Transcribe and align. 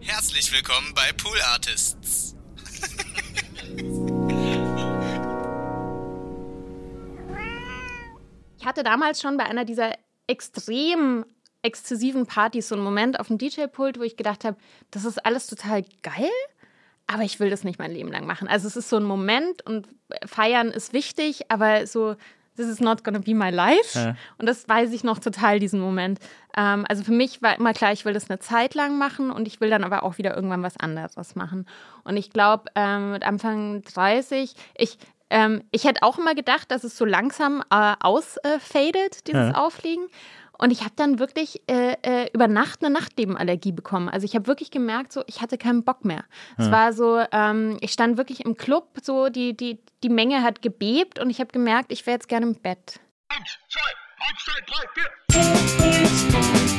Herzlich 0.00 0.52
willkommen 0.52 0.94
bei 0.94 1.12
Pool 1.12 1.36
Artists. 1.52 2.36
Ich 8.58 8.64
hatte 8.64 8.84
damals 8.84 9.20
schon 9.20 9.36
bei 9.36 9.44
einer 9.44 9.64
dieser 9.64 9.94
extrem 10.26 11.24
exzessiven 11.62 12.26
Partys 12.26 12.68
so 12.68 12.76
einen 12.76 12.84
Moment 12.84 13.18
auf 13.18 13.26
dem 13.26 13.38
DJ-Pult, 13.38 13.98
wo 13.98 14.02
ich 14.04 14.16
gedacht 14.16 14.44
habe, 14.44 14.56
das 14.92 15.04
ist 15.04 15.24
alles 15.26 15.48
total 15.48 15.82
geil, 16.02 16.30
aber 17.08 17.24
ich 17.24 17.40
will 17.40 17.50
das 17.50 17.64
nicht 17.64 17.80
mein 17.80 17.90
Leben 17.90 18.12
lang 18.12 18.24
machen. 18.24 18.46
Also 18.46 18.68
es 18.68 18.76
ist 18.76 18.88
so 18.88 18.96
ein 18.96 19.04
Moment 19.04 19.66
und 19.66 19.88
feiern 20.26 20.68
ist 20.68 20.92
wichtig, 20.92 21.50
aber 21.50 21.86
so 21.86 22.14
this 22.58 22.66
is 22.68 22.80
not 22.80 23.04
gonna 23.04 23.20
be 23.20 23.34
my 23.34 23.50
life. 23.50 23.98
Ja. 23.98 24.16
Und 24.36 24.46
das 24.46 24.68
weiß 24.68 24.92
ich 24.92 25.04
noch 25.04 25.18
total, 25.18 25.60
diesen 25.60 25.80
Moment. 25.80 26.18
Ähm, 26.56 26.84
also 26.88 27.04
für 27.04 27.12
mich 27.12 27.40
war 27.40 27.56
immer 27.56 27.72
klar, 27.72 27.92
ich 27.92 28.04
will 28.04 28.12
das 28.12 28.28
eine 28.28 28.40
Zeit 28.40 28.74
lang 28.74 28.98
machen 28.98 29.30
und 29.30 29.46
ich 29.46 29.60
will 29.60 29.70
dann 29.70 29.84
aber 29.84 30.02
auch 30.02 30.18
wieder 30.18 30.34
irgendwann 30.34 30.62
was 30.62 30.76
anderes 30.76 31.36
machen. 31.36 31.66
Und 32.04 32.16
ich 32.16 32.30
glaube, 32.30 32.64
ähm, 32.74 33.12
mit 33.12 33.24
Anfang 33.24 33.82
30, 33.82 34.54
ich, 34.76 34.98
ähm, 35.30 35.62
ich 35.70 35.84
hätte 35.84 36.02
auch 36.02 36.18
immer 36.18 36.34
gedacht, 36.34 36.70
dass 36.70 36.84
es 36.84 36.98
so 36.98 37.04
langsam 37.04 37.62
äh, 37.70 37.94
ausfadet, 38.00 39.26
dieses 39.28 39.52
ja. 39.52 39.54
Aufliegen. 39.54 40.06
Und 40.58 40.70
ich 40.72 40.80
habe 40.80 40.92
dann 40.96 41.20
wirklich 41.20 41.62
äh, 41.68 41.94
äh, 42.02 42.28
über 42.34 42.48
Nacht 42.48 42.84
eine 42.84 42.92
Nachtlebenallergie 42.92 43.70
bekommen. 43.72 44.08
Also 44.08 44.24
ich 44.24 44.34
habe 44.34 44.48
wirklich 44.48 44.72
gemerkt, 44.72 45.12
so 45.12 45.22
ich 45.26 45.40
hatte 45.40 45.56
keinen 45.56 45.84
Bock 45.84 46.04
mehr. 46.04 46.24
Ja. 46.58 46.64
Es 46.64 46.70
war 46.70 46.92
so, 46.92 47.24
ähm, 47.32 47.78
ich 47.80 47.92
stand 47.92 48.18
wirklich 48.18 48.44
im 48.44 48.56
Club, 48.56 48.88
so 49.00 49.28
die, 49.28 49.56
die, 49.56 49.78
die 50.02 50.08
Menge 50.08 50.42
hat 50.42 50.60
gebebt 50.60 51.20
und 51.20 51.30
ich 51.30 51.38
habe 51.40 51.52
gemerkt, 51.52 51.92
ich 51.92 52.04
wäre 52.06 52.16
jetzt 52.16 52.28
gerne 52.28 52.46
im 52.46 52.56
Bett. 52.56 52.98
Eins, 53.28 53.58
zwei, 53.68 53.80
eins, 54.26 54.44
zwei, 54.44 54.60
drei, 54.66 54.84
vier. 54.94 55.08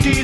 Die 0.03 0.23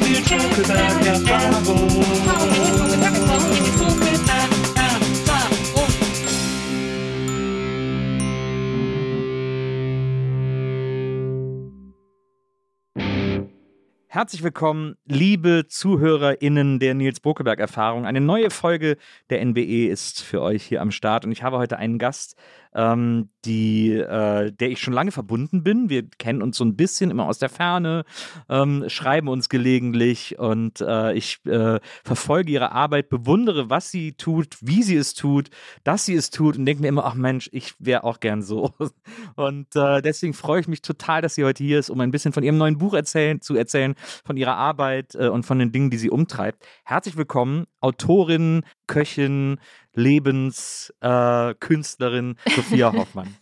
Herzlich 14.15 14.43
willkommen, 14.43 14.95
liebe 15.03 15.65
ZuhörerInnen 15.67 16.79
der 16.79 16.93
Nils 16.93 17.19
Bokeberg-Erfahrung. 17.19 18.05
Eine 18.05 18.21
neue 18.21 18.49
Folge 18.49 18.95
der 19.29 19.43
NBE 19.43 19.87
ist 19.89 20.23
für 20.23 20.41
euch 20.41 20.63
hier 20.63 20.81
am 20.81 20.91
Start 20.91 21.25
und 21.25 21.33
ich 21.33 21.43
habe 21.43 21.57
heute 21.57 21.75
einen 21.75 21.97
Gast, 21.97 22.37
ähm, 22.75 23.29
die, 23.45 23.91
äh, 23.91 24.51
der 24.51 24.69
ich 24.69 24.79
schon 24.79 24.93
lange 24.93 25.11
verbunden 25.11 25.63
bin. 25.63 25.89
Wir 25.89 26.07
kennen 26.17 26.41
uns 26.41 26.57
so 26.57 26.65
ein 26.65 26.75
bisschen 26.75 27.09
immer 27.09 27.27
aus 27.27 27.39
der 27.39 27.49
Ferne, 27.49 28.03
ähm, 28.49 28.85
schreiben 28.87 29.27
uns 29.27 29.49
gelegentlich 29.49 30.37
und 30.37 30.81
äh, 30.81 31.13
ich 31.13 31.39
äh, 31.45 31.79
verfolge 32.03 32.51
ihre 32.51 32.71
Arbeit, 32.71 33.09
bewundere, 33.09 33.69
was 33.69 33.91
sie 33.91 34.13
tut, 34.13 34.57
wie 34.61 34.83
sie 34.83 34.97
es 34.97 35.13
tut, 35.13 35.49
dass 35.83 36.05
sie 36.05 36.15
es 36.15 36.29
tut 36.29 36.57
und 36.57 36.65
denke 36.65 36.81
mir 36.81 36.89
immer, 36.89 37.05
ach 37.05 37.15
Mensch, 37.15 37.49
ich 37.53 37.73
wäre 37.79 38.03
auch 38.03 38.19
gern 38.19 38.41
so. 38.41 38.73
Und 39.35 39.75
äh, 39.75 40.01
deswegen 40.01 40.33
freue 40.33 40.61
ich 40.61 40.67
mich 40.67 40.81
total, 40.81 41.21
dass 41.21 41.35
sie 41.35 41.43
heute 41.43 41.63
hier 41.63 41.79
ist, 41.79 41.89
um 41.89 41.99
ein 41.99 42.11
bisschen 42.11 42.33
von 42.33 42.43
ihrem 42.43 42.57
neuen 42.57 42.77
Buch 42.77 42.93
erzählen, 42.93 43.41
zu 43.41 43.55
erzählen, 43.55 43.95
von 44.23 44.37
ihrer 44.37 44.55
Arbeit 44.55 45.15
äh, 45.15 45.27
und 45.27 45.45
von 45.45 45.59
den 45.59 45.71
Dingen, 45.71 45.89
die 45.89 45.97
sie 45.97 46.09
umtreibt. 46.09 46.65
Herzlich 46.83 47.17
willkommen, 47.17 47.65
Autorin, 47.85 48.63
Köchin, 48.87 49.59
Lebenskünstlerin 49.95 52.35
äh, 52.43 52.49
Sophia 52.51 52.91
Hoffmann. 52.97 53.35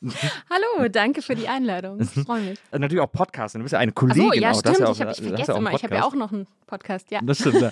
Hallo, 0.49 0.87
danke 0.89 1.21
für 1.21 1.35
die 1.35 1.47
Einladung. 1.47 2.01
Ich 2.01 2.09
freue 2.09 2.41
mich. 2.41 2.59
Äh, 2.71 2.79
natürlich 2.79 3.01
auch 3.01 3.11
Podcast. 3.11 3.53
Du 3.55 3.59
bist 3.59 3.73
ja 3.73 3.79
eine 3.79 3.91
Kollegin. 3.91 4.25
Ach 4.25 4.33
so, 4.33 4.39
ja, 4.39 4.51
auch. 4.51 4.59
stimmt. 4.59 4.79
Ja 4.79 4.91
ich, 4.91 5.01
hab, 5.01 5.11
ich 5.11 5.21
vergesse 5.21 5.51
ja 5.51 5.57
immer. 5.57 5.73
Ich 5.73 5.83
habe 5.83 5.95
ja 5.95 6.03
auch 6.03 6.13
noch 6.13 6.31
einen 6.31 6.47
Podcast. 6.67 7.11
Ja. 7.11 7.19
Das 7.23 7.39
stimmt. 7.39 7.69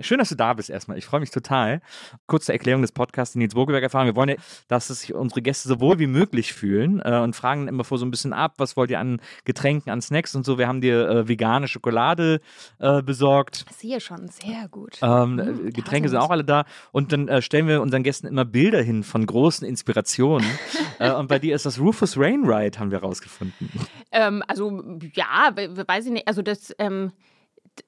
Schön, 0.00 0.18
dass 0.18 0.28
du 0.28 0.34
da 0.34 0.52
bist 0.54 0.70
erstmal. 0.70 0.98
Ich 0.98 1.06
freue 1.06 1.20
mich 1.20 1.30
total. 1.30 1.80
Kurze 2.26 2.52
Erklärung 2.52 2.82
des 2.82 2.92
Podcasts, 2.92 3.32
die 3.32 3.38
Nils 3.38 3.54
Burgeberg 3.54 3.82
erfahren. 3.82 4.06
Wir 4.06 4.16
wollen 4.16 4.30
ja, 4.30 4.36
dass 4.68 4.88
sich 4.88 5.14
unsere 5.14 5.42
Gäste 5.42 5.68
so 5.68 5.80
wohl 5.80 5.98
wie 5.98 6.06
möglich 6.06 6.52
fühlen 6.52 7.00
äh, 7.04 7.18
und 7.18 7.36
fragen 7.36 7.68
immer 7.68 7.84
vor 7.84 7.98
so 7.98 8.06
ein 8.06 8.10
bisschen 8.10 8.32
ab, 8.32 8.54
was 8.58 8.76
wollt 8.76 8.90
ihr 8.90 9.00
an 9.00 9.20
Getränken, 9.44 9.90
an 9.90 10.02
Snacks 10.02 10.34
und 10.34 10.44
so. 10.44 10.58
Wir 10.58 10.68
haben 10.68 10.80
dir 10.80 11.08
äh, 11.08 11.28
vegane 11.28 11.68
Schokolade 11.68 12.40
äh, 12.78 13.02
besorgt. 13.02 13.66
Ich 13.70 13.76
sehe 13.76 14.00
schon, 14.00 14.28
sehr 14.28 14.68
gut. 14.68 14.98
Ähm, 15.02 15.36
mhm, 15.36 15.72
Getränke 15.72 16.08
sind 16.10 16.18
auch 16.18 16.30
alle 16.30 16.44
da. 16.44 16.64
Und 16.92 17.12
dann 17.12 17.28
äh, 17.28 17.42
stellen 17.42 17.66
wir 17.68 17.80
unseren 17.80 18.02
Gästen 18.02 18.26
immer 18.26 18.44
Bilder 18.44 18.82
hin 18.82 19.02
von 19.02 19.24
großen 19.24 19.66
Inspirationen. 19.66 20.48
äh, 20.98 21.12
und 21.12 21.28
bei 21.28 21.38
dir 21.38 21.54
ist 21.54 21.66
das 21.66 21.80
Rufus 21.80 22.16
Rainwright, 22.18 22.78
haben 22.78 22.90
wir 22.90 22.98
rausgefunden. 22.98 23.70
Ähm, 24.12 24.42
also 24.46 24.82
ja, 25.14 25.54
weiß 25.54 26.06
ich 26.06 26.12
nicht. 26.12 26.28
Also 26.28 26.42
das 26.42 26.74
ähm, 26.78 27.12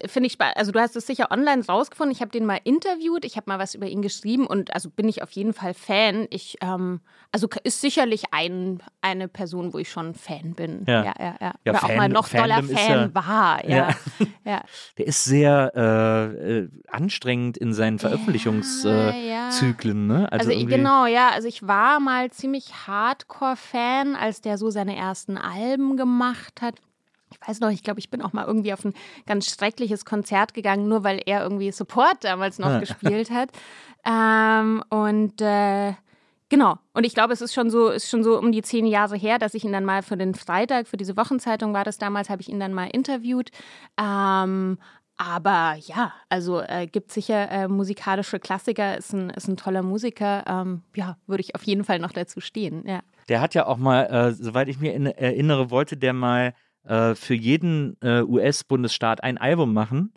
finde 0.06 0.26
ich 0.26 0.32
spannend. 0.32 0.56
Also 0.56 0.72
du 0.72 0.80
hast 0.80 0.96
es 0.96 1.06
sicher 1.06 1.30
online 1.30 1.64
rausgefunden. 1.64 2.12
Ich 2.12 2.20
habe 2.20 2.30
den 2.30 2.46
mal 2.46 2.60
interviewt, 2.64 3.24
ich 3.24 3.36
habe 3.36 3.44
mal 3.48 3.58
was 3.58 3.74
über 3.74 3.86
ihn 3.86 4.02
geschrieben 4.02 4.46
und 4.46 4.74
also 4.74 4.90
bin 4.90 5.08
ich 5.08 5.22
auf 5.22 5.30
jeden 5.30 5.52
Fall 5.52 5.74
Fan. 5.74 6.26
Ich, 6.30 6.56
ähm, 6.60 7.00
also 7.30 7.48
ist 7.64 7.80
sicherlich 7.80 8.24
ein, 8.32 8.82
eine 9.00 9.28
Person, 9.28 9.72
wo 9.72 9.78
ich 9.78 9.90
schon 9.90 10.14
Fan 10.14 10.54
bin. 10.54 10.84
Ja, 10.86 11.04
ja, 11.04 11.14
ja. 11.18 11.36
ja. 11.40 11.54
ja 11.64 11.72
Oder 11.72 11.78
Fan, 11.78 11.90
auch 11.90 11.96
mal 11.96 12.08
noch 12.08 12.28
doller 12.28 12.62
Fan 12.62 13.14
war. 13.14 13.68
Ja. 13.68 13.90
ja. 14.44 14.62
Der 14.98 15.06
ist 15.06 15.24
sehr 15.24 15.72
äh, 15.74 16.58
äh, 16.58 16.68
anstrengend 16.88 17.58
in 17.58 17.74
seinen 17.74 17.98
Veröffentlichungszyklen. 17.98 20.06
Ne? 20.06 20.30
Also, 20.30 20.50
also 20.50 20.66
genau, 20.66 21.06
ja. 21.06 21.30
Also 21.30 21.48
ich 21.48 21.66
war 21.66 22.00
mal 22.00 22.30
ziemlich 22.30 22.86
Hardcore-Fan, 22.86 24.16
als 24.16 24.40
der 24.40 24.58
so 24.58 24.70
seine 24.70 24.96
ersten 24.96 25.38
Alben 25.38 25.96
gemacht 25.96 26.62
hat 26.62 26.76
ich 27.32 27.48
weiß 27.48 27.60
noch, 27.60 27.70
ich 27.70 27.82
glaube, 27.82 28.00
ich 28.00 28.10
bin 28.10 28.22
auch 28.22 28.32
mal 28.32 28.46
irgendwie 28.46 28.72
auf 28.72 28.84
ein 28.84 28.94
ganz 29.26 29.46
schreckliches 29.46 30.04
Konzert 30.04 30.54
gegangen, 30.54 30.88
nur 30.88 31.04
weil 31.04 31.20
er 31.24 31.42
irgendwie 31.42 31.72
Support 31.72 32.24
damals 32.24 32.58
noch 32.58 32.80
gespielt 32.80 33.30
hat. 33.30 33.50
Ähm, 34.04 34.82
und 34.90 35.40
äh, 35.40 35.94
genau. 36.48 36.76
Und 36.92 37.04
ich 37.04 37.14
glaube, 37.14 37.32
es 37.32 37.40
ist 37.40 37.54
schon 37.54 37.70
so, 37.70 37.88
ist 37.88 38.08
schon 38.08 38.24
so 38.24 38.38
um 38.38 38.52
die 38.52 38.62
zehn 38.62 38.86
Jahre 38.86 39.16
her, 39.16 39.38
dass 39.38 39.54
ich 39.54 39.64
ihn 39.64 39.72
dann 39.72 39.84
mal 39.84 40.02
für 40.02 40.16
den 40.16 40.34
Freitag, 40.34 40.88
für 40.88 40.96
diese 40.96 41.16
Wochenzeitung 41.16 41.72
war 41.72 41.84
das 41.84 41.98
damals, 41.98 42.30
habe 42.30 42.42
ich 42.42 42.48
ihn 42.48 42.60
dann 42.60 42.74
mal 42.74 42.88
interviewt. 42.92 43.50
Ähm, 43.98 44.78
aber 45.16 45.76
ja, 45.78 46.12
also 46.28 46.60
äh, 46.60 46.86
gibt 46.86 47.12
sicher 47.12 47.50
äh, 47.50 47.68
musikalische 47.68 48.40
Klassiker, 48.40 48.96
ist 48.96 49.12
ein, 49.12 49.30
ist 49.30 49.46
ein 49.46 49.56
toller 49.56 49.82
Musiker. 49.82 50.42
Ähm, 50.48 50.82
ja, 50.96 51.16
würde 51.26 51.42
ich 51.42 51.54
auf 51.54 51.62
jeden 51.62 51.84
Fall 51.84 51.98
noch 51.98 52.12
dazu 52.12 52.40
stehen. 52.40 52.84
Ja. 52.86 53.00
Der 53.28 53.40
hat 53.40 53.54
ja 53.54 53.66
auch 53.66 53.76
mal, 53.76 54.04
äh, 54.06 54.32
soweit 54.32 54.68
ich 54.68 54.80
mir 54.80 54.94
erinnere, 54.94 55.70
wollte 55.70 55.96
der 55.96 56.12
mal 56.12 56.54
äh, 56.84 57.14
für 57.14 57.34
jeden 57.34 57.96
äh, 58.02 58.22
US-Bundesstaat 58.22 59.22
ein 59.22 59.38
Album 59.38 59.72
machen 59.72 60.12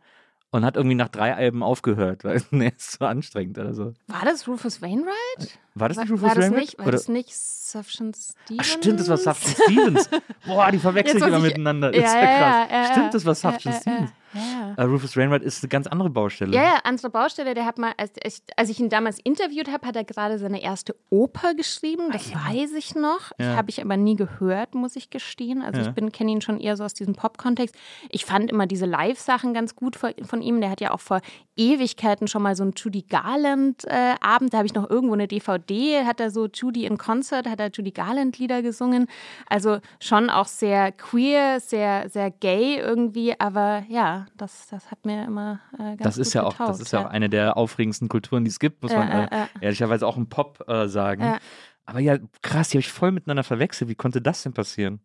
und 0.52 0.64
hat 0.64 0.78
irgendwie 0.78 0.96
nach 0.96 1.10
drei 1.10 1.36
Alben 1.36 1.64
aufgehört, 1.64 2.24
weil 2.24 2.38
es 2.38 2.48
nee, 2.52 2.72
ist 2.76 2.94
so 3.00 3.06
anstrengend 3.06 3.58
oder 3.58 3.74
so. 3.74 3.94
War 4.08 4.24
das 4.26 4.48
Rufus 4.48 4.82
Wainwright? 4.82 5.60
War 5.76 5.90
das 5.90 5.98
nicht 5.98 6.12
Rufus 6.12 6.24
war, 6.24 6.36
war 6.36 6.44
Wainwright? 6.44 6.62
Nicht, 6.62 6.80
war 6.80 6.92
das 6.92 7.08
nicht 7.10 7.36
Sufjan 7.36 8.14
Stevens? 8.14 8.60
Ach, 8.60 8.64
stimmt, 8.64 9.00
das 9.00 9.10
war 9.10 9.18
Sufjan 9.18 9.56
Stevens. 9.64 10.10
Boah, 10.46 10.72
die 10.72 10.80
verwechseln 10.80 11.18
ich 11.18 11.28
immer 11.28 11.40
miteinander. 11.40 11.94
Ja, 11.94 12.06
ist 12.06 12.14
ja, 12.14 12.20
krass. 12.22 12.68
Ja, 12.70 12.84
ja, 12.84 12.92
stimmt, 12.92 13.14
das 13.14 13.26
war 13.26 13.36
Sufjan 13.36 13.74
Stevens. 13.74 14.12
Ja. 14.36 14.76
Uh, 14.78 14.90
Rufus 14.90 15.16
Wainwright 15.16 15.44
ist 15.44 15.64
eine 15.64 15.70
ganz 15.70 15.88
andere 15.88 16.10
Baustelle. 16.10 16.54
Ja, 16.54 16.64
ja, 16.64 16.80
andere 16.84 17.10
Baustelle. 17.10 17.54
Der 17.54 17.66
hat 17.66 17.78
mal, 17.78 17.94
als, 17.98 18.12
als 18.56 18.70
ich 18.70 18.80
ihn 18.80 18.90
damals 18.90 19.20
interviewt 19.24 19.72
habe, 19.72 19.88
hat 19.88 19.96
er 19.96 20.04
gerade 20.04 20.38
seine 20.38 20.62
erste 20.62 20.96
Oper 21.10 21.54
geschrieben. 21.54 22.12
Das 22.12 22.28
ah, 22.34 22.52
ja. 22.52 22.62
weiß 22.62 22.74
ich 22.74 22.96
noch. 22.96 23.32
Ja. 23.40 23.56
Habe 23.56 23.70
ich 23.70 23.82
aber 23.82 23.98
nie 23.98 24.16
gehört, 24.16 24.76
muss 24.76 24.96
ich 24.96 25.10
gestehen. 25.10 25.62
Also 25.62 25.82
ich 25.82 26.12
kenne 26.12 26.32
ihn 26.32 26.42
schon 26.42 26.60
eher 26.60 26.76
so 26.76 26.84
aus 26.84 26.94
diesem 26.94 27.16
Pop-Kontext. 27.16 27.76
Ich 28.10 28.26
fand 28.26 28.52
immer 28.52 28.68
diese 28.68 28.86
Live-Sachen 28.86 29.54
ganz 29.54 29.76
gut 29.76 29.96
von, 29.96 30.14
von, 30.24 30.42
ihm. 30.42 30.60
Der 30.60 30.70
hat 30.70 30.82
ja 30.82 30.92
auch 30.92 31.00
vor 31.00 31.22
Ewigkeiten 31.56 32.28
schon 32.28 32.42
mal 32.42 32.56
so 32.56 32.64
einen 32.64 32.74
Judy 32.76 33.04
Garland-Abend. 33.04 33.88
Äh, 33.88 34.52
da 34.52 34.58
habe 34.58 34.68
ich 34.68 34.74
noch 34.74 34.90
irgendwo 34.90 35.14
eine 35.14 35.28
DVD. 35.28 36.04
Hat 36.06 36.20
er 36.20 36.32
so 36.32 36.48
Judy 36.48 36.86
in 36.86 36.98
Concert, 36.98 37.48
hat 37.48 37.60
er 37.60 37.70
Judy 37.72 37.92
Garland-Lieder 37.92 38.62
gesungen. 38.62 39.08
Also 39.48 39.80
schon 40.00 40.30
auch 40.30 40.48
sehr 40.48 40.92
queer, 40.92 41.60
sehr, 41.60 42.10
sehr 42.10 42.32
gay 42.32 42.78
irgendwie. 42.78 43.40
Aber 43.40 43.84
ja, 43.88 44.25
das, 44.36 44.68
das 44.68 44.92
hat 44.92 45.06
mir 45.06 45.26
immer 45.26 45.60
äh, 45.74 45.96
ganz 45.96 46.02
das 46.02 46.18
ist 46.18 46.34
ja 46.34 46.44
auch 46.44 46.56
Das 46.58 46.80
ist 46.80 46.92
ja, 46.92 47.02
auch 47.02 47.10
eine 47.10 47.30
der 47.30 47.58
aufregendsten 47.58 48.08
Kulturen, 48.08 48.44
die 48.44 48.50
es 48.50 48.60
gibt, 48.60 48.84
muss 48.84 48.94
man 48.94 49.10
äh, 49.10 49.48
ehrlicherweise 49.62 50.06
auch 50.06 50.18
im 50.18 50.28
Pop 50.28 50.64
äh, 50.68 50.88
sagen. 50.88 51.40
Aber 51.86 52.00
ja, 52.00 52.18
krass, 52.42 52.70
die 52.70 52.78
habe 52.78 52.82
ich 52.82 52.92
voll 52.92 53.12
miteinander 53.12 53.44
verwechselt. 53.44 53.90
Wie 53.90 53.96
konnte 53.96 54.22
das 54.22 54.44
denn 54.44 54.54
passieren? 54.54 55.02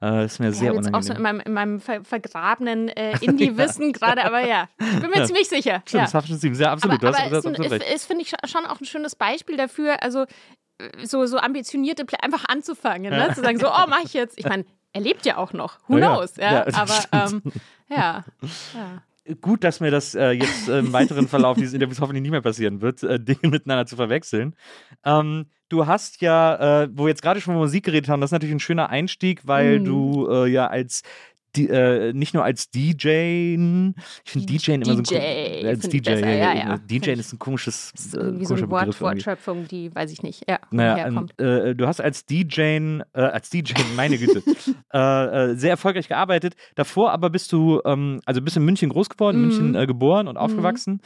Äh, 0.00 0.10
das 0.22 0.32
ist 0.34 0.38
mir 0.38 0.46
ja, 0.46 0.52
sehr 0.52 0.72
unangenehm. 0.72 0.94
auch 0.94 1.02
so 1.02 1.12
in 1.14 1.22
meinem, 1.22 1.40
in 1.40 1.52
meinem 1.52 1.80
ver 1.80 2.04
vergrabenen 2.04 2.88
äh, 2.88 3.16
Indie-Wissen 3.20 3.92
gerade, 3.92 4.24
aber 4.24 4.46
ja, 4.46 4.68
ich 4.78 5.00
bin 5.00 5.10
mir 5.10 5.18
ja. 5.18 5.24
ziemlich 5.24 5.48
sicher. 5.48 5.82
Stimmt, 5.86 6.12
ja. 6.12 6.20
das 6.20 6.26
schon 6.26 6.54
sehr 6.54 6.70
absolut. 6.70 7.04
Aber, 7.04 7.18
aber 7.18 7.38
ist, 7.38 7.46
ist, 7.46 7.94
ist 7.94 8.06
finde 8.06 8.22
ich, 8.22 8.32
schon 8.46 8.66
auch 8.66 8.80
ein 8.80 8.84
schönes 8.84 9.14
Beispiel 9.16 9.56
dafür, 9.56 10.02
also 10.02 10.24
äh, 10.78 11.06
so, 11.06 11.26
so 11.26 11.38
ambitionierte 11.38 12.04
Pläne 12.04 12.22
einfach 12.22 12.44
anzufangen, 12.48 13.10
ne? 13.10 13.32
zu 13.34 13.42
sagen, 13.42 13.58
so, 13.58 13.68
oh, 13.68 13.86
mach 13.88 14.02
ich 14.04 14.14
jetzt. 14.14 14.38
Ich 14.38 14.46
meine, 14.46 14.64
er 14.94 15.00
lebt 15.00 15.26
ja 15.26 15.36
auch 15.36 15.52
noch, 15.52 15.78
who 15.88 15.96
knows, 15.96 16.36
ja, 16.36 16.66
aber 16.72 16.94
ähm, 17.12 17.42
ja, 17.90 18.24
ja. 18.74 19.34
Gut, 19.40 19.64
dass 19.64 19.80
mir 19.80 19.90
das 19.90 20.14
äh, 20.14 20.30
jetzt 20.30 20.68
äh, 20.68 20.78
im 20.80 20.92
weiteren 20.92 21.28
Verlauf 21.28 21.56
dieses 21.56 21.72
Interviews 21.72 22.00
hoffentlich 22.00 22.22
nicht 22.22 22.30
mehr 22.30 22.42
passieren 22.42 22.82
wird, 22.82 23.02
äh, 23.02 23.18
Dinge 23.18 23.48
miteinander 23.48 23.86
zu 23.86 23.96
verwechseln. 23.96 24.54
Ähm, 25.02 25.46
du 25.70 25.86
hast 25.86 26.20
ja, 26.20 26.82
äh, 26.82 26.88
wo 26.92 27.04
wir 27.04 27.08
jetzt 27.08 27.22
gerade 27.22 27.40
schon 27.40 27.54
über 27.54 27.62
Musik 27.62 27.84
geredet 27.84 28.08
haben, 28.08 28.20
das 28.20 28.28
ist 28.28 28.32
natürlich 28.32 28.54
ein 28.54 28.60
schöner 28.60 28.90
Einstieg, 28.90 29.46
weil 29.46 29.80
mhm. 29.80 29.84
du 29.84 30.28
äh, 30.30 30.46
ja 30.48 30.66
als 30.66 31.02
die, 31.56 31.68
äh, 31.68 32.12
nicht 32.12 32.34
nur 32.34 32.44
als 32.44 32.70
DJ, 32.70 33.54
ich 34.24 34.30
finde 34.30 34.46
DJ 34.46 34.72
immer 34.72 34.84
DJ, 34.84 35.04
so 35.04 35.14
ein 35.16 35.66
als 35.66 35.80
find 35.80 35.94
ich 35.94 36.02
DJ, 36.02 36.10
besser, 36.10 36.30
ja, 36.34 36.54
ja. 36.54 36.78
DJ 36.78 37.10
ist 37.10 37.32
ein 37.32 37.38
komisches, 37.38 37.92
ist 37.96 38.14
irgendwie 38.14 38.44
so 38.44 38.54
eine 38.54 38.70
Wort. 38.70 39.00
Wortschöpfung, 39.00 39.66
die 39.68 39.94
weiß 39.94 40.10
ich 40.12 40.22
nicht, 40.22 40.48
ja, 40.48 40.58
Naja, 40.70 41.06
ähm, 41.06 41.28
äh, 41.38 41.74
du 41.74 41.86
hast 41.86 42.00
als 42.00 42.26
DJ, 42.26 42.60
äh, 42.60 43.00
als 43.14 43.50
DJ, 43.50 43.74
meine 43.96 44.18
Güte, 44.18 44.42
äh, 44.92 44.98
äh, 45.52 45.54
sehr 45.56 45.70
erfolgreich 45.70 46.08
gearbeitet. 46.08 46.54
Davor 46.74 47.12
aber 47.12 47.30
bist 47.30 47.52
du, 47.52 47.80
ähm, 47.84 48.20
also 48.24 48.40
bist 48.42 48.56
in 48.56 48.64
München 48.64 48.88
groß 48.90 49.08
geworden, 49.08 49.36
Mhm. 49.40 49.46
München 49.48 49.74
äh, 49.74 49.86
geboren 49.86 50.28
und 50.28 50.36
aufgewachsen. 50.36 51.00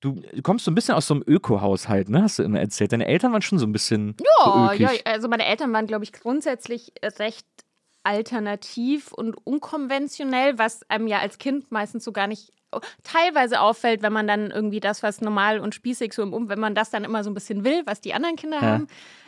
Du 0.00 0.16
kommst 0.42 0.64
so 0.64 0.70
ein 0.70 0.74
bisschen 0.74 0.94
aus 0.94 1.06
so 1.06 1.14
einem 1.14 1.24
Öko-Haushalt, 1.26 2.08
ne? 2.08 2.22
Hast 2.22 2.38
du 2.38 2.42
immer 2.42 2.58
erzählt. 2.58 2.90
Deine 2.92 3.06
Eltern 3.06 3.32
waren 3.32 3.42
schon 3.42 3.58
so 3.58 3.66
ein 3.66 3.72
bisschen 3.72 4.14
so 4.18 4.24
Ja, 4.46 4.72
ökig. 4.72 4.80
ja, 4.80 4.90
also 5.04 5.28
meine 5.28 5.44
Eltern 5.44 5.72
waren, 5.74 5.86
glaube 5.86 6.04
ich, 6.04 6.12
grundsätzlich 6.12 6.92
recht 7.18 7.44
alternativ 8.10 9.12
und 9.12 9.34
unkonventionell, 9.46 10.58
was 10.58 10.88
einem 10.90 11.06
ja 11.06 11.20
als 11.20 11.38
Kind 11.38 11.70
meistens 11.70 12.04
so 12.04 12.10
gar 12.12 12.26
nicht 12.26 12.52
teilweise 13.02 13.60
auffällt, 13.60 14.02
wenn 14.02 14.12
man 14.12 14.26
dann 14.28 14.50
irgendwie 14.50 14.80
das, 14.80 15.02
was 15.02 15.20
normal 15.20 15.58
und 15.58 15.74
spießig 15.74 16.12
so 16.12 16.22
im 16.22 16.32
Um, 16.32 16.48
wenn 16.48 16.60
man 16.60 16.74
das 16.74 16.90
dann 16.90 17.04
immer 17.04 17.24
so 17.24 17.30
ein 17.30 17.34
bisschen 17.34 17.64
will, 17.64 17.82
was 17.84 18.00
die 18.00 18.14
anderen 18.14 18.36
Kinder 18.36 18.58
Ja. 18.58 18.62
haben. 18.62 18.86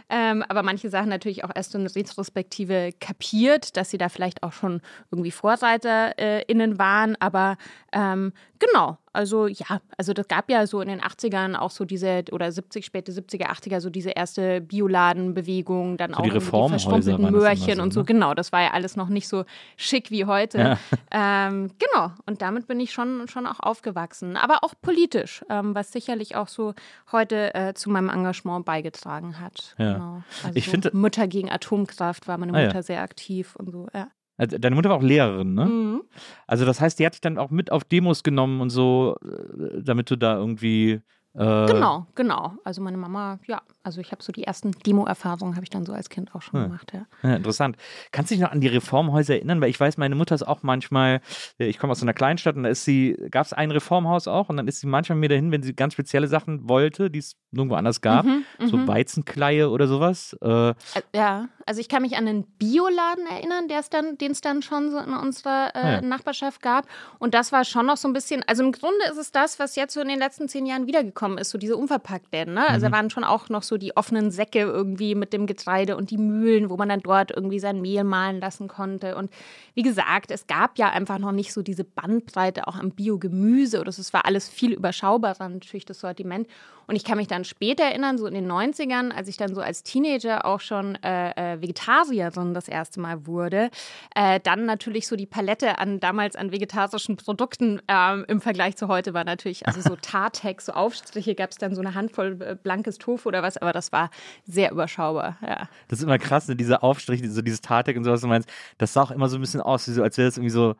Ähm, 0.08 0.44
aber 0.48 0.62
manche 0.62 0.90
Sachen 0.90 1.08
natürlich 1.08 1.42
auch 1.44 1.50
erst 1.54 1.74
in 1.74 1.86
Retrospektive 1.86 2.90
kapiert, 3.00 3.76
dass 3.76 3.90
sie 3.90 3.98
da 3.98 4.08
vielleicht 4.08 4.42
auch 4.42 4.52
schon 4.52 4.80
irgendwie 5.10 5.30
VorreiterInnen 5.30 6.78
waren. 6.78 7.16
Aber 7.20 7.56
ähm, 7.92 8.32
genau, 8.58 8.98
also 9.12 9.46
ja, 9.46 9.80
also 9.98 10.12
das 10.12 10.26
gab 10.28 10.50
ja 10.50 10.66
so 10.66 10.80
in 10.80 10.88
den 10.88 11.00
80ern 11.00 11.54
auch 11.56 11.70
so 11.70 11.84
diese, 11.84 12.24
oder 12.32 12.50
70, 12.50 12.84
späte 12.84 13.12
70er, 13.12 13.46
80er, 13.50 13.80
so 13.80 13.90
diese 13.90 14.10
erste 14.10 14.60
Bioladenbewegung, 14.60 15.96
dann 15.96 16.10
So 16.12 16.16
auch 16.18 16.22
die 16.22 16.30
Reformhäuser 16.30 16.90
verschrumpelten 16.90 17.30
Möhrchen 17.32 17.76
so, 17.76 17.82
und 17.82 17.92
so. 17.92 18.00
ne? 18.00 18.06
Genau, 18.06 18.34
das 18.34 18.52
war 18.52 18.62
ja 18.62 18.70
alles 18.72 18.96
noch 18.96 19.08
nicht 19.08 19.28
so 19.28 19.44
schick 19.76 20.10
wie 20.10 20.24
heute. 20.24 20.58
Ja. 20.58 20.78
Ähm, 21.14 21.70
genau, 21.78 22.10
und 22.24 22.40
damit 22.40 22.66
bin 22.66 22.80
ich 22.80 22.90
schon, 22.92 23.28
schon 23.28 23.46
auch 23.46 23.60
aufgewachsen. 23.60 24.36
Aber 24.38 24.60
auch 24.64 24.72
politisch, 24.80 25.44
ähm, 25.50 25.74
was 25.74 25.92
sicherlich 25.92 26.36
auch 26.36 26.48
so 26.48 26.72
heute 27.12 27.54
äh, 27.54 27.74
zu 27.74 27.90
meinem 27.90 28.08
Engagement 28.08 28.64
beigetragen 28.64 29.38
hat. 29.38 29.74
Ja. 29.78 29.92
Genau. 29.94 30.22
Also 30.42 30.56
Ich 30.56 30.68
finde- 30.70 30.90
Mütter 30.96 31.28
gegen 31.28 31.50
Atomkraft 31.50 32.28
war 32.28 32.38
meine 32.38 32.54
Ah, 32.54 32.60
ja. 32.60 32.66
Mutter 32.68 32.82
sehr 32.82 33.02
aktiv 33.02 33.56
und 33.56 33.70
so, 33.72 33.88
ja. 33.94 34.08
Also, 34.38 34.58
deine 34.58 34.74
Mutter 34.74 34.88
war 34.90 34.96
auch 34.96 35.02
Lehrerin, 35.02 35.54
ne? 35.54 35.66
Mhm. 35.66 36.02
Also 36.46 36.64
das 36.64 36.80
heißt, 36.80 36.98
die 36.98 37.06
hat 37.06 37.14
dich 37.14 37.20
dann 37.20 37.38
auch 37.38 37.50
mit 37.50 37.70
auf 37.70 37.84
Demos 37.84 38.22
genommen 38.22 38.60
und 38.60 38.70
so, 38.70 39.16
äh, 39.24 39.82
damit 39.82 40.10
du 40.10 40.16
da 40.16 40.36
irgendwie. 40.36 41.00
Äh, 41.34 41.66
Genau, 41.66 42.06
genau. 42.14 42.52
Also 42.64 42.82
meine 42.82 42.96
Mama, 42.98 43.38
ja, 43.46 43.62
also 43.82 44.00
ich 44.00 44.12
habe 44.12 44.22
so 44.22 44.32
die 44.32 44.44
ersten 44.44 44.72
Demo-Erfahrungen 44.72 45.54
habe 45.54 45.64
ich 45.64 45.70
dann 45.70 45.86
so 45.86 45.92
als 45.92 46.08
Kind 46.10 46.34
auch 46.34 46.42
schon 46.42 46.60
Ja. 46.60 46.66
gemacht, 46.66 46.92
ja. 46.92 47.06
Ja, 47.22 47.36
interessant. 47.36 47.76
Kannst 48.12 48.30
du 48.30 48.34
dich 48.34 48.42
noch 48.42 48.52
an 48.52 48.60
die 48.60 48.68
Reformhäuser 48.68 49.34
erinnern? 49.34 49.60
Weil 49.60 49.70
ich 49.70 49.80
weiß, 49.80 49.96
meine 49.96 50.14
Mutter 50.14 50.34
ist 50.34 50.42
auch 50.46 50.62
manchmal, 50.62 51.20
äh, 51.58 51.66
ich 51.66 51.78
komme 51.78 51.90
aus 51.92 52.02
einer 52.02 52.12
Kleinstadt 52.12 52.56
und 52.56 52.64
da 52.64 52.68
ist 52.68 52.84
sie, 52.84 53.16
gab 53.30 53.46
es 53.46 53.52
ein 53.54 53.70
Reformhaus 53.70 54.28
auch 54.28 54.50
und 54.50 54.56
dann 54.58 54.68
ist 54.68 54.80
sie 54.80 54.86
manchmal 54.86 55.16
mir 55.18 55.28
dahin, 55.30 55.50
wenn 55.52 55.62
sie 55.62 55.74
ganz 55.74 55.94
spezielle 55.94 56.28
Sachen 56.28 56.68
wollte, 56.68 57.10
die 57.10 57.20
es 57.20 57.36
nirgendwo 57.50 57.76
anders 57.76 58.00
gab, 58.02 58.26
Mhm, 58.26 58.44
so 58.66 58.76
mhm. 58.76 58.88
Weizenkleie 58.88 59.70
oder 59.70 59.88
sowas. 59.88 60.36
Äh, 60.42 60.70
Äh, 60.70 60.74
Ja, 61.14 61.48
also 61.66 61.80
ich 61.80 61.88
kann 61.88 62.02
mich 62.02 62.16
an 62.16 62.28
einen 62.28 62.44
Bioladen 62.58 63.26
erinnern, 63.26 63.68
den 63.68 64.32
es 64.32 64.40
dann 64.42 64.62
schon 64.62 64.90
so 64.90 64.98
in 64.98 65.14
unserer 65.14 65.70
äh, 65.74 65.78
Ah 65.78 65.90
ja. 65.92 66.00
Nachbarschaft 66.02 66.60
gab. 66.62 66.86
Und 67.18 67.34
das 67.34 67.52
war 67.52 67.64
schon 67.64 67.86
noch 67.86 67.96
so 67.96 68.06
ein 68.08 68.12
bisschen, 68.12 68.42
also 68.46 68.62
im 68.64 68.72
Grunde 68.72 69.04
ist 69.10 69.16
es 69.16 69.32
das, 69.32 69.58
was 69.58 69.76
jetzt 69.76 69.94
so 69.94 70.00
in 70.00 70.08
den 70.08 70.18
letzten 70.18 70.48
zehn 70.48 70.66
Jahren 70.66 70.86
wiedergekommen 70.86 71.21
ist, 71.38 71.50
so 71.50 71.58
diese 71.58 71.76
Unverpacktläden. 71.76 72.54
Ne? 72.54 72.68
Also 72.68 72.86
da 72.86 72.92
waren 72.92 73.10
schon 73.10 73.24
auch 73.24 73.48
noch 73.48 73.62
so 73.62 73.78
die 73.78 73.96
offenen 73.96 74.30
Säcke 74.30 74.60
irgendwie 74.60 75.14
mit 75.14 75.32
dem 75.32 75.46
Getreide 75.46 75.96
und 75.96 76.10
die 76.10 76.18
Mühlen, 76.18 76.70
wo 76.70 76.76
man 76.76 76.88
dann 76.88 77.00
dort 77.00 77.30
irgendwie 77.30 77.58
sein 77.58 77.80
Mehl 77.80 78.04
mahlen 78.04 78.40
lassen 78.40 78.68
konnte. 78.68 79.16
Und 79.16 79.30
wie 79.74 79.82
gesagt, 79.82 80.30
es 80.30 80.46
gab 80.46 80.78
ja 80.78 80.90
einfach 80.90 81.18
noch 81.18 81.32
nicht 81.32 81.52
so 81.52 81.62
diese 81.62 81.84
Bandbreite 81.84 82.66
auch 82.66 82.76
am 82.76 82.90
Biogemüse 82.90 83.80
oder 83.80 83.92
so. 83.92 84.00
es 84.00 84.12
war 84.12 84.26
alles 84.26 84.48
viel 84.48 84.72
überschaubarer 84.72 85.48
natürlich 85.48 85.84
das 85.84 86.00
Sortiment. 86.00 86.46
Und 86.86 86.96
ich 86.96 87.04
kann 87.04 87.16
mich 87.16 87.28
dann 87.28 87.44
später 87.44 87.84
erinnern, 87.84 88.18
so 88.18 88.26
in 88.26 88.34
den 88.34 88.50
90ern, 88.50 89.12
als 89.12 89.28
ich 89.28 89.36
dann 89.36 89.54
so 89.54 89.60
als 89.60 89.82
Teenager 89.82 90.44
auch 90.44 90.60
schon 90.60 90.96
äh, 91.02 91.54
äh, 91.54 91.62
Vegetarierin 91.62 92.54
das 92.54 92.68
erste 92.68 93.00
Mal 93.00 93.26
wurde, 93.26 93.70
äh, 94.14 94.40
dann 94.40 94.66
natürlich 94.66 95.06
so 95.06 95.16
die 95.16 95.26
Palette 95.26 95.78
an 95.78 96.00
damals 96.00 96.36
an 96.36 96.52
vegetarischen 96.52 97.16
Produkten 97.16 97.80
ähm, 97.88 98.24
im 98.28 98.40
Vergleich 98.40 98.76
zu 98.76 98.88
heute 98.88 99.14
war 99.14 99.24
natürlich, 99.24 99.66
also 99.66 99.80
so 99.80 99.96
Tartex, 100.02 100.66
so 100.66 100.72
Aufstriche 101.12 101.34
gab 101.34 101.50
es 101.50 101.58
dann 101.58 101.74
so 101.74 101.80
eine 101.82 101.94
Handvoll 101.94 102.38
äh, 102.40 102.56
blankes 102.60 102.96
Tofu 102.96 103.28
oder 103.28 103.42
was, 103.42 103.58
aber 103.58 103.72
das 103.72 103.92
war 103.92 104.10
sehr 104.44 104.72
überschaubar, 104.72 105.36
ja. 105.42 105.68
das 105.88 105.98
ist 105.98 106.04
immer 106.04 106.18
krass, 106.18 106.48
ne? 106.48 106.56
diese 106.56 106.82
Aufstriche, 106.82 107.30
so 107.30 107.42
dieses 107.42 107.60
Tartek 107.60 107.96
und 107.98 108.04
sowas, 108.04 108.22
du 108.22 108.28
meinst, 108.28 108.48
das 108.78 108.94
sah 108.94 109.02
auch 109.02 109.10
immer 109.10 109.28
so 109.28 109.36
ein 109.36 109.40
bisschen 109.42 109.60
aus, 109.60 109.84
so, 109.84 110.02
als 110.02 110.16
wäre 110.16 110.28
das 110.28 110.38
irgendwie 110.38 110.50
so 110.50 110.74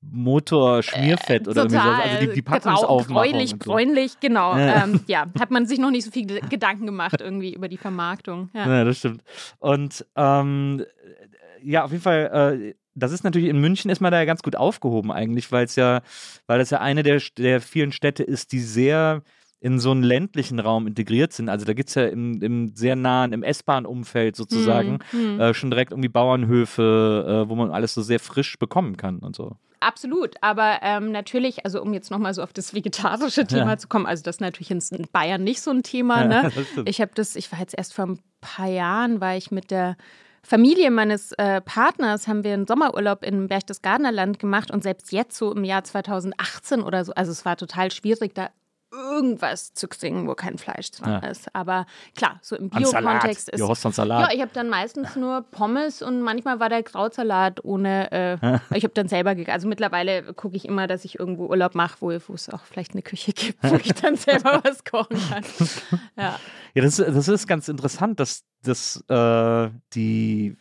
Motorschmierfett 0.00 1.48
oder 1.48 1.62
irgendwie 1.62 1.76
sowas. 1.78 2.00
Also 2.02 2.26
die, 2.26 2.32
die 2.34 2.42
Packungsaufmachung. 2.42 3.14
gräulich, 3.14 3.50
so. 3.50 3.56
bräunlich, 3.56 4.20
genau. 4.20 4.54
Ja. 4.54 4.84
Ähm, 4.84 5.00
ja, 5.06 5.26
hat 5.40 5.50
man 5.50 5.66
sich 5.66 5.78
noch 5.78 5.90
nicht 5.90 6.04
so 6.04 6.10
viel 6.10 6.26
Ge- 6.26 6.42
Gedanken 6.50 6.84
gemacht 6.84 7.22
irgendwie 7.22 7.54
über 7.54 7.68
die 7.68 7.78
Vermarktung. 7.78 8.50
Ja. 8.52 8.68
Ja, 8.68 8.84
das 8.84 8.98
stimmt. 8.98 9.22
Und 9.60 10.04
ähm, 10.14 10.84
ja, 11.62 11.84
auf 11.84 11.90
jeden 11.90 12.02
Fall, 12.02 12.58
äh, 12.60 12.74
das 12.94 13.12
ist 13.12 13.24
natürlich 13.24 13.48
in 13.48 13.62
München 13.62 13.90
ist 13.90 14.02
man 14.02 14.12
da 14.12 14.18
ja 14.18 14.26
ganz 14.26 14.42
gut 14.42 14.56
aufgehoben 14.56 15.10
eigentlich, 15.10 15.50
weil 15.50 15.64
es 15.64 15.74
ja, 15.74 16.02
weil 16.46 16.58
das 16.58 16.68
ja 16.68 16.80
eine 16.82 17.02
der, 17.02 17.22
der 17.38 17.62
vielen 17.62 17.92
Städte 17.92 18.24
ist, 18.24 18.52
die 18.52 18.60
sehr 18.60 19.22
in 19.64 19.80
so 19.80 19.92
einen 19.92 20.02
ländlichen 20.02 20.60
Raum 20.60 20.86
integriert 20.86 21.32
sind. 21.32 21.48
Also 21.48 21.64
da 21.64 21.72
gibt 21.72 21.88
es 21.88 21.94
ja 21.94 22.04
im, 22.04 22.42
im 22.42 22.76
sehr 22.76 22.96
nahen, 22.96 23.32
im 23.32 23.42
S-Bahn-Umfeld 23.42 24.36
sozusagen 24.36 24.98
Hm, 25.10 25.18
hm. 25.20 25.40
äh, 25.40 25.54
schon 25.54 25.70
direkt 25.70 25.92
irgendwie 25.92 26.10
Bauernhöfe, 26.10 27.44
äh, 27.46 27.48
wo 27.48 27.54
man 27.54 27.70
alles 27.70 27.94
so 27.94 28.02
sehr 28.02 28.20
frisch 28.20 28.58
bekommen 28.58 28.98
kann 28.98 29.20
und 29.20 29.34
so. 29.34 29.56
Absolut, 29.80 30.34
aber 30.42 30.80
ähm, 30.82 31.12
natürlich, 31.12 31.64
also 31.64 31.80
um 31.80 31.94
jetzt 31.94 32.10
nochmal 32.10 32.34
so 32.34 32.42
auf 32.42 32.52
das 32.52 32.74
vegetarische 32.74 33.46
Thema 33.46 33.70
Ja. 33.70 33.76
zu 33.78 33.88
kommen, 33.88 34.04
also 34.04 34.22
das 34.22 34.36
ist 34.36 34.40
natürlich 34.40 34.70
in 34.70 34.82
Bayern 35.12 35.42
nicht 35.42 35.62
so 35.62 35.70
ein 35.70 35.82
Thema. 35.82 36.22
Ja, 36.22 36.28
ne? 36.42 36.52
Ich 36.84 37.00
habe 37.00 37.12
das, 37.14 37.34
ich 37.34 37.50
war 37.50 37.58
jetzt 37.58 37.74
erst 37.76 37.94
vor 37.94 38.04
ein 38.06 38.18
paar 38.42 38.68
Jahren, 38.68 39.22
war 39.22 39.34
ich 39.34 39.50
mit 39.50 39.70
der 39.70 39.96
Familie 40.42 40.90
meines 40.90 41.32
äh, 41.32 41.62
Partners, 41.62 42.28
haben 42.28 42.44
wir 42.44 42.52
einen 42.52 42.66
Sommerurlaub 42.66 43.24
in 43.24 43.48
Berchtesgadener 43.48 44.26
gemacht 44.32 44.70
und 44.70 44.82
selbst 44.82 45.10
jetzt 45.10 45.38
so 45.38 45.54
im 45.54 45.64
Jahr 45.64 45.84
2018 45.84 46.82
oder 46.82 47.02
so, 47.02 47.14
also 47.14 47.32
es 47.32 47.46
war 47.46 47.56
total 47.56 47.90
schwierig, 47.90 48.34
da 48.34 48.50
irgendwas 48.94 49.72
zu 49.74 49.88
kriegen, 49.88 50.26
wo 50.28 50.34
kein 50.34 50.58
Fleisch 50.58 50.90
dran 50.92 51.22
Ja. 51.22 51.28
ist. 51.30 51.54
Aber 51.54 51.86
klar, 52.16 52.38
so 52.42 52.56
im. 52.56 52.70
Bio-Kontext 52.70 53.48
ist 53.50 53.60
Du 53.60 53.68
hast 53.68 53.82
Salat. 53.82 54.28
ja, 54.30 54.34
ich 54.34 54.40
habe 54.40 54.50
dann 54.54 54.68
meistens 54.68 55.16
nur 55.16 55.42
Pommes 55.50 56.02
und 56.02 56.20
manchmal 56.22 56.60
war 56.60 56.68
der 56.68 56.82
Krautsalat 56.82 57.64
ohne. 57.64 58.10
Äh, 58.12 58.38
ich 58.76 58.84
habe 58.84 58.94
dann 58.94 59.08
selber 59.08 59.34
gegessen. 59.34 59.54
Also 59.54 59.68
mittlerweile 59.68 60.34
gucke 60.34 60.56
ich 60.56 60.64
immer, 60.66 60.86
dass 60.86 61.04
ich 61.04 61.18
irgendwo 61.18 61.46
Urlaub 61.46 61.74
mache, 61.74 61.96
wo, 62.00 62.06
wo 62.10 62.34
es 62.34 62.48
auch 62.48 62.62
vielleicht 62.64 62.92
eine 62.92 63.02
Küche 63.02 63.32
gibt, 63.32 63.62
wo 63.62 63.76
ich 63.76 63.92
dann 63.94 64.16
selber 64.16 64.60
was 64.64 64.84
kochen 64.84 65.18
kann. 65.28 65.44
Ja. 66.16 66.38
Ja, 66.74 66.82
das, 66.82 66.96
das 66.96 67.28
ist 67.28 67.46
ganz 67.46 67.68
interessant, 67.68 68.18
dass, 68.18 68.42
dass 68.62 69.04
äh, 69.08 69.70
die 69.94 70.56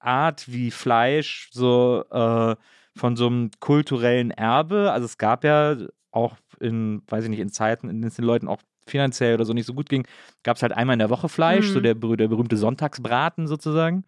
Art, 0.00 0.50
wie 0.50 0.70
Fleisch 0.72 1.48
so 1.52 2.04
äh, 2.10 2.56
von 2.96 3.16
so 3.16 3.26
einem 3.28 3.50
kulturellen 3.60 4.30
Erbe, 4.32 4.90
also 4.92 5.04
es 5.06 5.16
gab 5.18 5.44
ja 5.44 5.76
auch 6.12 6.36
in, 6.60 7.02
weiß 7.08 7.24
ich 7.24 7.30
nicht, 7.30 7.40
in 7.40 7.50
Zeiten, 7.50 7.88
in 7.88 7.96
denen 7.96 8.08
es 8.08 8.16
den 8.16 8.24
Leuten 8.24 8.48
auch 8.48 8.60
finanziell 8.86 9.34
oder 9.34 9.44
so 9.44 9.52
nicht 9.52 9.66
so 9.66 9.74
gut 9.74 9.88
ging, 9.88 10.06
gab 10.42 10.56
es 10.56 10.62
halt 10.62 10.72
einmal 10.72 10.94
in 10.94 10.98
der 10.98 11.10
Woche 11.10 11.28
Fleisch, 11.28 11.68
Mhm. 11.68 11.72
so 11.72 11.80
der, 11.80 11.94
der 11.94 12.28
berühmte 12.28 12.56
Sonntagsbraten 12.56 13.46
sozusagen. 13.46 14.04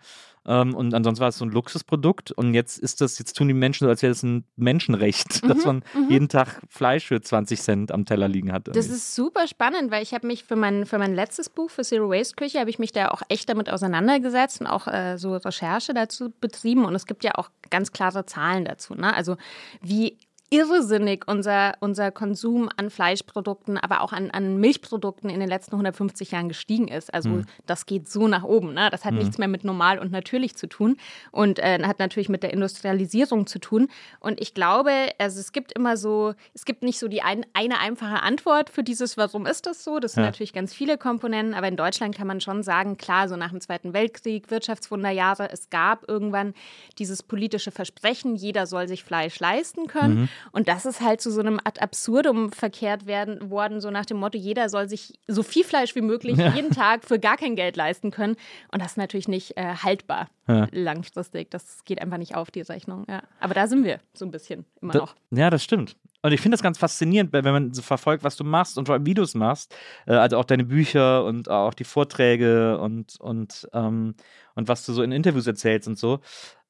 Ähm, 0.47 0.75
und 0.75 0.93
ansonsten 0.93 1.23
war 1.23 1.29
es 1.29 1.39
so 1.39 1.45
ein 1.47 1.51
Luxusprodukt. 1.53 2.33
Und 2.33 2.53
jetzt 2.55 2.79
ist 2.79 3.01
das, 3.01 3.19
jetzt 3.19 3.35
tun 3.35 3.49
die 3.49 3.55
Menschen 3.55 3.85
so, 3.85 3.89
als 3.89 4.03
wäre 4.03 4.11
das 4.11 4.23
ein 4.25 4.45
Menschenrecht, 4.57 5.43
Mhm, 5.45 5.49
dass 5.49 5.65
man 5.65 5.85
jeden 6.11 6.29
Tag 6.29 6.61
Fleisch 6.69 7.07
für 7.07 7.21
20 7.21 7.63
Cent 7.63 7.93
am 7.93 8.05
Teller 8.05 8.29
liegen 8.29 8.53
hat. 8.53 8.67
Das 8.69 8.77
irgendwie. 8.77 8.97
ist 8.97 9.15
super 9.15 9.47
spannend, 9.47 9.91
weil 9.91 10.03
ich 10.03 10.13
habe 10.13 10.27
mich 10.27 10.45
für 10.45 10.57
mein, 10.57 10.85
für 10.87 10.99
mein 10.99 11.15
letztes 11.15 11.49
Buch, 11.49 11.71
für 11.71 11.83
Zero 11.83 12.11
Waste 12.11 12.35
Küche, 12.35 12.59
habe 12.59 12.69
ich 12.69 12.79
mich 12.79 12.93
da 12.93 13.09
auch 13.09 13.23
echt 13.29 13.49
damit 13.49 13.71
auseinandergesetzt 13.71 14.61
und 14.61 14.67
auch 14.67 14.87
äh, 14.89 15.17
so 15.19 15.35
Recherche 15.37 15.95
dazu 15.95 16.33
betrieben. 16.41 16.85
Und 16.85 16.95
es 16.95 17.07
gibt 17.07 17.25
ja 17.25 17.37
auch 17.37 17.51
ganz 17.71 17.93
klare 17.93 18.27
Zahlen 18.27 18.65
dazu. 18.65 18.95
Ne? 18.95 19.15
Also 19.15 19.37
wie 19.81 20.19
irrsinnig 20.51 21.25
unser, 21.27 21.75
unser 21.81 22.11
Konsum 22.13 22.69
an 22.77 22.91
Fleischprodukten, 22.91 23.77
aber 23.79 24.03
auch 24.03 24.13
an, 24.13 24.31
an 24.31 24.59
Milchprodukten 24.59 25.29
in 25.31 25.41
den 25.41 25.49
letzten 25.49 25.73
150 25.73 26.31
Jahren 26.31 26.49
gestiegen 26.49 26.87
ist. 26.89 27.13
Also 27.13 27.43
das 27.67 27.87
geht 27.87 28.09
so 28.09 28.29
nach 28.29 28.45
oben. 28.45 28.73
Ne? 28.75 28.89
Das 28.91 29.05
hat 29.05 29.15
nichts 29.15 29.39
mehr 29.39 29.49
mit 29.49 29.65
normal 29.65 29.99
und 29.99 30.13
natürlich 30.13 30.55
zu 30.57 30.69
tun 30.69 30.97
und 31.33 31.59
äh, 31.59 31.83
hat 31.85 31.99
natürlich 31.99 32.29
mit 32.29 32.43
der 32.43 32.53
Industrialisierung 32.53 33.47
zu 33.47 33.59
tun. 33.59 33.89
Und 34.21 34.41
ich 34.41 34.55
glaube, 34.55 34.93
also 35.19 35.41
es 35.41 35.53
gibt 35.53 35.73
immer 35.73 35.97
so, 35.97 36.35
es 36.55 36.65
gibt 36.65 36.83
nicht 36.83 36.99
so 36.99 37.09
die 37.09 37.23
ein, 37.23 37.45
eine 37.55 37.81
einfache 37.81 38.23
Antwort 38.23 38.71
für 38.71 38.85
dieses, 38.85 39.17
warum 39.17 39.47
ist 39.47 39.67
das 39.67 39.83
so? 39.83 39.99
Das 39.99 40.13
sind 40.13 40.23
Ja. 40.23 40.29
natürlich 40.29 40.53
ganz 40.53 40.73
viele 40.73 40.99
Komponenten, 40.99 41.55
aber 41.55 41.69
in 41.69 41.77
Deutschland 41.77 42.15
kann 42.17 42.27
man 42.27 42.41
schon 42.41 42.63
sagen, 42.63 42.97
klar, 42.97 43.29
so 43.29 43.37
nach 43.37 43.51
dem 43.51 43.61
Zweiten 43.61 43.93
Weltkrieg, 43.93 44.51
Wirtschaftswunderjahre, 44.51 45.51
es 45.51 45.71
gab 45.71 46.09
irgendwann 46.09 46.55
dieses 46.99 47.23
politische 47.23 47.71
Versprechen, 47.71 48.37
jeder 48.37 48.67
soll 48.67 48.87
sich 48.89 49.03
Fleisch 49.05 49.41
leisten 49.41 49.87
können. 49.87 50.29
Und 50.53 50.69
das 50.69 50.87
ist 50.87 51.01
halt 51.01 51.21
zu 51.21 51.31
so 51.31 51.41
einem 51.41 51.61
Ad 51.65 51.81
absurdum 51.81 52.53
verkehrt 52.53 53.07
werden 53.07 53.51
worden, 53.51 53.81
so 53.81 53.91
nach 53.91 54.07
dem 54.07 54.19
Motto, 54.19 54.39
jeder 54.39 54.69
soll 54.69 54.89
sich 54.89 55.19
so 55.27 55.43
viel 55.43 55.65
Fleisch 55.65 55.95
wie 55.95 56.01
möglich 56.01 56.39
ja. 56.39 56.53
jeden 56.55 56.71
Tag 56.71 57.05
für 57.05 57.19
gar 57.19 57.37
kein 57.37 57.57
Geld 57.57 57.77
leisten 57.77 58.11
können. 58.11 58.37
Und 58.73 58.83
das 58.83 58.93
ist 58.93 58.97
natürlich 58.97 59.29
nicht 59.29 59.57
äh, 59.57 59.75
haltbar 59.83 60.29
ja. 60.49 60.67
langfristig. 60.73 61.51
Das 61.51 61.85
geht 61.85 62.01
einfach 62.01 62.19
nicht 62.19 62.35
auf, 62.35 62.51
die 62.51 62.63
Rechnung. 62.63 63.05
Ja. 63.09 63.23
Aber 63.41 63.55
da 63.55 63.67
sind 63.67 63.85
wir 63.85 64.01
so 64.13 64.25
ein 64.25 64.31
bisschen 64.31 64.65
immer 64.81 64.93
da, 64.93 64.99
noch. 65.01 65.15
Ja, 65.31 65.51
das 65.51 65.63
stimmt. 65.63 65.97
Und 66.23 66.33
ich 66.33 66.41
finde 66.41 66.55
das 66.55 66.63
ganz 66.63 66.79
faszinierend, 66.79 67.35
wenn 67.35 67.45
man 67.45 67.75
so 67.75 67.83
verfolgt, 67.83 68.25
was 68.25 68.37
du 68.37 68.45
machst 68.45 68.79
und 68.79 68.87
vor 68.87 68.95
allem 68.95 69.05
Videos 69.05 69.35
machst. 69.35 69.77
Äh, 70.07 70.15
also 70.15 70.39
auch 70.39 70.45
deine 70.45 70.65
Bücher 70.65 71.25
und 71.25 71.51
auch 71.51 71.75
die 71.75 71.85
Vorträge 71.85 72.79
und, 72.79 73.21
und, 73.21 73.69
ähm, 73.75 74.15
und 74.55 74.69
was 74.69 74.87
du 74.87 74.95
so 74.95 75.03
in 75.03 75.13
Interviews 75.13 75.47
erzählst 75.47 75.87
und 75.87 75.99
so. 75.99 76.21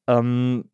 Ähm, 0.06 0.70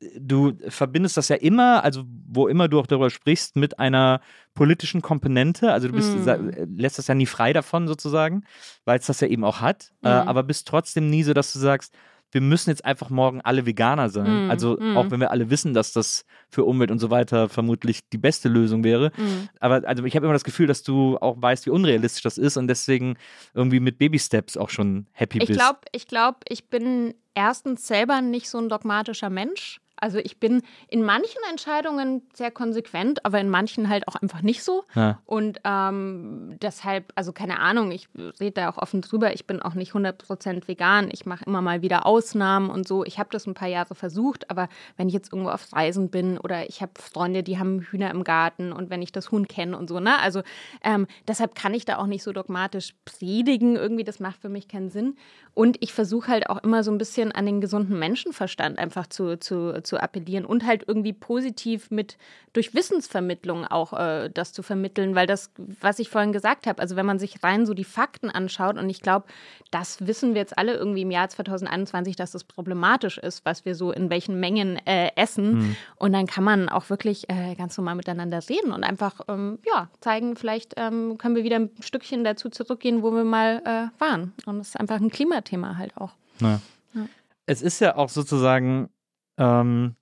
du 0.00 0.52
verbindest 0.68 1.16
das 1.16 1.28
ja 1.28 1.36
immer, 1.36 1.82
also 1.82 2.04
wo 2.28 2.48
immer 2.48 2.68
du 2.68 2.78
auch 2.78 2.86
darüber 2.86 3.10
sprichst, 3.10 3.56
mit 3.56 3.78
einer 3.78 4.20
politischen 4.54 5.00
Komponente. 5.00 5.72
Also 5.72 5.88
du 5.88 5.94
bist, 5.94 6.14
mm. 6.14 6.76
lässt 6.76 6.98
das 6.98 7.06
ja 7.06 7.14
nie 7.14 7.26
frei 7.26 7.52
davon 7.52 7.88
sozusagen, 7.88 8.44
weil 8.84 8.98
es 8.98 9.06
das 9.06 9.20
ja 9.20 9.28
eben 9.28 9.44
auch 9.44 9.60
hat. 9.60 9.92
Mm. 10.02 10.06
Äh, 10.06 10.10
aber 10.10 10.42
bist 10.42 10.68
trotzdem 10.68 11.08
nie 11.08 11.22
so, 11.22 11.32
dass 11.32 11.52
du 11.52 11.58
sagst, 11.58 11.94
wir 12.32 12.40
müssen 12.40 12.70
jetzt 12.70 12.84
einfach 12.84 13.08
morgen 13.08 13.40
alle 13.40 13.64
Veganer 13.64 14.10
sein. 14.10 14.48
Mm. 14.48 14.50
Also 14.50 14.78
auch 14.96 15.10
wenn 15.10 15.20
wir 15.20 15.30
alle 15.30 15.48
wissen, 15.48 15.72
dass 15.72 15.92
das 15.92 16.26
für 16.50 16.64
Umwelt 16.64 16.90
und 16.90 16.98
so 16.98 17.08
weiter 17.08 17.48
vermutlich 17.48 18.00
die 18.10 18.18
beste 18.18 18.48
Lösung 18.48 18.84
wäre. 18.84 19.12
Aber 19.60 19.82
also 19.86 20.04
ich 20.04 20.16
habe 20.16 20.26
immer 20.26 20.34
das 20.34 20.44
Gefühl, 20.44 20.66
dass 20.66 20.82
du 20.82 21.16
auch 21.18 21.40
weißt, 21.40 21.64
wie 21.64 21.70
unrealistisch 21.70 22.22
das 22.22 22.36
ist 22.36 22.58
und 22.58 22.68
deswegen 22.68 23.16
irgendwie 23.54 23.80
mit 23.80 23.98
Baby 23.98 24.18
Steps 24.18 24.56
auch 24.58 24.68
schon 24.68 25.06
happy 25.12 25.38
ich 25.38 25.46
bist. 25.46 25.58
Glaub, 25.58 25.84
ich 25.92 26.08
glaube, 26.08 26.38
ich 26.48 26.68
bin 26.68 27.14
erstens 27.34 27.86
selber 27.86 28.20
nicht 28.20 28.50
so 28.50 28.58
ein 28.58 28.68
dogmatischer 28.68 29.30
Mensch. 29.30 29.80
Also 29.98 30.18
ich 30.18 30.38
bin 30.38 30.62
in 30.88 31.02
manchen 31.02 31.40
Entscheidungen 31.50 32.22
sehr 32.34 32.50
konsequent, 32.50 33.24
aber 33.24 33.40
in 33.40 33.48
manchen 33.48 33.88
halt 33.88 34.08
auch 34.08 34.14
einfach 34.16 34.42
nicht 34.42 34.62
so. 34.62 34.84
Ja. 34.94 35.20
Und 35.24 35.60
ähm, 35.64 36.56
deshalb, 36.60 37.12
also 37.14 37.32
keine 37.32 37.60
Ahnung, 37.60 37.90
ich 37.90 38.08
rede 38.40 38.52
da 38.52 38.70
auch 38.70 38.78
offen 38.78 39.00
drüber, 39.00 39.32
ich 39.32 39.46
bin 39.46 39.62
auch 39.62 39.74
nicht 39.74 39.92
100% 39.92 40.68
vegan. 40.68 41.08
Ich 41.12 41.24
mache 41.24 41.44
immer 41.44 41.62
mal 41.62 41.82
wieder 41.82 42.06
Ausnahmen 42.06 42.70
und 42.70 42.86
so. 42.86 43.04
Ich 43.04 43.18
habe 43.18 43.30
das 43.32 43.46
ein 43.46 43.54
paar 43.54 43.68
Jahre 43.68 43.94
versucht, 43.94 44.50
aber 44.50 44.68
wenn 44.96 45.08
ich 45.08 45.14
jetzt 45.14 45.32
irgendwo 45.32 45.50
auf 45.50 45.72
Reisen 45.72 46.10
bin 46.10 46.38
oder 46.38 46.68
ich 46.68 46.82
habe 46.82 46.92
Freunde, 46.96 47.42
die 47.42 47.58
haben 47.58 47.80
Hühner 47.80 48.10
im 48.10 48.24
Garten 48.24 48.72
und 48.72 48.90
wenn 48.90 49.02
ich 49.02 49.12
das 49.12 49.30
Huhn 49.30 49.48
kenne 49.48 49.76
und 49.76 49.88
so, 49.88 50.00
ne? 50.00 50.18
Also 50.20 50.42
ähm, 50.84 51.06
deshalb 51.26 51.54
kann 51.54 51.74
ich 51.74 51.84
da 51.84 51.98
auch 51.98 52.06
nicht 52.06 52.22
so 52.22 52.32
dogmatisch 52.32 52.94
predigen. 53.04 53.76
Irgendwie, 53.76 54.04
das 54.04 54.20
macht 54.20 54.40
für 54.40 54.48
mich 54.48 54.68
keinen 54.68 54.90
Sinn. 54.90 55.16
Und 55.56 55.78
ich 55.80 55.94
versuche 55.94 56.30
halt 56.30 56.50
auch 56.50 56.62
immer 56.62 56.84
so 56.84 56.90
ein 56.90 56.98
bisschen 56.98 57.32
an 57.32 57.46
den 57.46 57.62
gesunden 57.62 57.98
Menschenverstand 57.98 58.78
einfach 58.78 59.06
zu, 59.06 59.38
zu, 59.40 59.82
zu 59.82 59.96
appellieren 59.96 60.44
und 60.44 60.66
halt 60.66 60.84
irgendwie 60.86 61.14
positiv 61.14 61.90
mit 61.90 62.18
durch 62.52 62.74
Wissensvermittlung 62.74 63.64
auch 63.64 63.94
äh, 63.94 64.30
das 64.32 64.52
zu 64.52 64.62
vermitteln, 64.62 65.14
weil 65.14 65.26
das, 65.26 65.50
was 65.56 65.98
ich 65.98 66.10
vorhin 66.10 66.32
gesagt 66.32 66.66
habe, 66.66 66.80
also 66.80 66.94
wenn 66.96 67.06
man 67.06 67.18
sich 67.18 67.42
rein 67.42 67.64
so 67.64 67.72
die 67.72 67.84
Fakten 67.84 68.30
anschaut 68.30 68.76
und 68.76 68.90
ich 68.90 69.00
glaube, 69.00 69.26
das 69.70 70.06
wissen 70.06 70.34
wir 70.34 70.42
jetzt 70.42 70.56
alle 70.58 70.74
irgendwie 70.74 71.02
im 71.02 71.10
Jahr 71.10 71.28
2021, 71.28 72.16
dass 72.16 72.32
das 72.32 72.44
problematisch 72.44 73.16
ist, 73.16 73.44
was 73.46 73.64
wir 73.64 73.74
so 73.74 73.92
in 73.92 74.10
welchen 74.10 74.38
Mengen 74.38 74.78
äh, 74.86 75.10
essen. 75.16 75.54
Mhm. 75.54 75.76
Und 75.96 76.12
dann 76.12 76.26
kann 76.26 76.44
man 76.44 76.68
auch 76.68 76.90
wirklich 76.90 77.30
äh, 77.30 77.54
ganz 77.54 77.76
normal 77.78 77.94
miteinander 77.94 78.40
reden 78.48 78.72
und 78.72 78.84
einfach 78.84 79.20
ähm, 79.28 79.58
ja 79.66 79.88
zeigen, 80.00 80.36
vielleicht 80.36 80.74
ähm, 80.76 81.16
können 81.16 81.36
wir 81.36 81.44
wieder 81.44 81.56
ein 81.56 81.70
Stückchen 81.80 82.24
dazu 82.24 82.50
zurückgehen, 82.50 83.02
wo 83.02 83.10
wir 83.10 83.24
mal 83.24 83.62
äh, 83.64 84.00
waren. 84.00 84.34
Und 84.44 84.58
das 84.58 84.68
ist 84.68 84.80
einfach 84.80 85.00
ein 85.00 85.10
Klima 85.10 85.42
Thema 85.46 85.78
halt 85.78 85.96
auch. 85.96 86.12
Ja. 86.40 86.60
Ja. 86.94 87.06
Es 87.46 87.62
ist 87.62 87.80
ja 87.80 87.96
auch 87.96 88.08
sozusagen, 88.08 88.90
ähm, 89.38 89.96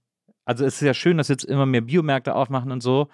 also 0.44 0.64
es 0.64 0.76
ist 0.76 0.86
ja 0.86 0.94
schön, 0.94 1.18
dass 1.18 1.28
jetzt 1.28 1.44
immer 1.44 1.66
mehr 1.66 1.82
Biomärkte 1.82 2.34
aufmachen 2.34 2.72
und 2.72 2.82
so, 2.82 3.08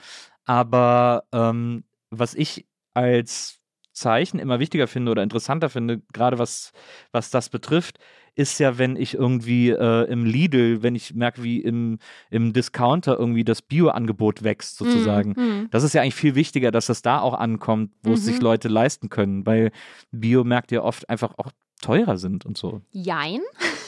aber 0.44 1.24
ähm, 1.32 1.84
was 2.10 2.34
ich 2.34 2.66
als 2.94 3.60
Zeichen 3.92 4.38
immer 4.38 4.58
wichtiger 4.60 4.86
finde 4.86 5.12
oder 5.12 5.22
interessanter 5.22 5.68
finde, 5.68 6.00
gerade 6.12 6.38
was, 6.38 6.72
was 7.12 7.30
das 7.30 7.48
betrifft, 7.48 7.98
ist 8.34 8.58
ja, 8.58 8.78
wenn 8.78 8.96
ich 8.96 9.14
irgendwie 9.14 9.70
äh, 9.70 10.10
im 10.10 10.24
Lidl, 10.24 10.82
wenn 10.82 10.94
ich 10.94 11.14
merke, 11.14 11.42
wie 11.42 11.60
im, 11.60 11.98
im 12.30 12.52
Discounter 12.52 13.18
irgendwie 13.18 13.44
das 13.44 13.60
Bio-Angebot 13.60 14.42
wächst, 14.42 14.76
sozusagen. 14.76 15.34
Mm, 15.36 15.40
mm. 15.42 15.68
Das 15.70 15.82
ist 15.82 15.94
ja 15.94 16.02
eigentlich 16.02 16.14
viel 16.14 16.34
wichtiger, 16.34 16.70
dass 16.70 16.86
das 16.86 17.02
da 17.02 17.20
auch 17.20 17.34
ankommt, 17.34 17.92
wo 18.02 18.10
mm 18.10 18.14
es 18.14 18.24
sich 18.24 18.36
mhm. 18.36 18.42
Leute 18.42 18.68
leisten 18.68 19.08
können, 19.08 19.46
weil 19.46 19.72
Biomärkte 20.10 20.76
ja 20.76 20.82
oft 20.82 21.08
einfach 21.08 21.34
auch 21.38 21.50
teurer 21.80 22.16
sind 22.16 22.46
und 22.46 22.56
so. 22.58 22.80
Jein. 22.92 23.40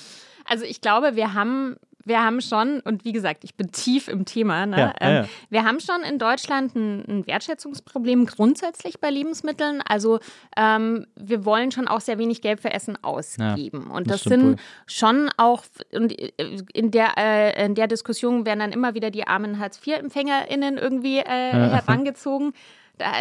also 0.46 0.66
ich 0.66 0.82
glaube, 0.82 1.16
wir 1.16 1.34
haben 1.34 1.78
wir 2.06 2.24
haben 2.24 2.40
schon, 2.40 2.82
und 2.82 3.04
wie 3.04 3.12
gesagt, 3.12 3.44
ich 3.44 3.56
bin 3.56 3.72
tief 3.72 4.08
im 4.08 4.26
Thema, 4.26 4.66
ne? 4.68 4.78
ja, 4.78 4.94
ähm, 5.02 5.14
ja, 5.14 5.22
ja. 5.24 5.28
wir 5.50 5.64
haben 5.66 5.80
schon 5.80 6.04
in 6.04 6.20
Deutschland 6.20 6.76
ein, 6.76 7.04
ein, 7.08 7.28
Wertschätzungsproblem 7.28 8.28
grundsätzlich 8.28 9.00
bei 9.00 9.10
Lebensmitteln. 9.10 9.82
Also 9.82 10.20
ähm, 10.56 11.08
wir 11.16 11.46
wollen 11.46 11.72
schon 11.72 11.88
auch 11.88 12.02
sehr 12.02 12.20
wenig 12.20 12.42
Geld 12.42 12.62
für 12.62 12.72
Essen 12.72 12.96
ausgeben. 13.04 13.88
und 13.90 14.10
das, 14.10 14.22
das 14.24 14.32
sind 14.32 14.44
wohl. 14.44 14.56
schon 14.86 15.30
auch, 15.38 15.64
und 15.92 16.18
äh, 16.18 16.32
in 16.74 16.92
der, 16.92 17.18
äh, 17.18 17.66
in 17.66 17.74
der 17.74 17.88
Diskussion 17.88 18.46
werden 18.46 18.60
dann 18.60 18.72
immer 18.72 18.94
wieder 18.94 19.10
die 19.10 19.28
armen 19.28 19.60
Hartz-IV-EmpfängerInnen 19.60 20.78
irgendwie 20.78 21.18
äh, 21.18 21.24
herangezogen 21.24 22.54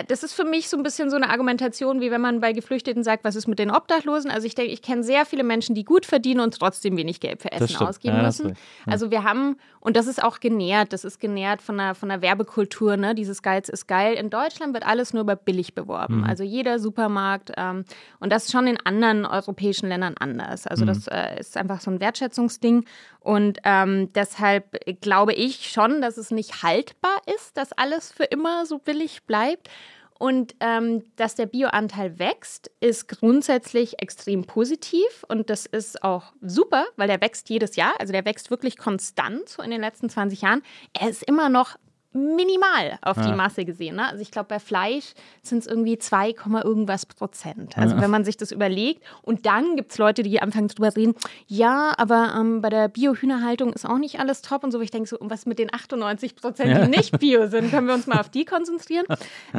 das 0.09 0.23
ist 0.23 0.35
für 0.35 0.45
mich 0.45 0.69
so 0.69 0.77
ein 0.77 0.83
bisschen 0.83 1.11
so 1.11 1.17
eine 1.17 1.31
Argumentation, 1.31 2.01
wie 2.01 2.11
wenn 2.11 2.21
man 2.21 2.41
bei 2.41 2.53
Geflüchteten 2.53 3.03
sagt, 3.03 3.25
was 3.25 3.37
ist 3.37 3.49
mit 3.49 3.59
den 3.59 3.71
Obdachlosen? 3.71 4.31
Also 4.31 4.47
ich 4.47 4.55
denke, 4.55 4.73
ich 4.73 4.83
kenne 4.83 5.03
sehr 5.03 5.27
viele 5.27 5.45
Menschen, 5.45 5.75
die 5.75 5.85
gut 5.85 6.07
verdienen 6.07 6.41
und 6.41 6.59
trotzdem 6.59 6.97
wenig 6.97 7.21
Geld 7.21 7.43
für 7.43 7.53
Essen 7.53 7.77
ausgeben 7.77 8.17
ja, 8.17 8.23
müssen. 8.23 8.51
Ja. 8.51 8.55
Also 8.87 9.11
wir 9.11 9.25
haben, 9.25 9.57
und 9.85 9.99
das 9.99 10.07
ist 10.07 10.23
auch 10.23 10.41
genährt, 10.41 10.95
das 10.95 11.05
ist 11.05 11.21
genährt 11.21 11.61
von 11.61 11.77
der, 11.77 11.95
von 11.95 12.09
der 12.09 12.23
Werbekultur, 12.23 12.97
ne? 12.97 13.15
dieses 13.15 13.43
Geiz 13.43 13.69
ist 13.69 13.87
geil. 13.87 14.15
In 14.15 14.31
Deutschland 14.31 14.73
wird 14.73 14.87
alles 14.87 15.13
nur 15.13 15.25
über 15.25 15.37
billig 15.37 15.75
beworben. 15.75 16.21
Mhm. 16.21 16.25
Also 16.25 16.43
jeder 16.43 16.79
Supermarkt. 16.79 17.53
Ähm, 17.59 17.85
und 18.19 18.33
das 18.33 18.47
ist 18.47 18.53
schon 18.53 18.67
in 18.67 18.79
anderen 18.87 19.27
europäischen 19.27 19.91
Ländern 19.91 20.15
anders. 20.19 20.67
Also 20.67 20.85
mhm. 20.85 20.89
das 20.89 21.07
äh, 21.09 21.39
ist 21.39 21.59
einfach 21.59 21.83
so 21.83 21.91
ein 21.91 22.01
Wertschätzungsding. 22.01 22.87
Und 23.21 23.59
ähm, 23.65 24.11
deshalb 24.15 24.75
glaube 25.03 25.35
ich 25.35 25.71
schon, 25.71 26.01
dass 26.01 26.17
es 26.17 26.31
nicht 26.31 26.63
haltbar 26.63 27.21
ist, 27.37 27.55
dass 27.59 27.73
alles 27.73 28.11
für 28.11 28.25
immer 28.25 28.65
so 28.65 28.79
billig 28.79 29.25
bleibt. 29.25 29.69
Und 30.19 30.55
ähm, 30.61 31.03
dass 31.17 31.35
der 31.35 31.47
Bioanteil 31.47 32.19
wächst, 32.19 32.71
ist 32.81 33.09
grundsätzlich 33.09 34.01
extrem 34.01 34.45
positiv 34.45 35.25
und 35.29 35.51
das 35.51 35.67
ist 35.67 36.03
auch 36.05 36.33
super, 36.41 36.87
weil 36.97 37.09
der 37.09 37.21
wächst 37.21 37.51
jedes 37.51 37.77
Jahr. 37.77 37.95
Also 37.99 38.13
der 38.13 38.25
wächst 38.25 38.51
wirklich 38.51 38.77
konstant 38.77 39.49
so 39.49 39.63
in 39.63 39.71
den 39.71 39.81
letzten 39.81 40.09
20 40.09 40.43
Jahren. 40.43 40.63
Er 40.99 41.09
ist 41.09 41.25
immer 41.25 41.49
noch 41.49 41.77
minimal 42.15 42.99
auf 43.03 43.17
ja. 43.17 43.27
die 43.27 43.33
Masse 43.33 43.65
gesehen. 43.65 43.97
Ne? 43.97 44.09
Also 44.09 44.23
ich 44.23 44.31
glaube, 44.31 44.47
bei 44.49 44.61
Fleisch 44.61 45.15
sind 45.43 45.59
es 45.59 45.67
irgendwie 45.67 45.99
2, 45.99 46.35
irgendwas 46.65 47.07
Prozent. 47.07 47.77
Also 47.77 47.97
ja. 47.97 48.01
wenn 48.01 48.11
man 48.11 48.25
sich 48.25 48.37
das 48.37 48.53
überlegt. 48.53 49.03
Und 49.23 49.47
dann 49.47 49.77
gibt 49.77 49.91
es 49.91 49.99
Leute, 49.99 50.23
die 50.23 50.41
anfangen 50.41 50.69
drüber 50.69 50.95
reden, 50.95 51.15
ja, 51.49 51.93
aber 51.99 52.35
ähm, 52.39 52.61
bei 52.63 52.71
der 52.71 52.89
Bio-Hühnerhaltung 52.89 53.73
ist 53.73 53.85
auch 53.85 53.99
nicht 53.99 54.21
alles 54.21 54.43
top 54.43 54.63
und 54.63 54.71
so. 54.71 54.81
Ich 54.81 54.93
denke 54.93 55.09
so, 55.09 55.17
was 55.21 55.45
mit 55.45 55.59
den 55.59 55.75
98 55.75 56.37
Prozent, 56.37 56.71
die 56.71 56.81
ja. 56.81 56.87
nicht 56.87 57.19
Bio 57.19 57.49
sind, 57.49 57.71
können 57.71 57.89
wir 57.89 57.95
uns 57.95 58.07
mal 58.07 58.21
auf 58.21 58.29
die 58.29 58.45
konzentrieren. 58.55 59.07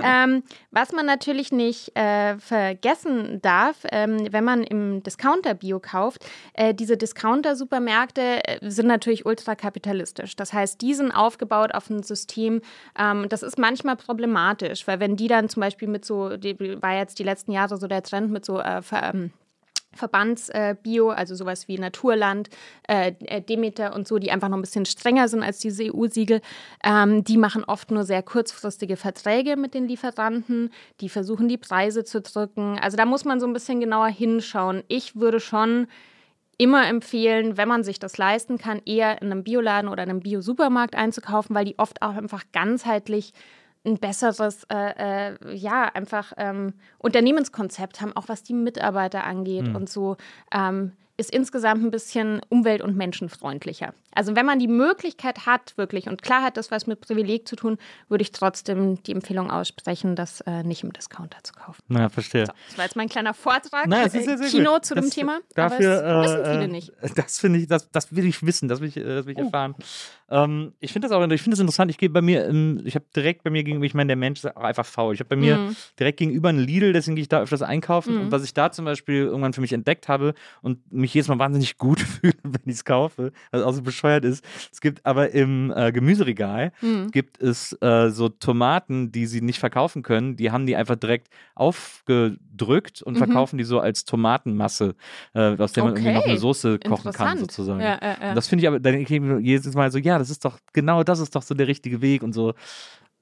ähm, 0.01 0.43
was 0.71 0.93
man 0.93 1.05
natürlich 1.05 1.51
nicht 1.51 1.95
äh, 1.97 2.37
vergessen 2.37 3.41
darf, 3.41 3.75
ähm, 3.91 4.27
wenn 4.31 4.43
man 4.45 4.63
im 4.63 5.03
Discounter 5.03 5.55
Bio 5.55 5.79
kauft, 5.79 6.25
äh, 6.53 6.73
diese 6.73 6.95
Discounter-Supermärkte 6.95 8.21
äh, 8.47 8.69
sind 8.69 8.87
natürlich 8.87 9.25
ultrakapitalistisch. 9.25 10.35
Das 10.37 10.53
heißt, 10.53 10.81
die 10.81 10.93
sind 10.93 11.11
aufgebaut 11.11 11.73
auf 11.73 11.89
ein 11.89 12.01
System, 12.03 12.44
Team. 12.45 12.61
Ähm, 12.97 13.27
das 13.29 13.43
ist 13.43 13.57
manchmal 13.57 13.95
problematisch, 13.95 14.87
weil 14.87 14.99
wenn 14.99 15.15
die 15.15 15.27
dann 15.27 15.49
zum 15.49 15.61
Beispiel 15.61 15.87
mit 15.87 16.05
so, 16.05 16.37
die, 16.37 16.57
war 16.81 16.95
jetzt 16.95 17.19
die 17.19 17.23
letzten 17.23 17.51
Jahre 17.51 17.77
so 17.77 17.87
der 17.87 18.03
Trend 18.03 18.31
mit 18.31 18.45
so 18.45 18.59
äh, 18.59 18.81
ähm, 18.91 19.31
Verbandsbio, 19.93 21.11
äh, 21.11 21.15
also 21.15 21.35
sowas 21.35 21.67
wie 21.67 21.77
Naturland, 21.77 22.49
äh, 22.87 23.13
äh, 23.25 23.41
Demeter 23.41 23.95
und 23.95 24.07
so, 24.07 24.19
die 24.19 24.31
einfach 24.31 24.49
noch 24.49 24.57
ein 24.57 24.61
bisschen 24.61 24.85
strenger 24.85 25.27
sind 25.27 25.43
als 25.43 25.59
diese 25.59 25.93
EU-Siegel. 25.93 26.41
Ähm, 26.83 27.23
die 27.23 27.37
machen 27.37 27.63
oft 27.63 27.91
nur 27.91 28.03
sehr 28.03 28.21
kurzfristige 28.21 28.97
Verträge 28.97 29.55
mit 29.55 29.73
den 29.73 29.87
Lieferanten. 29.87 30.71
Die 31.01 31.09
versuchen, 31.09 31.47
die 31.47 31.57
Preise 31.57 32.03
zu 32.03 32.21
drücken. 32.21 32.77
Also 32.79 32.97
da 32.97 33.05
muss 33.05 33.25
man 33.25 33.39
so 33.39 33.47
ein 33.47 33.53
bisschen 33.53 33.79
genauer 33.79 34.07
hinschauen. 34.07 34.83
Ich 34.87 35.15
würde 35.15 35.39
schon 35.39 35.87
immer 36.57 36.87
empfehlen, 36.87 37.57
wenn 37.57 37.67
man 37.67 37.83
sich 37.83 37.99
das 37.99 38.17
leisten 38.17 38.57
kann, 38.57 38.81
eher 38.85 39.21
in 39.21 39.31
einem 39.31 39.43
Bioladen 39.43 39.89
oder 39.89 40.03
in 40.03 40.09
einem 40.09 40.19
Bio-Supermarkt 40.21 40.95
einzukaufen, 40.95 41.55
weil 41.55 41.65
die 41.65 41.77
oft 41.79 42.01
auch 42.01 42.15
einfach 42.15 42.43
ganzheitlich 42.53 43.33
ein 43.85 43.99
besseres, 43.99 44.63
äh, 44.71 45.33
äh, 45.33 45.55
ja, 45.55 45.83
einfach 45.93 46.33
ähm, 46.37 46.73
Unternehmenskonzept 46.97 48.01
haben, 48.01 48.15
auch 48.15 48.27
was 48.27 48.43
die 48.43 48.53
Mitarbeiter 48.53 49.23
angeht 49.23 49.67
mhm. 49.67 49.75
und 49.75 49.89
so. 49.89 50.17
Ähm, 50.51 50.93
ist 51.17 51.31
insgesamt 51.33 51.83
ein 51.83 51.91
bisschen 51.91 52.41
umwelt- 52.49 52.81
und 52.81 52.95
menschenfreundlicher. 52.97 53.93
Also 54.13 54.35
wenn 54.35 54.45
man 54.45 54.59
die 54.59 54.67
Möglichkeit 54.67 55.45
hat, 55.45 55.77
wirklich, 55.77 56.07
und 56.07 56.21
klar 56.21 56.43
hat 56.43 56.57
das 56.57 56.71
was 56.71 56.87
mit 56.87 57.01
Privileg 57.01 57.47
zu 57.47 57.55
tun, 57.55 57.77
würde 58.09 58.21
ich 58.21 58.31
trotzdem 58.31 59.01
die 59.03 59.11
Empfehlung 59.11 59.51
aussprechen, 59.51 60.15
das 60.15 60.41
äh, 60.41 60.63
nicht 60.63 60.83
im 60.83 60.93
Discounter 60.93 61.37
zu 61.43 61.53
kaufen. 61.53 61.81
Na, 61.87 62.09
verstehe. 62.09 62.45
So, 62.45 62.53
das 62.67 62.77
war 62.77 62.85
jetzt 62.85 62.95
mein 62.95 63.09
kleiner 63.09 63.33
Vortrag, 63.33 63.87
ist 63.87 64.11
sehr, 64.11 64.37
sehr 64.37 64.47
äh, 64.47 64.49
Kino 64.49 64.73
gut. 64.73 64.85
zu 64.85 64.95
das, 64.95 65.05
dem 65.05 65.11
Thema. 65.11 65.39
Dafür, 65.55 66.03
aber 66.05 66.23
das 66.23 66.31
wissen 66.33 66.45
äh, 66.45 66.51
viele 66.51 66.63
äh, 66.63 66.67
nicht. 66.67 66.91
Das 67.15 67.39
finde 67.39 67.59
ich, 67.59 67.67
das, 67.67 67.89
das 67.91 68.15
will 68.15 68.25
ich 68.25 68.45
wissen, 68.45 68.67
das 68.67 68.79
will 68.81 68.87
ich, 68.89 68.97
äh, 68.97 69.03
das 69.03 69.25
will 69.25 69.33
ich 69.33 69.39
Oh. 69.39 69.45
erfahren. 69.45 69.75
Ähm, 70.29 70.73
ich 70.79 70.91
finde 70.93 71.07
das 71.07 71.15
auch, 71.15 71.21
ich 71.29 71.41
finde 71.41 71.55
das 71.55 71.59
interessant. 71.59 71.91
Ich 71.91 71.97
gehe 71.97 72.09
bei 72.09 72.21
mir, 72.21 72.49
ich 72.83 72.95
habe 72.95 73.05
direkt 73.15 73.43
bei 73.43 73.49
mir 73.49 73.63
gegenüber, 73.63 73.85
ich 73.85 73.93
meine, 73.93 74.07
der 74.07 74.15
Mensch 74.15 74.39
ist 74.43 74.55
auch 74.55 74.63
einfach 74.63 74.85
faul. 74.85 75.13
Ich 75.13 75.19
habe 75.19 75.29
bei 75.29 75.35
mir 75.35 75.57
Mhm. 75.57 75.75
direkt 75.99 76.17
gegenüber 76.17 76.49
einen 76.49 76.59
Lidl, 76.59 76.93
deswegen 76.93 77.15
gehe 77.15 77.21
ich 77.23 77.29
da 77.29 77.41
öfters 77.41 77.61
einkaufen. 77.61 78.15
Mhm. 78.15 78.21
Und 78.21 78.31
was 78.31 78.43
ich 78.43 78.53
da 78.53 78.71
zum 78.71 78.85
Beispiel 78.85 79.23
irgendwann 79.23 79.53
für 79.53 79.61
mich 79.61 79.73
entdeckt 79.73 80.07
habe 80.07 80.33
und 80.61 80.91
mich 81.05 81.13
jedes 81.13 81.27
Mal 81.27 81.39
wahnsinnig 81.39 81.77
gut 81.77 81.99
fühle, 82.21 82.33
wenn 82.43 82.61
ich 82.65 82.75
es 82.75 82.85
kaufe, 82.85 83.31
was 83.51 83.63
auch 83.63 83.71
so 83.73 83.81
bescheuert 83.81 84.25
ist. 84.25 84.43
Es 84.71 84.81
gibt 84.81 85.05
aber 85.05 85.31
im 85.31 85.71
äh, 85.75 85.91
Gemüseregal 85.91 86.71
Mhm. 86.81 87.11
gibt 87.11 87.41
es 87.41 87.73
äh, 87.81 88.09
so 88.09 88.29
Tomaten, 88.29 89.11
die 89.11 89.25
sie 89.27 89.41
nicht 89.41 89.59
verkaufen 89.59 90.03
können. 90.03 90.35
Die 90.35 90.51
haben 90.51 90.65
die 90.65 90.75
einfach 90.75 90.95
direkt 90.95 91.27
aufgedrückt 91.55 93.01
und 93.01 93.13
Mhm. 93.13 93.17
verkaufen 93.17 93.57
die 93.57 93.63
so 93.63 93.79
als 93.79 94.05
Tomatenmasse, 94.05 94.95
äh, 95.33 95.55
aus 95.57 95.73
der 95.73 95.83
man 95.83 95.93
irgendwie 95.95 96.13
noch 96.13 96.25
eine 96.25 96.37
Soße 96.37 96.79
kochen 96.79 97.11
kann, 97.11 97.37
sozusagen. 97.37 97.79
Ja, 97.81 97.99
ja, 98.01 98.17
ja. 98.21 98.33
Das 98.33 98.47
finde 98.47 98.63
ich 98.63 98.67
aber, 98.67 98.79
dann 98.79 98.95
ich 98.95 99.09
jedes 99.09 99.73
Mal 99.73 99.91
so, 99.91 99.97
ja, 99.97 100.17
das 100.17 100.29
ist 100.29 100.43
doch, 100.45 100.57
genau 100.73 101.03
das 101.03 101.19
ist 101.19 101.35
doch 101.35 101.41
so 101.43 101.53
der 101.55 101.67
richtige 101.67 102.01
Weg 102.01 102.23
und 102.23 102.33
so. 102.33 102.53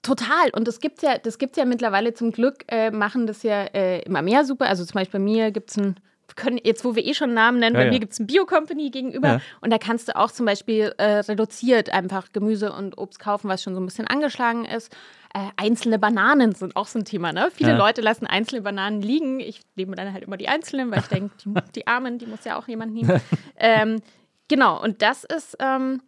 Total. 0.02 0.50
Und 0.54 0.68
das 0.68 0.80
gibt's 0.82 1.02
ja, 1.02 1.18
das 1.18 1.38
gibt's 1.38 1.58
ja 1.58 1.66
mittlerweile 1.66 2.14
zum 2.14 2.32
Glück, 2.32 2.66
äh, 2.68 2.92
machen 2.92 3.26
das 3.26 3.44
ja 3.44 3.64
äh, 3.64 4.02
immer 4.02 4.22
mehr 4.22 4.44
super. 4.44 4.68
Also 4.68 4.84
zum 4.84 4.96
Beispiel 4.96 5.20
bei 5.20 5.24
mir 5.24 5.52
gibt 5.52 5.70
es 5.72 5.78
ein, 5.78 5.96
können, 6.36 6.60
jetzt 6.64 6.84
wo 6.86 6.96
wir 6.96 7.06
eh 7.06 7.14
schon 7.14 7.34
Namen 7.34 7.60
nennen, 7.60 7.76
Ja, 7.76 7.82
bei 7.82 7.86
ja. 7.86 7.92
mir 7.92 8.00
gibt 8.00 8.14
es 8.14 8.20
ein 8.20 8.28
Bio-Company 8.28 8.90
gegenüber 8.90 9.28
Ja. 9.28 9.42
und 9.62 9.72
da 9.72 9.78
kannst 9.78 10.08
du 10.10 10.16
auch 10.16 10.32
zum 10.32 10.46
Beispiel 10.46 10.94
äh, 10.98 11.20
reduziert 11.20 11.90
einfach 11.92 12.32
Gemüse 12.34 12.72
und 12.74 12.98
Obst 12.98 13.20
kaufen, 13.20 13.50
was 13.50 13.62
schon 13.64 13.74
so 13.76 13.82
ein 13.82 13.86
bisschen 13.86 14.08
angeschlagen 14.08 14.66
ist. 14.66 14.92
Äh, 15.36 15.40
einzelne 15.58 15.98
Bananen 15.98 16.54
sind 16.54 16.76
auch 16.76 16.86
so 16.88 17.00
ein 17.00 17.06
Thema, 17.06 17.34
ne? 17.34 17.50
Viele 17.54 17.72
Ja. 17.72 17.78
Leute 17.78 18.02
lassen 18.02 18.28
einzelne 18.28 18.62
Bananen 18.62 19.02
liegen. 19.02 19.40
Ich 19.40 19.62
nehme 19.76 19.96
dann 19.96 20.14
halt 20.14 20.24
immer 20.24 20.38
die 20.38 20.48
einzelnen, 20.48 20.92
weil 20.92 21.00
ich 21.00 21.08
denke, 21.08 21.34
die, 21.44 21.54
die 21.76 21.88
Armen, 21.88 22.20
die 22.20 22.28
muss 22.28 22.44
ja 22.46 22.58
auch 22.58 22.68
jemand 22.68 22.94
nehmen. 22.94 23.20
ähm, 23.58 24.02
genau, 24.48 24.80
und 24.82 25.02
das 25.02 25.24
ist, 25.24 25.58
ähm, 25.60 26.02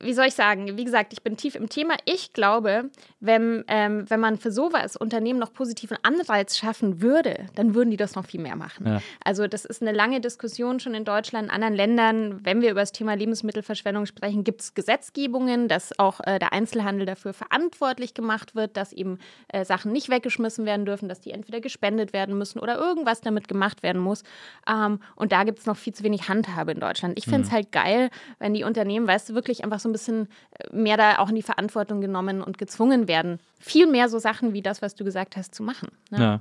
wie 0.00 0.12
soll 0.12 0.26
ich 0.26 0.34
sagen, 0.34 0.76
wie 0.76 0.84
gesagt, 0.84 1.12
ich 1.12 1.22
bin 1.22 1.36
tief 1.36 1.54
im 1.54 1.68
Thema. 1.68 1.94
Ich 2.04 2.32
glaube, 2.32 2.90
wenn, 3.20 3.64
ähm, 3.68 4.04
wenn 4.08 4.20
man 4.20 4.36
für 4.36 4.50
sowas 4.50 4.96
Unternehmen 4.96 5.38
noch 5.38 5.52
positiven 5.52 5.96
Anreiz 6.02 6.56
schaffen 6.56 7.00
würde, 7.00 7.46
dann 7.54 7.74
würden 7.74 7.90
die 7.90 7.96
das 7.96 8.14
noch 8.14 8.26
viel 8.26 8.40
mehr 8.40 8.56
machen. 8.56 8.86
Ja. 8.86 9.02
Also 9.24 9.46
das 9.46 9.64
ist 9.64 9.82
eine 9.82 9.92
lange 9.92 10.20
Diskussion 10.20 10.80
schon 10.80 10.94
in 10.94 11.04
Deutschland, 11.04 11.46
in 11.46 11.50
anderen 11.50 11.74
Ländern. 11.74 12.44
Wenn 12.44 12.60
wir 12.60 12.70
über 12.72 12.80
das 12.80 12.92
Thema 12.92 13.14
Lebensmittelverschwendung 13.14 14.06
sprechen, 14.06 14.42
gibt 14.42 14.62
es 14.62 14.74
Gesetzgebungen, 14.74 15.68
dass 15.68 15.98
auch 15.98 16.20
äh, 16.24 16.38
der 16.38 16.52
Einzelhandel 16.52 17.06
dafür 17.06 17.32
verantwortlich 17.32 18.14
gemacht 18.14 18.54
wird, 18.54 18.76
dass 18.76 18.92
eben 18.92 19.18
äh, 19.48 19.64
Sachen 19.64 19.92
nicht 19.92 20.10
weggeschmissen 20.10 20.66
werden 20.66 20.86
dürfen, 20.86 21.08
dass 21.08 21.20
die 21.20 21.30
entweder 21.30 21.60
gespendet 21.60 22.12
werden 22.12 22.36
müssen 22.36 22.58
oder 22.58 22.76
irgendwas 22.76 23.20
damit 23.20 23.46
gemacht 23.48 23.82
werden 23.82 24.02
muss. 24.02 24.24
Ähm, 24.68 24.98
und 25.14 25.32
da 25.32 25.44
gibt 25.44 25.60
es 25.60 25.66
noch 25.66 25.76
viel 25.76 25.94
zu 25.94 26.02
wenig 26.02 26.28
Handhabe 26.28 26.72
in 26.72 26.80
Deutschland. 26.80 27.16
Ich 27.16 27.24
finde 27.24 27.42
es 27.42 27.52
halt 27.52 27.70
geil, 27.70 28.10
wenn 28.38 28.54
die 28.54 28.64
Unternehmen, 28.64 29.06
weißt 29.06 29.30
du, 29.30 29.34
wirklich 29.34 29.62
einfach 29.62 29.83
so 29.84 29.88
ein 29.88 29.92
bisschen 29.92 30.26
äh, 30.58 30.74
mehr 30.74 30.96
da 30.96 31.18
auch 31.18 31.28
in 31.28 31.36
die 31.36 31.42
Verantwortung 31.42 32.00
genommen 32.00 32.42
und 32.42 32.58
gezwungen 32.58 33.06
werden, 33.06 33.38
viel 33.60 33.86
mehr 33.86 34.08
so 34.08 34.18
Sachen 34.18 34.52
wie 34.52 34.62
das, 34.62 34.82
was 34.82 34.96
du 34.96 35.04
gesagt 35.04 35.36
hast, 35.36 35.54
zu 35.54 35.62
machen. 35.62 35.88
Ne? 36.10 36.18
Ja. 36.18 36.40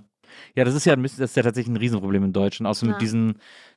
Ja, 0.56 0.64
das 0.64 0.74
ist 0.74 0.86
ja, 0.86 0.96
das 0.96 1.20
ist 1.20 1.36
ja 1.36 1.44
tatsächlich 1.44 1.72
ein 1.72 1.78
Riesenproblem 1.78 2.24
in 2.24 2.34
Deutschland. 2.34 2.68
Außer 2.68 2.88
mit 2.88 2.96
Ja. 2.96 3.00
diesen, 3.00 3.34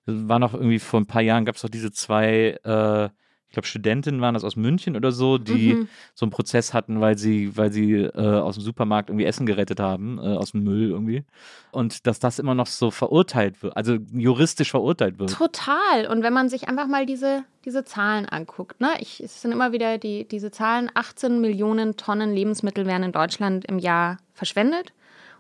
das 0.07 0.27
war 0.29 0.39
noch 0.39 0.55
irgendwie 0.55 0.79
vor 0.79 1.01
ein 1.01 1.07
paar 1.07 1.21
Jahren, 1.21 1.45
gab 1.45 1.57
es 1.57 1.63
doch 1.63 1.69
diese 1.69 1.93
zwei, 1.93 2.59
äh, 2.65 3.09
glaube, 3.57 3.67
Studentinnen 3.67 4.21
waren 4.21 4.35
das 4.35 4.45
aus 4.45 4.55
München 4.55 4.95
oder 4.97 5.11
so, 5.11 5.39
die 5.39 5.75
Mhm. 5.75 5.89
so 6.15 6.25
einen 6.27 6.31
Prozess 6.31 6.73
hatten, 6.73 7.01
weil 7.01 7.19
sie, 7.19 7.57
weil 7.57 7.73
sie 7.73 7.95
äh, 7.95 8.11
aus 8.17 8.55
dem 8.57 8.63
Supermarkt 8.63 9.11
irgendwie 9.11 9.25
Essen 9.25 9.47
gerettet 9.47 9.81
haben, 9.81 10.19
äh, 10.19 10.23
aus 10.37 10.53
dem 10.53 10.63
Müll 10.63 10.91
irgendwie. 10.91 11.25
Und 11.73 12.07
dass 12.07 12.19
das 12.19 12.39
immer 12.39 12.55
noch 12.55 12.67
so 12.67 12.91
verurteilt 12.91 13.63
wird, 13.63 13.77
also 13.77 13.97
juristisch 14.13 14.71
verurteilt 14.71 15.19
wird. 15.19 15.33
Total. 15.33 16.07
Und 16.09 16.23
wenn 16.23 16.33
man 16.33 16.49
sich 16.49 16.69
einfach 16.69 16.87
mal 16.87 17.07
diese, 17.07 17.45
diese 17.65 17.85
Zahlen 17.85 18.27
anguckt, 18.27 18.81
ne? 18.81 18.91
Ich, 19.01 19.21
es 19.21 19.43
sind 19.43 19.53
immer 19.53 19.73
wieder 19.73 19.99
die, 19.99 20.29
diese 20.29 20.51
Zahlen, 20.51 20.91
18 20.95 21.41
Millionen 21.41 21.97
Tonnen 21.97 22.33
Lebensmittel 22.35 22.87
werden 22.87 23.03
in 23.03 23.13
Deutschland 23.13 23.65
im 23.65 23.79
Jahr 23.79 24.19
verschwendet 24.33 24.93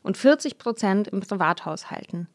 und 0.03 0.17
40 0.17 0.59
Prozent 0.59 1.09
im 1.09 1.21
Privathaushalten. 1.21 2.29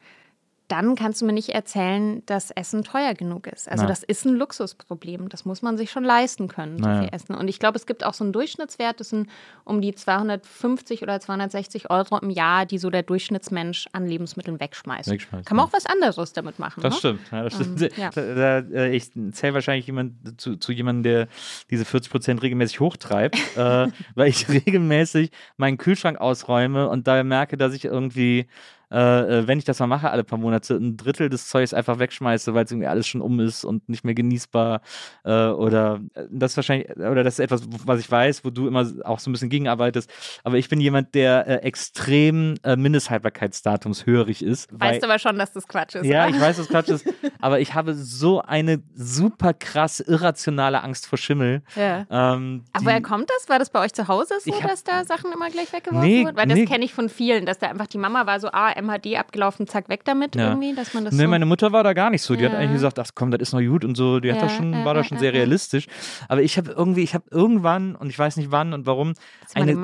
Dann 0.71 0.95
kannst 0.95 1.21
du 1.21 1.25
mir 1.25 1.33
nicht 1.33 1.49
erzählen, 1.49 2.23
dass 2.27 2.49
Essen 2.51 2.83
teuer 2.83 3.13
genug 3.13 3.47
ist. 3.47 3.69
Also 3.69 3.83
Na. 3.83 3.89
das 3.89 4.03
ist 4.03 4.25
ein 4.25 4.35
Luxusproblem. 4.35 5.27
Das 5.27 5.43
muss 5.43 5.61
man 5.61 5.77
sich 5.77 5.91
schon 5.91 6.05
leisten 6.05 6.47
können, 6.47 6.77
so 6.77 6.85
Naja. 6.87 7.01
viel 7.01 7.09
Essen. 7.11 7.35
Und 7.35 7.49
ich 7.49 7.59
glaube, 7.59 7.77
es 7.77 7.85
gibt 7.85 8.05
auch 8.05 8.13
so 8.13 8.23
einen 8.23 8.31
Durchschnittswert, 8.31 9.01
das 9.01 9.09
sind 9.09 9.29
um 9.65 9.81
die 9.81 9.93
250 9.93 11.01
oder 11.03 11.19
260 11.19 11.89
Euro 11.89 12.17
im 12.19 12.29
Jahr, 12.29 12.65
die 12.65 12.77
so 12.77 12.89
der 12.89 13.03
Durchschnittsmensch 13.03 13.89
an 13.91 14.07
Lebensmitteln 14.07 14.61
wegschmeißt. 14.61 15.09
Wegschmeißt, 15.09 15.45
Kann 15.45 15.57
man 15.57 15.65
ja. 15.65 15.69
auch 15.69 15.73
was 15.73 15.85
anderes 15.85 16.31
damit 16.31 16.57
machen. 16.57 16.81
Das 16.81 16.93
ne? 16.93 16.99
stimmt. 16.99 17.31
Ja, 17.31 17.43
das 17.43 17.53
stimmt. 17.55 17.81
Ähm, 17.81 17.89
ja. 17.97 18.09
Da, 18.11 18.21
da, 18.33 18.57
äh, 18.59 18.95
ich 18.95 19.11
zähle 19.33 19.53
wahrscheinlich 19.53 19.87
jemand, 19.87 20.39
zu, 20.39 20.55
zu 20.55 20.71
jemandem, 20.71 21.03
der 21.03 21.27
diese 21.69 21.83
40 21.83 22.11
Prozent 22.11 22.41
regelmäßig 22.41 22.79
hochtreibt, 22.79 23.35
äh, 23.57 23.87
weil 24.15 24.29
ich 24.29 24.47
regelmäßig 24.47 25.31
meinen 25.57 25.77
Kühlschrank 25.77 26.17
ausräume 26.19 26.87
und 26.87 27.07
da 27.07 27.21
merke, 27.23 27.57
dass 27.57 27.73
ich 27.73 27.83
irgendwie, 27.83 28.47
äh, 28.91 29.39
äh, 29.39 29.47
wenn 29.47 29.57
ich 29.57 29.65
das 29.65 29.79
mal 29.79 29.87
mache, 29.87 30.09
alle 30.11 30.23
paar 30.23 30.37
Monate, 30.39 30.75
ein 30.75 30.97
Drittel 30.97 31.29
des 31.29 31.47
Zeugs 31.47 31.73
einfach 31.73 31.99
wegschmeiße, 31.99 32.53
weil 32.53 32.65
es 32.65 32.71
irgendwie 32.71 32.87
alles 32.87 33.07
schon 33.07 33.21
um 33.21 33.39
ist 33.39 33.63
und 33.63 33.87
nicht 33.89 34.03
mehr 34.03 34.13
genießbar. 34.13 34.81
Äh, 35.23 35.47
oder 35.47 35.99
äh, 36.13 36.25
das 36.29 36.51
ist 36.51 36.57
wahrscheinlich, 36.57 36.89
oder 36.97 37.23
das 37.23 37.35
ist 37.35 37.39
etwas, 37.39 37.61
was 37.85 37.99
ich 37.99 38.11
weiß, 38.11 38.43
wo 38.43 38.49
du 38.49 38.67
immer 38.67 38.85
auch 39.05 39.19
so 39.19 39.29
ein 39.29 39.33
bisschen 39.33 39.49
gegenarbeitest. 39.49 40.11
Aber 40.43 40.57
ich 40.57 40.67
bin 40.69 40.81
jemand, 40.81 41.15
der 41.15 41.47
äh, 41.47 41.55
extrem 41.63 42.55
äh, 42.63 42.75
Mindesthaltbarkeitsdatums 42.75 44.05
hörig 44.05 44.43
ist. 44.43 44.67
weil- 44.71 44.91
Weißt 44.95 45.03
aber 45.03 45.19
schon, 45.19 45.37
dass 45.37 45.53
das 45.53 45.67
Quatsch 45.67 45.95
ist. 45.95 46.05
ja, 46.05 46.25
oder? 46.27 46.35
ich 46.35 46.41
weiß, 46.41 46.57
dass 46.57 46.67
Quatsch 46.67 46.89
ist, 46.89 47.05
aber 47.39 47.59
ich 47.59 47.73
habe 47.73 47.93
so 47.93 48.41
eine 48.41 48.81
super 48.93 49.53
krass 49.53 49.99
irrationale 49.99 50.81
Angst 50.83 51.05
vor 51.07 51.17
Schimmel. 51.17 51.61
Ja. 51.75 52.05
Ähm, 52.09 52.63
Aber 52.73 52.85
woher 52.85 53.01
kommt 53.01 53.29
das? 53.29 53.49
War 53.49 53.59
das 53.59 53.69
bei 53.69 53.79
euch 53.83 53.93
zu 53.93 54.07
Hause 54.07 54.33
so, 54.43 54.53
hab- 54.53 54.69
dass 54.69 54.83
da 54.83 55.03
Sachen 55.05 55.31
immer 55.31 55.49
gleich 55.49 55.71
weggeworfen 55.73 56.07
Nee, 56.07 56.25
wurden? 56.25 56.37
Weil 56.37 56.47
das 56.47 56.57
nee. 56.57 56.65
kenne 56.65 56.83
ich 56.85 56.93
von 56.93 57.09
vielen, 57.09 57.45
dass 57.45 57.59
da 57.59 57.67
einfach 57.67 57.87
die 57.87 57.97
Mama 57.97 58.25
war 58.25 58.39
so, 58.39 58.49
ah, 58.51 58.71
MHD 58.81 59.17
abgelaufen, 59.17 59.67
zack, 59.67 59.89
weg 59.89 60.01
damit 60.05 60.35
Ja. 60.35 60.49
irgendwie, 60.49 60.73
dass 60.75 60.93
man 60.93 61.05
das 61.05 61.13
Nee, 61.13 61.23
so... 61.23 61.29
meine 61.29 61.45
Mutter 61.45 61.71
war 61.71 61.83
da 61.83 61.93
gar 61.93 62.09
nicht 62.09 62.21
so. 62.21 62.35
Die 62.35 62.45
hat 62.45 62.53
Ja. 62.53 62.59
eigentlich 62.59 62.73
gesagt, 62.73 62.99
ach 62.99 63.09
komm, 63.15 63.31
das 63.31 63.41
ist 63.41 63.53
noch 63.53 63.61
gut 63.61 63.85
und 63.85 63.95
so. 63.95 64.19
Die 64.19 64.31
hat 64.31 64.41
das 64.41 64.51
schon, 64.53 64.73
ja, 64.73 64.85
war 64.85 64.93
da 64.93 65.03
schon 65.03 65.17
sehr 65.19 65.33
realistisch. 65.33 65.87
Aber 66.27 66.41
ich 66.41 66.57
habe 66.57 66.71
irgendwie, 66.71 67.01
ich 67.03 67.13
habe 67.13 67.25
irgendwann, 67.31 67.95
und 67.95 68.09
ich 68.09 68.17
weiß 68.19 68.37
nicht 68.37 68.51
wann 68.51 68.73
und 68.73 68.85
warum, 68.85 69.13
eine 69.53 69.75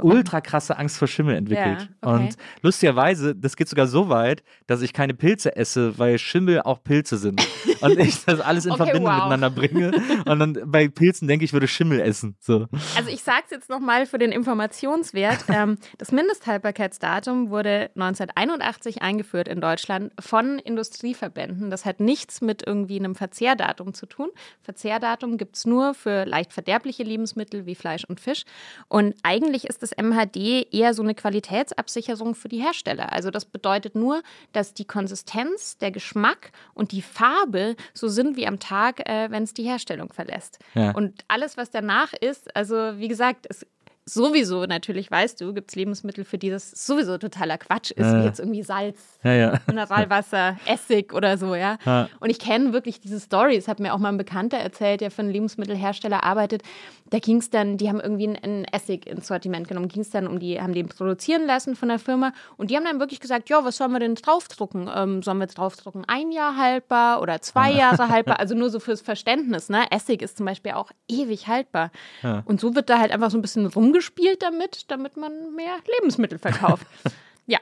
ultra 0.00 0.40
krasse 0.40 0.78
Angst 0.78 0.98
vor 0.98 1.08
Schimmel 1.08 1.36
entwickelt. 1.36 1.88
Okay. 2.00 2.14
Und 2.14 2.36
lustigerweise, 2.62 3.34
das 3.34 3.56
geht 3.56 3.68
sogar 3.68 3.86
so 3.86 4.08
weit, 4.08 4.42
dass 4.66 4.82
ich 4.82 4.92
keine 4.92 5.14
Pilze 5.14 5.54
esse, 5.56 5.98
weil 5.98 6.18
Schimmel 6.18 6.62
auch 6.62 6.82
Pilze 6.82 7.16
sind. 7.16 7.40
und 7.82 7.98
ich 7.98 8.24
das 8.24 8.40
alles 8.40 8.66
in 8.66 8.72
Okay, 8.72 8.84
Verbindung 8.84 9.12
wow. 9.12 9.24
miteinander 9.24 9.50
bringe. 9.50 9.92
Und 10.26 10.38
dann 10.38 10.58
bei 10.66 10.88
Pilzen 10.88 11.28
denke 11.28 11.44
ich, 11.44 11.52
ich 11.52 11.54
würde 11.54 11.68
Schimmel 11.68 12.00
essen. 12.00 12.36
So. 12.40 12.66
Also 12.96 13.10
ich 13.10 13.22
sage 13.22 13.42
es 13.44 13.50
jetzt 13.50 13.68
nochmal 13.68 14.06
für 14.06 14.18
den 14.18 14.32
Informationswert. 14.32 15.44
ähm, 15.48 15.76
das 15.98 16.12
Mindesthaltbarkeitsdatum 16.12 17.50
wurde 17.50 17.90
1981 17.94 19.02
eingeführt 19.02 19.48
in 19.48 19.60
Deutschland 19.60 20.12
von 20.18 20.58
Industrieverbänden. 20.58 21.70
Das 21.70 21.84
hat 21.84 22.00
nichts 22.00 22.40
mit 22.40 22.66
irgendwie 22.66 22.98
einem 22.98 23.14
Verzehrdatum 23.14 23.92
zu 23.92 24.06
tun. 24.06 24.30
Verzehrdatum 24.62 25.36
gibt 25.36 25.56
es 25.56 25.66
nur 25.66 25.92
für 25.92 26.24
leicht 26.24 26.54
verderbliche 26.54 27.02
Lebensmittel 27.02 27.66
wie 27.66 27.74
Fleisch 27.74 28.04
und 28.04 28.18
Fisch. 28.18 28.44
Und 28.88 29.14
eigentlich 29.22 29.64
ist 29.64 29.82
das 29.82 29.90
MHD 29.90 30.72
eher 30.72 30.94
so 30.94 31.02
eine 31.02 31.14
Qualitätsabsicherung 31.14 32.34
für 32.34 32.48
die 32.48 32.62
Hersteller. 32.62 33.12
Also 33.12 33.30
das 33.30 33.44
bedeutet 33.44 33.94
nur, 33.94 34.22
dass 34.52 34.72
die 34.72 34.86
Konsistenz, 34.86 35.76
der 35.76 35.90
Geschmack 35.90 36.52
und 36.72 36.92
die 36.92 37.02
Farbe 37.02 37.71
so 37.94 38.08
sind 38.08 38.36
wie 38.36 38.46
am 38.46 38.58
Tag, 38.58 39.08
äh, 39.08 39.30
wenn 39.30 39.42
es 39.42 39.54
die 39.54 39.64
Herstellung 39.64 40.12
verlässt. 40.12 40.58
Ja. 40.74 40.92
Und 40.92 41.24
alles, 41.28 41.56
was 41.56 41.70
danach 41.70 42.12
ist, 42.12 42.54
also 42.56 42.98
wie 42.98 43.08
gesagt, 43.08 43.46
es 43.48 43.66
sowieso 44.04 44.64
natürlich, 44.66 45.10
weißt 45.10 45.40
du, 45.40 45.54
gibt 45.54 45.70
es 45.70 45.76
Lebensmittel, 45.76 46.24
für 46.24 46.38
die 46.38 46.50
das 46.50 46.70
sowieso 46.72 47.18
totaler 47.18 47.58
Quatsch 47.58 47.90
ist, 47.92 47.98
Ja. 48.06 48.20
wie 48.20 48.24
jetzt 48.24 48.40
irgendwie 48.40 48.62
Salz, 48.62 48.98
Ja, 49.22 49.32
ja. 49.32 49.60
Mineralwasser, 49.66 50.56
Essig 50.66 51.12
oder 51.14 51.38
so, 51.38 51.54
ja. 51.54 51.78
Und 52.20 52.30
ich 52.30 52.38
kenne 52.38 52.72
wirklich 52.72 53.00
diese 53.00 53.20
Stories, 53.20 53.68
hat 53.68 53.78
mir 53.80 53.94
auch 53.94 53.98
mal 53.98 54.08
ein 54.08 54.16
Bekannter 54.16 54.56
erzählt, 54.58 55.00
der 55.00 55.10
für 55.10 55.22
einen 55.22 55.30
Lebensmittelhersteller 55.30 56.24
arbeitet. 56.24 56.62
Da 57.10 57.18
ging 57.18 57.36
es 57.38 57.50
dann, 57.50 57.76
die 57.76 57.88
haben 57.88 58.00
irgendwie 58.00 58.26
einen, 58.42 58.64
Essig 58.64 59.06
ins 59.06 59.26
Sortiment 59.28 59.68
genommen, 59.68 59.88
ging 59.88 60.02
es 60.02 60.10
dann 60.10 60.26
um 60.26 60.38
die, 60.38 60.60
haben 60.60 60.72
den 60.72 60.88
produzieren 60.88 61.46
lassen 61.46 61.76
von 61.76 61.88
der 61.88 61.98
Firma 61.98 62.32
und 62.56 62.70
die 62.70 62.76
haben 62.76 62.84
dann 62.84 62.98
wirklich 63.00 63.20
gesagt, 63.20 63.50
ja, 63.50 63.64
was 63.64 63.76
sollen 63.76 63.92
wir 63.92 64.00
denn 64.00 64.14
draufdrucken? 64.14 64.90
Ähm, 64.94 65.22
sollen 65.22 65.38
wir 65.38 65.46
draufdrucken, 65.46 66.04
ein 66.08 66.32
Jahr 66.32 66.56
haltbar 66.56 67.20
oder 67.20 67.40
zwei 67.42 67.70
Jahre 67.72 68.08
haltbar? 68.08 68.32
Also 68.42 68.54
nur 68.56 68.70
so 68.70 68.80
fürs 68.80 69.02
Verständnis, 69.02 69.68
ne? 69.68 69.84
Essig 69.92 70.20
ist 70.22 70.36
zum 70.38 70.46
Beispiel 70.46 70.72
auch 70.72 70.90
ewig 71.06 71.46
haltbar. 71.48 71.90
Und 72.44 72.60
so 72.60 72.74
wird 72.74 72.88
da 72.90 72.98
halt 72.98 73.12
einfach 73.12 73.30
so 73.30 73.38
ein 73.38 73.42
bisschen 73.42 73.66
rumgespielt 73.92 74.42
damit, 74.42 74.90
damit 74.90 75.16
man 75.16 75.54
mehr 75.54 75.76
Lebensmittel 75.98 76.38
verkauft. 76.38 76.86
Ja. 77.44 77.58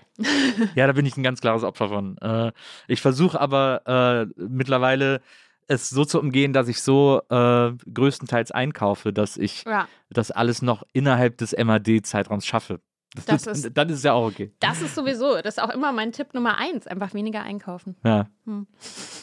ja, 0.74 0.86
da 0.86 0.92
bin 0.92 1.06
ich 1.06 1.16
ein 1.16 1.22
ganz 1.22 1.40
klares 1.40 1.64
Opfer 1.64 1.88
von. 1.88 2.18
Äh, 2.18 2.52
ich 2.86 3.00
versuche 3.00 3.40
aber 3.40 4.28
äh, 4.36 4.42
mittlerweile 4.46 5.22
es 5.68 5.88
so 5.88 6.04
zu 6.04 6.20
umgehen, 6.20 6.52
dass 6.52 6.68
ich 6.68 6.82
so 6.82 7.22
äh, 7.30 7.72
größtenteils 7.92 8.50
einkaufe, 8.50 9.14
dass 9.14 9.38
ich 9.38 9.64
ja. 9.64 9.88
das 10.10 10.30
alles 10.32 10.60
noch 10.60 10.82
innerhalb 10.92 11.38
des 11.38 11.56
MAD-Zeitraums 11.56 12.44
schaffe. 12.44 12.82
Das, 13.26 13.46
ist, 13.46 13.70
dann 13.74 13.88
ist 13.88 13.98
es 13.98 14.02
ja 14.04 14.12
auch 14.12 14.26
okay. 14.26 14.52
Das 14.60 14.80
ist 14.82 14.94
sowieso, 14.94 15.36
das 15.36 15.56
ist 15.56 15.62
auch 15.62 15.70
immer 15.70 15.90
mein 15.90 16.12
Tipp 16.12 16.32
Nummer 16.32 16.58
eins, 16.58 16.86
einfach 16.86 17.12
weniger 17.12 17.42
einkaufen. 17.42 17.96
Ja. 18.04 18.28
Hm. 18.46 18.66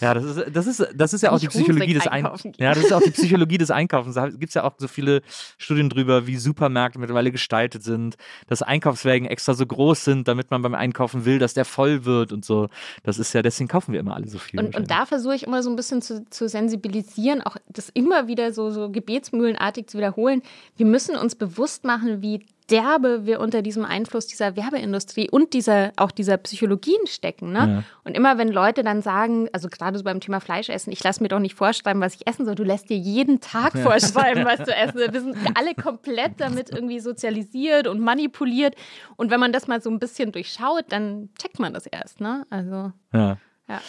Ja, 0.01 0.13
das 0.13 0.25
ist, 0.25 0.45
das 0.55 0.67
ist, 0.67 0.87
das 0.93 1.13
ist 1.13 1.21
ja 1.21 1.31
auch 1.31 1.39
die 1.39 1.47
Psychologie 1.47 1.93
des 1.93 2.05
Einkaufens. 2.05 2.57
Ja, 2.59 2.73
das 2.73 2.83
ist 2.83 2.93
auch 2.93 3.01
die 3.01 3.11
Psychologie 3.11 3.57
des 3.57 3.71
Einkaufens. 3.71 4.15
Da 4.15 4.27
gibt 4.29 4.49
es 4.49 4.53
ja 4.53 4.63
auch 4.65 4.73
so 4.77 4.87
viele 4.87 5.21
Studien 5.57 5.89
drüber, 5.89 6.27
wie 6.27 6.35
Supermärkte 6.35 6.99
mittlerweile 6.99 7.31
gestaltet 7.31 7.83
sind, 7.83 8.17
dass 8.47 8.61
Einkaufswägen 8.61 9.27
extra 9.27 9.53
so 9.53 9.65
groß 9.65 10.03
sind, 10.03 10.27
damit 10.27 10.51
man 10.51 10.61
beim 10.61 10.75
Einkaufen 10.75 11.23
will, 11.23 11.39
dass 11.39 11.53
der 11.53 11.65
voll 11.65 12.03
wird 12.03 12.33
und 12.33 12.43
so. 12.43 12.67
Das 13.03 13.19
ist 13.19 13.33
ja, 13.33 13.41
deswegen 13.41 13.69
kaufen 13.69 13.93
wir 13.93 14.01
immer 14.01 14.15
alle 14.15 14.27
so 14.27 14.37
viel. 14.37 14.59
Und, 14.59 14.75
und 14.75 14.91
da 14.91 15.05
versuche 15.05 15.35
ich 15.35 15.43
immer 15.43 15.63
so 15.63 15.69
ein 15.69 15.77
bisschen 15.77 16.01
zu, 16.01 16.25
zu 16.29 16.49
sensibilisieren, 16.49 17.41
auch 17.41 17.55
das 17.69 17.89
immer 17.89 18.27
wieder 18.27 18.51
so, 18.51 18.69
so 18.69 18.89
gebetsmühlenartig 18.91 19.87
zu 19.87 19.97
wiederholen. 19.97 20.41
Wir 20.75 20.85
müssen 20.85 21.15
uns 21.15 21.35
bewusst 21.35 21.85
machen, 21.85 22.21
wie 22.21 22.45
derbe 22.69 23.25
wir 23.25 23.39
unter 23.39 23.61
diesem 23.61 23.85
Einfluss 23.85 24.27
dieser 24.27 24.55
Werbeindustrie 24.55 25.29
und 25.29 25.53
dieser, 25.53 25.91
auch 25.95 26.11
dieser 26.11 26.37
Psychologien 26.37 27.07
stecken. 27.07 27.51
Ne? 27.51 27.59
Ja. 27.59 27.83
Und 28.03 28.15
immer 28.15 28.37
wenn 28.37 28.49
Leute 28.49 28.83
dann 28.83 29.01
sagen, 29.01 29.47
also 29.53 29.69
gerade 29.69 29.97
so 29.97 30.03
beim 30.03 30.19
Thema 30.19 30.39
Fleischessen, 30.39 30.91
ich 30.91 31.03
lasse 31.03 31.23
mir 31.23 31.29
doch 31.29 31.39
nicht 31.39 31.55
vorschreiben, 31.55 32.01
was 32.01 32.15
ich 32.15 32.27
essen 32.27 32.45
soll, 32.45 32.55
du 32.55 32.63
lässt 32.63 32.89
dir 32.89 32.97
jeden 32.97 33.39
Tag 33.39 33.75
ja. 33.75 33.81
vorschreiben, 33.81 34.45
was 34.45 34.57
du 34.57 34.75
essen 34.75 34.97
sollst. 34.97 35.13
Wir 35.13 35.21
sind 35.21 35.37
alle 35.55 35.75
komplett 35.75 36.39
damit 36.39 36.69
irgendwie 36.69 36.99
sozialisiert 36.99 37.87
und 37.87 38.01
manipuliert. 38.01 38.75
Und 39.15 39.31
wenn 39.31 39.39
man 39.39 39.53
das 39.53 39.67
mal 39.67 39.81
so 39.81 39.89
ein 39.89 39.99
bisschen 39.99 40.31
durchschaut, 40.31 40.85
dann 40.89 41.29
checkt 41.39 41.59
man 41.59 41.73
das 41.73 41.85
erst. 41.85 42.19
Ne? 42.19 42.45
Also, 42.49 42.91
ja. 43.13 43.37
ja. 43.69 43.81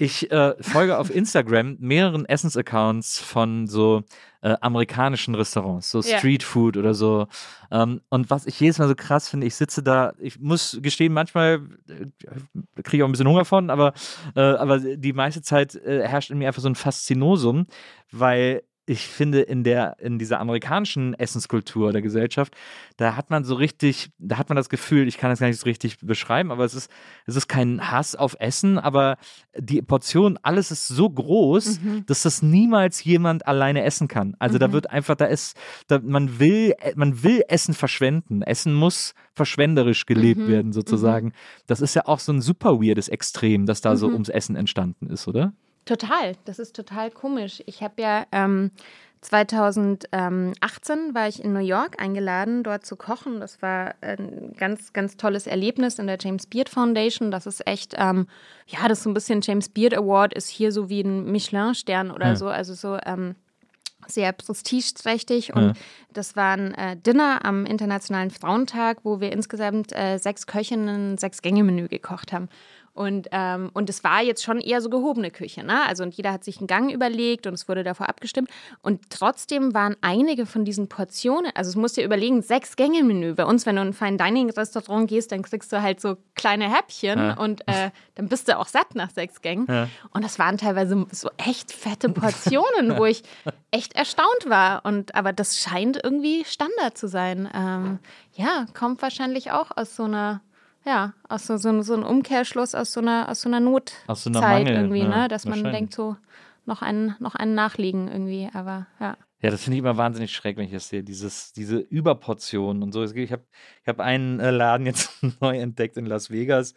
Ich 0.00 0.30
äh, 0.30 0.54
folge 0.62 0.96
auf 0.96 1.12
Instagram 1.12 1.76
mehreren 1.80 2.24
Essensaccounts 2.24 3.18
von 3.18 3.66
so 3.66 4.04
äh, 4.42 4.54
amerikanischen 4.60 5.34
Restaurants, 5.34 5.90
so 5.90 6.00
ja. 6.02 6.18
Street 6.18 6.44
Food 6.44 6.76
oder 6.76 6.94
so. 6.94 7.26
Ähm, 7.72 8.00
und 8.08 8.30
was 8.30 8.46
ich 8.46 8.60
jedes 8.60 8.78
Mal 8.78 8.86
so 8.86 8.94
krass 8.94 9.28
finde, 9.28 9.48
ich 9.48 9.56
sitze 9.56 9.82
da, 9.82 10.12
ich 10.20 10.38
muss 10.38 10.78
gestehen, 10.80 11.12
manchmal 11.12 11.62
äh, 11.88 12.82
kriege 12.82 12.98
ich 12.98 13.02
auch 13.02 13.08
ein 13.08 13.10
bisschen 13.12 13.26
Hunger 13.26 13.44
von, 13.44 13.70
aber, 13.70 13.92
äh, 14.36 14.40
aber 14.40 14.78
die 14.78 15.12
meiste 15.12 15.42
Zeit 15.42 15.74
äh, 15.74 16.06
herrscht 16.06 16.30
in 16.30 16.38
mir 16.38 16.46
einfach 16.46 16.62
so 16.62 16.68
ein 16.68 16.76
Faszinosum, 16.76 17.66
weil 18.12 18.62
ich 18.88 19.06
finde, 19.06 19.42
in 19.42 19.64
der, 19.64 19.96
in 20.00 20.18
dieser 20.18 20.40
amerikanischen 20.40 21.12
Essenskultur 21.12 21.92
der 21.92 22.00
Gesellschaft, 22.00 22.56
da 22.96 23.16
hat 23.16 23.28
man 23.28 23.44
so 23.44 23.54
richtig, 23.54 24.10
da 24.18 24.38
hat 24.38 24.48
man 24.48 24.56
das 24.56 24.70
Gefühl, 24.70 25.06
ich 25.06 25.18
kann 25.18 25.28
das 25.28 25.40
gar 25.40 25.46
nicht 25.46 25.60
so 25.60 25.66
richtig 25.66 25.98
beschreiben, 25.98 26.50
aber 26.50 26.64
es 26.64 26.72
ist, 26.74 26.90
es 27.26 27.36
ist 27.36 27.48
kein 27.48 27.90
Hass 27.90 28.16
auf 28.16 28.36
Essen, 28.40 28.78
aber 28.78 29.18
die 29.56 29.82
Portion, 29.82 30.38
alles 30.42 30.70
ist 30.70 30.88
so 30.88 31.10
groß, 31.10 31.80
mhm. 31.80 32.06
dass 32.06 32.22
das 32.22 32.40
niemals 32.40 33.04
jemand 33.04 33.46
alleine 33.46 33.84
essen 33.84 34.08
kann. 34.08 34.34
Also 34.38 34.56
mhm. 34.56 34.60
da 34.60 34.72
wird 34.72 34.90
einfach, 34.90 35.16
da 35.16 35.26
ist, 35.26 35.56
da, 35.86 36.00
man 36.02 36.38
will, 36.38 36.74
man 36.94 37.22
will 37.22 37.42
Essen 37.48 37.74
verschwenden. 37.74 38.40
Essen 38.40 38.72
muss 38.72 39.14
verschwenderisch 39.34 40.06
gelebt 40.06 40.40
mhm. 40.40 40.48
werden, 40.48 40.72
sozusagen. 40.72 41.28
Mhm. 41.28 41.32
Das 41.66 41.82
ist 41.82 41.94
ja 41.94 42.06
auch 42.06 42.20
so 42.20 42.32
ein 42.32 42.40
super 42.40 42.80
weirdes 42.80 43.08
Extrem, 43.08 43.66
das 43.66 43.82
da 43.82 43.96
so 43.96 44.08
mhm. 44.08 44.14
ums 44.14 44.28
Essen 44.30 44.56
entstanden 44.56 45.08
ist, 45.08 45.28
oder? 45.28 45.52
Total, 45.88 46.36
das 46.44 46.58
ist 46.58 46.76
total 46.76 47.10
komisch. 47.10 47.62
Ich 47.64 47.82
habe 47.82 48.02
ja 48.02 48.26
ähm, 48.30 48.70
2018 49.22 51.14
war 51.14 51.28
ich 51.28 51.42
in 51.42 51.54
New 51.54 51.60
York 51.60 51.98
eingeladen, 51.98 52.62
dort 52.62 52.84
zu 52.84 52.94
kochen. 52.94 53.40
Das 53.40 53.62
war 53.62 53.94
ein 54.02 54.52
ganz, 54.58 54.92
ganz 54.92 55.16
tolles 55.16 55.46
Erlebnis 55.46 55.98
in 55.98 56.06
der 56.06 56.18
James 56.20 56.46
Beard 56.46 56.68
Foundation. 56.68 57.30
Das 57.30 57.46
ist 57.46 57.66
echt, 57.66 57.94
ähm, 57.96 58.26
ja, 58.66 58.86
das 58.86 58.98
ist 58.98 59.04
so 59.04 59.10
ein 59.10 59.14
bisschen 59.14 59.40
James 59.40 59.70
Beard 59.70 59.96
Award 59.96 60.34
ist 60.34 60.48
hier 60.48 60.72
so 60.72 60.90
wie 60.90 61.00
ein 61.00 61.24
Michelin-Stern 61.32 62.10
oder 62.10 62.26
ja. 62.26 62.36
so. 62.36 62.48
Also 62.48 62.74
so 62.74 62.98
ähm, 63.06 63.34
sehr 64.06 64.32
prestigeträchtig 64.32 65.54
und 65.54 65.68
ja. 65.68 65.72
das 66.12 66.36
war 66.36 66.52
ein 66.52 66.74
äh, 66.74 66.96
Dinner 66.96 67.44
am 67.44 67.64
Internationalen 67.64 68.30
Frauentag, 68.30 68.98
wo 69.04 69.20
wir 69.20 69.32
insgesamt 69.32 69.92
äh, 69.92 70.18
sechs 70.18 70.46
Köchinnen 70.46 71.16
sechs 71.18 71.40
Gänge-Menü 71.42 71.88
gekocht 71.88 72.32
haben. 72.32 72.48
Und, 72.98 73.28
ähm, 73.30 73.70
und 73.74 73.88
es 73.88 74.02
war 74.02 74.22
jetzt 74.22 74.42
schon 74.42 74.58
eher 74.58 74.80
so 74.80 74.90
gehobene 74.90 75.30
Küche, 75.30 75.62
ne? 75.62 75.86
Also 75.86 76.02
und 76.02 76.16
jeder 76.16 76.32
hat 76.32 76.42
sich 76.42 76.58
einen 76.58 76.66
Gang 76.66 76.90
überlegt 76.90 77.46
und 77.46 77.54
es 77.54 77.68
wurde 77.68 77.84
davor 77.84 78.08
abgestimmt. 78.08 78.50
Und 78.82 79.08
trotzdem 79.08 79.72
waren 79.72 79.94
einige 80.00 80.46
von 80.46 80.64
diesen 80.64 80.88
Portionen, 80.88 81.52
also 81.54 81.68
es 81.68 81.76
musst 81.76 81.96
dir 81.96 82.04
überlegen, 82.04 82.42
sechs 82.42 82.74
Gänge 82.74 83.04
Menü. 83.04 83.34
Bei 83.34 83.44
uns, 83.44 83.66
wenn 83.66 83.76
du 83.76 83.82
in 83.82 83.88
ein 83.88 83.92
Fine 83.92 84.16
Dining 84.16 84.50
Restaurant 84.50 85.08
gehst, 85.08 85.30
dann 85.30 85.42
kriegst 85.42 85.72
du 85.72 85.80
halt 85.80 86.00
so 86.00 86.16
kleine 86.34 86.74
Häppchen 86.74 87.20
ja. 87.20 87.34
und 87.34 87.60
äh, 87.68 87.92
dann 88.16 88.28
bist 88.28 88.48
du 88.48 88.58
auch 88.58 88.66
satt 88.66 88.96
nach 88.96 89.10
sechs 89.10 89.42
Gängen. 89.42 89.66
Ja. 89.68 89.88
Und 90.12 90.24
das 90.24 90.40
waren 90.40 90.58
teilweise 90.58 91.06
so 91.12 91.30
echt 91.36 91.70
fette 91.70 92.08
Portionen, 92.08 92.98
wo 92.98 93.04
ich 93.04 93.22
echt 93.70 93.94
erstaunt 93.94 94.46
war. 94.48 94.84
Und 94.84 95.14
aber 95.14 95.32
das 95.32 95.56
scheint 95.56 96.00
irgendwie 96.02 96.44
Standard 96.44 96.98
zu 96.98 97.06
sein. 97.06 97.48
Ähm, 97.54 98.00
ja, 98.34 98.66
kommt 98.76 99.02
wahrscheinlich 99.02 99.52
auch 99.52 99.70
aus 99.76 99.94
so 99.94 100.02
einer 100.02 100.40
ja, 100.88 101.12
aus 101.28 101.46
so, 101.46 101.58
so, 101.58 101.82
so 101.82 101.94
einem 101.94 102.04
Umkehrschluss 102.04 102.74
aus 102.74 102.92
so 102.92 103.00
einer, 103.00 103.28
aus 103.28 103.42
so 103.42 103.48
einer 103.48 103.60
Notzeit 103.60 104.16
so 104.16 104.30
irgendwie, 104.32 105.00
ja, 105.02 105.08
ne? 105.08 105.28
Dass 105.28 105.44
man 105.44 105.62
denkt, 105.62 105.94
so 105.94 106.16
noch 106.64 106.82
einen, 106.82 107.14
noch 107.18 107.34
einen 107.34 107.54
nachliegen 107.54 108.08
irgendwie, 108.08 108.48
aber 108.52 108.86
ja. 108.98 109.16
Ja, 109.40 109.50
das 109.50 109.62
finde 109.62 109.76
ich 109.76 109.78
immer 109.80 109.96
wahnsinnig 109.96 110.32
schräg, 110.32 110.56
wenn 110.56 110.64
ich 110.64 110.72
das 110.72 110.88
sehe. 110.88 111.04
Dieses, 111.04 111.52
diese 111.52 111.78
Überportionen 111.78 112.82
und 112.82 112.92
so. 112.92 113.04
Ich 113.04 113.30
habe 113.30 113.44
ich 113.82 113.86
hab 113.86 114.00
einen 114.00 114.40
äh, 114.40 114.50
Laden 114.50 114.84
jetzt 114.84 115.10
neu 115.40 115.58
entdeckt 115.58 115.96
in 115.96 116.06
Las 116.06 116.30
Vegas, 116.30 116.74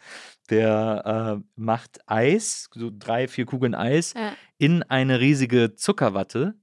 der 0.50 1.38
äh, 1.38 1.44
macht 1.56 2.00
Eis, 2.06 2.68
so 2.74 2.90
drei, 2.92 3.28
vier 3.28 3.46
Kugeln 3.46 3.74
Eis, 3.74 4.14
ja. 4.14 4.32
in 4.58 4.82
eine 4.82 5.20
riesige 5.20 5.74
Zuckerwatte 5.74 6.54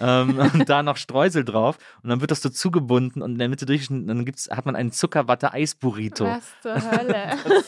ähm, 0.00 0.38
und 0.54 0.68
da 0.68 0.82
noch 0.82 0.96
Streusel 0.96 1.44
drauf 1.44 1.78
und 2.02 2.10
dann 2.10 2.20
wird 2.20 2.30
das 2.30 2.42
so 2.42 2.48
zugebunden 2.48 3.22
und 3.22 3.32
in 3.32 3.38
der 3.38 3.48
Mitte 3.48 3.66
durch, 3.66 3.88
dann 3.88 4.24
gibt's, 4.24 4.48
hat 4.50 4.66
man 4.66 4.76
einen 4.76 4.92
Zuckerwatte-Eis-Burrito. 4.92 6.24
Was 6.24 6.44
zur 6.60 6.74
Hölle. 6.74 7.14
das, 7.44 7.66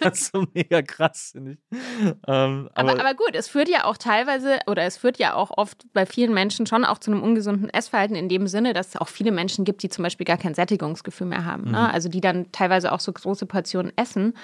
das, 0.00 0.20
ist 0.20 0.32
so 0.32 0.46
mega 0.54 0.82
krass, 0.82 1.30
finde 1.32 1.52
ich. 1.52 1.58
Ähm, 2.00 2.16
aber, 2.26 2.70
aber, 2.74 3.00
aber, 3.00 3.14
gut, 3.14 3.34
es 3.34 3.48
führt 3.48 3.68
ja 3.68 3.84
auch 3.84 3.96
teilweise 3.96 4.58
oder 4.66 4.82
es 4.82 4.96
führt 4.96 5.18
ja 5.18 5.34
auch 5.34 5.50
oft 5.56 5.84
bei 5.92 6.06
vielen 6.06 6.34
Menschen 6.34 6.66
schon 6.66 6.84
auch 6.84 6.98
zu 6.98 7.10
einem 7.10 7.22
ungesunden 7.22 7.68
Essverhalten 7.70 8.16
in 8.16 8.28
dem 8.28 8.46
Sinne, 8.46 8.72
dass 8.72 8.88
es 8.88 8.96
auch 8.96 9.08
viele 9.08 9.32
Menschen 9.32 9.64
gibt, 9.64 9.82
die 9.82 9.88
zum 9.88 10.02
Beispiel 10.02 10.26
gar 10.26 10.38
kein 10.38 10.54
Sättigungsgefühl 10.54 11.26
mehr 11.26 11.44
haben. 11.44 11.64
Ne? 11.64 11.68
Mhm. 11.68 11.74
Ne? 11.74 11.92
Also 11.92 12.08
die 12.08 12.20
dann 12.20 12.50
teilweise 12.52 12.92
auch 12.92 13.00
so 13.00 13.12
große 13.12 13.46
Portionen 13.46 13.92
essen 13.96 14.34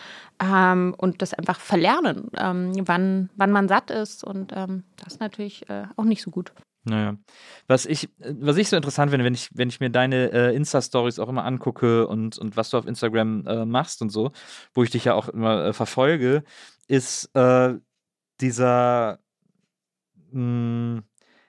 ähm, 0.41 0.52
und 0.97 1.23
das 1.23 1.35
einfach 1.35 1.61
verlernen, 1.61 2.31
ähm, 2.37 2.73
wann, 2.87 3.31
wann 3.37 3.53
man 3.53 3.69
satt 3.69 3.91
ist 3.91 4.25
und 4.25 4.53
ähm, 4.55 4.85
das 4.97 5.15
ist 5.15 5.21
natürlich 5.21 5.69
äh, 5.69 5.85
auch 5.97 6.05
nicht 6.05 6.23
so 6.23 6.31
gut. 6.31 6.53
Naja. 6.85 7.17
Was 7.69 7.87
ich, 7.87 8.09
was 8.19 8.57
ich 8.57 8.69
so 8.69 8.77
interessant 8.77 9.11
finde, 9.13 9.25
wenn 9.25 9.35
ich, 9.35 9.51
wenn 9.55 9.69
ich 9.69 9.79
mir 9.79 9.91
deine 9.91 10.33
äh, 10.33 10.57
Insta-Stories 10.57 11.21
auch 11.21 11.29
immer 11.29 11.45
angucke 11.45 12.09
und, 12.09 12.39
und 12.39 12.57
was 12.57 12.71
du 12.71 12.79
auf 12.79 12.87
Instagram 12.87 13.47
äh, 13.47 13.65
machst 13.65 14.03
und 14.03 14.11
so, 14.11 14.33
wo 14.75 14.83
ich 14.83 14.91
dich 14.91 15.05
ja 15.05 15.15
auch 15.15 15.29
immer 15.29 15.67
äh, 15.67 15.73
verfolge, 15.73 16.43
ist 16.89 17.31
äh, 17.37 17.75
dieser 18.41 19.21
mh, 20.33 20.33
hm, 20.33 21.03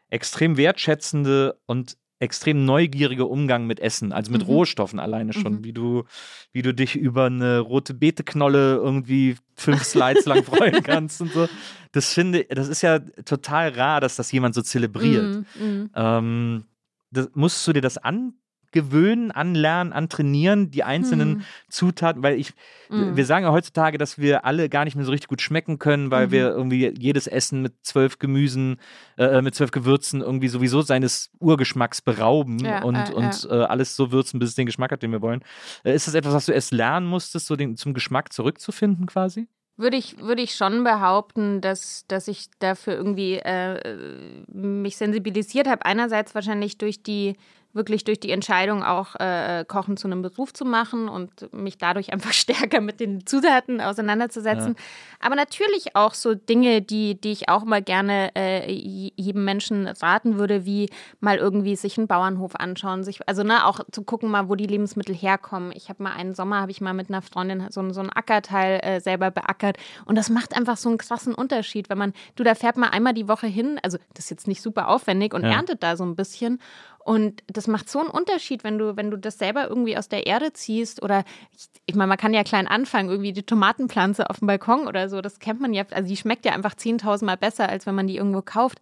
extrem 0.09 0.57
wertschätzende 0.57 1.59
und 1.65 1.97
extrem 2.23 2.65
neugieriger 2.65 3.29
Umgang 3.29 3.67
mit 3.67 3.79
Essen, 3.79 4.11
also 4.11 4.31
mit 4.31 4.41
mhm. 4.41 4.47
Rohstoffen 4.47 4.99
alleine 4.99 5.33
schon, 5.33 5.55
mhm. 5.55 5.63
wie 5.63 5.73
du, 5.73 6.03
wie 6.51 6.61
du 6.61 6.73
dich 6.73 6.95
über 6.95 7.25
eine 7.25 7.59
rote 7.59 7.93
Beeteknolle 7.93 8.75
irgendwie 8.75 9.35
fünf 9.55 9.83
Slides 9.83 10.25
lang 10.25 10.43
freuen 10.43 10.81
kannst 10.83 11.21
und 11.21 11.31
so. 11.31 11.47
Das 11.91 12.13
finde, 12.13 12.45
das 12.45 12.69
ist 12.69 12.81
ja 12.81 12.99
total 12.99 13.69
rar, 13.69 14.01
dass 14.01 14.15
das 14.15 14.31
jemand 14.31 14.55
so 14.55 14.61
zelebriert. 14.61 15.23
Mhm. 15.23 15.45
mhm. 15.59 15.89
Ähm, 15.95 16.63
das, 17.11 17.29
musst 17.35 17.67
du 17.67 17.73
dir 17.73 17.81
das 17.81 17.99
an 17.99 18.33
gewöhnen, 18.73 19.31
anlernen, 19.31 19.93
antrainieren, 19.93 20.71
die 20.71 20.83
einzelnen 20.83 21.35
hm. 21.35 21.43
Zutaten, 21.69 22.21
weil 22.23 22.37
ich, 22.37 22.53
hm. 22.89 23.15
wir 23.15 23.25
sagen 23.25 23.45
ja 23.45 23.51
heutzutage, 23.51 23.97
dass 23.97 24.17
wir 24.17 24.43
alle 24.45 24.67
gar 24.67 24.83
nicht 24.83 24.95
mehr 24.95 25.05
so 25.05 25.11
richtig 25.11 25.29
gut 25.29 25.41
schmecken 25.41 25.79
können, 25.79 26.11
weil 26.11 26.27
mhm. 26.27 26.31
wir 26.31 26.49
irgendwie 26.49 26.93
jedes 26.97 27.27
Essen 27.27 27.61
mit 27.61 27.73
zwölf 27.83 28.19
Gemüsen, 28.19 28.77
äh, 29.17 29.41
mit 29.41 29.55
zwölf 29.55 29.71
Gewürzen 29.71 30.21
irgendwie 30.21 30.49
sowieso 30.49 30.81
seines 30.81 31.31
Urgeschmacks 31.39 32.01
berauben 32.01 32.59
ja, 32.59 32.83
und, 32.83 32.95
äh, 32.95 33.13
und 33.13 33.43
ja. 33.43 33.61
äh, 33.61 33.65
alles 33.65 33.95
so 33.95 34.11
würzen, 34.11 34.39
bis 34.39 34.49
es 34.49 34.55
den 34.55 34.65
Geschmack 34.65 34.91
hat, 34.91 35.03
den 35.03 35.11
wir 35.11 35.21
wollen. 35.21 35.43
Äh, 35.83 35.95
ist 35.95 36.07
das 36.07 36.15
etwas, 36.15 36.33
was 36.33 36.45
du 36.47 36.51
erst 36.51 36.71
lernen 36.71 37.07
musstest, 37.07 37.47
so 37.47 37.55
den, 37.55 37.77
zum 37.77 37.93
Geschmack 37.93 38.33
zurückzufinden 38.33 39.05
quasi? 39.05 39.47
Würde 39.75 39.97
ich, 39.97 40.19
würde 40.19 40.43
ich 40.43 40.55
schon 40.55 40.83
behaupten, 40.83 41.59
dass, 41.59 42.05
dass 42.07 42.27
ich 42.27 42.51
dafür 42.59 42.93
irgendwie 42.93 43.37
äh, 43.37 44.43
mich 44.47 44.97
sensibilisiert 44.97 45.67
habe. 45.67 45.83
Einerseits 45.85 46.35
wahrscheinlich 46.35 46.77
durch 46.77 47.01
die 47.01 47.37
wirklich 47.73 48.03
durch 48.03 48.19
die 48.19 48.31
Entscheidung 48.31 48.83
auch 48.83 49.15
äh, 49.15 49.65
Kochen 49.67 49.97
zu 49.97 50.07
einem 50.07 50.21
Beruf 50.21 50.53
zu 50.53 50.63
machen 50.63 51.09
und 51.09 51.51
mich 51.53 51.77
dadurch 51.77 52.13
einfach 52.13 52.33
stärker 52.33 52.81
mit 52.81 52.99
den 52.99 53.25
Zutaten 53.25 53.81
auseinanderzusetzen. 53.81 54.75
Ja. 54.77 54.83
Aber 55.19 55.35
natürlich 55.35 55.95
auch 55.95 56.13
so 56.13 56.35
Dinge, 56.35 56.81
die, 56.81 57.19
die 57.19 57.31
ich 57.31 57.49
auch 57.49 57.63
mal 57.63 57.81
gerne 57.81 58.35
äh, 58.35 58.71
jedem 58.71 59.45
Menschen 59.45 59.87
raten 59.87 60.37
würde, 60.37 60.65
wie 60.65 60.89
mal 61.19 61.37
irgendwie 61.37 61.75
sich 61.75 61.97
einen 61.97 62.07
Bauernhof 62.07 62.55
anschauen, 62.55 63.03
sich, 63.03 63.27
also 63.27 63.43
ne, 63.43 63.65
auch 63.65 63.79
zu 63.91 64.03
gucken 64.03 64.29
mal, 64.29 64.49
wo 64.49 64.55
die 64.55 64.67
Lebensmittel 64.67 65.15
herkommen. 65.15 65.71
Ich 65.75 65.89
habe 65.89 66.03
mal 66.03 66.13
einen 66.13 66.35
Sommer, 66.35 66.61
habe 66.61 66.71
ich 66.71 66.81
mal 66.81 66.93
mit 66.93 67.09
einer 67.09 67.21
Freundin 67.21 67.65
so, 67.69 67.89
so 67.91 68.01
ein 68.01 68.11
Ackerteil 68.11 68.79
äh, 68.83 68.99
selber 68.99 69.31
beackert 69.31 69.77
und 70.05 70.17
das 70.17 70.29
macht 70.29 70.55
einfach 70.55 70.77
so 70.77 70.89
einen 70.89 70.97
krassen 70.97 71.33
Unterschied, 71.33 71.89
wenn 71.89 71.97
man, 71.97 72.13
du, 72.35 72.43
da 72.43 72.55
fährt 72.55 72.77
man 72.77 72.89
einmal 72.89 73.13
die 73.13 73.27
Woche 73.27 73.47
hin, 73.47 73.79
also 73.81 73.97
das 74.13 74.25
ist 74.25 74.31
jetzt 74.31 74.47
nicht 74.47 74.61
super 74.61 74.89
aufwendig 74.89 75.33
und 75.33 75.43
ja. 75.43 75.51
erntet 75.51 75.81
da 75.83 75.95
so 75.95 76.03
ein 76.03 76.15
bisschen 76.15 76.59
und 77.05 77.43
das 77.47 77.67
macht 77.67 77.89
so 77.89 77.99
einen 77.99 78.09
Unterschied, 78.09 78.63
wenn 78.63 78.77
du, 78.77 78.95
wenn 78.95 79.11
du 79.11 79.17
das 79.17 79.37
selber 79.37 79.67
irgendwie 79.67 79.97
aus 79.97 80.07
der 80.07 80.25
Erde 80.25 80.53
ziehst 80.53 81.01
oder 81.03 81.23
ich, 81.51 81.67
ich 81.85 81.95
meine, 81.95 82.07
man 82.07 82.17
kann 82.17 82.33
ja 82.33 82.43
klein 82.43 82.67
anfangen, 82.67 83.09
irgendwie 83.09 83.33
die 83.33 83.43
Tomatenpflanze 83.43 84.29
auf 84.29 84.39
dem 84.39 84.47
Balkon 84.47 84.87
oder 84.87 85.09
so, 85.09 85.21
das 85.21 85.39
kennt 85.39 85.59
man 85.59 85.73
ja, 85.73 85.83
also 85.91 86.07
die 86.07 86.17
schmeckt 86.17 86.45
ja 86.45 86.53
einfach 86.53 86.73
10.000 86.73 87.25
Mal 87.25 87.37
besser, 87.37 87.67
als 87.67 87.85
wenn 87.85 87.95
man 87.95 88.07
die 88.07 88.17
irgendwo 88.17 88.41
kauft. 88.41 88.79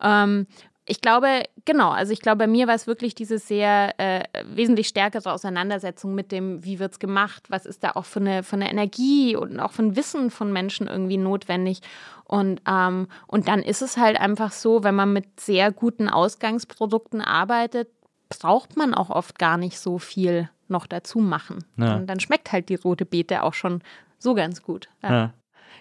Ähm, 0.00 0.46
ich 0.86 1.00
glaube, 1.00 1.44
genau, 1.64 1.90
also 1.90 2.12
ich 2.12 2.20
glaube, 2.20 2.38
bei 2.38 2.46
mir 2.46 2.66
war 2.66 2.74
es 2.74 2.86
wirklich 2.86 3.14
diese 3.14 3.38
sehr 3.38 3.98
äh, 3.98 4.24
wesentlich 4.44 4.88
stärkere 4.88 5.32
Auseinandersetzung 5.32 6.14
mit 6.14 6.30
dem, 6.30 6.62
wie 6.62 6.78
wird 6.78 6.92
es 6.92 6.98
gemacht, 6.98 7.44
was 7.48 7.64
ist 7.64 7.84
da 7.84 7.92
auch 7.92 8.04
für 8.04 8.20
eine, 8.20 8.42
für 8.42 8.56
eine 8.56 8.70
Energie 8.70 9.34
und 9.34 9.58
auch 9.60 9.72
für 9.72 9.82
ein 9.82 9.96
Wissen 9.96 10.30
von 10.30 10.52
Menschen 10.52 10.86
irgendwie 10.86 11.16
notwendig. 11.16 11.80
Und, 12.24 12.60
ähm, 12.68 13.08
und 13.26 13.48
dann 13.48 13.62
ist 13.62 13.80
es 13.80 13.96
halt 13.96 14.20
einfach 14.20 14.52
so, 14.52 14.84
wenn 14.84 14.94
man 14.94 15.12
mit 15.12 15.40
sehr 15.40 15.72
guten 15.72 16.08
Ausgangsprodukten 16.08 17.22
arbeitet, 17.22 17.88
braucht 18.28 18.76
man 18.76 18.92
auch 18.92 19.10
oft 19.10 19.38
gar 19.38 19.56
nicht 19.56 19.78
so 19.78 19.98
viel 19.98 20.50
noch 20.68 20.86
dazu 20.86 21.18
machen. 21.18 21.64
Ja. 21.76 21.96
Und 21.96 22.06
dann 22.08 22.20
schmeckt 22.20 22.52
halt 22.52 22.68
die 22.68 22.74
rote 22.74 23.06
Beete 23.06 23.42
auch 23.42 23.54
schon 23.54 23.82
so 24.18 24.34
ganz 24.34 24.62
gut. 24.62 24.88
Ja. 25.02 25.10
Ja. 25.10 25.34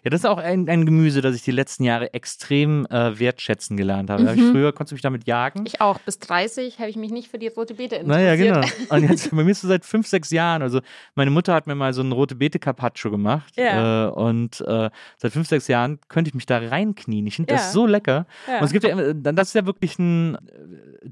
Ja, 0.03 0.09
das 0.09 0.21
ist 0.21 0.25
auch 0.25 0.37
ein, 0.37 0.67
ein 0.67 0.85
Gemüse, 0.85 1.21
das 1.21 1.35
ich 1.35 1.43
die 1.43 1.51
letzten 1.51 1.85
Jahre 1.85 2.13
extrem 2.13 2.85
äh, 2.87 3.17
wertschätzen 3.17 3.77
gelernt 3.77 4.09
habe. 4.09 4.23
Mhm. 4.23 4.27
habe 4.27 4.37
ich 4.37 4.45
früher, 4.51 4.73
konntest 4.73 4.91
du 4.91 4.95
mich 4.95 5.01
damit 5.01 5.25
jagen? 5.25 5.63
Ich 5.65 5.79
auch. 5.79 5.99
Bis 5.99 6.19
30 6.19 6.79
habe 6.79 6.89
ich 6.89 6.97
mich 6.97 7.11
nicht 7.11 7.29
für 7.29 7.39
die 7.39 7.47
rote 7.47 7.75
Beete 7.75 7.95
interessiert. 7.95 8.07
Naja, 8.07 8.35
genau. 8.35 8.67
Und 8.89 9.09
jetzt 9.09 9.31
bei 9.35 9.43
mir 9.43 9.51
ist 9.51 9.63
es 9.63 9.69
seit 9.69 9.85
fünf, 9.85 10.07
sechs 10.07 10.29
Jahren. 10.31 10.61
Also 10.61 10.81
meine 11.15 11.31
Mutter 11.31 11.53
hat 11.53 11.67
mir 11.67 11.75
mal 11.75 11.93
so 11.93 12.01
ein 12.01 12.11
rote 12.11 12.35
Beete 12.35 12.59
Carpaccio 12.59 13.11
gemacht. 13.11 13.53
Ja. 13.55 14.07
Äh, 14.07 14.11
und 14.11 14.59
äh, 14.61 14.89
seit 15.17 15.31
fünf, 15.31 15.47
sechs 15.47 15.69
Jahren 15.69 15.99
könnte 16.09 16.29
ich 16.29 16.35
mich 16.35 16.45
da 16.45 16.57
reinknien. 16.57 17.25
Ich 17.25 17.37
finde 17.37 17.53
ja. 17.53 17.57
das 17.57 17.71
so 17.71 17.85
lecker. 17.85 18.25
Ja. 18.47 18.59
Und 18.59 18.65
es 18.65 18.71
gibt 18.73 18.83
ja, 18.83 19.13
das 19.13 19.47
ist 19.47 19.55
ja 19.55 19.65
wirklich 19.65 19.97
ein 19.99 20.37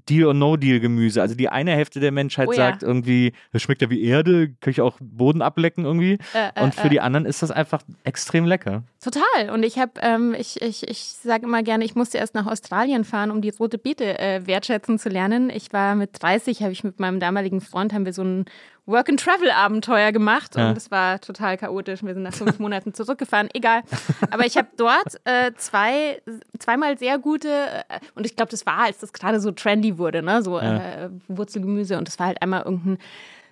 Deal- 0.10 0.28
or 0.28 0.34
No-Deal-Gemüse. 0.34 1.22
Also 1.22 1.36
die 1.36 1.50
eine 1.50 1.72
Hälfte 1.72 2.00
der 2.00 2.12
Menschheit 2.12 2.48
oh, 2.50 2.54
sagt 2.54 2.84
irgendwie, 2.84 3.34
das 3.52 3.62
schmeckt 3.62 3.82
ja 3.82 3.90
wie 3.90 4.04
Erde, 4.04 4.54
kann 4.62 4.72
ich 4.72 4.82
auch 4.82 4.98
Boden 5.00 5.42
ablecken 5.42 5.86
irgendwie. 5.86 6.18
Äh, 6.34 6.50
äh, 6.56 6.64
und 6.64 6.76
für 6.76 6.90
die 6.90 7.02
anderen 7.02 7.26
ist 7.26 7.42
das 7.42 7.52
einfach 7.52 7.82
extrem 8.04 8.46
lecker. 8.46 8.84
Total. 9.02 9.50
Und 9.54 9.64
ich 9.64 9.80
habe, 9.80 9.94
ähm, 10.02 10.36
ich, 10.38 10.62
ich, 10.62 10.88
ich 10.88 11.00
sage 11.04 11.46
immer 11.46 11.64
gerne, 11.64 11.84
ich 11.84 11.96
musste 11.96 12.18
erst 12.18 12.36
nach 12.36 12.48
Australien 12.48 13.04
fahren, 13.04 13.32
um 13.32 13.42
die 13.42 13.50
rote 13.50 13.78
Beete 13.78 14.20
äh, 14.20 14.46
wertschätzen 14.48 15.00
zu 15.00 15.10
lernen. 15.10 15.50
Ich 15.50 15.74
war 15.74 15.96
mit 15.96 16.22
30, 16.22 16.62
habe 16.62 16.72
ich 16.72 16.84
mit 16.84 17.00
meinem 17.00 17.20
damaligen 17.20 17.62
Freund, 17.62 17.94
haben 17.94 18.06
wir 18.06 18.14
so 18.14 18.24
ein 18.24 18.46
Work-and-Travel-Abenteuer 18.92 20.12
gemacht 20.12 20.56
ja. 20.56 20.70
und 20.70 20.78
es 20.78 20.92
war 20.92 21.20
total 21.20 21.58
chaotisch. 21.58 22.04
Wir 22.04 22.14
sind 22.14 22.24
nach 22.24 22.34
fünf 22.34 22.60
Monaten 22.60 22.94
zurückgefahren. 22.94 23.50
Egal. 23.54 23.82
Aber 24.30 24.46
ich 24.46 24.58
habe 24.58 24.68
dort 24.78 25.20
äh, 25.26 25.52
zwei, 25.56 26.22
zweimal 26.60 26.98
sehr 26.98 27.18
gute, 27.18 27.50
äh, 27.50 28.00
und 28.16 28.26
ich 28.26 28.36
glaube, 28.36 28.52
das 28.52 28.66
war, 28.66 28.80
als 28.80 29.00
das 29.00 29.14
gerade 29.14 29.40
so 29.40 29.52
trendy 29.52 29.98
wurde, 29.98 30.22
ne? 30.22 30.42
so 30.44 30.60
ja. 30.60 31.06
äh, 31.06 31.10
Wurzelgemüse. 31.28 31.98
Und 31.98 32.08
das 32.08 32.20
war 32.20 32.28
halt 32.28 32.42
einmal 32.42 32.64
irgendein 32.64 32.98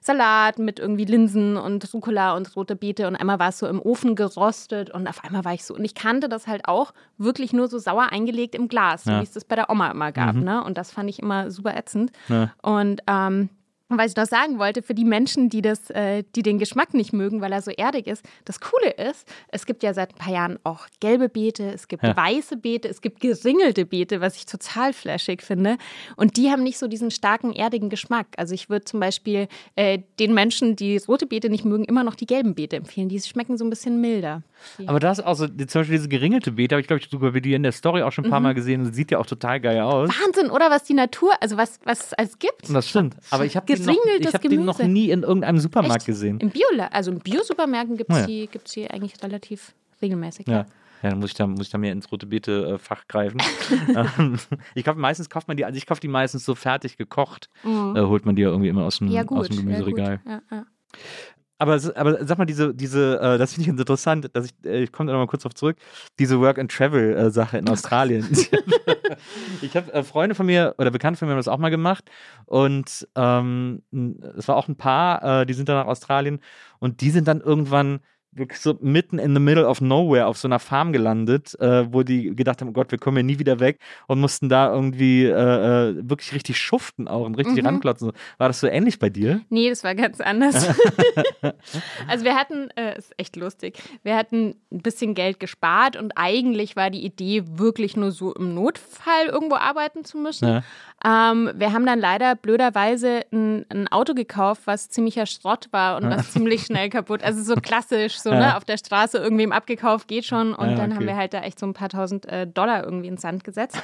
Salat 0.02 0.60
mit 0.60 0.80
irgendwie 0.80 1.06
Linsen 1.06 1.58
und 1.58 1.94
Rucola 1.94 2.36
und 2.36 2.56
rote 2.56 2.76
Beete 2.76 3.08
und 3.08 3.16
einmal 3.16 3.40
war 3.40 3.50
es 3.50 3.60
so 3.60 3.68
im 3.68 3.82
Ofen 3.82 4.16
gerostet 4.16 4.90
und 4.90 5.08
auf 5.08 5.24
einmal 5.24 5.44
war 5.44 5.54
ich 5.54 5.66
so 5.66 5.76
und 5.76 5.84
ich 5.84 5.94
kannte 5.94 6.30
das 6.30 6.48
halt 6.48 6.68
auch 6.68 6.94
wirklich 7.18 7.54
nur 7.54 7.68
so 7.68 7.80
sauer 7.80 8.12
eingelegt 8.12 8.56
im 8.56 8.70
Glas, 8.70 9.06
ja. 9.06 9.20
wie 9.20 9.24
es 9.24 9.32
das 9.32 9.44
bei 9.44 9.56
der 9.56 9.70
Oma 9.70 9.92
immer 9.92 10.12
gab, 10.12 10.36
mhm. 10.36 10.44
ne? 10.44 10.64
Und 10.64 10.78
das 10.78 10.92
fand 10.92 11.10
ich 11.10 11.20
immer 11.20 11.52
super 11.52 11.76
ätzend. 11.76 12.12
Ja. 12.30 12.54
Und 12.62 13.02
ähm, 13.08 13.50
und 13.90 13.98
was 13.98 14.12
ich 14.12 14.18
noch 14.18 14.26
sagen 14.26 14.60
wollte, 14.60 14.84
für 14.84 14.94
die 14.94 15.04
Menschen, 15.04 15.50
die, 15.50 15.64
das, 15.64 15.90
äh, 15.90 16.24
die 16.36 16.44
den 16.44 16.60
Geschmack 16.60 16.94
nicht 16.94 17.12
mögen, 17.12 17.42
weil 17.42 17.52
er 17.52 17.62
so 17.62 17.72
erdig 17.72 18.06
ist, 18.06 18.24
das 18.46 18.60
Coole 18.60 18.92
ist, 18.92 19.28
es 19.50 19.66
gibt 19.66 19.82
ja 19.82 19.96
seit 19.96 20.14
ein 20.14 20.18
paar 20.18 20.34
Jahren 20.34 20.60
auch 20.64 20.88
gelbe 21.00 21.28
Beete, 21.28 21.72
es 21.74 21.88
gibt 21.88 22.04
ja. 22.04 22.16
weiße 22.16 22.58
Beete, 22.58 22.88
es 22.88 23.02
gibt 23.02 23.20
geringelte 23.20 23.86
Beete, 23.86 24.22
was 24.22 24.36
ich 24.36 24.46
total 24.46 24.94
flashig 24.94 25.42
finde. 25.42 25.78
Und 26.16 26.38
die 26.38 26.52
haben 26.52 26.62
nicht 26.62 26.78
so 26.78 26.88
diesen 26.88 27.10
starken, 27.10 27.52
erdigen 27.52 27.90
Geschmack. 27.90 28.28
Also 28.38 28.54
ich 28.54 28.70
würde 28.70 28.86
zum 28.86 29.00
Beispiel 29.00 29.48
äh, 29.76 30.00
den 30.20 30.36
Menschen, 30.36 30.76
die 30.76 30.98
rote 30.98 31.26
Beete 31.26 31.50
nicht 31.50 31.66
mögen, 31.66 31.86
immer 31.86 32.04
noch 32.04 32.16
die 32.16 32.28
gelben 32.28 32.54
Beete 32.54 32.76
empfehlen. 32.76 33.10
Die 33.10 33.20
schmecken 33.20 33.58
so 33.58 33.66
ein 33.66 33.72
bisschen 33.72 34.00
milder. 34.00 34.44
Aber 34.86 35.00
das 35.00 35.20
auch 35.20 35.36
so, 35.36 35.48
zum 35.48 35.58
Beispiel 35.58 35.98
diese 35.98 36.10
geringelte 36.10 36.54
Beete, 36.54 36.76
habe 36.76 36.82
ich 36.82 36.88
glaube 36.88 37.02
ich 37.02 37.10
sogar 37.10 37.32
bei 37.32 37.40
dir 37.40 37.56
in 37.56 37.64
der 37.64 37.72
Story 37.72 38.02
auch 38.02 38.12
schon 38.12 38.26
ein 38.26 38.32
paar 38.32 38.40
mhm. 38.40 38.46
Mal 38.46 38.54
gesehen. 38.54 38.94
Sieht 38.94 39.12
ja 39.12 39.20
auch 39.20 39.26
total 39.26 39.60
geil 39.60 39.80
aus. 39.82 40.10
Wahnsinn, 40.10 40.50
oder 40.52 40.70
was 40.70 40.84
die 40.84 40.94
Natur, 40.94 41.32
also 41.42 41.58
was, 41.58 41.80
was 41.84 42.08
es 42.08 42.14
alles 42.14 42.40
gibt. 42.40 42.74
Das 42.74 42.88
stimmt. 42.88 43.16
Aber 43.32 43.46
ich 43.46 43.56
habe 43.56 43.66
Geringeltes 43.66 44.30
Ich 44.30 44.34
habe 44.34 44.50
den 44.50 44.66
noch 44.66 44.80
nie 44.80 45.10
in 45.10 45.24
irgendeinem 45.24 45.60
Supermarkt 45.60 45.98
Echt? 45.98 46.06
gesehen. 46.08 46.40
Im 46.40 46.50
Bio, 46.50 46.66
also 46.92 47.12
in 47.12 47.20
Bio-Supermärkten 47.20 47.98
gibt 47.98 48.12
es 48.12 48.20
ja. 48.20 48.26
die, 48.26 48.48
gibt's 48.48 48.74
die 48.74 48.90
eigentlich 48.90 49.22
relativ 49.22 49.74
regelmäßig. 50.02 50.48
Ja. 50.48 50.54
ja. 50.54 50.66
Ja, 51.02 51.12
dann 51.12 51.20
muss 51.20 51.30
ich 51.30 51.36
da, 51.36 51.48
muss 51.48 51.68
ich 51.68 51.70
da 51.70 51.78
mehr 51.78 51.94
ins 51.94 52.12
rote 52.12 52.26
Beete-Fach 52.26 53.08
greifen. 53.08 53.42
Ähm, 53.96 54.38
ich 54.76 54.84
glaube, 54.84 55.00
meistens 55.00 55.30
kauft 55.30 55.48
man 55.48 55.58
die, 55.58 55.66
also 55.66 55.78
ich 55.78 55.86
kaufe 55.86 56.02
die 56.02 56.08
meistens 56.08 56.46
so 56.46 56.54
fertig 56.54 56.98
gekocht, 56.98 57.50
mhm. 57.64 57.96
äh, 57.96 58.02
holt 58.02 58.26
man 58.26 58.36
die 58.36 58.42
ja 58.44 58.50
irgendwie 58.50 58.70
immer 58.70 58.84
aus 58.84 59.00
dem, 59.00 59.08
ja, 59.08 59.26
aus 59.26 59.48
dem 59.48 59.58
Gemüseregal. 59.58 60.20
Ja, 60.26 60.42
ja, 60.52 60.66
aber, 61.60 61.80
aber 61.96 62.26
sag 62.26 62.38
mal, 62.38 62.46
diese, 62.46 62.74
diese, 62.74 63.20
äh, 63.20 63.38
das 63.38 63.54
finde 63.54 63.64
ich 63.64 63.68
ganz 63.68 63.80
interessant, 63.82 64.30
dass 64.34 64.46
ich, 64.46 64.54
äh, 64.66 64.84
ich 64.84 64.92
komme 64.94 65.08
da 65.08 65.14
nochmal 65.14 65.28
kurz 65.28 65.44
drauf 65.44 65.54
zurück, 65.54 65.78
diese 66.18 66.40
Work-and-Travel-Sache 66.40 67.58
in 67.58 67.70
Australien. 67.70 68.26
ich 69.62 69.76
habe 69.76 69.94
äh, 69.94 70.04
Freunde 70.04 70.36
von 70.36 70.46
mir 70.46 70.74
oder 70.78 70.90
Bekannte 70.90 71.20
von 71.20 71.28
mir 71.28 71.34
haben 71.34 71.40
das 71.40 71.50
auch 71.50 71.58
mal 71.58 71.70
gemacht 71.70 72.10
und 72.46 73.08
ähm, 73.16 73.84
es 74.38 74.48
war 74.48 74.56
auch 74.56 74.70
ein 74.70 74.78
Paar, 74.78 75.42
äh, 75.42 75.46
die 75.46 75.54
sind 75.54 75.68
dann 75.68 75.76
nach 75.76 75.88
Australien 75.88 76.40
und 76.80 77.02
die 77.02 77.10
sind 77.12 77.28
dann 77.28 77.42
irgendwann 77.42 78.00
wirklich 78.40 78.60
so 78.60 78.78
mitten 78.82 79.20
in 79.20 79.34
the 79.34 79.40
middle 79.40 79.68
of 79.68 79.82
nowhere 79.82 80.28
auf 80.28 80.38
so 80.38 80.48
einer 80.48 80.60
Farm 80.60 80.94
gelandet, 80.94 81.60
äh, 81.60 81.92
wo 81.94 82.04
die 82.04 82.36
gedacht 82.36 82.62
haben, 82.62 82.70
oh 82.70 82.74
Gott, 82.74 82.92
wir 82.92 82.98
kommen 82.98 83.18
hier 83.18 83.24
nie 83.24 83.40
wieder 83.40 83.60
weg 83.60 83.80
und 84.08 84.20
mussten 84.20 84.50
da 84.50 84.74
irgendwie 84.74 85.26
äh, 85.26 85.30
äh 85.30 86.10
wirklich 86.10 86.34
richtig 86.34 86.58
schuften 86.58 87.08
auch 87.08 87.26
und 87.26 87.36
richtig 87.36 87.62
mhm. 87.62 87.68
ranklotzen. 87.68 88.12
War 88.38 88.48
das 88.48 88.60
so 88.60 88.68
ähnlich 88.68 89.00
bei 89.00 89.10
dir? 89.10 89.42
Nee, 89.50 89.70
das 89.70 89.84
war 89.84 89.96
ganz 89.96 90.22
anders. 90.22 90.68
also 92.08 92.26
wir 92.26 92.36
hatten, 92.36 92.70
äh, 92.76 92.98
ist 92.98 93.14
echt 93.18 93.36
lustig, 93.36 93.78
wir 94.04 94.16
hatten 94.16 94.56
ein 94.72 94.82
bisschen 94.82 95.14
Geld 95.14 95.40
gespart 95.40 95.96
und 95.96 96.14
eigentlich 96.16 96.76
war 96.76 96.90
die 96.90 97.04
Idee 97.06 97.44
wirklich 97.46 97.96
nur 97.98 98.12
so 98.12 98.34
im 98.34 98.54
Notfall 98.54 99.28
irgendwo 99.28 99.56
arbeiten 99.56 100.04
zu 100.04 100.18
müssen. 100.18 100.48
Ja. 100.48 100.64
Ähm, 101.06 101.52
wir 101.56 101.72
haben 101.72 101.86
dann 101.86 102.00
leider 102.00 102.36
blöderweise 102.36 103.22
ein, 103.32 103.66
ein, 103.70 103.88
Auto 103.88 104.14
gekauft, 104.14 104.64
was 104.66 104.90
ziemlicher 104.90 105.26
Schrott 105.26 105.70
war 105.72 105.98
und 105.98 106.10
was 106.10 106.32
ziemlich 106.34 106.64
schnell 106.64 106.90
kaputt. 106.90 107.24
Also 107.24 107.42
so 107.42 107.56
klassisch, 107.56 108.20
so 108.20 108.32
ja. 108.32 108.40
ne, 108.40 108.58
auf 108.58 108.66
der 108.66 108.78
Straße 108.78 109.18
irgendwem 109.18 109.52
abgekauft, 109.54 110.08
geht 110.08 110.26
schon. 110.26 110.54
Und 110.54 110.72
ja, 110.72 110.76
dann 110.76 110.96
haben 110.96 111.08
wir 111.08 111.16
halt 111.16 111.34
da 111.34 111.42
echt 111.42 111.60
so 111.60 111.66
ein 111.66 111.74
paar 111.74 111.90
tausend 111.90 112.26
äh, 112.26 112.46
Dollar 112.46 112.84
irgendwie 112.84 113.08
ins 113.08 113.22
Sand 113.22 113.44
gesetzt. 113.46 113.82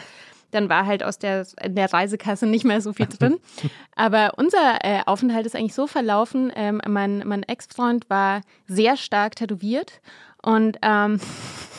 Dann 0.51 0.69
war 0.69 0.85
halt 0.85 1.03
aus 1.03 1.17
der, 1.17 1.45
in 1.63 1.75
der 1.75 1.91
Reisekasse 1.91 2.47
nicht 2.47 2.65
mehr 2.65 2.81
so 2.81 2.91
viel 2.91 3.07
drin. 3.07 3.37
Aber 3.95 4.33
unser 4.37 4.83
äh, 4.83 5.01
Aufenthalt 5.05 5.45
ist 5.45 5.55
eigentlich 5.55 5.73
so 5.73 5.87
verlaufen. 5.87 6.51
Ähm, 6.55 6.81
mein 6.87 7.23
mein 7.25 7.43
Ex-Freund 7.43 8.09
war 8.09 8.41
sehr 8.67 8.97
stark 8.97 9.37
tätowiert 9.37 10.01
und, 10.41 10.77
ähm, 10.81 11.19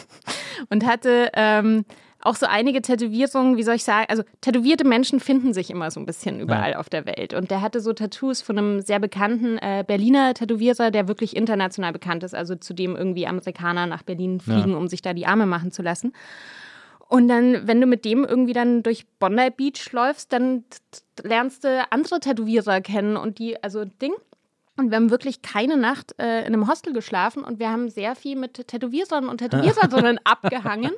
und 0.70 0.86
hatte 0.86 1.30
ähm, 1.34 1.84
auch 2.26 2.36
so 2.36 2.46
einige 2.46 2.82
Tätowierungen, 2.82 3.56
wie 3.56 3.62
soll 3.62 3.76
ich 3.76 3.84
sagen, 3.84 4.06
also 4.08 4.24
tätowierte 4.40 4.84
Menschen 4.84 5.20
finden 5.20 5.54
sich 5.54 5.70
immer 5.70 5.90
so 5.90 6.00
ein 6.00 6.06
bisschen 6.06 6.40
überall 6.40 6.72
ja. 6.72 6.78
auf 6.78 6.88
der 6.88 7.06
Welt. 7.06 7.32
Und 7.34 7.50
der 7.50 7.60
hatte 7.60 7.80
so 7.80 7.92
Tattoos 7.92 8.42
von 8.42 8.58
einem 8.58 8.80
sehr 8.80 8.98
bekannten 8.98 9.58
äh, 9.58 9.84
Berliner 9.86 10.34
Tätowierer, 10.34 10.90
der 10.90 11.08
wirklich 11.08 11.36
international 11.36 11.92
bekannt 11.92 12.24
ist, 12.24 12.34
also 12.34 12.56
zu 12.56 12.74
dem 12.74 12.96
irgendwie 12.96 13.26
Amerikaner 13.26 13.86
nach 13.86 14.02
Berlin 14.02 14.40
fliegen, 14.40 14.72
ja. 14.72 14.76
um 14.76 14.88
sich 14.88 15.02
da 15.02 15.14
die 15.14 15.26
Arme 15.26 15.46
machen 15.46 15.70
zu 15.70 15.82
lassen. 15.82 16.12
Und 17.08 17.28
dann, 17.28 17.68
wenn 17.68 17.80
du 17.80 17.86
mit 17.86 18.04
dem 18.04 18.24
irgendwie 18.24 18.52
dann 18.52 18.82
durch 18.82 19.06
Bondi 19.18 19.50
Beach 19.50 19.92
läufst, 19.92 20.32
dann 20.32 20.64
lernst 21.22 21.62
du 21.62 21.86
andere 21.90 22.18
Tätowierer 22.18 22.80
kennen 22.80 23.16
und 23.16 23.38
die, 23.38 23.62
also 23.62 23.84
Ding. 23.84 24.12
Und 24.76 24.90
wir 24.90 24.96
haben 24.96 25.10
wirklich 25.10 25.40
keine 25.40 25.76
Nacht 25.78 26.14
äh, 26.18 26.40
in 26.40 26.46
einem 26.52 26.68
Hostel 26.68 26.92
geschlafen 26.92 27.42
und 27.42 27.58
wir 27.58 27.70
haben 27.70 27.88
sehr 27.88 28.14
viel 28.14 28.36
mit 28.36 28.54
Tätowierern 28.68 29.28
und 29.28 29.38
Tätowiererinnen 29.38 30.20
abgehangen 30.24 30.92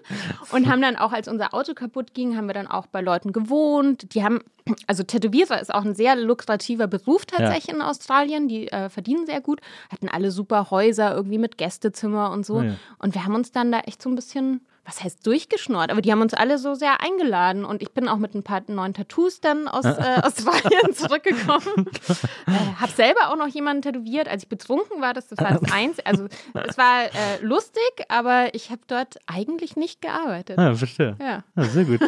und 0.50 0.68
haben 0.68 0.82
dann 0.82 0.96
auch, 0.96 1.12
als 1.12 1.28
unser 1.28 1.54
Auto 1.54 1.74
kaputt 1.74 2.12
ging, 2.12 2.36
haben 2.36 2.48
wir 2.48 2.54
dann 2.54 2.66
auch 2.66 2.86
bei 2.86 3.00
Leuten 3.00 3.32
gewohnt. 3.32 4.14
Die 4.14 4.24
haben, 4.24 4.40
also 4.88 5.04
Tätowierer 5.04 5.60
ist 5.60 5.72
auch 5.72 5.84
ein 5.84 5.94
sehr 5.94 6.16
lukrativer 6.16 6.88
Beruf 6.88 7.24
tatsächlich 7.24 7.68
ja. 7.68 7.74
in 7.74 7.82
Australien. 7.82 8.48
Die 8.48 8.66
äh, 8.66 8.88
verdienen 8.88 9.26
sehr 9.26 9.40
gut, 9.40 9.60
hatten 9.92 10.08
alle 10.08 10.32
super 10.32 10.72
Häuser 10.72 11.14
irgendwie 11.14 11.38
mit 11.38 11.56
Gästezimmer 11.56 12.32
und 12.32 12.44
so. 12.44 12.62
Ja. 12.62 12.74
Und 12.98 13.14
wir 13.14 13.24
haben 13.24 13.36
uns 13.36 13.52
dann 13.52 13.70
da 13.70 13.80
echt 13.80 14.02
so 14.02 14.10
ein 14.10 14.16
bisschen 14.16 14.60
was 14.88 15.04
heißt 15.04 15.26
durchgeschnort, 15.26 15.90
aber 15.90 16.00
die 16.00 16.10
haben 16.10 16.22
uns 16.22 16.32
alle 16.32 16.56
so 16.56 16.74
sehr 16.74 17.02
eingeladen 17.02 17.66
und 17.66 17.82
ich 17.82 17.92
bin 17.92 18.08
auch 18.08 18.16
mit 18.16 18.34
ein 18.34 18.42
paar 18.42 18.62
neuen 18.68 18.94
Tattoos 18.94 19.40
dann 19.40 19.68
aus 19.68 19.84
äh, 19.84 20.20
Australien 20.22 20.94
zurückgekommen. 20.94 21.86
äh, 22.46 22.52
hab 22.80 22.88
selber 22.90 23.30
auch 23.30 23.36
noch 23.36 23.48
jemanden 23.48 23.82
tätowiert, 23.82 24.28
als 24.28 24.44
ich 24.44 24.48
betrunken 24.48 25.02
war, 25.02 25.12
das, 25.12 25.28
das 25.28 25.38
war 25.40 25.58
das 25.58 25.70
Einzige. 25.72 26.06
Also 26.06 26.26
es 26.54 26.78
war 26.78 27.04
äh, 27.04 27.42
lustig, 27.42 27.82
aber 28.08 28.54
ich 28.54 28.70
habe 28.70 28.80
dort 28.86 29.18
eigentlich 29.26 29.76
nicht 29.76 30.00
gearbeitet. 30.00 30.58
Ah, 30.58 30.74
verstehe. 30.74 31.16
Ja. 31.20 31.44
Ah, 31.54 31.64
sehr 31.64 31.84
gut. 31.84 32.00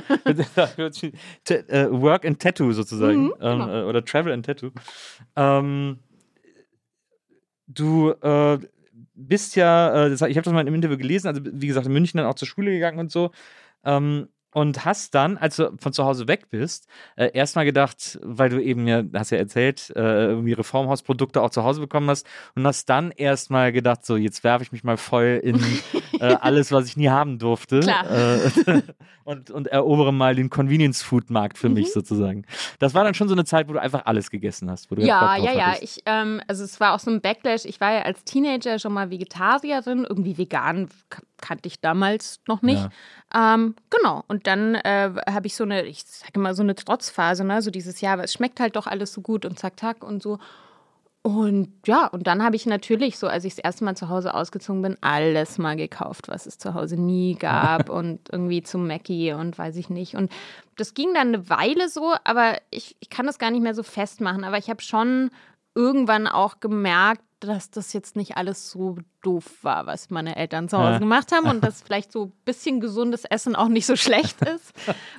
Äh, 1.50 1.90
Work 1.90 2.24
and 2.24 2.40
Tattoo 2.40 2.72
sozusagen. 2.72 3.24
Mhm, 3.24 3.34
ähm, 3.40 3.58
genau. 3.58 3.68
äh, 3.68 3.84
oder 3.84 4.02
Travel 4.02 4.32
and 4.32 4.46
Tattoo. 4.46 4.70
Ähm, 5.36 5.98
du 7.66 8.12
äh, 8.22 8.58
bist 9.20 9.56
ja, 9.56 10.06
äh, 10.06 10.12
ich 10.12 10.20
habe 10.22 10.42
das 10.42 10.52
mal 10.52 10.66
im 10.66 10.74
Interview 10.74 10.96
gelesen, 10.96 11.28
also 11.28 11.40
wie 11.44 11.66
gesagt, 11.66 11.86
in 11.86 11.92
München 11.92 12.18
dann 12.18 12.26
auch 12.26 12.34
zur 12.34 12.48
Schule 12.48 12.70
gegangen 12.72 12.98
und 12.98 13.10
so. 13.10 13.30
Ähm, 13.84 14.28
und 14.52 14.84
hast 14.84 15.14
dann, 15.14 15.36
als 15.36 15.56
du 15.56 15.70
von 15.78 15.92
zu 15.92 16.04
Hause 16.04 16.26
weg 16.28 16.50
bist, 16.50 16.88
äh, 17.16 17.30
erstmal 17.32 17.64
gedacht, 17.64 18.18
weil 18.22 18.48
du 18.50 18.62
eben 18.62 18.86
ja, 18.88 19.02
hast 19.14 19.30
ja 19.30 19.38
erzählt, 19.38 19.90
äh, 19.94 20.26
irgendwie 20.26 20.52
Reformhausprodukte 20.54 21.40
auch 21.42 21.50
zu 21.50 21.62
Hause 21.64 21.80
bekommen 21.80 22.10
hast 22.10 22.26
und 22.54 22.66
hast 22.66 22.88
dann 22.88 23.10
erstmal 23.12 23.72
gedacht, 23.72 24.04
so 24.04 24.16
jetzt 24.16 24.42
werfe 24.44 24.62
ich 24.64 24.72
mich 24.72 24.82
mal 24.84 24.96
voll 24.96 25.40
in 25.42 25.60
äh, 26.20 26.24
alles, 26.24 26.72
was 26.72 26.86
ich 26.86 26.96
nie 26.96 27.08
haben 27.08 27.38
durfte 27.38 27.80
Klar. 27.80 28.10
Äh, 28.10 28.50
und, 29.24 29.50
und 29.50 29.66
erobere 29.68 30.12
mal 30.12 30.34
den 30.34 30.50
Convenience-Food-Markt 30.50 31.56
für 31.58 31.68
Mhm. 31.68 31.74
mich 31.74 31.92
sozusagen. 31.92 32.44
Das 32.80 32.94
war 32.94 33.04
dann 33.04 33.14
schon 33.14 33.28
so 33.28 33.34
eine 33.34 33.44
Zeit, 33.44 33.68
wo 33.68 33.72
du 33.74 33.80
einfach 33.80 34.06
alles 34.06 34.30
gegessen 34.30 34.70
hast. 34.70 34.90
Wo 34.90 34.96
du 34.96 35.02
Ja, 35.02 35.36
ja, 35.36 35.52
ja. 35.52 35.66
hattest. 35.66 35.82
Ich, 35.82 36.02
ähm, 36.06 36.40
also 36.48 36.64
es 36.64 36.80
war 36.80 36.94
auch 36.94 36.98
so 36.98 37.10
ein 37.10 37.20
Backlash. 37.20 37.64
Ich 37.64 37.80
war 37.80 37.92
ja 37.92 38.02
als 38.02 38.24
Teenager 38.24 38.78
schon 38.78 38.92
mal 38.92 39.10
Vegetarierin, 39.10 40.04
irgendwie 40.08 40.36
vegan 40.36 40.88
kannte 41.40 41.66
ich 41.66 41.80
damals 41.80 42.40
noch 42.46 42.62
nicht. 42.62 42.88
Ähm, 43.34 43.74
genau. 43.90 44.24
Und 44.28 44.46
dann 44.46 44.74
äh, 44.74 45.12
habe 45.28 45.46
ich 45.46 45.56
so 45.56 45.64
eine, 45.64 45.84
ich 45.84 46.04
sage 46.04 46.32
immer 46.34 46.54
so 46.54 46.62
eine 46.62 46.74
Trotzphase, 46.74 47.44
ne? 47.44 47.62
So 47.62 47.70
dieses 47.70 48.00
Jahr, 48.00 48.14
aber 48.14 48.24
es 48.24 48.32
schmeckt 48.32 48.60
halt 48.60 48.76
doch 48.76 48.86
alles 48.86 49.12
so 49.12 49.20
gut 49.20 49.44
und 49.44 49.58
zack, 49.58 49.78
zack 49.78 50.04
und 50.04 50.22
so. 50.22 50.38
Und 51.22 51.70
ja, 51.86 52.06
und 52.06 52.26
dann 52.26 52.42
habe 52.42 52.56
ich 52.56 52.64
natürlich 52.64 53.18
so, 53.18 53.26
als 53.26 53.44
ich 53.44 53.54
das 53.54 53.64
erste 53.64 53.84
Mal 53.84 53.94
zu 53.94 54.08
Hause 54.08 54.32
ausgezogen 54.32 54.80
bin, 54.80 54.96
alles 55.02 55.58
mal 55.58 55.76
gekauft, 55.76 56.28
was 56.28 56.46
es 56.46 56.56
zu 56.56 56.72
Hause 56.72 56.96
nie 56.96 57.34
gab 57.34 57.90
und 57.90 58.20
irgendwie 58.32 58.62
zum 58.62 58.86
Mackie 58.86 59.32
und 59.32 59.58
weiß 59.58 59.76
ich 59.76 59.90
nicht. 59.90 60.14
Und 60.14 60.32
das 60.76 60.94
ging 60.94 61.12
dann 61.12 61.28
eine 61.28 61.50
Weile 61.50 61.90
so, 61.90 62.14
aber 62.24 62.56
ich, 62.70 62.96
ich 63.00 63.10
kann 63.10 63.26
das 63.26 63.38
gar 63.38 63.50
nicht 63.50 63.62
mehr 63.62 63.74
so 63.74 63.82
festmachen. 63.82 64.44
Aber 64.44 64.56
ich 64.56 64.70
habe 64.70 64.80
schon 64.80 65.30
irgendwann 65.74 66.26
auch 66.26 66.60
gemerkt, 66.60 67.22
dass 67.40 67.70
das 67.70 67.92
jetzt 67.92 68.16
nicht 68.16 68.38
alles 68.38 68.70
so 68.70 68.96
doof 69.22 69.44
war, 69.62 69.86
was 69.86 70.10
meine 70.10 70.36
Eltern 70.36 70.68
zu 70.68 70.78
Hause 70.78 70.98
gemacht 71.00 71.32
haben 71.32 71.46
und 71.48 71.62
dass 71.64 71.82
vielleicht 71.82 72.12
so 72.12 72.26
ein 72.26 72.32
bisschen 72.44 72.80
gesundes 72.80 73.24
Essen 73.24 73.54
auch 73.56 73.68
nicht 73.68 73.86
so 73.86 73.96
schlecht 73.96 74.40
ist. 74.42 74.72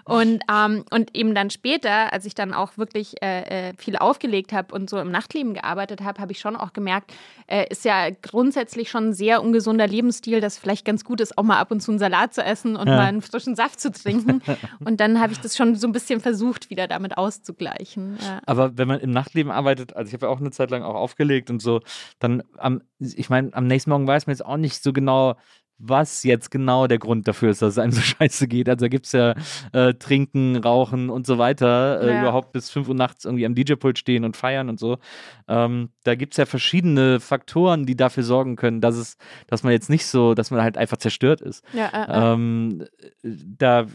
Und, 0.05 0.43
ähm, 0.51 0.83
und 0.89 1.15
eben 1.15 1.35
dann 1.35 1.49
später, 1.49 2.11
als 2.13 2.25
ich 2.25 2.33
dann 2.33 2.53
auch 2.53 2.77
wirklich 2.77 3.21
äh, 3.21 3.69
äh, 3.69 3.73
viel 3.77 3.95
aufgelegt 3.97 4.53
habe 4.53 4.73
und 4.73 4.89
so 4.89 4.97
im 4.99 5.11
Nachtleben 5.11 5.53
gearbeitet 5.53 6.01
habe, 6.01 6.19
habe 6.21 6.31
ich 6.31 6.39
schon 6.39 6.55
auch 6.55 6.73
gemerkt, 6.73 7.13
äh, 7.47 7.65
ist 7.69 7.85
ja 7.85 8.09
grundsätzlich 8.09 8.89
schon 8.89 9.09
ein 9.09 9.13
sehr 9.13 9.41
ungesunder 9.43 9.87
Lebensstil, 9.87 10.41
dass 10.41 10.57
vielleicht 10.57 10.85
ganz 10.85 11.03
gut 11.03 11.21
ist, 11.21 11.37
auch 11.37 11.43
mal 11.43 11.59
ab 11.59 11.71
und 11.71 11.81
zu 11.81 11.91
einen 11.91 11.99
Salat 11.99 12.33
zu 12.33 12.43
essen 12.43 12.75
und 12.75 12.87
Ja. 12.87 12.95
mal 12.95 13.05
einen 13.05 13.21
frischen 13.21 13.55
Saft 13.55 13.79
zu 13.79 13.91
trinken. 13.91 14.41
Und 14.83 14.99
dann 14.99 15.19
habe 15.19 15.31
ich 15.33 15.39
das 15.39 15.55
schon 15.55 15.75
so 15.75 15.87
ein 15.87 15.91
bisschen 15.91 16.19
versucht, 16.21 16.69
wieder 16.69 16.87
damit 16.87 17.17
auszugleichen. 17.17 18.17
Ja. 18.21 18.39
Aber 18.45 18.77
wenn 18.77 18.87
man 18.87 18.99
im 18.99 19.11
Nachtleben 19.11 19.51
arbeitet, 19.51 19.95
also 19.95 20.07
ich 20.07 20.13
habe 20.13 20.25
ja 20.25 20.31
auch 20.31 20.39
eine 20.39 20.51
Zeit 20.51 20.71
lang 20.71 20.83
auch 20.83 20.95
aufgelegt 20.95 21.49
und 21.49 21.61
so, 21.61 21.81
dann 22.19 22.43
am, 22.57 22.81
ich 22.99 23.29
meine, 23.29 23.53
am 23.53 23.67
nächsten 23.67 23.90
Morgen 23.91 24.07
weiß 24.07 24.27
man 24.27 24.33
jetzt 24.33 24.45
auch 24.45 24.57
nicht 24.57 24.81
so 24.83 24.93
genau, 24.93 25.35
was 25.83 26.23
jetzt 26.23 26.51
genau 26.51 26.85
der 26.85 26.99
Grund 26.99 27.27
dafür 27.27 27.49
ist, 27.49 27.63
dass 27.63 27.73
es 27.73 27.77
einem 27.79 27.91
so 27.91 28.01
scheiße 28.01 28.47
geht. 28.47 28.69
Also 28.69 28.85
da 28.85 28.87
gibt 28.87 29.07
es 29.07 29.13
ja 29.13 29.33
äh, 29.73 29.95
Trinken, 29.95 30.55
Rauchen 30.57 31.09
und 31.09 31.25
so 31.25 31.39
weiter, 31.39 32.01
äh, 32.01 32.13
Ja. 32.13 32.21
überhaupt 32.21 32.51
bis 32.51 32.69
5 32.69 32.87
Uhr 32.87 32.93
nachts 32.93 33.25
irgendwie 33.25 33.47
am 33.47 33.55
DJ-Pult 33.55 33.97
stehen 33.97 34.23
und 34.23 34.37
feiern 34.37 34.69
und 34.69 34.79
so. 34.79 34.99
Ähm, 35.47 35.89
da 36.03 36.13
gibt 36.13 36.33
es 36.33 36.37
ja 36.37 36.45
verschiedene 36.45 37.19
Faktoren, 37.19 37.87
die 37.87 37.95
dafür 37.95 38.21
sorgen 38.23 38.57
können, 38.57 38.79
dass 38.79 38.95
es, 38.95 39.17
dass 39.47 39.63
man 39.63 39.71
jetzt 39.73 39.89
nicht 39.89 40.05
so, 40.05 40.35
dass 40.35 40.51
man 40.51 40.61
halt 40.61 40.77
einfach 40.77 40.97
zerstört 40.97 41.41
ist. 41.41 41.63
Ja, 41.73 41.87
äh, 41.87 42.29
äh. 42.29 42.33
Ähm, 42.33 42.85
da, 43.23 43.87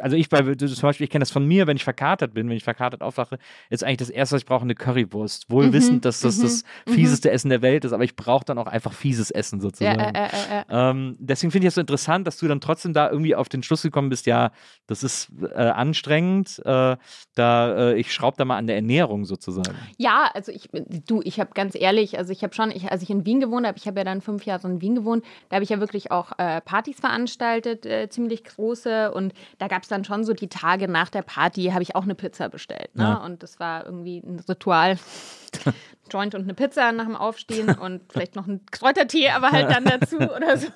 also 0.00 0.16
ich 0.16 0.28
bei, 0.28 0.42
zum 0.42 0.82
Beispiel, 0.82 1.04
ich 1.04 1.10
kenne 1.10 1.22
das 1.22 1.30
von 1.30 1.46
mir, 1.46 1.66
wenn 1.68 1.76
ich 1.76 1.84
verkatert 1.84 2.34
bin, 2.34 2.48
wenn 2.48 2.56
ich 2.56 2.64
verkatert 2.64 3.00
aufwache, 3.00 3.38
ist 3.70 3.84
eigentlich 3.84 3.98
das 3.98 4.10
erste, 4.10 4.34
was 4.34 4.42
ich 4.42 4.46
brauche, 4.46 4.62
eine 4.62 4.74
Currywurst. 4.74 5.50
Wohl 5.50 5.68
Mhm, 5.68 5.72
wissend, 5.72 6.04
dass 6.04 6.20
das 6.20 6.38
mhm, 6.38 6.42
das 6.42 6.64
mhm. 6.86 6.92
fieseste 6.92 7.30
Essen 7.30 7.48
der 7.48 7.62
Welt 7.62 7.84
ist, 7.84 7.92
aber 7.92 8.04
ich 8.04 8.16
brauche 8.16 8.44
dann 8.44 8.58
auch 8.58 8.66
einfach 8.66 8.92
fieses 8.92 9.30
Essen 9.30 9.58
ja, 9.58 9.62
sozusagen. 9.62 10.00
äh, 10.00 10.26
äh, 10.26 10.60
äh. 10.60 10.64
Ähm, 10.68 11.16
deswegen 11.18 11.50
finde 11.50 11.66
ich 11.66 11.70
es 11.70 11.74
so 11.76 11.80
interessant, 11.80 12.26
dass 12.26 12.38
du 12.38 12.48
dann 12.48 12.60
trotzdem 12.60 12.92
da 12.92 13.10
irgendwie 13.10 13.34
auf 13.34 13.48
den 13.48 13.62
Schluss 13.62 13.82
gekommen 13.82 14.08
bist, 14.08 14.26
ja, 14.26 14.50
das 14.86 15.02
ist 15.02 15.30
äh, 15.42 15.54
anstrengend, 15.54 16.60
äh, 16.64 16.96
da 17.34 17.90
äh, 17.90 17.98
ich 17.98 18.12
schraube 18.12 18.36
da 18.36 18.44
mal 18.44 18.56
an 18.56 18.66
der 18.66 18.76
Ernährung 18.76 19.24
sozusagen. 19.24 19.76
Ja, 19.96 20.30
also 20.34 20.52
ich, 20.52 20.68
du, 21.06 21.20
ich 21.22 21.40
habe 21.40 21.50
ganz 21.54 21.74
ehrlich, 21.74 22.18
also 22.18 22.32
ich 22.32 22.42
habe 22.42 22.54
schon, 22.54 22.70
ich, 22.70 22.90
als 22.90 23.02
ich 23.02 23.10
in 23.10 23.24
Wien 23.24 23.40
gewohnt 23.40 23.66
habe, 23.66 23.78
ich 23.78 23.86
habe 23.86 23.98
ja 24.00 24.04
dann 24.04 24.20
fünf 24.20 24.44
Jahre 24.44 24.68
in 24.68 24.80
Wien 24.80 24.94
gewohnt, 24.94 25.24
da 25.48 25.56
habe 25.56 25.64
ich 25.64 25.70
ja 25.70 25.80
wirklich 25.80 26.10
auch 26.10 26.32
äh, 26.38 26.60
Partys 26.60 27.00
veranstaltet, 27.00 27.86
äh, 27.86 28.08
ziemlich 28.08 28.44
große 28.44 29.12
und 29.12 29.32
da 29.58 29.67
gab 29.68 29.82
es 29.82 29.88
dann 29.88 30.04
schon 30.04 30.24
so 30.24 30.32
die 30.32 30.48
Tage 30.48 30.88
nach 30.88 31.08
der 31.08 31.22
Party, 31.22 31.66
habe 31.66 31.82
ich 31.82 31.94
auch 31.94 32.02
eine 32.02 32.14
Pizza 32.14 32.48
bestellt. 32.48 32.94
Ne? 32.94 33.04
Ja. 33.04 33.14
Und 33.24 33.42
das 33.42 33.60
war 33.60 33.84
irgendwie 33.84 34.18
ein 34.18 34.40
Ritual. 34.48 34.98
Joint 36.10 36.34
und 36.34 36.42
eine 36.42 36.54
Pizza 36.54 36.90
nach 36.92 37.04
dem 37.04 37.16
Aufstehen 37.16 37.70
und 37.70 38.00
vielleicht 38.10 38.34
noch 38.34 38.46
ein 38.46 38.64
Kräutertee, 38.70 39.30
aber 39.30 39.50
halt 39.50 39.70
dann 39.70 39.84
dazu 39.84 40.16
oder 40.36 40.56
so. 40.56 40.68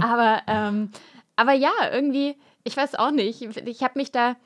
Aber, 0.00 0.42
ähm, 0.46 0.90
aber 1.34 1.52
ja, 1.52 1.72
irgendwie, 1.92 2.36
ich 2.64 2.76
weiß 2.76 2.94
auch 2.94 3.10
nicht, 3.10 3.42
ich 3.42 3.82
habe 3.82 3.98
mich 3.98 4.12
da, 4.12 4.36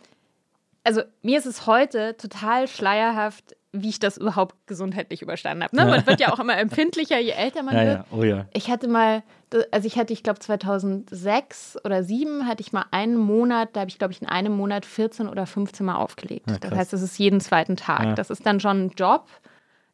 also 0.84 1.02
mir 1.22 1.38
ist 1.38 1.46
es 1.46 1.66
heute 1.66 2.16
total 2.16 2.68
schleierhaft, 2.68 3.56
wie 3.72 3.88
ich 3.90 3.98
das 4.00 4.16
überhaupt 4.16 4.56
gesundheitlich 4.66 5.22
überstanden 5.22 5.62
habe. 5.62 5.76
Ne? 5.76 5.84
Man 5.86 6.04
wird 6.06 6.18
ja 6.20 6.32
auch 6.32 6.40
immer 6.40 6.58
empfindlicher, 6.58 7.20
je 7.20 7.30
älter 7.30 7.62
man 7.62 7.74
Ja, 7.76 7.84
wird. 7.84 7.98
ja, 7.98 8.04
oh 8.10 8.24
ja. 8.24 8.46
Ich 8.52 8.68
hatte 8.68 8.88
mal, 8.88 9.22
also 9.70 9.86
ich 9.86 9.96
hatte, 9.96 10.12
ich 10.12 10.24
glaube 10.24 10.40
2006 10.40 11.76
oder 11.84 12.02
2007 12.02 12.46
hatte 12.48 12.62
ich 12.62 12.72
mal 12.72 12.86
einen 12.90 13.16
Monat, 13.16 13.70
da 13.74 13.80
habe 13.80 13.90
ich 13.90 13.98
glaube 13.98 14.12
ich 14.12 14.22
in 14.22 14.28
einem 14.28 14.54
Monat 14.56 14.84
14 14.86 15.28
oder 15.28 15.46
15 15.46 15.86
Mal 15.86 15.94
aufgelegt. 15.96 16.50
Ja, 16.50 16.58
das 16.58 16.72
heißt, 16.72 16.92
das 16.92 17.02
ist 17.02 17.18
jeden 17.18 17.40
zweiten 17.40 17.76
Tag. 17.76 18.16
Das 18.16 18.30
ist 18.30 18.44
dann 18.44 18.58
schon 18.60 18.86
ein 18.86 18.90
Job. 18.96 19.26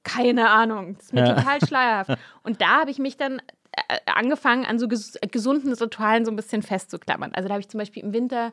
Keine 0.05 0.49
Ahnung, 0.51 0.94
das 0.96 1.07
ist 1.07 1.12
mir 1.12 1.25
total 1.35 1.61
schleierhaft. 1.66 2.12
Und 2.44 2.61
da 2.62 2.81
habe 2.81 2.90
ich 2.90 2.99
mich 2.99 3.16
dann 3.16 3.40
äh, 3.72 3.99
angefangen, 4.07 4.64
an 4.64 4.79
so 4.79 4.88
ges 4.88 5.18
gesunden 5.33 5.72
Ritualen 5.75 6.25
so 6.25 6.31
ein 6.31 6.37
bisschen 6.37 6.62
festzuklammern. 6.62 7.33
Also 7.35 7.49
da 7.49 7.55
habe 7.55 7.61
ich 7.61 7.68
zum 7.68 7.79
Beispiel 7.79 8.05
im 8.05 8.12
Winter 8.14 8.53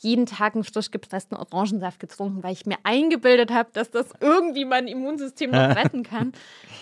jeden 0.00 0.26
Tag 0.26 0.54
einen 0.54 0.64
frisch 0.64 0.90
gepressten 0.90 1.36
Orangensaft 1.36 1.98
getrunken, 1.98 2.42
weil 2.42 2.52
ich 2.52 2.66
mir 2.66 2.76
eingebildet 2.84 3.50
habe, 3.52 3.68
dass 3.72 3.90
das 3.90 4.06
irgendwie 4.20 4.64
mein 4.64 4.86
Immunsystem 4.86 5.50
noch 5.50 5.58
retten 5.76 6.04
kann. 6.04 6.32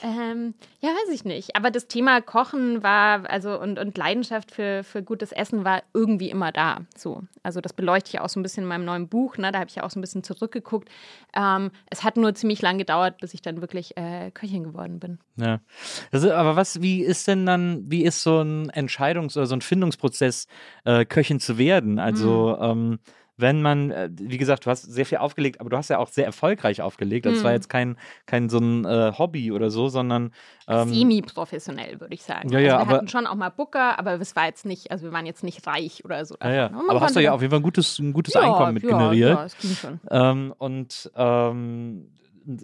Ähm, 0.03 0.55
ja, 0.81 0.91
weiß 0.91 1.15
ich 1.15 1.25
nicht. 1.25 1.57
Aber 1.57 1.71
das 1.71 1.89
Thema 1.89 2.21
Kochen 2.21 2.83
war, 2.83 3.29
also 3.31 3.59
und, 3.59 3.79
und 3.79 3.97
Leidenschaft 3.97 4.51
für, 4.51 4.85
für 4.85 5.03
gutes 5.03 5.33
Essen 5.33 5.65
war 5.65 5.83
irgendwie 5.95 6.31
immer 6.31 6.53
da. 6.53 6.81
So. 6.95 7.23
Also 7.43 7.63
das 7.63 7.73
beleuchte 7.73 8.11
ich 8.13 8.21
auch 8.21 8.29
so 8.29 8.39
ein 8.39 8.43
bisschen 8.43 8.65
in 8.65 8.69
meinem 8.69 8.85
neuen 8.85 9.09
Buch. 9.09 9.39
Ne? 9.39 9.51
Da 9.51 9.61
habe 9.61 9.71
ich 9.71 9.77
ja 9.77 9.83
auch 9.83 9.91
so 9.91 9.99
ein 9.99 10.03
bisschen 10.03 10.23
zurückgeguckt. 10.23 10.91
Ähm, 11.35 11.71
es 11.89 12.05
hat 12.05 12.19
nur 12.19 12.35
ziemlich 12.35 12.61
lang 12.61 12.77
gedauert, 12.77 13.19
bis 13.19 13.33
ich 13.33 13.41
dann 13.41 13.63
wirklich 13.63 13.97
äh, 13.97 14.31
Köchin 14.31 14.65
geworden 14.65 15.01
bin. 15.01 15.19
Ja. 15.37 15.61
Ist, 16.13 16.27
aber 16.27 16.57
was, 16.57 16.83
wie 16.83 17.03
ist 17.03 17.27
denn 17.29 17.47
dann, 17.47 17.91
wie 17.91 18.05
ist 18.05 18.23
so 18.23 18.43
ein 18.43 18.71
Entscheidungs- 18.71 19.37
oder 19.37 19.47
so 19.47 19.57
ein 19.57 19.63
Findungsprozess, 19.63 20.49
äh, 20.85 21.07
Köchin 21.07 21.41
zu 21.41 21.57
werden? 21.57 21.99
Also, 21.99 22.59
ähm, 22.61 22.99
wenn 23.37 23.63
man, 23.63 23.91
äh, 23.91 24.09
wie 24.13 24.39
gesagt, 24.39 24.67
du 24.67 24.71
hast 24.71 24.83
sehr 24.83 25.05
viel 25.05 25.19
aufgelegt, 25.19 25.61
aber 25.61 25.71
du 25.71 25.77
hast 25.77 25.91
ja 25.91 25.99
auch 25.99 26.09
sehr 26.09 26.25
erfolgreich 26.25 26.81
aufgelegt. 26.81 27.27
Das 27.27 27.45
war 27.45 27.53
jetzt 27.53 27.69
kein, 27.69 27.97
kein 28.25 28.49
so 28.49 28.59
ein 28.59 28.85
äh, 28.85 29.13
Hobby 29.17 29.53
oder 29.53 29.71
so, 29.71 29.89
sondern 29.89 30.33
ähm, 30.69 30.89
Semi-professionell, 30.89 32.01
würde 32.01 32.15
ich 32.15 32.23
sagen. 32.23 32.49
Ja, 32.51 32.59
ja, 32.59 32.77
also 32.77 32.79
wir 32.79 32.89
aber- 32.89 32.97
hatten 32.99 33.09
schon 33.09 33.27
auch 33.27 33.35
mal 33.35 33.51
Booker, 33.51 33.99
aber 33.99 34.21
es 34.21 34.35
war 34.37 34.47
jetzt 34.47 34.65
nicht, 34.65 34.91
also 34.91 35.05
wir 35.05 35.13
waren 35.13 35.27
jetzt 35.27 35.45
nicht 35.45 35.67
reich 35.67 36.05
oder 36.05 36.25
so. 36.25 36.37
ja, 36.43 36.53
ja. 36.53 36.71
aber 36.89 37.01
hast 37.01 37.17
du 37.17 37.21
ja 37.21 37.33
auf 37.33 37.41
jeden 37.43 37.51
Fall 37.51 37.61
ein 37.61 37.65
gutes, 37.65 37.99
ein 37.99 38.13
gutes 38.13 38.35
ja, 38.35 38.41
Einkommen 38.41 38.75
mit 38.75 38.83
ja, 38.85 38.91
generiert. 38.91 39.39
Ja, 39.39 39.45
es 39.45 39.59
ging 39.59 39.71
schon. 39.71 40.01
Ähm, 40.11 40.55
und 40.57 41.11
ähm, 41.15 42.09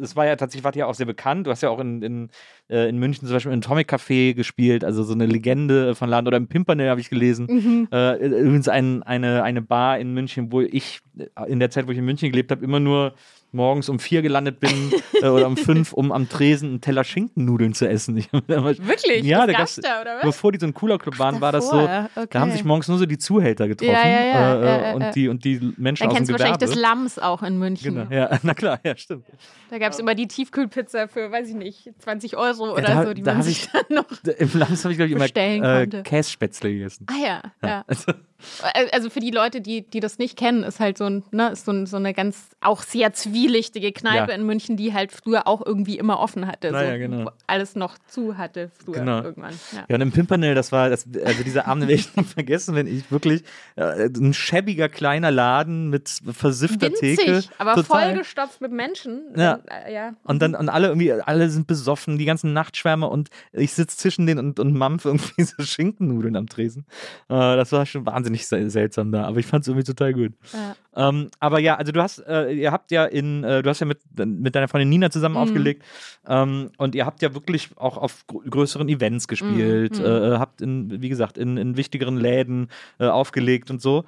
es 0.01 0.17
war 0.17 0.27
ja 0.27 0.37
tatsächlich, 0.37 0.65
wart 0.65 0.77
ja 0.77 0.87
auch 0.87 0.95
sehr 0.95 1.07
bekannt. 1.07 1.47
Du 1.47 1.51
hast 1.51 1.63
ja 1.63 1.71
auch 1.71 1.81
in, 1.81 2.03
in, 2.03 2.31
äh, 2.69 2.89
in 2.89 2.99
München 2.99 3.27
zum 3.27 3.35
Beispiel 3.35 3.53
im 3.53 3.59
Atomic 3.59 3.93
Café 3.93 4.35
gespielt, 4.35 4.85
also 4.85 5.03
so 5.03 5.15
eine 5.15 5.27
Legende 5.27 5.95
von 5.95 6.09
Laden 6.09 6.27
oder 6.27 6.37
im 6.37 6.49
Pimpernel 6.49 6.89
habe 6.89 7.01
ich 7.01 7.11
gelesen. 7.11 7.47
Mhm. 7.49 7.89
Äh, 7.93 8.27
übrigens 8.27 8.69
ein, 8.69 9.03
eine, 9.03 9.43
eine 9.43 9.63
Bar 9.63 9.99
in 9.99 10.15
München, 10.15 10.53
wo 10.53 10.61
ich 10.61 11.01
äh, 11.19 11.51
in 11.51 11.59
der 11.59 11.71
Zeit, 11.71 11.87
wo 11.87 11.93
ich 11.93 11.99
in 11.99 12.05
München 12.05 12.31
gelebt 12.31 12.51
habe, 12.51 12.65
immer 12.65 12.81
nur 12.81 13.15
morgens 13.53 13.89
um 13.89 13.99
vier 13.99 14.23
gelandet 14.23 14.61
bin 14.61 14.93
äh, 15.21 15.29
oder 15.29 15.47
um 15.47 15.57
fünf, 15.57 15.93
um 15.93 16.11
am 16.11 16.29
Tresen 16.29 16.71
einen 16.71 16.81
Teller 16.81 17.05
Schinkennudeln 17.05 17.75
zu 17.75 17.89
essen. 17.89 18.17
Ich, 18.17 18.33
Wirklich? 18.33 19.25
Ja, 19.25 19.47
da 19.47 19.53
gab's 19.53 19.77
da, 19.77 20.01
oder 20.01 20.17
was? 20.17 20.23
bevor 20.23 20.53
die 20.53 20.59
so 20.59 20.67
ein 20.67 20.75
cooler 20.75 20.99
Club 20.99 21.19
waren, 21.19 21.41
war 21.41 21.53
das 21.53 21.69
so, 21.69 21.77
davor, 21.77 22.09
da 22.15 22.23
okay. 22.23 22.39
haben 22.39 22.51
sich 22.53 22.65
morgens 22.65 22.89
nur 22.89 22.99
so 22.99 23.07
die 23.07 23.19
Zuhälter 23.19 23.69
getroffen 23.69 23.93
Ja, 23.93 24.09
ja, 24.09 24.25
ja, 24.25 24.55
äh, 24.55 24.65
ja, 24.65 24.83
ja, 24.89 24.95
und, 24.95 25.15
die, 25.15 25.29
und 25.29 25.45
die 25.45 25.73
Menschen 25.77 26.07
aus 26.07 26.13
dem 26.13 26.17
kennst 26.17 26.31
du 26.31 26.33
wahrscheinlich 26.35 26.59
Gewerbe. 26.59 26.75
das 26.75 26.83
Lams 26.83 27.19
auch 27.19 27.43
in 27.43 27.59
München. 27.59 27.95
Genau, 27.95 28.11
ja, 28.11 28.39
na 28.43 28.55
klar, 28.55 28.81
ja, 28.85 28.97
stimmt. 28.97 29.27
Da 29.71 29.79
gab 29.79 29.93
es 29.93 29.99
immer 29.99 30.15
die 30.15 30.29
Tiefkühlpizza 30.29 31.09
für, 31.09 31.31
weiß 31.31 31.49
ich 31.49 31.55
nicht, 31.55 31.91
20 31.99 32.37
Euro 32.37 32.73
oder 32.73 32.83
da- 32.83 33.05
so, 33.07 33.15
die 33.15 33.23
da 33.23 33.35
man 33.35 33.43
sich 33.43 33.65
ich- 33.65 33.71
dann 33.71 33.85
noch. 33.97 34.05
Im 34.39 34.51
Lams 34.59 34.85
habe 34.85 34.93
ich, 34.93 34.99
glaube 34.99 35.11
ich, 35.11 35.17
immer 35.17 35.83
äh. 35.83 35.87
Kässpätzle 36.03 36.71
gegessen. 36.73 37.07
Ah 37.09 37.27
ja, 37.27 37.43
ja. 37.63 37.85
Also, 37.87 38.13
Also 38.93 39.11
für 39.11 39.21
die 39.21 39.31
Leute, 39.31 39.61
die, 39.61 39.89
die 39.89 40.01
das 40.01 40.19
nicht 40.19 40.37
kennen, 40.37 40.63
ist 40.63 40.81
halt 40.81 40.99
so, 40.99 41.05
ein, 41.05 41.23
ne, 41.31 41.51
ist 41.51 41.65
so, 41.65 41.73
ein, 41.73 41.87
so 41.87 41.97
eine 41.97 42.13
ganz 42.15 42.51
auch 42.61 42.83
sehr 42.83 43.13
zwielichtige 43.43 43.93
Kneipe 43.93 44.31
Ja. 44.31 44.37
in 44.37 44.45
München, 44.47 44.77
die 44.77 44.93
halt 44.93 45.13
früher 45.13 45.47
auch 45.47 45.65
irgendwie 45.65 45.99
immer 45.99 46.19
offen 46.21 46.47
hatte. 46.47 46.71
Na 46.73 46.81
so, 46.81 46.85
ja, 46.85 46.97
genau. 46.97 47.31
Alles 47.47 47.75
noch 47.77 47.99
zu 48.07 48.37
hatte 48.37 48.71
früher 48.85 49.01
Genau. 49.01 49.23
irgendwann. 49.23 49.55
Ja. 49.73 49.85
Ja, 49.89 49.95
und 49.97 50.01
im 50.03 50.13
Pimpernel, 50.13 50.55
das 50.55 50.73
war, 50.73 50.91
das, 50.91 51.07
also 51.25 51.43
diese 51.45 51.67
Abende 51.67 51.89
werde 51.89 52.01
ich 52.01 52.15
nicht 52.17 52.31
vergessen, 52.31 52.75
wenn 52.75 52.87
ich 52.87 53.11
wirklich 53.11 53.43
äh, 53.77 54.07
ein 54.09 54.35
schäbiger 54.35 54.89
kleiner 54.89 55.31
Laden 55.31 55.91
mit 55.91 56.09
versiffter 56.33 56.93
Theke. 56.93 57.27
Winzig, 57.27 57.51
aber 57.59 57.75
total. 57.75 58.09
vollgestopft 58.11 58.61
mit 58.61 58.73
Menschen. 58.73 59.23
Ja. 59.37 59.55
Und, 59.55 59.67
äh, 59.69 59.93
ja. 59.95 60.13
Und 60.25 60.41
dann, 60.43 60.55
und 60.55 60.69
alle 60.69 60.89
irgendwie, 60.89 61.13
alle 61.13 61.49
sind 61.51 61.67
besoffen, 61.67 62.19
die 62.19 62.25
ganzen 62.25 62.53
Nachtschwärmer 62.53 63.11
und 63.11 63.29
ich 63.53 63.73
sitze 63.73 63.97
zwischen 63.97 64.27
denen 64.27 64.39
und, 64.39 64.61
und 64.61 64.73
mampfe 64.75 65.09
irgendwie 65.09 65.43
so 65.43 65.63
Schinkennudeln 65.63 66.37
am 66.37 66.47
Tresen. 66.47 66.85
Äh, 67.29 67.35
das 67.57 67.73
war 67.73 67.87
schon 67.87 68.07
wahnsinnig 68.07 68.47
se- 68.47 68.71
seltsam 68.71 69.13
da, 69.13 69.25
aber 69.25 69.39
ich 69.39 69.47
fand 69.47 69.63
es 69.63 69.69
irgendwie 69.69 69.85
total 69.87 70.13
gut. 70.13 70.33
Ja. 70.53 70.77
Ähm, 70.95 71.31
aber 71.41 71.59
ja, 71.59 71.77
also 71.77 71.91
du 71.91 72.03
hast, 72.03 72.19
äh, 72.27 72.53
ihr 72.53 72.71
habt 72.71 72.91
ja 72.91 73.07
in, 73.07 73.32
äh, 73.45 73.63
du 73.63 73.71
hast 73.71 73.81
ja 73.81 73.87
mit, 73.87 73.99
mit 74.17 74.55
deiner 74.55 74.69
Freundin 74.69 74.89
Nina 74.89 75.11
zusammen 75.11 75.35
Mhm. 75.37 75.41
aufgelegt 75.43 75.83
ähm, 76.27 76.71
und 76.79 76.95
ihr 76.95 77.07
habt 77.07 77.23
ja 77.23 77.35
wirklich 77.35 77.71
auch 77.77 77.97
auf 77.97 78.27
gr 78.27 78.41
größeren 78.49 78.89
Events 78.89 79.29
gespielt, 79.29 79.99
Mhm. 79.99 80.05
äh, 80.05 80.39
habt 80.39 80.61
in, 80.63 81.01
wie 81.03 81.09
gesagt, 81.09 81.39
in, 81.39 81.57
in 81.57 81.77
wichtigeren 81.77 82.17
Läden 82.17 82.69
äh, 82.99 83.07
aufgelegt 83.07 83.71
und 83.71 83.81
so. 83.83 84.05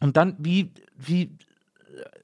Und 0.00 0.16
dann, 0.16 0.34
wie, 0.38 0.70
wie, 0.96 1.30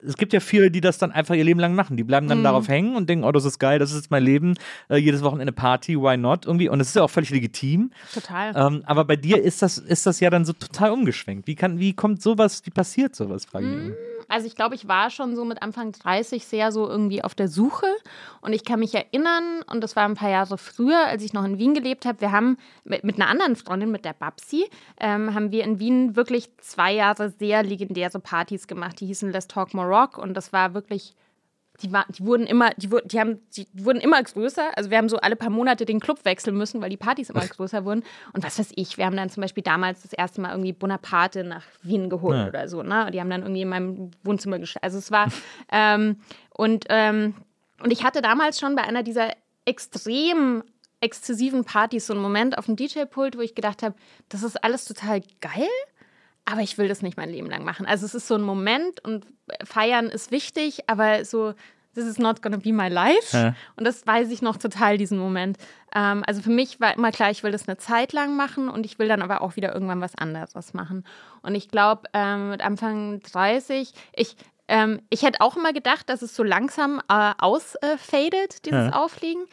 es 0.05 0.15
gibt 0.17 0.31
ja 0.33 0.39
viele, 0.39 0.71
die 0.71 0.81
das 0.81 0.97
dann 0.97 1.11
einfach 1.11 1.35
ihr 1.35 1.43
Leben 1.43 1.59
lang 1.59 1.75
machen. 1.75 1.97
Die 1.97 2.03
bleiben 2.03 2.27
dann 2.27 2.39
Mhm. 2.39 2.43
darauf 2.43 2.67
hängen 2.67 2.95
und 2.95 3.09
denken, 3.09 3.23
oh, 3.25 3.31
das 3.31 3.45
ist 3.45 3.59
geil, 3.59 3.77
das 3.79 3.91
ist 3.91 3.97
jetzt 3.97 4.11
mein 4.11 4.23
Leben, 4.23 4.55
äh, 4.89 4.95
jedes 4.97 5.21
Wochenende 5.23 5.51
Party, 5.53 5.95
why 5.99 6.17
not? 6.17 6.45
Irgendwie. 6.45 6.69
Und 6.69 6.79
es 6.79 6.87
ist 6.89 6.95
ja 6.95 7.03
auch 7.03 7.09
völlig 7.09 7.29
legitim. 7.29 7.91
Total. 8.13 8.53
Ähm, 8.55 8.83
aber 8.85 9.05
bei 9.05 9.15
dir 9.15 9.41
ist 9.41 9.61
das, 9.61 9.77
ist 9.77 10.05
das 10.05 10.19
ja 10.19 10.29
dann 10.29 10.45
so 10.45 10.53
total 10.53 10.91
umgeschwenkt. 10.91 11.47
Wie 11.47 11.55
kann, 11.55 11.79
wie 11.79 11.93
kommt 11.93 12.21
sowas, 12.21 12.61
wie 12.65 12.69
passiert 12.71 13.15
sowas, 13.15 13.45
frage 13.45 13.67
ich 13.69 13.75
mich. 13.89 13.95
Also 14.27 14.47
ich 14.47 14.55
glaube, 14.55 14.75
ich 14.75 14.87
war 14.87 15.09
schon 15.09 15.35
so 15.35 15.45
mit 15.45 15.61
Anfang 15.61 15.91
30 15.91 16.45
sehr 16.45 16.71
so 16.71 16.87
irgendwie 16.87 17.23
auf 17.23 17.35
der 17.35 17.47
Suche. 17.47 17.87
Und 18.41 18.53
ich 18.53 18.65
kann 18.65 18.79
mich 18.79 18.93
erinnern, 18.93 19.61
und 19.71 19.81
das 19.81 19.95
war 19.95 20.05
ein 20.05 20.15
paar 20.15 20.29
Jahre 20.29 20.57
früher, 20.57 21.05
als 21.07 21.23
ich 21.23 21.33
noch 21.33 21.43
in 21.43 21.57
Wien 21.57 21.73
gelebt 21.73 22.05
habe, 22.05 22.21
wir 22.21 22.31
haben 22.31 22.57
mit, 22.83 23.03
mit 23.03 23.15
einer 23.15 23.29
anderen 23.29 23.55
Freundin, 23.55 23.91
mit 23.91 24.05
der 24.05 24.13
Babsi, 24.13 24.65
ähm, 24.99 25.33
haben 25.33 25.51
wir 25.51 25.63
in 25.63 25.79
Wien 25.79 26.15
wirklich 26.15 26.49
zwei 26.57 26.93
Jahre 26.93 27.29
sehr 27.29 27.63
legendäre 27.63 28.19
Partys 28.19 28.67
gemacht, 28.67 28.99
die 28.99 29.07
hießen 29.07 29.31
Let's 29.31 29.47
Talk 29.47 29.73
More 29.73 29.87
Rock 29.87 30.17
und 30.17 30.33
das 30.33 30.53
war 30.53 30.73
wirklich 30.73 31.15
die, 31.81 31.91
war, 31.91 32.05
die 32.09 32.25
wurden 32.25 32.47
immer, 32.47 32.71
die, 32.77 32.89
die, 33.05 33.19
haben, 33.19 33.39
die 33.55 33.67
wurden 33.73 33.99
immer 33.99 34.21
größer. 34.21 34.75
Also 34.75 34.89
wir 34.89 34.97
haben 34.97 35.09
so 35.09 35.17
alle 35.17 35.35
paar 35.35 35.49
Monate 35.51 35.85
den 35.85 35.99
Club 35.99 36.25
wechseln 36.25 36.57
müssen, 36.57 36.81
weil 36.81 36.89
die 36.89 36.97
Partys 36.97 37.29
immer 37.29 37.45
größer 37.45 37.85
wurden. 37.85 38.03
Und 38.33 38.43
was 38.43 38.57
weiß 38.57 38.71
ich, 38.75 38.97
wir 38.97 39.05
haben 39.05 39.15
dann 39.15 39.29
zum 39.29 39.41
Beispiel 39.41 39.63
damals 39.63 40.01
das 40.01 40.13
erste 40.13 40.41
Mal 40.41 40.51
irgendwie 40.51 40.73
Bonaparte 40.73 41.43
nach 41.43 41.63
Wien 41.83 42.09
geholt 42.09 42.37
Ja. 42.37 42.47
oder 42.47 42.67
so. 42.67 42.81
Ne? 42.83 43.09
Die 43.11 43.19
haben 43.19 43.29
dann 43.29 43.41
irgendwie 43.41 43.61
in 43.61 43.69
meinem 43.69 44.11
Wohnzimmer 44.23 44.59
gestellt. 44.59 44.83
Also 44.83 44.97
es 44.97 45.11
war 45.11 45.27
ähm, 45.71 46.17
und 46.49 46.85
ähm, 46.89 47.35
und 47.83 47.91
ich 47.91 48.03
hatte 48.03 48.23
damals 48.23 48.59
schon 48.59 48.75
bei 48.75 48.81
einer 48.81 49.03
dieser 49.03 49.33
extrem 49.65 50.63
exzessiven 50.99 51.63
Partys 51.63 52.07
so 52.07 52.13
einen 52.13 52.23
Moment 52.23 52.57
auf 52.57 52.65
dem 52.65 52.75
DJ-Pult, 52.75 53.37
wo 53.37 53.41
ich 53.41 53.53
gedacht 53.53 53.83
habe, 53.83 53.93
das 54.29 54.41
ist 54.41 54.63
alles 54.63 54.85
total 54.85 55.21
geil, 55.41 55.67
aber 56.49 56.61
ich 56.61 56.77
will 56.77 56.87
das 56.87 57.01
nicht 57.01 57.17
mein 57.17 57.29
Leben 57.29 57.49
lang 57.49 57.65
machen. 57.65 57.85
Also 57.85 58.05
es 58.05 58.15
ist 58.15 58.27
so 58.27 58.35
ein 58.35 58.41
Moment 58.41 59.03
und 59.03 59.25
feiern 59.65 60.07
ist 60.07 60.31
wichtig, 60.31 60.89
aber 60.89 61.25
so, 61.25 61.53
this 61.93 62.05
is 62.05 62.19
not 62.19 62.41
gonna 62.41 62.57
be 62.57 62.71
my 62.71 62.87
life. 62.87 63.35
Ja. 63.35 63.53
Und 63.75 63.83
das 63.85 64.07
weiß 64.07 64.29
ich 64.31 64.41
noch 64.41 64.55
total, 64.55 64.97
diesen 64.97 65.17
Moment. 65.17 65.57
Ähm, 65.93 66.23
also 66.25 66.41
für 66.41 66.49
mich 66.49 66.79
war 66.79 66.95
immer 66.95 67.11
klar, 67.11 67.31
ich 67.31 67.43
will 67.43 67.51
das 67.51 67.67
eine 67.67 67.77
Zeit 67.77 68.13
lang 68.13 68.37
machen 68.37 68.69
und 68.69 68.85
ich 68.85 68.97
will 68.97 69.09
dann 69.09 69.21
aber 69.21 69.41
auch 69.41 69.57
wieder 69.57 69.73
irgendwann 69.73 69.99
was 69.99 70.15
anderes 70.15 70.73
machen. 70.73 71.03
Und 71.41 71.53
ich 71.55 71.67
glaube, 71.67 72.03
ähm, 72.13 72.49
mit 72.51 72.61
Anfang 72.61 73.19
30, 73.21 73.91
ich, 74.13 74.37
ähm, 74.69 75.01
ich 75.09 75.23
hätte 75.23 75.41
auch 75.41 75.57
immer 75.57 75.73
gedacht, 75.73 76.07
dass 76.09 76.21
es 76.21 76.33
so 76.33 76.43
langsam 76.43 77.01
äh, 77.09 77.31
ausfadet, 77.39 78.65
dieses 78.65 78.87
Ja. 78.87 78.93
Aufliegen. 78.93 79.43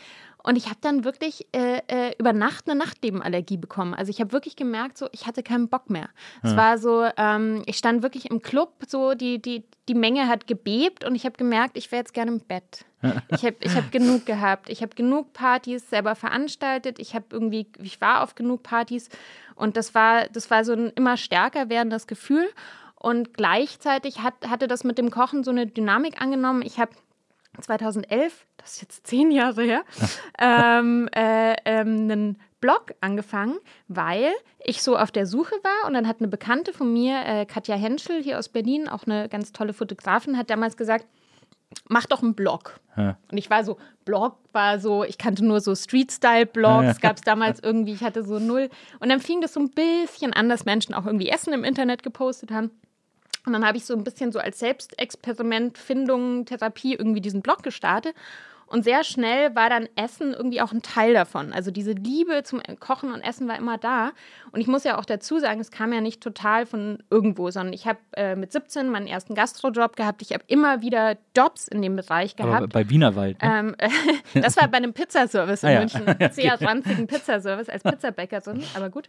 Und 0.45 0.57
ich 0.57 0.67
habe 0.67 0.77
dann 0.83 1.05
wirklich 1.05 1.47
äh, 1.53 1.81
äh, 1.89 2.15
über 2.19 2.35
Nacht 2.35 2.69
eine 2.69 2.79
Nachtlebenallergie 2.79 3.57
bekommen. 3.57 3.95
Also 3.95 4.11
ich 4.11 4.21
habe 4.21 4.33
wirklich 4.33 4.57
gemerkt, 4.57 4.99
so 4.99 5.09
ich 5.13 5.27
hatte 5.27 5.43
keinen 5.43 5.69
Bock 5.69 5.89
mehr. 5.89 6.11
Es 6.43 6.55
war 6.55 6.77
so, 6.77 7.09
ähm, 7.17 7.63
ich 7.65 7.79
stand 7.79 8.03
wirklich 8.03 8.31
im 8.31 8.43
Club, 8.43 8.75
so 8.87 9.15
die, 9.15 9.41
die, 9.41 9.65
die 9.89 9.95
Menge 9.95 10.29
hat 10.29 10.47
gebebt 10.47 11.03
und 11.05 11.15
ich 11.15 11.25
habe 11.25 11.39
gemerkt, 11.39 11.79
ich 11.79 11.91
wäre 11.91 12.01
jetzt 12.01 12.13
gerne 12.13 12.31
im 12.31 12.41
Bett. 12.41 12.85
Ich 13.29 13.45
habe 13.45 13.57
ich 13.61 13.75
hab 13.75 13.93
genug 13.93 14.25
gehabt. 14.25 14.71
Ich 14.71 14.81
habe 14.81 14.95
genug 14.95 15.33
Partys 15.33 15.91
selber 15.91 16.15
veranstaltet. 16.15 16.99
Ich 16.99 17.15
habe 17.15 17.27
irgendwie, 17.31 17.67
ich 17.83 18.01
war 18.01 18.23
auf 18.23 18.35
genug 18.35 18.63
Partys 18.63 19.09
und 19.57 19.77
das 19.77 19.95
war, 19.95 20.29
das 20.29 20.51
war 20.51 20.65
so 20.65 20.73
ein 20.73 20.91
immer 20.95 21.17
stärker 21.17 21.69
werdendes 21.69 22.07
Gefühl. 22.07 22.47
Und 22.95 23.35
gleichzeitig 23.35 24.21
hat, 24.21 24.35
hatte 24.49 24.69
das 24.69 24.85
mit 24.85 24.97
dem 24.97 25.11
Kochen 25.11 25.45
so 25.45 25.51
eine 25.51 25.67
Dynamik 25.67 26.21
angenommen. 26.23 26.63
Ich 26.63 26.79
habe 26.79 26.93
2011, 27.61 28.47
das 28.65 28.75
ist 28.77 28.83
jetzt 28.83 29.07
zehn 29.07 29.31
Jahre 29.31 29.63
her, 29.63 29.85
ähm, 30.41 31.09
äh, 31.15 31.55
ähm, 31.67 32.11
einen 32.11 32.39
Blog 32.61 32.95
angefangen, 33.03 33.59
weil 33.89 34.33
ich 34.65 34.83
so 34.83 34.97
auf 34.97 35.13
der 35.13 35.27
Suche 35.27 35.55
war 35.63 35.87
und 35.87 35.93
dann 35.93 36.09
hat 36.09 36.21
eine 36.21 36.29
Bekannte 36.29 36.73
von 36.73 36.91
mir, 36.93 37.21
äh, 37.27 37.45
Katja 37.45 37.77
Henschel 37.77 38.23
hier 38.23 38.39
aus 38.39 38.49
Berlin, 38.49 38.89
auch 38.89 39.05
eine 39.07 39.29
ganz 39.29 39.53
tolle 39.53 39.75
Fotografin, 39.75 40.39
hat 40.39 40.49
damals 40.49 40.79
gesagt, 40.79 41.07
mach 41.89 42.07
doch 42.07 42.23
einen 42.23 42.35
Blog. 42.35 42.81
Ja. 42.97 43.19
Und 43.31 43.37
ich 43.37 43.51
war 43.51 43.65
so, 43.65 43.77
Blog 44.07 44.37
war 44.53 44.79
so, 44.79 45.05
ich 45.05 45.19
kannte 45.19 45.45
nur 45.45 45.61
so 45.61 45.75
Street-Style-Blogs, 45.75 46.85
Ja. 46.87 46.93
gab 47.09 47.17
es 47.17 47.23
damals 47.23 47.61
irgendwie, 47.63 47.93
ich 47.93 48.03
hatte 48.03 48.25
so 48.25 48.39
null. 48.39 48.71
Und 49.01 49.11
dann 49.11 49.21
fing 49.21 49.43
das 49.43 49.53
so 49.53 49.61
ein 49.61 49.71
bisschen 49.71 50.33
an, 50.33 50.49
dass 50.49 50.65
Menschen 50.65 50.95
auch 50.95 51.05
irgendwie 51.05 51.29
Essen 51.29 51.53
im 51.53 51.65
Internet 51.65 52.03
gepostet 52.03 52.51
haben. 52.51 52.71
Und 53.47 53.53
dann 53.53 53.67
habe 53.67 53.77
ich 53.77 53.85
so 53.85 53.95
ein 53.95 54.05
bisschen 54.05 54.33
so 54.33 54.39
als 54.39 54.59
Selbstexperiment, 54.61 55.77
Findung, 55.77 56.47
Therapie 56.47 56.95
irgendwie 56.95 57.21
diesen 57.21 57.43
Blog 57.43 57.63
gestartet. 57.63 58.15
Und 58.75 58.83
sehr 58.83 59.05
schnell 59.05 59.55
war 59.55 59.71
dann 59.71 59.89
Essen 59.95 60.33
irgendwie 60.33 60.61
auch 60.61 60.73
ein 60.73 60.83
Teil 60.83 61.15
davon. 61.15 61.53
Also 61.53 61.71
diese 61.71 61.93
Liebe 61.93 62.43
zum 62.43 62.61
Kochen 62.81 63.13
und 63.13 63.21
Essen 63.21 63.47
war 63.47 63.57
immer 63.57 63.79
da. 63.79 64.11
Und 64.51 64.61
ich 64.61 64.67
muss 64.67 64.83
ja 64.83 64.99
auch 64.99 65.05
dazu 65.05 65.39
sagen, 65.39 65.61
es 65.61 65.71
kam 65.71 65.93
ja 65.93 66.01
nicht 66.01 66.21
total 66.21 66.67
von 66.67 67.01
irgendwo, 67.09 67.53
sondern 67.53 67.73
ich 67.73 67.87
habe 67.87 68.01
äh, 68.17 68.35
mit 68.35 68.51
17 68.51 68.91
meinen 68.91 69.07
ersten 69.07 69.37
Gastrojob 69.37 69.95
gehabt. 69.95 70.23
Ich 70.23 70.33
habe 70.33 70.43
immer 70.49 70.83
wieder 70.83 71.17
Jobs 71.37 71.69
in 71.69 71.83
dem 71.83 71.95
Bereich 71.95 72.35
Aber 72.37 72.49
gehabt. 72.49 72.73
bei 72.73 72.91
Wienerwald. 72.91 73.41
Ne? 73.41 73.49
Ähm, 73.49 73.77
das 74.43 74.57
war 74.57 74.67
bei 74.67 74.79
einem 74.79 74.93
Pizzaservice 74.93 75.63
in 75.63 75.69
Ah 75.69 75.73
ja. 75.73 75.79
München. 75.79 76.03
Sehr 76.33 76.61
ranzigen 76.61 77.07
Pizzaservice 77.07 77.69
als 77.69 77.85
Pizzabäckerin, 77.85 78.61
aber 78.75 78.91
gut. 78.91 79.09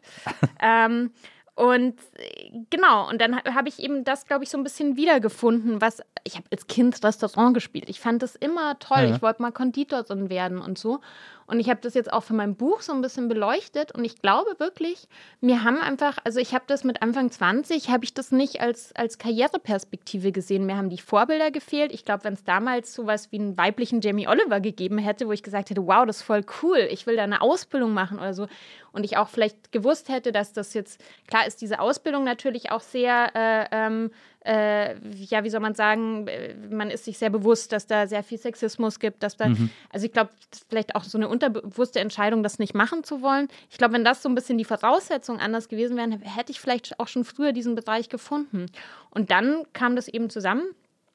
Ähm, 0.61 1.09
und 1.55 1.95
äh, 2.17 2.51
genau, 2.69 3.09
und 3.09 3.19
dann 3.21 3.35
ha- 3.37 3.53
habe 3.55 3.69
ich 3.69 3.79
eben 3.79 4.03
das, 4.03 4.25
glaube 4.25 4.43
ich, 4.43 4.49
so 4.49 4.57
ein 4.57 4.63
bisschen 4.63 4.97
wiedergefunden, 4.97 5.79
was 5.81 6.01
ich 6.23 6.35
habe 6.35 6.45
als 6.51 6.67
Kind 6.67 7.03
Restaurant 7.03 7.53
gespielt. 7.53 7.87
Ich 7.87 7.99
fand 7.99 8.21
das 8.23 8.35
immer 8.35 8.77
toll. 8.79 9.03
Ja. 9.03 9.15
Ich 9.15 9.21
wollte 9.21 9.41
mal 9.41 9.51
Konditorin 9.51 10.29
werden 10.29 10.59
und 10.59 10.77
so. 10.77 10.99
Und 11.47 11.59
ich 11.59 11.69
habe 11.69 11.79
das 11.79 11.93
jetzt 11.93 12.11
auch 12.11 12.23
für 12.23 12.33
mein 12.33 12.55
Buch 12.55 12.81
so 12.81 12.91
ein 12.91 13.01
bisschen 13.01 13.27
beleuchtet. 13.27 13.91
Und 13.91 14.03
ich 14.03 14.19
glaube 14.19 14.55
wirklich, 14.57 15.07
mir 15.39 15.63
haben 15.63 15.79
einfach, 15.79 16.17
also 16.23 16.39
ich 16.39 16.55
habe 16.55 16.63
das 16.65 16.83
mit 16.83 17.03
Anfang 17.03 17.29
20, 17.29 17.89
habe 17.91 18.03
ich 18.03 18.15
das 18.15 18.31
nicht 18.31 18.59
als, 18.59 18.95
als 18.95 19.19
Karriereperspektive 19.19 20.31
gesehen. 20.31 20.65
Mir 20.65 20.77
haben 20.77 20.89
die 20.89 20.97
Vorbilder 20.97 21.51
gefehlt. 21.51 21.91
Ich 21.93 22.03
glaube, 22.03 22.23
wenn 22.23 22.33
es 22.33 22.43
damals 22.43 22.93
sowas 22.95 23.31
wie 23.31 23.37
einen 23.39 23.57
weiblichen 23.57 24.01
Jamie 24.01 24.27
Oliver 24.27 24.59
gegeben 24.59 24.97
hätte, 24.97 25.27
wo 25.27 25.31
ich 25.31 25.43
gesagt 25.43 25.69
hätte, 25.69 25.85
wow, 25.85 26.05
das 26.07 26.17
ist 26.17 26.23
voll 26.23 26.43
cool, 26.63 26.79
ich 26.89 27.05
will 27.05 27.15
da 27.15 27.23
eine 27.23 27.41
Ausbildung 27.41 27.93
machen 27.93 28.17
oder 28.17 28.33
so. 28.33 28.47
Und 28.95 29.03
ich 29.03 29.17
auch 29.17 29.27
vielleicht 29.27 29.73
gewusst 29.73 30.07
hätte, 30.07 30.31
dass 30.31 30.53
das 30.53 30.73
jetzt, 30.73 31.03
klar 31.27 31.45
ist 31.45 31.61
diese 31.61 31.81
Ausbildung 31.81 32.23
natürlich 32.23 32.71
auch 32.71 32.79
sehr, 32.79 33.29
äh, 33.35 33.67
ähm, 33.71 34.09
äh, 34.45 34.95
ja, 35.15 35.43
wie 35.43 35.49
soll 35.49 35.59
man 35.59 35.75
sagen, 35.75 36.27
äh, 36.27 36.55
man 36.69 36.89
ist 36.89 37.03
sich 37.03 37.17
sehr 37.17 37.29
bewusst, 37.29 37.73
dass 37.73 37.87
da 37.87 38.07
sehr 38.07 38.23
viel 38.23 38.37
Sexismus 38.37 38.99
gibt, 38.99 39.21
dass 39.21 39.35
da, 39.35 39.51
also 39.89 40.05
ich 40.05 40.13
glaube, 40.13 40.29
vielleicht 40.69 40.95
auch 40.95 41.03
so 41.03 41.17
eine 41.17 41.27
unterbewusste 41.27 41.99
Entscheidung, 41.99 42.41
das 42.41 42.57
nicht 42.57 42.73
machen 42.73 43.03
zu 43.03 43.21
wollen. 43.21 43.49
Ich 43.69 43.77
glaube, 43.77 43.95
wenn 43.95 44.05
das 44.05 44.23
so 44.23 44.29
ein 44.29 44.35
bisschen 44.35 44.57
die 44.57 44.63
Voraussetzungen 44.63 45.41
anders 45.41 45.67
gewesen 45.67 45.97
wären, 45.97 46.13
hätte 46.21 46.53
ich 46.53 46.61
vielleicht 46.61 46.97
auch 46.97 47.09
schon 47.09 47.25
früher 47.25 47.51
diesen 47.51 47.75
Bereich 47.75 48.07
gefunden. 48.07 48.67
Und 49.09 49.29
dann 49.29 49.65
kam 49.73 49.97
das 49.97 50.07
eben 50.07 50.29
zusammen 50.29 50.63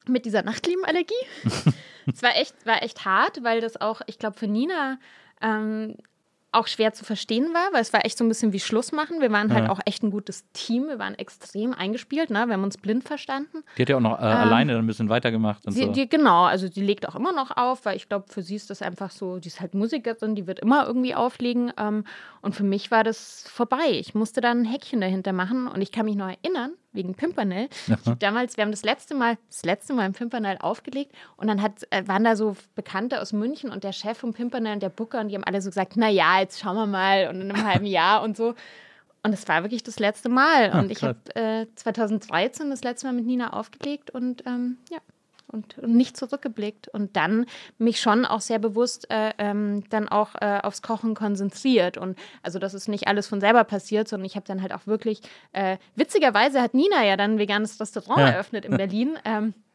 mit 0.07 0.27
dieser 0.27 0.43
Nachtliebenallergie. 0.43 1.15
es 2.13 2.23
war 2.23 2.37
echt, 2.37 2.55
war 2.67 2.83
echt 2.83 3.07
hart, 3.07 3.43
weil 3.43 3.63
das 3.63 3.81
auch, 3.81 4.03
ich 4.07 4.19
glaube, 4.19 4.39
für 4.39 4.49
Nina 4.49 4.99
ähm, 5.41 5.97
auch 6.53 6.67
schwer 6.67 6.93
zu 6.93 7.05
verstehen 7.05 7.45
war, 7.55 7.73
weil 7.73 7.81
es 7.83 7.93
war 7.93 8.05
echt 8.05 8.19
so 8.19 8.25
ein 8.25 8.29
bisschen 8.29 8.53
wie 8.53 8.59
Schluss 8.61 8.91
machen. 8.93 9.21
Wir 9.21 9.31
waren 9.31 9.53
halt 9.53 9.67
Ja. 9.67 9.71
auch 9.71 9.79
echt 9.87 10.03
ein 10.03 10.11
gutes 10.11 10.45
Team. 10.53 10.89
Wir 10.89 10.99
waren 10.99 11.15
extrem 11.15 11.73
eingespielt, 11.75 12.31
ne? 12.31 12.45
Wir 12.47 12.55
haben 12.55 12.65
uns 12.65 12.77
blind 12.77 13.05
verstanden. 13.05 13.63
Die 13.79 13.83
hat 13.83 13.89
ja 13.89 13.97
auch 13.97 14.01
noch 14.01 14.19
äh, 14.19 14.23
alleine 14.25 14.73
dann 14.73 14.83
ein 14.83 14.87
bisschen 14.87 15.09
weitergemacht 15.09 15.65
und 15.67 15.73
Sie, 15.73 15.85
so. 15.85 15.93
die, 15.93 16.09
genau, 16.09 16.45
also 16.45 16.69
die 16.69 16.83
legt 16.83 17.09
auch 17.09 17.15
immer 17.15 17.33
noch 17.33 17.57
auf, 17.57 17.85
weil 17.85 17.97
ich 17.97 18.09
glaube, 18.09 18.27
für 18.29 18.43
sie 18.43 18.57
ist 18.57 18.69
das 18.71 18.83
einfach 18.83 19.11
so, 19.13 19.39
die 19.39 19.49
ist 19.49 19.61
halt 19.61 19.75
Musikerin, 19.75 20.35
die 20.35 20.47
wird 20.49 20.59
immer 20.61 20.87
irgendwie 20.87 21.15
auflegen. 21.15 21.73
Ähm, 21.79 22.05
und 22.43 22.55
für 22.57 22.65
mich 22.65 22.91
war 22.91 23.05
das 23.05 23.45
vorbei. 23.49 23.91
Ich 23.91 24.15
musste 24.15 24.41
dann 24.41 24.63
ein 24.63 24.65
Häkchen 24.65 25.01
dahinter 25.01 25.33
machen 25.33 25.69
und 25.69 25.81
ich 25.83 25.93
kann 25.93 26.07
mich 26.07 26.17
noch 26.17 26.29
erinnern, 26.29 26.73
wegen 26.93 27.15
Pimpernel. 27.15 27.69
Ich 27.87 28.15
damals, 28.19 28.57
wir 28.57 28.65
haben 28.65 28.71
das 28.71 28.85
letzte 28.85 29.15
Mal, 29.15 29.39
das 29.49 29.65
letzte 29.65 29.95
Mal 29.95 30.07
im 30.07 30.13
Pimpernel 30.13 30.59
aufgelegt 30.59 31.13
und 31.37 31.47
dann 31.47 31.63
hat, 31.63 31.87
äh, 31.91 32.07
waren 32.07 32.25
da 32.25 32.37
so 32.37 32.57
Bekannte 32.75 33.21
aus 33.21 33.33
München 33.33 33.71
und 33.71 33.85
der 33.85 33.93
Chef 33.93 34.19
vom 34.19 34.33
Pimpernel 34.33 34.75
und 34.75 34.83
der 34.83 34.89
Booker 34.89 35.21
und 35.21 35.29
die 35.29 35.35
haben 35.35 35.45
alle 35.45 35.63
so 35.63 35.71
gesagt, 35.71 35.93
na 35.97 36.09
ja, 36.09 36.41
jetzt 36.41 36.61
schauen 36.61 36.77
wir 36.77 36.87
mal 36.87 37.29
und 37.29 37.41
in 37.41 37.51
einem 37.51 37.65
halben 37.65 37.87
Jahr 37.87 38.23
und 38.23 38.37
so. 38.37 38.55
Und 39.23 39.35
es 39.35 39.47
war 39.49 39.63
wirklich 39.63 39.83
das 39.83 39.99
letzte 39.99 40.31
Mal. 40.31 40.73
Und 40.73 40.91
ich 40.91 41.01
krass. 41.01 41.15
habe 41.37 41.63
äh, 41.63 41.67
2013 41.75 42.71
das 42.71 42.83
letzte 42.83 43.07
Mal 43.07 43.13
mit 43.13 43.27
Nina 43.27 43.53
aufgelegt 43.53 44.11
und 44.11 44.47
ähm, 44.47 44.79
ja, 44.91 44.99
und, 45.51 45.79
und 45.79 45.95
nicht 45.95 46.17
zurückgeblickt. 46.17 46.89
Und 46.89 47.17
dann 47.17 47.47
mich 47.79 48.01
schon 48.01 48.25
auch 48.25 48.41
sehr 48.41 48.59
bewusst 48.59 49.11
äh, 49.11 49.33
ähm, 49.39 49.85
dann 49.91 50.09
auch 50.09 50.35
äh, 50.41 50.61
aufs 50.63 50.83
Kochen 50.83 51.15
konzentriert. 51.15 51.97
Und 51.99 52.19
also 52.43 52.59
das 52.59 52.75
ist 52.75 52.89
nicht 52.89 53.09
alles 53.09 53.27
von 53.29 53.41
selber 53.41 53.65
passiert, 53.65 54.09
sondern 54.09 54.27
ich 54.27 54.37
habe 54.37 54.47
dann 54.47 54.63
halt 54.63 54.73
auch 54.73 54.87
wirklich, 54.87 55.21
äh, 55.53 55.77
witzigerweise 55.97 56.61
hat 56.61 56.75
Nina 56.75 57.05
ja 57.05 57.17
dann 57.17 57.33
ein 57.33 57.39
veganes 57.39 57.81
Restaurant 57.81 58.19
Ja. 58.19 58.29
eröffnet 58.31 58.65
in 58.65 58.77
Berlin. 58.77 59.19
Ähm, 59.25 59.55
äh, 59.55 59.70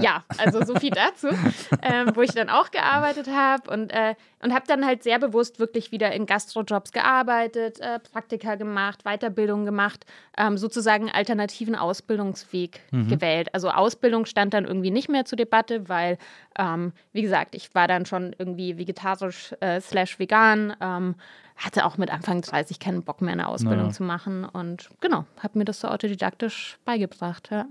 ja, 0.00 0.24
also 0.38 0.64
so 0.64 0.74
viel 0.76 0.90
dazu, 0.90 1.28
ähm, 1.82 2.12
wo 2.14 2.22
ich 2.22 2.32
dann 2.32 2.48
auch 2.50 2.70
gearbeitet 2.70 3.28
habe 3.28 3.70
und, 3.70 3.92
äh, 3.92 4.14
und 4.42 4.52
habe 4.54 4.66
dann 4.66 4.84
halt 4.84 5.02
sehr 5.02 5.18
bewusst 5.18 5.58
wirklich 5.58 5.92
wieder 5.92 6.12
in 6.12 6.26
Gastrojobs 6.26 6.92
gearbeitet, 6.92 7.80
äh, 7.80 7.98
Praktika 7.98 8.54
gemacht, 8.56 9.04
Weiterbildung 9.04 9.64
gemacht, 9.64 10.04
ähm, 10.36 10.58
sozusagen 10.58 11.10
alternativen 11.10 11.74
Ausbildungsweg 11.74 12.80
gewählt. 12.90 13.48
Also 13.54 13.70
Ausbildung 13.70 14.26
stand 14.26 14.54
dann 14.54 14.64
irgendwie 14.64 14.90
nicht 14.90 15.08
mehr 15.08 15.24
zur 15.24 15.36
Debatte, 15.36 15.88
weil, 15.88 16.18
ähm, 16.58 16.92
wie 17.12 17.22
gesagt, 17.22 17.54
ich 17.54 17.74
war 17.74 17.88
dann 17.88 18.06
schon 18.06 18.34
irgendwie 18.38 18.78
vegetarisch 18.78 19.54
äh, 19.60 19.80
slash 19.80 20.18
vegan, 20.18 20.76
ähm, 20.80 21.14
hatte 21.56 21.86
auch 21.86 21.96
mit 21.98 22.12
Anfang 22.12 22.42
30 22.42 22.80
keinen 22.80 23.02
Bock 23.02 23.20
mehr 23.20 23.32
eine 23.32 23.48
Ausbildung 23.48 23.86
Naja. 23.86 23.92
zu 23.92 24.02
machen 24.02 24.44
und 24.44 24.90
genau, 25.00 25.24
habe 25.40 25.58
mir 25.58 25.64
das 25.64 25.80
so 25.80 25.88
autodidaktisch 25.88 26.78
beigebracht. 26.84 27.48
Ja. 27.50 27.66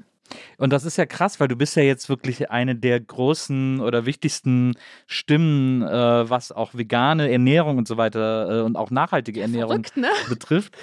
Und 0.58 0.72
das 0.72 0.86
ist 0.86 0.98
ja 0.98 1.06
krass, 1.06 1.40
weil 1.40 1.48
du 1.48 1.56
bist 1.56 1.76
ja 1.76 1.84
jetzt 1.84 2.10
wirklich 2.10 2.50
eine 2.52 2.76
der 2.76 3.00
großen 3.00 3.80
oder 3.80 4.06
wichtigsten 4.06 4.76
Stimmen, 5.08 5.82
äh, 5.82 6.30
was 6.30 6.52
auch 6.52 6.74
vegane 6.74 7.32
Ernährung 7.32 7.78
und 7.78 7.88
so 7.88 7.98
weiter 7.98 8.60
äh, 8.60 8.62
und 8.62 8.76
auch 8.76 8.92
nachhaltige 8.92 9.42
Ernährung 9.42 9.84
Verrückt, 9.84 9.98
ne? 9.98 10.10
betrifft. 10.30 10.76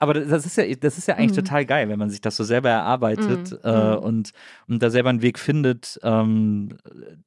Aber 0.00 0.14
das 0.14 0.46
ist 0.46 0.56
ja, 0.56 0.64
das 0.74 0.96
ist 0.98 1.06
ja 1.08 1.16
eigentlich 1.16 1.32
total 1.32 1.66
geil, 1.66 1.88
wenn 1.90 1.98
man 1.98 2.08
sich 2.10 2.20
das 2.22 2.36
so 2.36 2.42
selber 2.42 2.70
erarbeitet 2.70 3.52
Mhm. 3.52 3.58
äh, 3.62 3.90
Mhm. 3.96 3.98
und, 3.98 4.30
und 4.66 4.82
da 4.82 4.90
selber 4.90 5.10
einen 5.10 5.20
Weg 5.22 5.38
findet, 5.38 6.00
ähm, 6.02 6.76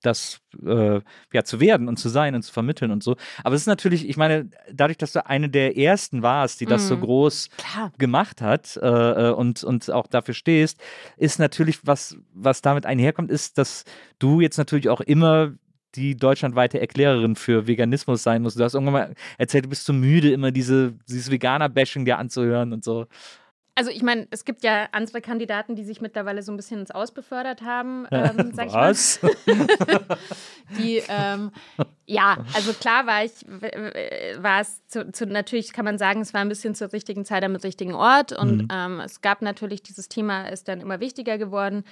das 0.02 0.42
äh, 0.66 1.00
ja 1.32 1.44
zu 1.44 1.60
werden 1.60 1.88
und 1.88 1.98
zu 1.98 2.10
sein 2.10 2.34
und 2.36 2.42
zu 2.42 2.52
vermitteln 2.52 2.90
und 2.92 3.04
so. 3.04 3.16
Aber 3.44 3.54
es 3.56 3.62
ist 3.62 3.68
natürlich, 3.68 4.10
ich 4.10 4.18
meine, 4.18 4.50
dadurch, 4.72 4.98
dass 4.98 5.12
du 5.14 5.26
eine 5.26 5.50
der 5.50 5.78
ersten 5.78 6.24
warst, 6.24 6.62
die 6.62 6.66
das 6.66 6.88
so 6.88 6.98
Mhm. 6.98 7.02
groß 7.02 7.50
Klar. 7.58 7.92
gemacht 8.00 8.42
hat 8.42 8.76
äh, 8.78 9.30
äh, 9.30 9.32
und, 9.32 9.64
und 9.64 9.92
auch 9.92 10.08
dafür 10.08 10.34
stehst, 10.34 10.82
ist 11.18 11.38
natürlich, 11.40 11.86
was, 11.86 12.18
was 12.34 12.62
damit 12.64 12.86
einherkommt, 12.88 13.30
ist, 13.32 13.60
dass 13.60 13.84
du 14.20 14.42
jetzt 14.42 14.58
natürlich 14.58 14.90
auch 14.90 15.02
immer 15.02 15.54
die 15.96 16.16
deutschlandweite 16.16 16.80
Erklärerin 16.80 17.36
für 17.36 17.68
Veganismus 17.68 18.24
sein 18.24 18.42
musst. 18.42 18.60
Du 18.60 18.64
hast 18.64 18.74
irgendwann 18.74 18.94
mal 18.94 19.14
erzählt, 19.38 19.66
du 19.66 19.70
bist 19.70 19.86
so 19.86 19.94
müde, 19.94 20.32
immer 20.32 20.52
diese, 20.52 20.94
dieses 21.08 21.30
Veganer-Bashing 21.32 22.06
dir 22.06 22.18
anzuhören 22.18 22.74
und 22.74 22.84
so. 22.84 23.06
Also 23.76 23.90
ich 23.90 24.04
meine, 24.04 24.28
es 24.30 24.46
gibt 24.46 24.64
ja 24.64 24.88
andere 24.92 25.20
Kandidaten, 25.20 25.76
die 25.76 25.84
sich 25.84 26.00
mittlerweile 26.00 26.44
so 26.44 26.52
ein 26.52 26.58
bisschen 26.58 26.82
ins 26.82 26.92
Aus 26.92 27.12
befördert 27.12 27.64
haben, 27.64 28.06
ähm, 28.12 28.52
sag 28.54 28.68
ich 28.68 28.74
mal. 28.74 28.92
Was? 28.92 29.20
Die, 30.78 31.02
ähm, 31.10 31.52
ja, 32.06 32.38
also 32.54 32.74
klar 32.74 33.06
war 33.08 33.24
ich, 33.26 33.32
war 34.42 34.62
es 34.62 34.86
zu, 34.88 35.12
zu, 35.12 35.26
natürlich 35.26 35.74
kann 35.74 35.86
man 35.86 35.98
sagen, 35.98 36.22
es 36.22 36.34
war 36.34 36.42
ein 36.42 36.50
bisschen 36.50 36.76
zur 36.76 36.94
richtigen 36.94 37.26
Zeit 37.26 37.44
am 37.44 37.56
richtigen 37.56 37.94
Ort 37.96 38.32
und 38.32 38.54
Mhm. 38.64 38.68
ähm, 38.72 39.00
es 39.00 39.22
gab 39.22 39.42
natürlich, 39.42 39.82
dieses 39.82 40.08
Thema 40.08 40.48
ist 40.50 40.68
dann 40.68 40.80
immer 40.80 41.00
wichtiger 41.00 41.38
geworden. 41.40 41.84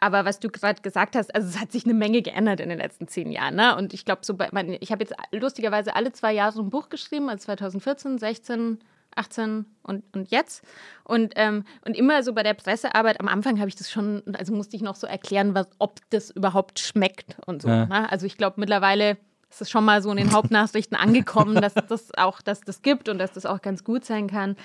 Aber 0.00 0.24
was 0.24 0.40
du 0.40 0.48
gerade 0.50 0.82
gesagt 0.82 1.16
hast, 1.16 1.34
also 1.34 1.48
es 1.48 1.60
hat 1.60 1.72
sich 1.72 1.84
eine 1.84 1.94
Menge 1.94 2.22
geändert 2.22 2.60
in 2.60 2.68
den 2.68 2.78
letzten 2.78 3.08
zehn 3.08 3.30
Jahren. 3.30 3.54
Ne? 3.54 3.76
Und 3.76 3.94
ich 3.94 4.04
glaube, 4.04 4.24
so 4.24 4.34
bei, 4.34 4.48
mein, 4.52 4.76
ich 4.80 4.92
habe 4.92 5.02
jetzt 5.02 5.14
lustigerweise 5.32 5.96
alle 5.96 6.12
zwei 6.12 6.32
Jahre 6.32 6.52
so 6.52 6.62
ein 6.62 6.70
Buch 6.70 6.88
geschrieben, 6.88 7.28
also 7.30 7.44
2014, 7.44 8.18
16, 8.18 8.78
18 9.16 9.64
und, 9.82 10.04
und 10.14 10.30
jetzt. 10.30 10.62
Und, 11.04 11.32
ähm, 11.36 11.64
und 11.84 11.96
immer 11.96 12.22
so 12.22 12.34
bei 12.34 12.42
der 12.42 12.54
Pressearbeit, 12.54 13.20
am 13.20 13.28
Anfang 13.28 13.58
habe 13.58 13.68
ich 13.68 13.76
das 13.76 13.90
schon, 13.90 14.22
also 14.34 14.52
musste 14.52 14.76
ich 14.76 14.82
noch 14.82 14.96
so 14.96 15.06
erklären, 15.06 15.54
was, 15.54 15.68
ob 15.78 16.00
das 16.10 16.30
überhaupt 16.30 16.78
schmeckt 16.78 17.36
und 17.46 17.62
so. 17.62 17.68
Ja. 17.68 17.86
Ne? 17.86 18.10
Also 18.10 18.26
ich 18.26 18.36
glaube, 18.36 18.60
mittlerweile 18.60 19.16
ist 19.50 19.62
es 19.62 19.70
schon 19.70 19.84
mal 19.84 20.02
so 20.02 20.10
in 20.10 20.16
den 20.16 20.32
Hauptnachrichten 20.32 20.96
angekommen, 20.96 21.54
dass 21.60 21.74
das 21.74 22.12
auch, 22.16 22.42
dass 22.42 22.60
das 22.60 22.82
gibt 22.82 23.08
und 23.08 23.18
dass 23.18 23.32
das 23.32 23.46
auch 23.46 23.62
ganz 23.62 23.84
gut 23.84 24.04
sein 24.04 24.28
kann. 24.28 24.56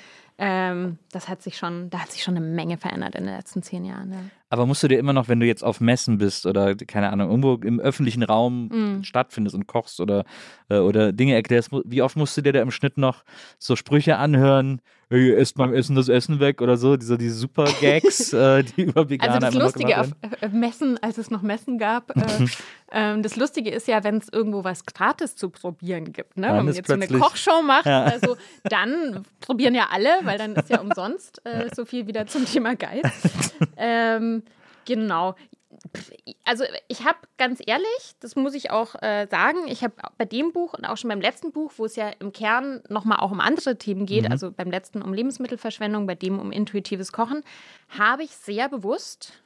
Ähm, 0.43 0.97
das 1.11 1.29
hat 1.29 1.43
sich 1.43 1.55
schon, 1.57 1.91
da 1.91 1.99
hat 1.99 2.11
sich 2.11 2.23
schon 2.23 2.35
eine 2.35 2.43
Menge 2.45 2.77
verändert 2.77 3.13
in 3.13 3.25
den 3.25 3.35
letzten 3.35 3.61
zehn 3.61 3.85
Jahren. 3.85 4.11
Ja. 4.11 4.19
Aber 4.49 4.65
musst 4.65 4.81
du 4.83 4.87
dir 4.87 4.97
immer 4.99 5.13
noch, 5.13 5.27
wenn 5.29 5.39
du 5.39 5.45
jetzt 5.45 5.63
auf 5.63 5.79
Messen 5.79 6.17
bist 6.17 6.45
oder 6.47 6.75
keine 6.75 7.11
Ahnung, 7.11 7.29
irgendwo 7.29 7.53
im 7.55 7.79
öffentlichen 7.79 8.23
Raum 8.23 8.67
Mhm. 8.71 9.03
stattfindest 9.03 9.55
und 9.55 9.67
kochst 9.67 10.01
oder, 10.01 10.25
äh, 10.69 10.79
oder 10.79 11.13
Dinge 11.13 11.35
erklärst, 11.35 11.69
wie 11.85 12.01
oft 12.01 12.17
musst 12.17 12.35
du 12.35 12.41
dir 12.41 12.51
da 12.53 12.61
im 12.61 12.71
Schnitt 12.71 12.97
noch 12.97 13.23
so 13.59 13.75
Sprüche 13.75 14.17
anhören, 14.17 14.81
hey, 15.09 15.31
esst 15.33 15.55
beim 15.57 15.73
Essen 15.73 15.95
das 15.95 16.09
Essen 16.09 16.39
weg 16.41 16.61
oder 16.61 16.75
so, 16.75 16.97
diese, 16.97 17.17
diese 17.17 17.35
super 17.35 17.65
Gags, 17.79 18.33
äh, 18.33 18.63
die 18.63 18.81
über 18.83 19.09
Veganer 19.09 19.35
Also 19.35 19.59
das 19.59 19.75
Lustige 19.75 19.99
auf 20.01 20.09
äh, 20.41 20.47
Messen, 20.49 20.97
als 21.03 21.17
es 21.17 21.29
noch 21.29 21.43
Messen 21.43 21.77
gab, 21.77 22.09
äh, 22.17 22.21
ähm, 22.91 23.23
das 23.23 23.37
Lustige 23.37 23.69
ist 23.69 23.87
ja, 23.87 24.03
wenn 24.03 24.17
es 24.17 24.27
irgendwo 24.33 24.63
was 24.65 24.85
gratis 24.85 25.35
zu 25.37 25.49
probieren 25.49 26.11
gibt. 26.11 26.35
Ne? 26.37 26.47
Dann 26.47 26.57
Wenn 26.57 26.65
man 26.65 26.73
jetzt 26.75 26.87
so 26.87 26.93
eine 26.93 27.07
Kochshow 27.07 27.61
macht, 27.61 27.85
Ja. 27.85 28.03
also, 28.03 28.35
dann 28.63 29.23
probieren 29.39 29.75
ja 29.75 29.87
alle, 29.91 30.09
weil 30.23 30.30
dann 30.37 30.55
ist 30.55 30.69
ja 30.69 30.79
umsonst 30.81 31.41
äh, 31.45 31.69
so 31.73 31.85
viel 31.85 32.07
wieder 32.07 32.27
zum 32.27 32.45
Thema 32.45 32.75
Geist. 32.75 33.53
ähm, 33.77 34.43
genau. 34.85 35.35
Also 36.43 36.63
ich 36.89 37.05
habe 37.05 37.17
ganz 37.37 37.61
ehrlich, 37.65 38.11
das 38.19 38.35
muss 38.35 38.53
ich 38.53 38.71
auch 38.71 38.93
äh, 39.01 39.27
sagen, 39.31 39.59
ich 39.67 39.83
habe 39.83 39.93
bei 40.17 40.25
dem 40.25 40.51
Buch 40.51 40.73
und 40.73 40.85
auch 40.85 40.97
schon 40.97 41.09
beim 41.09 41.21
letzten 41.21 41.51
Buch, 41.51 41.71
wo 41.77 41.85
es 41.85 41.95
ja 41.95 42.09
im 42.19 42.33
Kern 42.33 42.81
nochmal 42.89 43.19
auch 43.19 43.31
um 43.31 43.39
andere 43.39 43.77
Themen 43.77 44.05
geht, 44.05 44.25
Mhm. 44.25 44.31
also 44.31 44.51
beim 44.51 44.69
letzten 44.69 45.01
um 45.01 45.13
Lebensmittelverschwendung, 45.13 46.05
bei 46.07 46.15
dem 46.15 46.39
um 46.39 46.51
intuitives 46.51 47.11
Kochen, 47.11 47.43
habe 47.89 48.23
ich 48.23 48.31
sehr 48.31 48.69
bewusst 48.69 49.40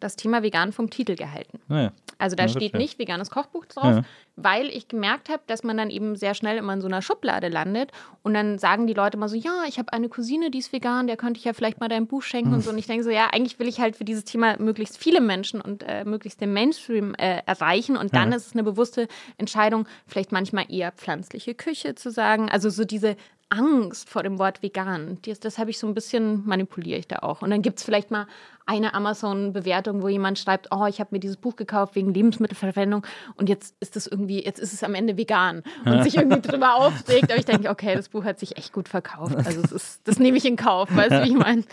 das 0.00 0.16
Thema 0.16 0.42
vegan 0.42 0.72
vom 0.72 0.90
Titel 0.90 1.14
gehalten. 1.16 1.58
Naja. 1.68 1.92
Also 2.20 2.34
da 2.34 2.44
Ja, 2.44 2.48
steht 2.48 2.72
verstehe. 2.72 2.80
nicht 2.80 2.98
veganes 2.98 3.30
Kochbuch 3.30 3.64
drauf, 3.66 3.84
Ja. 3.96 4.02
weil 4.34 4.66
ich 4.68 4.88
gemerkt 4.88 5.28
habe, 5.28 5.42
dass 5.46 5.62
man 5.62 5.76
dann 5.76 5.88
eben 5.88 6.16
sehr 6.16 6.34
schnell 6.34 6.56
immer 6.56 6.72
in 6.72 6.80
so 6.80 6.88
einer 6.88 7.00
Schublade 7.00 7.48
landet 7.48 7.92
und 8.24 8.34
dann 8.34 8.58
sagen 8.58 8.88
die 8.88 8.94
Leute 8.94 9.16
mal 9.16 9.28
so, 9.28 9.36
ja, 9.36 9.62
ich 9.68 9.78
habe 9.78 9.92
eine 9.92 10.08
Cousine, 10.08 10.50
die 10.50 10.58
ist 10.58 10.72
vegan, 10.72 11.06
der 11.06 11.16
könnte 11.16 11.38
ich 11.38 11.44
ja 11.44 11.52
vielleicht 11.52 11.78
mal 11.78 11.88
dein 11.88 12.06
Buch 12.08 12.22
schenken 12.22 12.54
und 12.54 12.62
so. 12.64 12.70
Und 12.70 12.78
ich 12.78 12.86
denke 12.86 13.04
so, 13.04 13.10
ja, 13.10 13.28
eigentlich 13.32 13.58
will 13.60 13.68
ich 13.68 13.78
halt 13.80 13.94
für 13.96 14.04
dieses 14.04 14.24
Thema 14.24 14.56
möglichst 14.60 14.98
viele 14.98 15.20
Menschen 15.20 15.60
und 15.60 15.84
äh, 15.84 16.04
möglichst 16.04 16.40
den 16.40 16.52
Mainstream 16.52 17.14
äh, 17.14 17.42
erreichen 17.46 17.96
und 17.96 18.14
dann 18.16 18.30
Ja. 18.32 18.36
ist 18.36 18.46
es 18.48 18.52
eine 18.54 18.64
bewusste 18.64 19.06
Entscheidung, 19.36 19.86
vielleicht 20.06 20.32
manchmal 20.32 20.64
eher 20.68 20.90
pflanzliche 20.92 21.54
Küche 21.54 21.94
zu 21.94 22.10
sagen. 22.10 22.48
Also 22.50 22.68
so 22.70 22.84
diese 22.84 23.16
Angst 23.50 24.08
vor 24.08 24.22
dem 24.22 24.38
Wort 24.38 24.62
vegan, 24.62 25.18
das, 25.22 25.40
das 25.40 25.58
habe 25.58 25.70
ich 25.70 25.78
so 25.78 25.86
ein 25.86 25.94
bisschen, 25.94 26.46
manipuliere 26.46 26.98
ich 26.98 27.08
da 27.08 27.20
auch. 27.20 27.42
Und 27.42 27.50
dann 27.50 27.62
gibt 27.62 27.78
es 27.78 27.84
vielleicht 27.84 28.10
mal 28.10 28.26
eine 28.66 28.92
Amazon-Bewertung, 28.92 30.02
wo 30.02 30.08
jemand 30.08 30.38
schreibt, 30.38 30.68
oh, 30.70 30.84
ich 30.86 31.00
habe 31.00 31.08
mir 31.12 31.20
dieses 31.20 31.38
Buch 31.38 31.56
gekauft 31.56 31.94
wegen 31.94 32.12
Lebensmittelverschwendung 32.12 33.06
und 33.36 33.48
jetzt 33.48 33.74
ist 33.80 33.96
es 33.96 34.06
irgendwie, 34.06 34.44
jetzt 34.44 34.58
ist 34.60 34.74
es 34.74 34.82
am 34.82 34.94
Ende 34.94 35.16
vegan 35.16 35.62
und 35.86 36.02
sich 36.02 36.16
irgendwie 36.16 36.40
drüber 36.48 36.74
aufregt. 36.76 37.30
Aber 37.30 37.38
ich 37.38 37.46
denke, 37.46 37.70
okay, 37.70 37.94
das 37.94 38.10
Buch 38.10 38.24
hat 38.24 38.38
sich 38.38 38.58
echt 38.58 38.72
gut 38.72 38.88
verkauft. 38.88 39.36
Also 39.36 39.62
ist, 39.74 40.06
das 40.06 40.18
nehme 40.18 40.36
ich 40.36 40.44
in 40.44 40.56
Kauf, 40.56 40.94
weißt 40.94 41.12
du, 41.12 41.24
wie 41.24 41.28
ich 41.28 41.38
meine? 41.38 41.64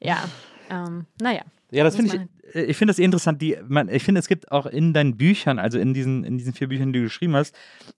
Ja, 0.00 0.24
ähm, 0.70 1.04
naja. 1.20 1.42
Ja, 1.70 1.84
das 1.84 1.96
finde 1.96 2.16
ich, 2.16 2.54
äh, 2.54 2.62
ich 2.62 2.76
finde 2.76 2.90
das 2.90 2.98
eh 2.98 3.04
interessant. 3.04 3.40
Die, 3.42 3.56
man, 3.68 3.88
ich 3.88 4.02
finde, 4.02 4.18
es 4.18 4.28
gibt 4.28 4.50
auch 4.50 4.66
in 4.66 4.92
deinen 4.92 5.16
Büchern, 5.16 5.58
also 5.58 5.78
in 5.78 5.94
diesen, 5.94 6.24
in 6.24 6.38
diesen 6.38 6.52
vier 6.52 6.68
Büchern, 6.68 6.92
die 6.92 6.98
du 7.00 7.04
geschrieben 7.04 7.36
hast, 7.36 7.54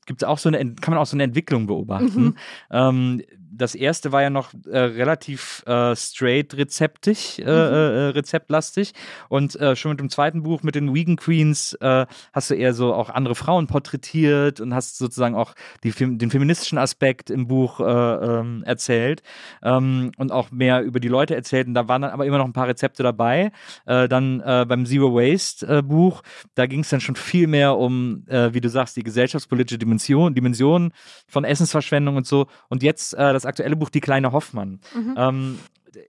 gibt 0.07 0.23
es 0.23 0.29
auch 0.29 0.39
so 0.39 0.49
eine, 0.49 0.59
kann 0.75 0.95
man 0.95 0.99
auch 0.99 1.07
so 1.07 1.17
eine 1.17 1.25
Entwicklung 1.25 1.67
beobachten. 1.67 2.37
Ähm, 2.71 3.23
das 3.63 3.75
erste 3.75 4.13
war 4.13 4.23
ja 4.23 4.31
noch 4.31 4.53
äh, 4.71 4.79
relativ 4.79 5.63
äh, 5.67 5.97
straight 5.97 6.55
rezeptig, 6.55 7.39
äh, 7.39 7.43
Mhm. 7.45 7.49
äh, 7.49 8.07
rezeptlastig. 8.09 8.93
Und 9.29 9.57
äh, 9.61 9.77
schon 9.77 9.93
mit 9.93 10.01
dem 10.01 10.11
zweiten 10.11 10.43
Buch, 10.43 10.63
mit 10.63 10.75
den 10.75 10.95
Vegan 10.95 11.17
Queens, 11.17 11.75
äh, 11.81 12.07
hast 12.33 12.51
du 12.51 12.55
eher 12.55 12.75
so 12.75 12.93
auch 12.95 13.09
andere 13.11 13.35
Frauen 13.35 13.67
porträtiert 13.67 14.61
und 14.61 14.75
hast 14.75 14.99
sozusagen 14.99 15.35
auch 15.35 15.55
die, 15.85 15.93
den 15.93 16.31
feministischen 16.31 16.79
Aspekt 16.79 17.31
im 17.31 17.47
Buch 17.47 17.81
äh, 17.81 17.85
ähm, 17.85 18.63
erzählt 18.65 19.23
ähm, 19.63 20.13
und 20.17 20.33
auch 20.33 20.51
mehr 20.51 20.83
über 20.83 21.01
die 21.01 21.09
Leute 21.09 21.35
erzählt. 21.35 21.67
Und 21.69 21.75
da 21.75 21.89
waren 21.89 22.03
dann 22.03 22.11
aber 22.11 22.27
immer 22.27 22.39
noch 22.39 22.47
ein 22.47 22.53
paar 22.53 22.69
Rezepte 22.69 23.03
dabei. 23.03 23.53
Äh, 23.87 24.09
dann 24.09 24.41
äh, 24.41 24.65
beim 24.69 24.85
Zero 24.87 25.15
Waste 25.15 25.67
äh, 25.79 25.83
Buch, 25.83 26.23
da 26.55 26.67
ging 26.67 26.81
es 26.81 26.89
dann 26.91 27.01
schon 27.01 27.17
viel 27.17 27.47
mehr 27.47 27.77
um, 27.77 28.25
äh, 28.29 28.53
wie 28.53 28.61
du 28.61 28.69
sagst, 28.69 28.97
die 28.97 29.03
gesellschaftspolitische 29.03 29.79
Dimension, 29.79 30.35
Dimension 30.35 30.93
von 31.29 31.45
Essensverschwendung 31.45 32.17
und 32.17 32.27
so. 32.27 32.47
Und 32.69 32.83
jetzt 32.83 33.15
äh, 33.15 33.33
das 33.33 33.47
aktuelle 33.53 33.77
Buch 33.77 33.91
Die 33.91 34.01
kleine 34.01 34.33
Hoffmann. 34.33 34.81
Ähm, 35.17 35.59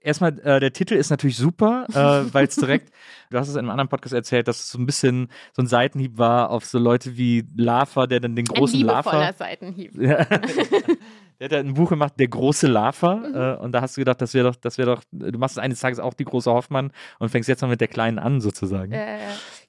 Erstmal, 0.00 0.38
äh, 0.38 0.60
der 0.60 0.72
Titel 0.72 0.94
ist 0.94 1.10
natürlich 1.10 1.36
super, 1.36 1.84
äh, 1.90 1.94
weil 2.32 2.46
es 2.46 2.56
direkt, 2.56 2.90
du 3.28 3.38
hast 3.38 3.48
es 3.48 3.54
in 3.54 3.58
einem 3.60 3.68
anderen 3.70 3.88
Podcast 3.90 4.14
erzählt, 4.14 4.48
dass 4.48 4.58
es 4.60 4.70
so 4.70 4.78
ein 4.78 4.86
bisschen 4.86 5.28
so 5.52 5.60
ein 5.60 5.66
Seitenhieb 5.66 6.16
war 6.16 6.48
auf 6.48 6.64
so 6.64 6.78
Leute 6.78 7.18
wie 7.18 7.44
Lava, 7.54 8.06
der 8.06 8.20
dann 8.20 8.34
den 8.34 8.46
Ein 8.48 8.54
großen 8.54 8.78
liebevoller 8.78 9.18
Lava. 9.18 9.32
Seitenhieb. 9.34 9.92
Ja. 10.00 10.24
Der 11.40 11.46
hat 11.46 11.52
ja 11.52 11.58
ein 11.58 11.74
Buch 11.74 11.90
gemacht, 11.90 12.14
Der 12.18 12.28
große 12.28 12.66
Lava. 12.68 13.16
Mhm. 13.16 13.34
Äh, 13.34 13.54
und 13.56 13.72
da 13.72 13.82
hast 13.82 13.96
du 13.96 14.00
gedacht, 14.00 14.22
das 14.22 14.32
wäre 14.32 14.48
doch, 14.50 14.56
das 14.56 14.78
wäre 14.78 14.94
doch, 14.94 15.02
du 15.12 15.38
machst 15.38 15.58
eines 15.58 15.80
Tages 15.80 15.98
auch 15.98 16.14
die 16.14 16.24
große 16.24 16.50
Hoffmann 16.50 16.92
und 17.18 17.28
fängst 17.28 17.48
jetzt 17.48 17.60
mal 17.60 17.68
mit 17.68 17.80
der 17.82 17.88
kleinen 17.88 18.18
an, 18.18 18.40
sozusagen. 18.40 18.92
Äh, 18.92 19.18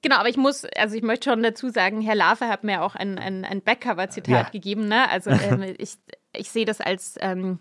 genau, 0.02 0.18
aber 0.18 0.30
ich 0.30 0.38
muss, 0.38 0.64
also 0.78 0.96
ich 0.96 1.02
möchte 1.04 1.30
schon 1.32 1.44
dazu 1.44 1.70
sagen, 1.70 2.00
Herr 2.02 2.16
Lave 2.16 2.48
hat 2.48 2.64
mir 2.64 2.84
auch 2.84 2.96
ein, 2.96 3.18
ein, 3.18 3.44
ein 3.44 3.62
Backcover-Zitat 3.62 4.30
Ja. 4.30 4.50
gegeben. 4.50 4.88
Ne? 4.88 5.10
Also 5.10 5.32
ähm, 5.32 5.64
ich, 5.78 5.96
ich 6.34 6.52
sehe 6.52 6.66
das 6.66 6.80
als, 6.80 7.16
ähm, 7.20 7.60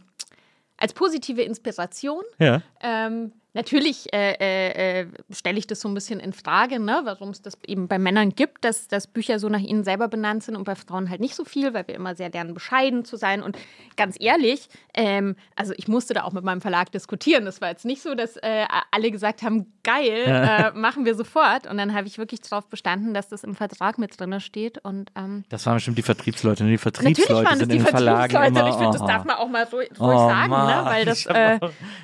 als 0.85 0.93
positive 0.93 1.41
Inspiration. 1.41 2.23
Ja. 2.39 2.61
Ähm, 2.83 3.33
natürlich 3.55 4.13
äh, 4.13 4.35
äh, 4.35 5.01
äh, 5.01 5.07
stelle 5.31 5.59
ich 5.59 5.67
das 5.67 5.81
so 5.81 5.89
ein 5.89 5.95
bisschen 5.95 6.21
in 6.21 6.33
Frage, 6.33 6.79
ne? 6.79 7.01
warum 7.05 7.31
es 7.31 7.41
das 7.41 7.55
eben 7.67 7.89
bei 7.89 7.99
Männern 7.99 8.31
gibt, 8.31 8.65
dass, 8.65 8.89
dass 8.89 9.07
Bücher 9.07 9.39
so 9.39 9.49
nach 9.49 9.61
ihnen 9.61 9.85
selber 9.85 10.09
benannt 10.09 10.43
sind 10.43 10.57
und 10.57 10.65
bei 10.65 10.75
Frauen 10.75 11.09
halt 11.09 11.21
nicht 11.21 11.35
so 11.35 11.45
viel, 11.45 11.73
weil 11.75 11.87
wir 11.87 11.95
immer 11.95 12.15
sehr 12.15 12.31
lernen, 12.31 12.55
bescheiden 12.55 13.05
zu 13.05 13.17
sein. 13.17 13.43
Und 13.43 13.57
ganz 13.97 14.17
ehrlich, 14.21 14.69
ähm, 14.95 15.37
also 15.57 15.73
ich 15.77 15.89
musste 15.89 16.15
da 16.15 16.25
auch 16.25 16.33
mit 16.33 16.45
meinem 16.45 16.61
Verlag 16.61 16.93
diskutieren. 16.93 17.45
Das 17.45 17.61
war 17.61 17.69
jetzt 17.69 17.85
nicht 17.85 18.03
so, 18.03 18.15
dass 18.15 18.37
äh, 18.37 18.67
alle 18.91 19.11
gesagt 19.11 19.43
haben, 19.43 19.73
geil, 19.85 20.25
äh, 20.27 20.71
machen 20.73 21.05
wir 21.05 21.15
sofort. 21.15 21.67
Und 21.67 21.79
dann 21.79 21.95
habe 21.95 22.07
ich 22.07 22.19
wirklich 22.19 22.41
darauf 22.41 22.67
bestanden, 22.67 23.15
dass 23.15 23.29
das 23.29 23.45
im 23.45 23.55
Vertrag 23.55 23.99
mit 23.99 24.19
drin 24.19 24.41
steht. 24.41 24.79
Und 24.85 25.11
ähm, 25.15 25.45
Das 25.49 25.65
waren 25.67 25.75
bestimmt 25.75 25.99
die 25.99 26.03
Vertriebsleute. 26.03 26.65
ne? 26.65 26.71
Die 26.71 26.75
natürlich 26.75 26.83
Vertriebsleute 26.83 27.45
waren 27.45 27.59
sind 27.59 27.73
die 27.73 27.77
in 27.77 27.87
Verlagen 27.87 28.33
Vertriebsleute. 28.33 28.59
immer. 28.59 28.69
Ich 28.69 28.77
finde, 28.77 28.99
das 28.99 29.07
darf 29.07 29.25
man 29.25 29.37
auch 29.37 29.49
mal 29.49 29.63
ruhig, 29.65 29.91
ruhig 29.91 30.01
oh, 30.01 30.29
sagen, 30.29 30.51
ne? 30.51 30.81
Weil 30.85 31.05
das. 31.05 31.21
ich 31.21 31.29
habe 31.29 31.45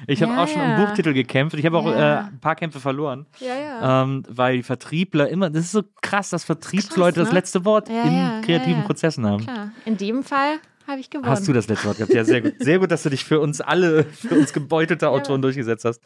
Äh, 0.06 0.14
ja, 0.14 0.42
auch 0.42 0.48
schon 0.48 0.60
ja. 0.60 0.84
Buchtitel 0.84 1.12
gekämpft. 1.12 1.39
Ich 1.52 1.66
habe 1.66 1.78
auch 1.78 1.86
Ja. 1.86 2.20
äh, 2.20 2.24
ein 2.28 2.40
paar 2.40 2.56
Kämpfe 2.56 2.80
verloren. 2.80 3.26
ja, 3.40 3.54
ja. 3.56 4.02
Ähm, 4.02 4.22
weil 4.28 4.56
die 4.58 4.62
Vertriebler 4.62 5.28
immer, 5.28 5.50
das 5.50 5.64
ist 5.66 5.72
so 5.72 5.82
krass, 6.02 6.30
dass 6.30 6.44
Vertriebsleute 6.44 7.20
Krass, 7.20 7.26
das 7.26 7.28
ne? 7.32 7.34
letzte 7.38 7.64
Wort 7.64 7.88
Ja, 7.88 8.02
in 8.02 8.12
ja, 8.12 8.34
ja, 8.36 8.40
kreativen 8.42 8.80
ja. 8.80 8.86
Prozessen 8.86 9.26
haben. 9.26 9.44
Klar, 9.44 9.72
in 9.84 9.96
dem 9.96 10.22
Fall 10.22 10.56
habe 10.86 10.98
ich 11.00 11.08
gewonnen. 11.10 11.30
Hast 11.30 11.46
du 11.46 11.52
das 11.52 11.68
letzte 11.68 11.86
Wort 11.86 11.98
gehabt? 11.98 12.12
Ja, 12.12 12.24
sehr 12.24 12.40
gut. 12.40 12.54
Sehr 12.58 12.80
gut, 12.80 12.90
dass 12.90 13.04
du 13.04 13.10
dich 13.10 13.24
für 13.24 13.38
uns 13.38 13.60
alle, 13.60 14.02
für 14.04 14.34
uns 14.34 14.52
gebeutelte 14.52 15.08
Autoren 15.08 15.40
durchgesetzt 15.40 15.84
hast. 15.84 16.00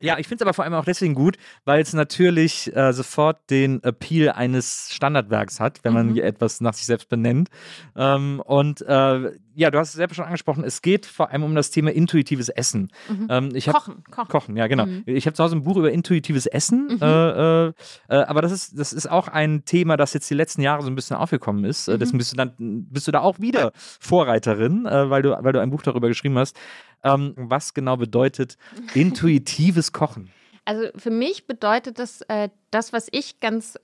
Ja, 0.00 0.18
ich 0.18 0.26
finde 0.26 0.42
es 0.42 0.46
aber 0.46 0.54
vor 0.54 0.64
allem 0.64 0.74
auch 0.74 0.84
deswegen 0.84 1.14
gut, 1.14 1.36
weil 1.64 1.80
es 1.80 1.92
natürlich 1.92 2.74
äh, 2.74 2.92
sofort 2.92 3.48
den 3.50 3.80
Appeal 3.84 4.30
eines 4.30 4.88
Standardwerks 4.92 5.60
hat, 5.60 5.78
wenn 5.84 5.92
man 5.92 6.08
Mhm. 6.12 6.16
etwas 6.18 6.60
nach 6.60 6.74
sich 6.74 6.86
selbst 6.86 7.08
benennt. 7.08 7.48
Ähm, 7.96 8.42
und 8.44 8.82
äh, 8.82 9.30
ja, 9.54 9.70
du 9.70 9.78
hast 9.78 9.88
es 9.88 9.94
selber 9.94 10.14
schon 10.14 10.24
angesprochen, 10.24 10.64
es 10.64 10.82
geht 10.82 11.06
vor 11.06 11.30
allem 11.30 11.44
um 11.44 11.54
das 11.54 11.70
Thema 11.70 11.92
intuitives 11.92 12.48
Essen. 12.48 12.90
Ähm, 13.28 13.50
ich 13.54 13.68
hab, 13.68 13.76
Kochen, 13.76 14.04
kochen. 14.10 14.28
Kochen, 14.28 14.56
ja, 14.56 14.66
genau. 14.66 14.86
Mhm. 14.86 15.02
Ich 15.06 15.26
habe 15.26 15.34
zu 15.34 15.42
Hause 15.42 15.56
ein 15.56 15.62
Buch 15.62 15.76
über 15.76 15.92
intuitives 15.92 16.46
Essen, 16.46 17.00
äh, 17.00 17.66
äh, 17.66 17.72
äh, 18.08 18.16
aber 18.16 18.42
das 18.42 18.52
ist, 18.52 18.78
das 18.78 18.92
ist 18.92 19.10
auch 19.10 19.28
ein 19.28 19.64
Thema, 19.64 19.96
das 19.96 20.12
jetzt 20.12 20.28
die 20.30 20.34
letzten 20.34 20.62
Jahre 20.62 20.82
so 20.82 20.88
ein 20.88 20.94
bisschen 20.94 21.16
aufgekommen 21.16 21.64
ist. 21.64 21.88
Äh, 21.88 21.98
Deswegen 21.98 22.18
bist 22.18 22.32
du 22.32 22.36
dann 22.36 22.54
bist 22.58 23.06
du 23.06 23.12
da 23.12 23.20
auch 23.20 23.40
wieder 23.40 23.72
Vorreiterin, 23.74 24.86
äh, 24.86 25.10
weil, 25.10 25.22
du, 25.22 25.36
weil 25.40 25.52
du 25.52 25.60
ein 25.60 25.70
Buch 25.70 25.82
darüber 25.82 26.08
geschrieben 26.08 26.38
hast. 26.38 26.56
Ähm, 27.02 27.34
was 27.36 27.74
genau 27.74 27.96
bedeutet 27.96 28.56
intuitives 28.94 29.92
Kochen? 29.92 30.30
Also 30.64 30.88
für 30.96 31.10
mich 31.10 31.46
bedeutet 31.46 31.98
das, 31.98 32.22
äh, 32.22 32.48
das, 32.70 32.92
was 32.92 33.08
ich 33.10 33.40
ganz 33.40 33.76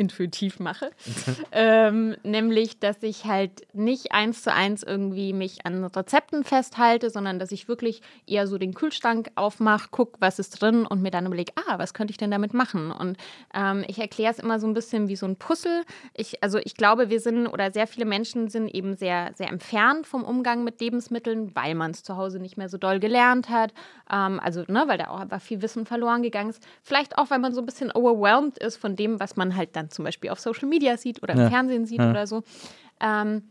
intuitiv 0.00 0.58
mache, 0.58 0.90
ähm, 1.52 2.16
nämlich, 2.22 2.80
dass 2.80 3.02
ich 3.02 3.26
halt 3.26 3.66
nicht 3.74 4.12
eins 4.12 4.42
zu 4.42 4.52
eins 4.52 4.82
irgendwie 4.82 5.34
mich 5.34 5.66
an 5.66 5.84
Rezepten 5.84 6.42
festhalte, 6.42 7.10
sondern 7.10 7.38
dass 7.38 7.52
ich 7.52 7.68
wirklich 7.68 8.00
eher 8.26 8.46
so 8.46 8.56
den 8.56 8.72
Kühlschrank 8.72 9.30
aufmache, 9.34 9.90
gucke, 9.90 10.16
was 10.20 10.38
ist 10.38 10.60
drin 10.60 10.86
und 10.86 11.02
mir 11.02 11.10
dann 11.10 11.26
überlege, 11.26 11.52
ah, 11.56 11.78
was 11.78 11.92
könnte 11.92 12.12
ich 12.12 12.16
denn 12.16 12.30
damit 12.30 12.54
machen? 12.54 12.90
Und 12.90 13.18
ähm, 13.54 13.84
ich 13.88 13.98
erkläre 13.98 14.32
es 14.32 14.38
immer 14.38 14.58
so 14.58 14.66
ein 14.66 14.72
bisschen 14.72 15.08
wie 15.08 15.16
so 15.16 15.26
ein 15.26 15.36
Puzzle. 15.36 15.82
Ich, 16.14 16.42
also 16.42 16.58
ich 16.58 16.74
glaube, 16.74 17.10
wir 17.10 17.20
sind 17.20 17.46
oder 17.46 17.70
sehr 17.70 17.86
viele 17.86 18.06
Menschen 18.06 18.48
sind 18.48 18.68
eben 18.74 18.96
sehr, 18.96 19.32
sehr 19.34 19.48
entfernt 19.48 20.06
vom 20.06 20.24
Umgang 20.24 20.64
mit 20.64 20.80
Lebensmitteln, 20.80 21.54
weil 21.54 21.74
man 21.74 21.90
es 21.90 22.02
zu 22.02 22.16
Hause 22.16 22.40
nicht 22.40 22.56
mehr 22.56 22.70
so 22.70 22.78
doll 22.78 23.00
gelernt 23.00 23.50
hat. 23.50 23.74
Ähm, 24.10 24.40
also, 24.40 24.64
ne, 24.66 24.84
weil 24.86 24.96
da 24.96 25.08
auch 25.08 25.20
einfach 25.20 25.42
viel 25.42 25.60
Wissen 25.60 25.84
verloren 25.84 26.22
gegangen 26.22 26.48
ist. 26.48 26.66
Vielleicht 26.82 27.18
auch, 27.18 27.28
weil 27.30 27.38
man 27.38 27.52
so 27.52 27.60
ein 27.60 27.66
bisschen 27.66 27.92
overwhelmed 27.92 28.56
ist 28.56 28.78
von 28.78 28.96
dem, 28.96 29.20
was 29.20 29.36
man 29.36 29.54
halt 29.54 29.76
dann 29.76 29.89
zum 29.90 30.04
Beispiel 30.04 30.30
auf 30.30 30.40
Social 30.40 30.68
Media 30.68 30.96
sieht 30.96 31.22
oder 31.22 31.34
im 31.34 31.40
Ja. 31.40 31.50
Fernsehen 31.50 31.86
sieht 31.86 31.98
Ja. 32.00 32.10
oder 32.10 32.26
so. 32.26 32.42
Ähm, 33.00 33.42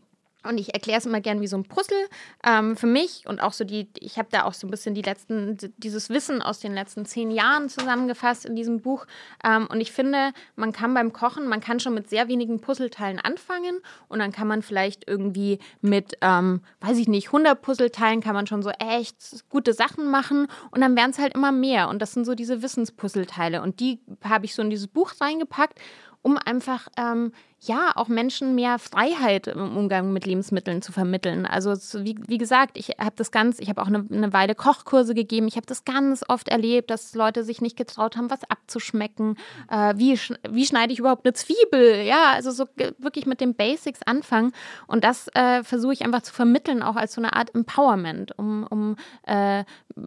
und 0.42 0.56
ich 0.56 0.72
erkläre 0.72 0.96
es 0.96 1.04
immer 1.04 1.20
gern 1.20 1.42
wie 1.42 1.46
so 1.46 1.58
ein 1.58 1.64
Puzzle 1.64 1.98
ähm, 2.46 2.74
für 2.74 2.86
mich 2.86 3.24
und 3.26 3.42
auch 3.42 3.52
so 3.52 3.62
die, 3.64 3.90
ich 3.98 4.16
habe 4.16 4.28
da 4.30 4.44
auch 4.44 4.54
so 4.54 4.66
ein 4.66 4.70
bisschen 4.70 4.94
die 4.94 5.02
letzten, 5.02 5.58
dieses 5.76 6.08
Wissen 6.08 6.40
aus 6.40 6.60
den 6.60 6.72
letzten 6.72 7.04
zehn 7.04 7.30
Jahren 7.30 7.68
zusammengefasst 7.68 8.46
in 8.46 8.56
diesem 8.56 8.80
Buch. 8.80 9.04
Ähm, 9.44 9.66
und 9.70 9.82
ich 9.82 9.92
finde, 9.92 10.30
man 10.56 10.72
kann 10.72 10.94
beim 10.94 11.12
Kochen, 11.12 11.46
man 11.46 11.60
kann 11.60 11.78
schon 11.78 11.92
mit 11.92 12.08
sehr 12.08 12.26
wenigen 12.28 12.58
Puzzleteilen 12.62 13.18
anfangen 13.18 13.80
und 14.08 14.18
dann 14.20 14.32
kann 14.32 14.48
man 14.48 14.62
vielleicht 14.62 15.06
irgendwie 15.06 15.58
mit, 15.82 16.14
ähm, 16.22 16.62
weiß 16.80 16.96
ich 16.96 17.06
nicht, 17.06 17.26
100 17.26 17.60
Puzzleteilen 17.60 18.22
kann 18.22 18.32
man 18.34 18.46
schon 18.46 18.62
so 18.62 18.70
echt 18.70 19.46
gute 19.50 19.74
Sachen 19.74 20.10
machen 20.10 20.46
und 20.70 20.80
dann 20.80 20.96
werden 20.96 21.10
es 21.10 21.18
halt 21.18 21.34
immer 21.34 21.52
mehr. 21.52 21.90
Und 21.90 22.00
das 22.00 22.14
sind 22.14 22.24
so 22.24 22.34
diese 22.34 22.62
Wissenspuzzleteile 22.62 23.60
und 23.60 23.78
die 23.80 24.00
habe 24.24 24.46
ich 24.46 24.54
so 24.54 24.62
in 24.62 24.70
dieses 24.70 24.88
Buch 24.88 25.12
reingepackt 25.20 25.78
um 26.22 26.36
einfach 26.36 26.88
ähm, 26.96 27.32
ja 27.60 27.92
auch 27.94 28.08
Menschen 28.08 28.54
mehr 28.54 28.78
Freiheit 28.78 29.46
im 29.46 29.76
Umgang 29.76 30.12
mit 30.12 30.26
Lebensmitteln 30.26 30.80
zu 30.80 30.92
vermitteln. 30.92 31.44
Also 31.46 31.72
wie, 32.04 32.16
wie 32.26 32.38
gesagt, 32.38 32.78
ich 32.78 32.96
habe 32.98 33.12
das 33.16 33.30
ganz, 33.30 33.58
ich 33.58 33.68
habe 33.68 33.82
auch 33.82 33.86
eine, 33.86 34.06
eine 34.10 34.32
Weile 34.32 34.54
Kochkurse 34.54 35.14
gegeben. 35.14 35.46
Ich 35.46 35.56
habe 35.56 35.66
das 35.66 35.84
ganz 35.84 36.24
oft 36.28 36.48
erlebt, 36.48 36.90
dass 36.90 37.14
Leute 37.14 37.44
sich 37.44 37.60
nicht 37.60 37.76
getraut 37.76 38.16
haben, 38.16 38.30
was 38.30 38.44
abzuschmecken. 38.48 39.36
Äh, 39.70 39.94
wie, 39.96 40.18
wie 40.48 40.64
schneide 40.64 40.92
ich 40.92 40.98
überhaupt 40.98 41.26
eine 41.26 41.34
Zwiebel? 41.34 42.02
Ja, 42.02 42.32
also 42.32 42.50
so 42.50 42.64
wirklich 42.98 43.26
mit 43.26 43.40
den 43.40 43.54
Basics 43.54 44.00
anfangen. 44.04 44.52
Und 44.86 45.04
das 45.04 45.28
äh, 45.34 45.62
versuche 45.62 45.92
ich 45.92 46.04
einfach 46.04 46.22
zu 46.22 46.32
vermitteln, 46.32 46.82
auch 46.82 46.96
als 46.96 47.14
so 47.14 47.20
eine 47.20 47.34
Art 47.34 47.54
Empowerment, 47.54 48.38
um, 48.38 48.66
um 48.68 48.96
äh, 49.26 49.64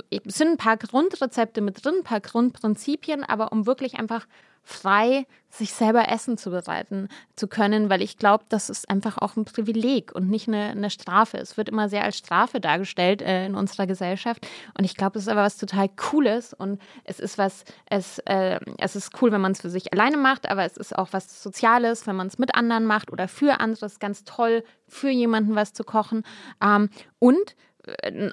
es 0.09 0.35
sind 0.35 0.49
ein 0.49 0.57
paar 0.57 0.77
Grundrezepte 0.77 1.61
mit 1.61 1.83
drin, 1.83 1.95
ein 1.99 2.03
paar 2.03 2.21
Grundprinzipien, 2.21 3.23
aber 3.23 3.51
um 3.51 3.65
wirklich 3.67 3.99
einfach 3.99 4.25
frei 4.63 5.25
sich 5.49 5.73
selber 5.73 6.09
Essen 6.09 6.37
zubereiten 6.37 7.09
zu 7.35 7.47
können, 7.47 7.89
weil 7.89 8.01
ich 8.01 8.17
glaube, 8.17 8.43
das 8.49 8.71
ist 8.71 8.89
einfach 8.89 9.19
auch 9.19 9.35
ein 9.35 9.45
Privileg 9.45 10.11
und 10.15 10.27
nicht 10.27 10.47
eine, 10.47 10.69
eine 10.69 10.89
Strafe. 10.89 11.37
Es 11.37 11.57
wird 11.57 11.69
immer 11.69 11.89
sehr 11.89 12.03
als 12.03 12.17
Strafe 12.17 12.59
dargestellt 12.59 13.21
äh, 13.21 13.45
in 13.45 13.53
unserer 13.53 13.85
Gesellschaft 13.85 14.47
und 14.75 14.83
ich 14.83 14.95
glaube, 14.95 15.19
es 15.19 15.25
ist 15.25 15.29
aber 15.29 15.43
was 15.43 15.57
total 15.57 15.89
Cooles 15.89 16.53
und 16.53 16.81
es 17.03 17.19
ist 17.19 17.37
was, 17.37 17.65
es, 17.87 18.17
äh, 18.19 18.59
es 18.79 18.95
ist 18.95 19.21
cool, 19.21 19.31
wenn 19.31 19.41
man 19.41 19.51
es 19.51 19.61
für 19.61 19.69
sich 19.69 19.93
alleine 19.93 20.17
macht, 20.17 20.49
aber 20.49 20.65
es 20.65 20.75
ist 20.77 20.97
auch 20.97 21.09
was 21.11 21.43
Soziales, 21.43 22.07
wenn 22.07 22.15
man 22.15 22.27
es 22.27 22.39
mit 22.39 22.55
anderen 22.55 22.85
macht 22.85 23.11
oder 23.11 23.27
für 23.27 23.59
andere. 23.59 23.85
Es 23.85 23.93
ist 23.93 23.99
ganz 23.99 24.23
toll, 24.23 24.63
für 24.87 25.09
jemanden 25.09 25.55
was 25.55 25.73
zu 25.73 25.83
kochen 25.83 26.23
ähm, 26.63 26.89
und 27.19 27.55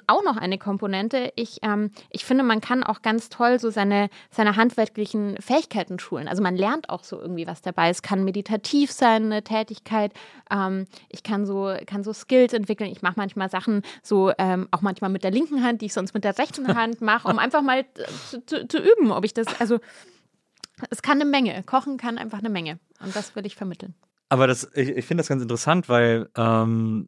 auch 0.07 0.23
noch 0.23 0.37
eine 0.37 0.57
Komponente. 0.57 1.33
Ich, 1.35 1.59
ähm, 1.61 1.91
ich 2.09 2.25
finde, 2.25 2.43
man 2.43 2.61
kann 2.61 2.83
auch 2.83 3.01
ganz 3.01 3.29
toll 3.29 3.59
so 3.59 3.69
seine, 3.69 4.09
seine 4.29 4.55
handwerklichen 4.55 5.35
Fähigkeiten 5.41 5.99
schulen. 5.99 6.27
Also 6.27 6.41
man 6.41 6.55
lernt 6.55 6.89
auch 6.89 7.03
so 7.03 7.19
irgendwie 7.19 7.47
was 7.47 7.61
dabei. 7.61 7.89
Es 7.89 8.01
kann 8.01 8.23
meditativ 8.23 8.91
sein, 8.91 9.25
eine 9.25 9.43
Tätigkeit. 9.43 10.13
Ähm, 10.49 10.85
ich 11.09 11.23
kann 11.23 11.45
so, 11.45 11.73
kann 11.85 12.03
so 12.03 12.13
Skills 12.13 12.53
entwickeln. 12.53 12.91
Ich 12.91 13.01
mache 13.01 13.15
manchmal 13.17 13.49
Sachen 13.49 13.81
so, 14.01 14.31
ähm, 14.37 14.67
auch 14.71 14.81
manchmal 14.81 15.09
mit 15.09 15.23
der 15.23 15.31
linken 15.31 15.63
Hand, 15.63 15.81
die 15.81 15.87
ich 15.87 15.93
sonst 15.93 16.13
mit 16.13 16.23
der 16.23 16.37
rechten 16.37 16.67
Hand 16.75 17.01
mache, 17.01 17.27
um 17.27 17.37
einfach 17.37 17.61
mal 17.61 17.85
zu, 18.29 18.45
zu, 18.45 18.67
zu 18.67 18.77
üben, 18.77 19.11
ob 19.11 19.25
ich 19.25 19.33
das, 19.33 19.47
also 19.59 19.79
es 20.89 21.01
kann 21.01 21.19
eine 21.21 21.29
Menge. 21.29 21.61
Kochen 21.63 21.97
kann 21.97 22.17
einfach 22.17 22.39
eine 22.39 22.49
Menge. 22.49 22.79
Und 23.01 23.15
das 23.15 23.35
würde 23.35 23.47
ich 23.47 23.55
vermitteln. 23.55 23.95
Aber 24.29 24.47
das, 24.47 24.69
ich, 24.75 24.89
ich 24.89 25.05
finde 25.05 25.21
das 25.21 25.27
ganz 25.27 25.41
interessant, 25.41 25.89
weil 25.89 26.29
ähm, 26.37 27.07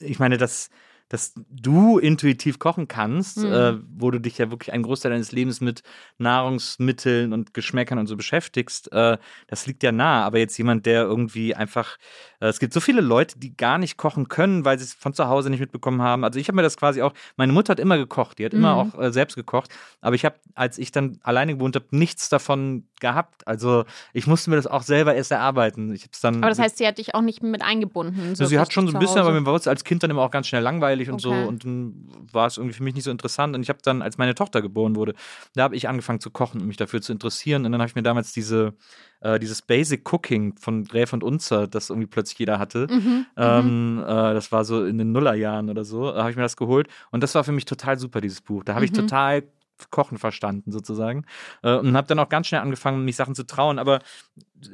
ich 0.00 0.18
meine, 0.18 0.36
das, 0.36 0.70
dass 1.10 1.34
du 1.50 1.98
intuitiv 1.98 2.58
kochen 2.58 2.88
kannst, 2.88 3.38
Mhm. 3.38 3.52
äh, 3.52 3.74
wo 3.98 4.10
du 4.10 4.18
dich 4.20 4.38
ja 4.38 4.50
wirklich 4.50 4.72
einen 4.72 4.84
Großteil 4.84 5.10
deines 5.12 5.32
Lebens 5.32 5.60
mit 5.60 5.82
Nahrungsmitteln 6.18 7.32
und 7.32 7.52
Geschmäckern 7.54 7.98
und 7.98 8.06
so 8.06 8.16
beschäftigst, 8.16 8.90
äh, 8.92 9.18
das 9.48 9.66
liegt 9.66 9.82
ja 9.82 9.92
nah. 9.92 10.24
Aber 10.24 10.38
jetzt 10.38 10.56
jemand, 10.56 10.86
der 10.86 11.02
irgendwie 11.02 11.54
einfach, 11.54 11.96
äh, 12.40 12.46
es 12.46 12.58
gibt 12.60 12.72
so 12.72 12.80
viele 12.80 13.00
Leute, 13.00 13.38
die 13.38 13.56
gar 13.56 13.78
nicht 13.78 13.96
kochen 13.96 14.28
können, 14.28 14.64
weil 14.64 14.78
sie 14.78 14.84
es 14.84 14.94
von 14.94 15.12
zu 15.12 15.28
Hause 15.28 15.50
nicht 15.50 15.60
mitbekommen 15.60 16.00
haben. 16.02 16.24
Also 16.24 16.38
ich 16.38 16.48
habe 16.48 16.56
mir 16.56 16.62
das 16.62 16.76
quasi 16.76 17.02
auch, 17.02 17.12
meine 17.36 17.52
Mutter 17.52 17.72
hat 17.72 17.80
immer 17.80 17.98
gekocht, 17.98 18.38
die 18.38 18.44
hat 18.44 18.54
immer 18.54 18.72
Mhm. 18.84 18.92
auch 18.94 19.00
äh, 19.00 19.12
selbst 19.12 19.34
gekocht. 19.36 19.70
Aber 20.00 20.14
ich 20.14 20.24
habe, 20.24 20.36
als 20.54 20.78
ich 20.78 20.92
dann 20.92 21.18
alleine 21.22 21.54
gewohnt 21.54 21.74
habe, 21.76 21.86
nichts 21.90 22.28
davon 22.28 22.84
gehabt. 23.00 23.46
Also 23.46 23.84
ich 24.12 24.26
musste 24.26 24.50
mir 24.50 24.56
das 24.56 24.66
auch 24.66 24.82
selber 24.82 25.14
erst 25.14 25.30
erarbeiten. 25.30 25.92
Ich 25.92 26.04
hab's 26.04 26.20
dann 26.20 26.36
Aber 26.36 26.48
das 26.50 26.58
heißt, 26.58 26.78
sie 26.78 26.86
hat 26.86 26.98
dich 26.98 27.14
auch 27.14 27.22
nicht 27.22 27.42
mit 27.42 27.62
eingebunden. 27.62 28.30
also 28.30 28.46
sie 28.46 28.58
hat 28.58 28.72
schon 28.72 28.86
so 28.86 28.94
ein 28.96 29.00
bisschen, 29.00 29.18
aber 29.18 29.32
mir 29.32 29.44
war 29.44 29.54
es 29.54 29.66
als 29.66 29.84
Kind 29.84 30.02
dann 30.02 30.10
immer 30.10 30.22
auch 30.22 30.30
ganz 30.30 30.46
schnell 30.48 30.62
langweilig 30.62 30.99
und 31.08 31.20
so 31.20 31.30
Okay. 31.30 31.46
und 31.46 31.64
dann 31.64 32.08
war 32.32 32.46
es 32.46 32.58
irgendwie 32.58 32.74
für 32.74 32.82
mich 32.82 32.94
nicht 32.94 33.04
so 33.04 33.10
interessant 33.10 33.54
und 33.56 33.62
ich 33.62 33.68
habe 33.68 33.78
dann, 33.82 34.02
als 34.02 34.18
meine 34.18 34.34
Tochter 34.34 34.60
geboren 34.60 34.96
wurde, 34.96 35.14
da 35.54 35.62
habe 35.62 35.76
ich 35.76 35.88
angefangen 35.88 36.20
zu 36.20 36.30
kochen 36.30 36.60
und 36.60 36.66
mich 36.66 36.76
dafür 36.76 37.00
zu 37.00 37.12
interessieren 37.12 37.64
und 37.64 37.72
dann 37.72 37.80
habe 37.80 37.88
ich 37.88 37.94
mir 37.94 38.02
damals 38.02 38.32
diese, 38.32 38.74
äh, 39.20 39.38
dieses 39.38 39.62
Basic 39.62 40.12
Cooking 40.12 40.56
von 40.58 40.84
Gräf 40.84 41.12
und 41.12 41.22
Unzer, 41.24 41.66
das 41.68 41.88
irgendwie 41.88 42.08
plötzlich 42.08 42.38
jeder 42.38 42.58
hatte, 42.58 42.88
Mhm. 42.90 43.26
ähm, 43.36 43.98
äh, 44.04 44.34
das 44.34 44.52
war 44.52 44.64
so 44.64 44.84
in 44.84 44.98
den 44.98 45.12
Nullerjahren 45.12 45.70
oder 45.70 45.84
so, 45.84 46.14
habe 46.14 46.30
ich 46.30 46.36
mir 46.36 46.42
das 46.42 46.56
geholt 46.56 46.88
und 47.10 47.22
das 47.22 47.34
war 47.34 47.44
für 47.44 47.52
mich 47.52 47.64
total 47.64 47.98
super, 47.98 48.20
dieses 48.20 48.40
Buch. 48.42 48.64
Da 48.64 48.74
habe 48.74 48.84
ich 48.84 48.90
Mhm. 48.90 48.96
total 48.96 49.44
Kochen 49.90 50.18
verstanden 50.18 50.72
sozusagen 50.72 51.24
äh, 51.62 51.74
und 51.74 51.96
habe 51.96 52.06
dann 52.06 52.18
auch 52.18 52.28
ganz 52.28 52.48
schnell 52.48 52.60
angefangen, 52.60 53.02
mich 53.06 53.16
Sachen 53.16 53.34
zu 53.34 53.46
trauen. 53.46 53.78
Aber 53.78 54.00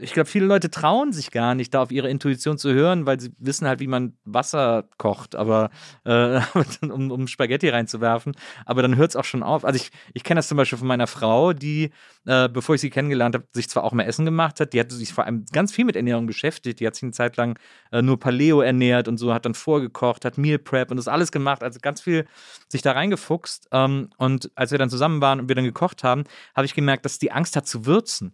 ich 0.00 0.12
glaube, 0.12 0.28
viele 0.28 0.46
Leute 0.46 0.70
trauen 0.70 1.12
sich 1.12 1.30
gar 1.30 1.54
nicht, 1.54 1.72
da 1.72 1.82
auf 1.82 1.92
ihre 1.92 2.08
Intuition 2.08 2.58
zu 2.58 2.72
hören, 2.72 3.06
weil 3.06 3.20
sie 3.20 3.32
wissen 3.38 3.68
halt, 3.68 3.80
wie 3.80 3.86
man 3.86 4.16
Wasser 4.24 4.88
kocht, 4.98 5.36
aber 5.36 5.70
äh, 6.04 6.40
um, 6.82 7.10
um 7.10 7.26
Spaghetti 7.28 7.68
reinzuwerfen. 7.68 8.34
Aber 8.64 8.82
dann 8.82 8.96
hört 8.96 9.10
es 9.10 9.16
auch 9.16 9.24
schon 9.24 9.42
auf. 9.42 9.64
Also 9.64 9.76
ich, 9.76 9.90
ich 10.14 10.24
kenne 10.24 10.38
das 10.38 10.48
zum 10.48 10.56
Beispiel 10.56 10.78
von 10.78 10.88
meiner 10.88 11.06
Frau, 11.06 11.52
die, 11.52 11.90
äh, 12.26 12.48
bevor 12.48 12.74
ich 12.74 12.80
sie 12.80 12.90
kennengelernt 12.90 13.34
habe, 13.34 13.46
sich 13.52 13.68
zwar 13.68 13.84
auch 13.84 13.92
mehr 13.92 14.06
Essen 14.06 14.24
gemacht 14.24 14.60
hat, 14.60 14.72
die 14.72 14.80
hat 14.80 14.90
sich 14.90 15.12
vor 15.12 15.24
allem 15.24 15.44
ganz 15.52 15.72
viel 15.72 15.84
mit 15.84 15.96
Ernährung 15.96 16.26
beschäftigt. 16.26 16.80
Die 16.80 16.86
hat 16.86 16.94
sich 16.94 17.04
eine 17.04 17.12
Zeit 17.12 17.36
lang 17.36 17.58
äh, 17.92 18.02
nur 18.02 18.18
Paleo 18.18 18.60
ernährt 18.60 19.08
und 19.08 19.18
so, 19.18 19.32
hat 19.32 19.46
dann 19.46 19.54
vorgekocht, 19.54 20.24
hat 20.24 20.36
Meal 20.36 20.58
Prep 20.58 20.90
und 20.90 20.96
das 20.96 21.08
alles 21.08 21.30
gemacht, 21.30 21.62
also 21.62 21.78
ganz 21.80 22.00
viel 22.00 22.26
sich 22.68 22.82
da 22.82 22.92
reingefuchst. 22.92 23.68
Ähm, 23.72 24.10
und 24.16 24.50
als 24.56 24.72
wir 24.72 24.78
dann 24.78 24.90
zusammen 24.90 25.20
waren 25.20 25.40
und 25.40 25.48
wir 25.48 25.54
dann 25.54 25.64
gekocht 25.64 26.02
haben, 26.02 26.24
habe 26.54 26.66
ich 26.66 26.74
gemerkt, 26.74 27.04
dass 27.04 27.18
die 27.18 27.30
Angst 27.30 27.56
hat 27.56 27.66
zu 27.66 27.86
würzen 27.86 28.32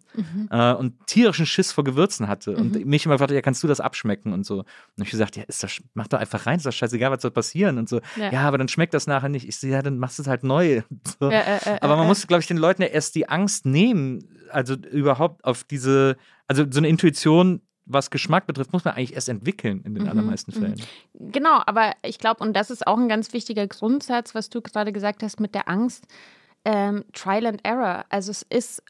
äh, 0.50 0.72
und 0.72 1.06
tierischen 1.06 1.41
Schiss 1.46 1.72
vor 1.72 1.84
Gewürzen 1.84 2.28
hatte. 2.28 2.56
Und 2.56 2.84
mich 2.84 3.06
immer 3.06 3.14
gefragt, 3.14 3.32
ja, 3.32 3.40
kannst 3.40 3.62
du 3.62 3.68
das 3.68 3.80
abschmecken 3.80 4.32
und 4.32 4.44
so. 4.44 4.58
Und 4.58 5.04
ich 5.04 5.10
gesagt, 5.10 5.36
ja, 5.36 5.44
ist 5.44 5.62
das, 5.62 5.80
mach 5.94 6.08
doch 6.08 6.18
einfach 6.18 6.46
rein, 6.46 6.56
ist 6.56 6.66
doch 6.66 6.72
scheißegal, 6.72 7.10
was 7.10 7.22
soll 7.22 7.30
passieren 7.30 7.78
und 7.78 7.88
so. 7.88 8.00
Ja. 8.16 8.32
Ja. 8.32 8.40
aber 8.42 8.58
dann 8.58 8.68
schmeckt 8.68 8.94
das 8.94 9.06
nachher 9.06 9.28
nicht. 9.28 9.48
Ich 9.48 9.58
so, 9.58 9.66
ja, 9.66 9.82
dann 9.82 9.98
machst 9.98 10.18
du 10.18 10.22
es 10.22 10.28
halt 10.28 10.44
neu. 10.44 10.82
So. 11.20 11.30
Ja, 11.30 11.40
äh, 11.40 11.56
äh, 11.56 11.78
aber 11.80 11.96
man 11.96 12.06
äh, 12.06 12.08
muss, 12.08 12.26
glaube 12.26 12.40
ich, 12.40 12.46
den 12.46 12.56
Leuten 12.56 12.82
ja 12.82 12.88
erst 12.88 13.14
die 13.14 13.28
Angst 13.28 13.66
nehmen, 13.66 14.38
also 14.50 14.74
überhaupt 14.74 15.44
auf 15.44 15.64
diese, 15.64 16.16
also 16.46 16.64
so 16.70 16.78
eine 16.78 16.88
Intuition, 16.88 17.60
was 17.84 18.10
Geschmack 18.10 18.46
betrifft, 18.46 18.72
muss 18.72 18.84
man 18.84 18.94
eigentlich 18.94 19.14
erst 19.14 19.28
entwickeln 19.28 19.82
in 19.84 19.94
den 19.94 20.04
Mhm, 20.04 20.10
allermeisten 20.10 20.52
mhm. 20.54 20.60
Fällen. 20.60 20.82
Genau, 21.14 21.60
aber 21.66 21.92
ich 22.02 22.18
glaube, 22.18 22.42
und 22.42 22.54
das 22.54 22.70
ist 22.70 22.86
auch 22.86 22.98
ein 22.98 23.08
ganz 23.08 23.32
wichtiger 23.32 23.66
Grundsatz, 23.66 24.34
was 24.34 24.48
du 24.48 24.60
gerade 24.60 24.92
gesagt 24.92 25.22
hast 25.22 25.40
mit 25.40 25.54
der 25.54 25.68
Angst, 25.68 26.06
ähm, 26.64 27.04
Trial 27.12 27.46
and 27.46 27.64
Error. 27.64 28.04
Also 28.08 28.30
es 28.30 28.42
ist 28.42 28.82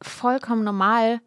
vollkommen 0.00 0.64
normal 0.64 1.20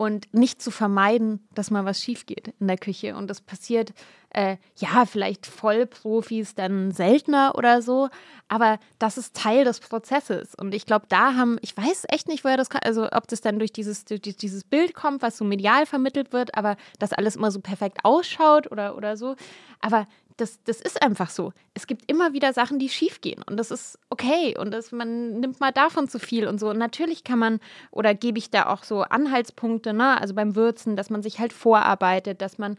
und 0.00 0.32
nicht 0.32 0.62
zu 0.62 0.70
vermeiden, 0.70 1.46
dass 1.54 1.70
mal 1.70 1.84
was 1.84 2.00
schief 2.00 2.24
geht 2.24 2.54
in 2.58 2.68
der 2.68 2.78
Küche. 2.78 3.14
Und 3.14 3.28
das 3.28 3.42
passiert, 3.42 3.92
äh, 4.30 4.56
ja, 4.76 5.04
vielleicht 5.04 5.44
Vollprofis 5.44 6.54
dann 6.54 6.90
seltener 6.90 7.52
oder 7.54 7.82
so, 7.82 8.08
aber 8.48 8.78
das 8.98 9.18
ist 9.18 9.36
Teil 9.36 9.66
des 9.66 9.78
Prozesses. 9.80 10.54
Und 10.54 10.74
ich 10.74 10.86
glaube, 10.86 11.04
da 11.10 11.34
haben, 11.34 11.58
ich 11.60 11.76
weiß 11.76 12.06
echt 12.08 12.28
nicht, 12.28 12.44
woher 12.44 12.56
das 12.56 12.70
kommt, 12.70 12.86
also 12.86 13.08
ob 13.12 13.28
das 13.28 13.42
dann 13.42 13.58
durch 13.58 13.74
dieses, 13.74 14.06
durch 14.06 14.22
dieses 14.22 14.64
Bild 14.64 14.94
kommt, 14.94 15.20
was 15.20 15.36
so 15.36 15.44
medial 15.44 15.84
vermittelt 15.84 16.32
wird, 16.32 16.54
aber 16.54 16.78
dass 16.98 17.12
alles 17.12 17.36
immer 17.36 17.50
so 17.50 17.60
perfekt 17.60 17.98
ausschaut 18.02 18.72
oder, 18.72 18.96
oder 18.96 19.18
so. 19.18 19.36
Aber 19.82 20.06
das, 20.40 20.62
das 20.64 20.80
ist 20.80 21.02
einfach 21.02 21.30
so. 21.30 21.52
Es 21.74 21.86
gibt 21.86 22.10
immer 22.10 22.32
wieder 22.32 22.52
Sachen, 22.52 22.78
die 22.78 22.88
schief 22.88 23.20
gehen 23.20 23.42
und 23.48 23.56
das 23.56 23.70
ist 23.70 23.98
okay 24.08 24.56
und 24.58 24.70
das, 24.70 24.92
man 24.92 25.40
nimmt 25.40 25.60
mal 25.60 25.72
davon 25.72 26.08
zu 26.08 26.18
viel 26.18 26.46
und 26.46 26.58
so. 26.58 26.70
Und 26.70 26.78
natürlich 26.78 27.24
kann 27.24 27.38
man 27.38 27.60
oder 27.90 28.14
gebe 28.14 28.38
ich 28.38 28.50
da 28.50 28.66
auch 28.66 28.84
so 28.84 29.02
Anhaltspunkte, 29.02 29.92
ne? 29.92 30.20
also 30.20 30.34
beim 30.34 30.56
Würzen, 30.56 30.96
dass 30.96 31.10
man 31.10 31.22
sich 31.22 31.38
halt 31.38 31.52
vorarbeitet, 31.52 32.40
dass 32.40 32.58
man 32.58 32.76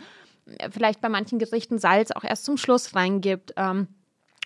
äh, 0.57 0.70
vielleicht 0.72 1.01
bei 1.01 1.09
manchen 1.09 1.39
Gerichten 1.39 1.80
Salz 1.80 2.12
auch 2.12 2.24
erst 2.24 2.45
zum 2.45 2.57
Schluss 2.57 2.95
reingibt. 2.95 3.53
Ähm, 3.57 3.88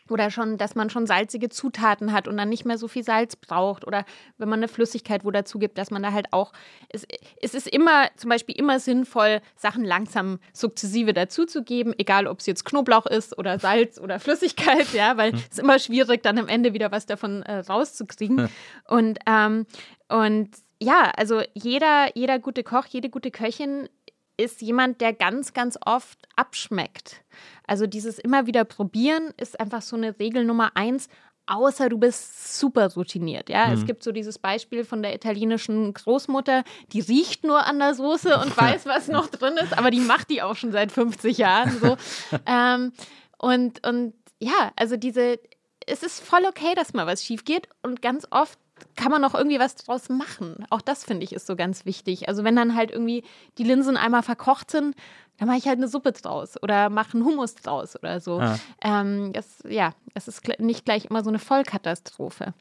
oder 0.09 0.29
schon, 0.29 0.57
dass 0.57 0.75
man 0.75 0.89
schon 0.89 1.07
salzige 1.07 1.49
Zutaten 1.49 2.11
hat 2.11 2.27
und 2.27 2.37
dann 2.37 2.49
nicht 2.49 2.65
mehr 2.65 2.77
so 2.77 2.87
viel 2.87 3.03
Salz 3.03 3.35
braucht. 3.35 3.85
Oder 3.85 4.05
wenn 4.37 4.49
man 4.49 4.59
eine 4.59 4.67
Flüssigkeit 4.67 5.25
wo 5.25 5.31
dazu 5.31 5.57
gibt, 5.57 5.77
dass 5.77 5.91
man 5.91 6.03
da 6.03 6.11
halt 6.11 6.31
auch. 6.31 6.53
Es, 6.89 7.05
es 7.41 7.53
ist 7.53 7.67
immer, 7.67 8.07
zum 8.15 8.29
Beispiel 8.29 8.55
immer 8.55 8.79
sinnvoll, 8.79 9.41
Sachen 9.55 9.83
langsam 9.83 10.39
sukzessive 10.53 11.13
dazuzugeben, 11.13 11.93
egal 11.97 12.27
ob 12.27 12.39
es 12.39 12.45
jetzt 12.45 12.65
Knoblauch 12.65 13.05
ist 13.05 13.37
oder 13.37 13.59
Salz 13.59 13.99
oder 13.99 14.19
Flüssigkeit, 14.19 14.93
ja, 14.93 15.17
weil 15.17 15.33
es 15.33 15.47
ist 15.47 15.59
immer 15.59 15.79
schwierig, 15.79 16.21
dann 16.23 16.37
am 16.37 16.47
Ende 16.47 16.73
wieder 16.73 16.91
was 16.91 17.05
davon 17.05 17.41
äh, 17.43 17.59
rauszukriegen. 17.59 18.49
Und, 18.87 19.19
ähm, 19.25 19.65
und 20.09 20.49
ja, 20.81 21.11
also 21.15 21.41
jeder, 21.53 22.15
jeder 22.15 22.39
gute 22.39 22.63
Koch, 22.63 22.85
jede 22.87 23.09
gute 23.09 23.31
Köchin 23.31 23.89
ist 24.37 24.61
jemand, 24.61 25.01
der 25.01 25.13
ganz, 25.13 25.53
ganz 25.53 25.77
oft 25.85 26.19
abschmeckt. 26.35 27.23
Also 27.67 27.87
dieses 27.87 28.19
immer 28.19 28.47
wieder 28.47 28.65
probieren 28.65 29.33
ist 29.37 29.59
einfach 29.59 29.81
so 29.81 29.95
eine 29.95 30.19
Regel 30.19 30.45
Nummer 30.45 30.71
eins, 30.75 31.09
außer 31.47 31.89
du 31.89 31.97
bist 31.97 32.59
super 32.59 32.91
routiniert. 32.93 33.49
Ja, 33.49 33.71
es 33.71 33.85
gibt 33.85 34.03
so 34.03 34.11
dieses 34.11 34.39
Beispiel 34.39 34.83
von 34.83 35.03
der 35.03 35.13
italienischen 35.13 35.93
Großmutter, 35.93 36.63
die 36.91 37.01
riecht 37.01 37.43
nur 37.43 37.65
an 37.65 37.79
der 37.79 37.93
Soße 37.93 38.37
und 38.39 38.55
weiß, 38.57 38.85
was 38.85 39.07
noch 39.07 39.27
drin 39.27 39.55
ist, 39.57 39.77
aber 39.77 39.91
die 39.91 39.99
macht 39.99 40.29
die 40.29 40.41
auch 40.41 40.55
schon 40.55 40.71
seit 40.71 40.91
50 40.91 41.37
Jahren 41.37 41.79
so. 41.79 41.97
ähm, 42.45 42.93
und, 43.37 43.85
und 43.85 44.13
ja, 44.39 44.71
also 44.75 44.97
diese, 44.97 45.39
es 45.85 46.03
ist 46.03 46.19
voll 46.19 46.45
okay, 46.47 46.73
dass 46.75 46.93
mal 46.93 47.05
was 47.05 47.23
schief 47.23 47.45
geht 47.45 47.69
und 47.83 48.01
ganz 48.01 48.27
oft 48.31 48.57
kann 48.95 49.11
man 49.11 49.21
noch 49.21 49.33
irgendwie 49.35 49.59
was 49.59 49.75
draus 49.75 50.09
machen. 50.09 50.65
Auch 50.69 50.81
das 50.81 51.03
finde 51.03 51.23
ich 51.23 51.33
ist 51.33 51.47
so 51.47 51.55
ganz 51.55 51.85
wichtig. 51.85 52.27
Also 52.27 52.43
wenn 52.43 52.55
dann 52.55 52.75
halt 52.75 52.91
irgendwie 52.91 53.23
die 53.57 53.63
Linsen 53.63 53.97
einmal 53.97 54.23
verkocht 54.23 54.71
sind, 54.71 54.95
dann 55.37 55.47
mache 55.47 55.57
ich 55.57 55.67
halt 55.67 55.77
eine 55.77 55.87
Suppe 55.87 56.11
draus 56.13 56.55
oder 56.61 56.89
mache 56.89 57.13
einen 57.13 57.25
Hummus 57.25 57.55
draus 57.55 57.95
oder 57.95 58.19
so. 58.19 58.39
Ah. 58.39 58.57
Ähm, 58.81 59.33
das, 59.33 59.63
ja, 59.67 59.93
es 60.13 60.27
ist 60.27 60.41
nicht 60.59 60.85
gleich 60.85 61.05
immer 61.05 61.23
so 61.23 61.29
eine 61.29 61.39
Vollkatastrophe. 61.39 62.53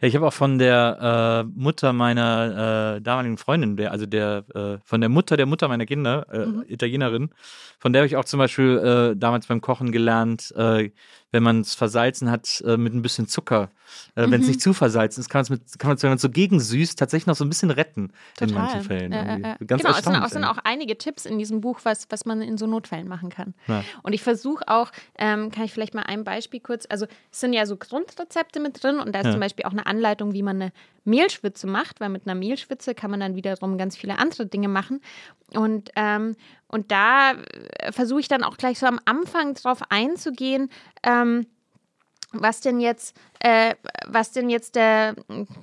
Ja, 0.00 0.08
ich 0.08 0.16
habe 0.16 0.26
auch 0.26 0.32
von 0.32 0.58
der 0.58 1.44
äh, 1.46 1.52
Mutter 1.60 1.92
meiner 1.92 2.96
äh, 2.96 3.00
damaligen 3.02 3.36
Freundin, 3.36 3.76
der, 3.76 3.92
also 3.92 4.06
der, 4.06 4.44
äh, 4.54 4.78
von 4.82 5.00
der 5.02 5.10
Mutter 5.10 5.36
der 5.36 5.44
Mutter 5.44 5.68
meiner 5.68 5.84
Kinder, 5.84 6.26
äh, 6.32 6.46
Mhm. 6.46 6.64
Italienerin, 6.68 7.30
von 7.78 7.92
der 7.92 8.00
habe 8.00 8.06
ich 8.06 8.16
auch 8.16 8.24
zum 8.24 8.38
Beispiel 8.38 8.78
äh, 8.78 9.16
damals 9.18 9.46
beim 9.46 9.60
Kochen 9.60 9.92
gelernt, 9.92 10.54
äh, 10.56 10.90
wenn 11.32 11.42
man 11.42 11.60
es 11.60 11.74
versalzen 11.74 12.30
hat 12.30 12.62
äh, 12.66 12.76
mit 12.76 12.92
ein 12.94 13.02
bisschen 13.02 13.28
Zucker, 13.28 13.70
äh, 14.14 14.22
wenn 14.22 14.34
es 14.34 14.40
Mhm. 14.42 14.46
nicht 14.48 14.60
zu 14.60 14.72
versalzen 14.72 15.20
ist, 15.20 15.28
kann, 15.28 15.40
man's 15.40 15.50
mit, 15.50 15.78
kann 15.78 15.88
man 15.90 15.96
es, 15.96 16.02
wenn 16.02 16.10
man 16.10 16.16
es 16.16 16.22
so 16.22 16.30
gegensüßt, 16.30 16.98
tatsächlich 16.98 17.26
noch 17.26 17.36
so 17.36 17.44
ein 17.44 17.48
bisschen 17.48 17.70
retten 17.70 18.12
in 18.40 18.52
manchen 18.52 18.82
Fällen. 18.82 19.12
Äh. 19.12 19.56
Ganz 19.66 19.82
genau, 19.82 19.94
es 19.96 20.04
sind, 20.04 20.16
auch, 20.16 20.28
sind 20.28 20.44
auch 20.44 20.58
einige 20.64 20.98
Tipps 20.98 21.26
in 21.26 21.38
diesem 21.38 21.60
Buch, 21.60 21.80
was, 21.84 22.06
was 22.10 22.24
man 22.24 22.42
in 22.42 22.58
so 22.58 22.66
Notfällen 22.66 23.08
machen 23.08 23.30
kann. 23.30 23.54
Ja. 23.68 23.84
Und 24.02 24.12
ich 24.12 24.22
versuche 24.22 24.64
auch, 24.68 24.90
ähm, 25.18 25.50
kann 25.50 25.64
ich 25.64 25.72
vielleicht 25.72 25.94
mal 25.94 26.02
ein 26.02 26.24
Beispiel 26.24 26.60
kurz, 26.60 26.86
also 26.90 27.06
es 27.30 27.40
sind 27.40 27.52
ja 27.52 27.66
so 27.66 27.76
Grundrezepte 27.76 28.60
mit 28.60 28.82
drin 28.82 28.98
und 28.98 29.14
da 29.14 29.20
ist 29.20 29.26
Ja. 29.26 29.32
zum 29.32 29.40
Beispiel 29.40 29.64
auch 29.66 29.72
eine 29.72 29.86
Anleitung, 29.86 30.32
wie 30.32 30.42
man 30.42 30.60
eine 30.60 30.72
Mehlschwitze 31.04 31.66
macht, 31.66 32.00
weil 32.00 32.08
mit 32.10 32.26
einer 32.26 32.34
Mehlschwitze 32.34 32.94
kann 32.94 33.10
man 33.10 33.20
dann 33.20 33.34
wiederum 33.34 33.78
ganz 33.78 33.96
viele 33.96 34.18
andere 34.18 34.46
Dinge 34.46 34.68
machen. 34.68 35.00
Und, 35.54 35.90
ähm, 35.96 36.36
und 36.70 36.90
da 36.92 37.32
äh, 37.32 37.92
versuche 37.92 38.20
ich 38.20 38.28
dann 38.28 38.44
auch 38.44 38.56
gleich 38.56 38.78
so 38.78 38.86
am 38.86 39.00
Anfang 39.04 39.54
drauf 39.54 39.80
einzugehen, 39.90 40.70
ähm, 41.02 41.46
was 42.32 42.60
denn 42.60 42.80
jetzt, 42.80 43.16
äh, 43.40 43.74
was 44.06 44.32
denn 44.32 44.50
jetzt 44.50 44.76
der, 44.76 45.14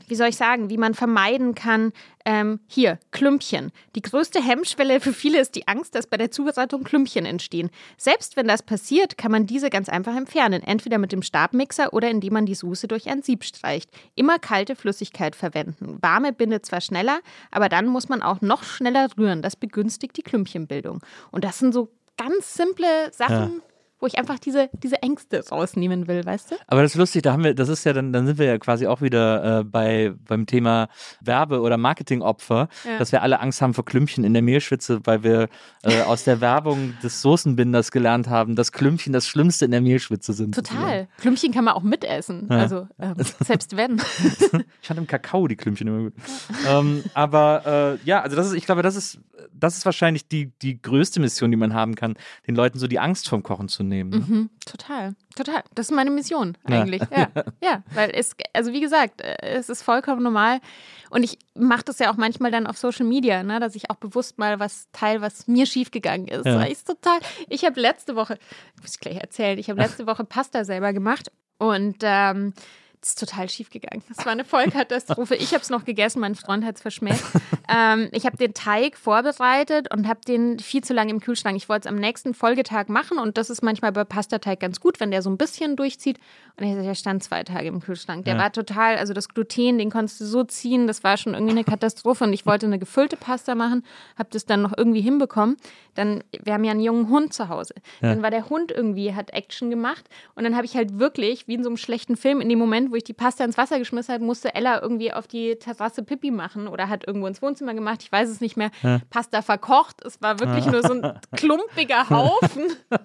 wie 0.07 0.15
soll 0.15 0.29
ich 0.29 0.35
sagen, 0.35 0.69
wie 0.69 0.77
man 0.77 0.93
vermeiden 0.93 1.55
kann, 1.55 1.93
ähm, 2.25 2.59
hier, 2.67 2.99
Klümpchen. 3.11 3.71
Die 3.95 4.01
größte 4.01 4.43
Hemmschwelle 4.43 4.99
für 4.99 5.13
viele 5.13 5.39
ist 5.39 5.55
die 5.55 5.67
Angst, 5.67 5.95
dass 5.95 6.07
bei 6.07 6.17
der 6.17 6.29
Zubereitung 6.29 6.83
Klümpchen 6.83 7.25
entstehen. 7.25 7.69
Selbst 7.97 8.35
wenn 8.35 8.47
das 8.47 8.63
passiert, 8.63 9.17
kann 9.17 9.31
man 9.31 9.45
diese 9.45 9.69
ganz 9.69 9.87
einfach 9.87 10.15
entfernen, 10.15 10.61
entweder 10.61 10.97
mit 10.97 11.13
dem 11.13 11.21
Stabmixer 11.21 11.93
oder 11.93 12.09
indem 12.09 12.33
man 12.33 12.45
die 12.45 12.55
Soße 12.55 12.87
durch 12.87 13.07
ein 13.09 13.21
Sieb 13.21 13.45
streicht. 13.45 13.89
Immer 14.15 14.39
kalte 14.39 14.75
Flüssigkeit 14.75 15.35
verwenden. 15.35 15.99
Warme 16.01 16.33
bindet 16.33 16.65
zwar 16.65 16.81
schneller, 16.81 17.19
aber 17.51 17.69
dann 17.69 17.87
muss 17.87 18.09
man 18.09 18.21
auch 18.21 18.41
noch 18.41 18.63
schneller 18.63 19.07
rühren. 19.17 19.41
Das 19.41 19.55
begünstigt 19.55 20.17
die 20.17 20.23
Klümpchenbildung. 20.23 20.99
Und 21.31 21.45
das 21.45 21.59
sind 21.59 21.73
so 21.73 21.89
ganz 22.17 22.55
simple 22.55 23.11
Sachen, 23.13 23.61
wo 23.99 24.05
ich 24.07 24.17
einfach 24.17 24.39
diese, 24.39 24.69
diese 24.83 25.01
Ängste 25.01 25.43
rausnehmen 25.49 26.07
will, 26.07 26.25
weißt 26.25 26.51
du? 26.51 26.55
Aber 26.67 26.81
das 26.81 26.91
ist 26.91 26.97
lustig, 26.97 27.23
da 27.23 27.33
haben 27.33 27.43
wir, 27.43 27.53
das 27.53 27.69
ist 27.69 27.83
ja 27.83 27.93
dann, 27.93 28.13
dann 28.13 28.27
sind 28.27 28.37
wir 28.37 28.45
ja 28.45 28.57
quasi 28.57 28.87
auch 28.87 29.01
wieder 29.01 29.59
äh, 29.59 29.63
bei 29.63 30.13
beim 30.27 30.45
Thema 30.45 30.87
Werbe- 31.21 31.61
oder 31.61 31.77
Marketingopfer, 31.77 32.69
Ja. 32.85 32.97
dass 32.99 33.11
wir 33.11 33.21
alle 33.21 33.39
Angst 33.39 33.61
haben 33.61 33.73
vor 33.73 33.85
Klümpchen 33.85 34.23
in 34.23 34.33
der 34.33 34.41
Mehlschwitze, 34.41 34.99
weil 35.05 35.23
wir 35.23 35.49
äh, 35.83 36.01
aus 36.05 36.23
der 36.23 36.41
Werbung 36.41 36.93
des 37.03 37.21
Soßenbinders 37.21 37.91
gelernt 37.91 38.27
haben, 38.29 38.55
dass 38.55 38.71
Klümpchen 38.71 39.13
das 39.13 39.27
Schlimmste 39.27 39.65
in 39.65 39.71
der 39.71 39.81
Mehlschwitze 39.81 40.33
sind. 40.33 40.55
Total. 40.55 41.07
Klümpchen 41.19 41.51
kann 41.51 41.65
man 41.65 41.73
auch 41.73 41.83
mitessen. 41.83 42.47
Ja. 42.49 42.57
Also, 42.57 42.87
ähm, 42.99 43.15
selbst 43.43 43.75
wenn. 43.77 43.97
Ich 44.81 44.87
fand 44.87 44.99
im 44.99 45.07
Kakao 45.07 45.47
die 45.47 45.55
Klümpchen 45.55 45.87
immer 45.87 45.99
gut. 46.03 46.13
ähm, 46.67 47.03
aber 47.13 47.97
äh, 48.01 48.05
ja, 48.07 48.21
also 48.21 48.35
das 48.35 48.47
ist, 48.47 48.53
ich 48.53 48.65
glaube, 48.65 48.81
das 48.81 48.95
ist, 48.95 49.19
das 49.53 49.77
ist 49.77 49.85
wahrscheinlich 49.85 50.27
die, 50.27 50.51
die 50.61 50.81
größte 50.81 51.19
Mission, 51.19 51.51
die 51.51 51.57
man 51.57 51.73
haben 51.73 51.95
kann, 51.95 52.15
den 52.47 52.55
Leuten 52.55 52.79
so 52.79 52.87
die 52.87 52.99
Angst 52.99 53.27
vom 53.29 53.43
Kochen 53.43 53.67
zu 53.69 53.83
nehmen. 53.87 54.09
Ne? 54.11 54.17
Mhm, 54.17 54.49
total, 54.65 55.15
total. 55.35 55.63
Das 55.75 55.89
ist 55.89 55.95
meine 55.95 56.11
Mission 56.11 56.57
Ja. 56.69 56.81
eigentlich. 56.81 57.01
Ja, 57.11 57.29
ja, 57.63 57.83
weil 57.93 58.11
es, 58.13 58.35
also 58.53 58.73
wie 58.73 58.81
gesagt, 58.81 59.21
äh, 59.21 59.35
es 59.41 59.69
ist 59.69 59.81
vollkommen 59.83 60.21
normal. 60.23 60.59
Und 61.09 61.23
ich 61.23 61.37
mache 61.55 61.83
das 61.85 61.99
ja 61.99 62.11
auch 62.11 62.17
manchmal 62.17 62.51
dann 62.51 62.67
auf 62.67 62.77
Social 62.77 63.05
Media, 63.05 63.41
ne, 63.43 63.59
dass 63.59 63.75
ich 63.75 63.89
auch 63.89 63.95
bewusst 63.95 64.37
mal 64.37 64.59
was 64.59 64.87
teile, 64.91 65.21
was 65.21 65.47
mir 65.47 65.65
schiefgegangen 65.65 66.27
ist. 66.27 66.45
Ja. 66.45 66.65
Total. 66.85 67.19
Ich 67.49 67.63
habe 67.65 67.79
letzte 67.79 68.15
Woche, 68.15 68.37
muss 68.81 68.95
ich 68.95 68.99
gleich 68.99 69.17
erzählen, 69.17 69.57
ich 69.57 69.69
habe 69.69 69.79
letzte 69.81 70.05
Woche 70.05 70.23
Pasta 70.25 70.63
selber 70.65 70.93
gemacht 70.93 71.31
und 71.57 71.97
ähm, 72.01 72.53
das 73.01 73.09
ist 73.09 73.19
total 73.19 73.47
schief 73.49 73.69
gegangen. 73.69 74.03
Das 74.09 74.25
war 74.25 74.31
eine 74.31 74.43
Vollkatastrophe. 74.43 75.35
Ich 75.35 75.53
habe 75.53 75.61
es 75.61 75.69
noch 75.69 75.85
gegessen, 75.85 76.19
mein 76.19 76.35
Freund 76.35 76.65
hat 76.65 76.75
es 76.75 76.81
verschmäht. 76.81 77.21
ähm, 77.69 78.09
ich 78.11 78.25
habe 78.25 78.37
den 78.37 78.53
Teig 78.53 78.97
vorbereitet 78.97 79.93
und 79.93 80.07
habe 80.07 80.21
den 80.27 80.59
viel 80.59 80.83
zu 80.83 80.93
lange 80.93 81.11
im 81.11 81.19
Kühlschrank. 81.19 81.55
Ich 81.55 81.69
wollte 81.69 81.87
es 81.87 81.93
am 81.93 81.99
nächsten 81.99 82.33
Folgetag 82.33 82.87
machen 82.87 83.19
und 83.19 83.37
das 83.37 83.49
ist 83.49 83.61
manchmal 83.61 83.91
bei 83.91 84.03
Pastateig 84.03 84.59
ganz 84.59 84.79
gut, 84.79 84.99
wenn 84.99 85.11
der 85.11 85.21
so 85.21 85.29
ein 85.29 85.37
bisschen 85.37 85.75
durchzieht. 85.75 86.19
Und 86.59 86.83
der 86.83 86.95
stand 86.95 87.21
zwei 87.23 87.43
Tage 87.43 87.67
im 87.67 87.81
Kühlschrank. 87.81 88.25
Der 88.25 88.33
Ja. 88.33 88.39
war 88.41 88.51
total, 88.51 88.97
also 88.97 89.13
das 89.13 89.29
Gluten, 89.29 89.77
den 89.77 89.91
konntest 89.91 90.19
du 90.21 90.25
so 90.25 90.43
ziehen, 90.43 90.87
das 90.87 91.03
war 91.03 91.15
schon 91.17 91.33
irgendwie 91.35 91.51
eine 91.51 91.63
Katastrophe. 91.63 92.23
Und 92.23 92.33
ich 92.33 92.47
wollte 92.47 92.65
eine 92.65 92.79
gefüllte 92.79 93.15
Pasta 93.15 93.53
machen, 93.53 93.83
habe 94.17 94.29
das 94.31 94.45
dann 94.47 94.63
noch 94.63 94.73
irgendwie 94.75 95.01
hinbekommen. 95.01 95.57
Dann, 95.93 96.23
wir 96.43 96.53
haben 96.53 96.63
ja 96.63 96.71
einen 96.71 96.79
jungen 96.81 97.09
Hund 97.09 97.31
zu 97.33 97.49
Hause. 97.49 97.75
Dann 98.01 98.23
war 98.23 98.31
der 98.31 98.49
Hund 98.49 98.71
irgendwie, 98.71 99.13
hat 99.13 99.31
Action 99.33 99.69
gemacht. 99.69 100.05
Und 100.35 100.45
dann 100.45 100.55
habe 100.55 100.65
ich 100.65 100.75
halt 100.75 100.97
wirklich, 100.97 101.47
wie 101.47 101.53
in 101.55 101.63
so 101.63 101.69
einem 101.69 101.77
schlechten 101.77 102.15
Film, 102.17 102.41
in 102.41 102.49
dem 102.49 102.57
Moment, 102.59 102.91
wo 102.91 102.95
ich 102.95 103.03
die 103.03 103.13
Pasta 103.13 103.43
ins 103.43 103.57
Wasser 103.57 103.77
geschmissen 103.77 104.13
habe, 104.15 104.23
musste 104.23 104.55
Ella 104.55 104.81
irgendwie 104.81 105.13
auf 105.13 105.27
die 105.27 105.55
Terrasse 105.57 106.01
Pipi 106.03 106.31
machen 106.31 106.67
oder 106.67 106.89
hat 106.89 107.05
irgendwo 107.05 107.27
ins 107.27 107.41
Wohnzimmer 107.43 107.75
gemacht. 107.75 108.01
Ich 108.01 108.11
weiß 108.11 108.29
es 108.29 108.41
nicht 108.41 108.57
mehr. 108.57 108.71
Pasta 109.11 109.41
verkocht. 109.43 110.03
Es 110.05 110.21
war 110.23 110.39
wirklich 110.39 110.65
nur 110.65 110.81
so 110.81 110.93
ein 110.93 111.19
klumpiger 111.35 112.09
Haufen. 112.09 112.63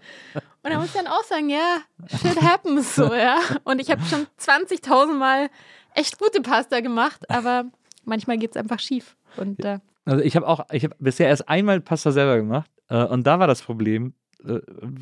Und 0.62 0.70
da 0.70 0.78
muss 0.78 0.86
ich 0.88 0.92
dann 0.92 1.08
auch 1.08 1.24
sagen, 1.24 1.50
ja, 1.50 1.78
shit 2.08 2.40
happens 2.40 2.94
so, 2.94 3.12
ja. 3.14 3.38
Und 3.64 3.80
ich 3.80 3.90
habe 3.90 4.02
schon 4.04 4.26
20.000 4.40 5.14
Mal 5.14 5.50
echt 5.94 6.18
gute 6.18 6.40
Pasta 6.40 6.80
gemacht, 6.80 7.28
aber 7.28 7.64
manchmal 8.04 8.38
geht 8.38 8.52
es 8.52 8.56
einfach 8.56 8.78
schief. 8.78 9.16
Und 9.36 9.64
äh, 9.64 9.80
Also 10.04 10.22
ich 10.22 10.36
habe 10.36 10.46
auch, 10.46 10.64
ich 10.70 10.84
habe 10.84 10.94
bisher 10.98 11.28
erst 11.28 11.48
einmal 11.48 11.80
Pasta 11.80 12.12
selber 12.12 12.36
gemacht 12.36 12.70
äh, 12.88 13.04
und 13.04 13.26
da 13.26 13.40
war 13.40 13.46
das 13.46 13.62
Problem, 13.62 14.14
äh, 14.44 14.60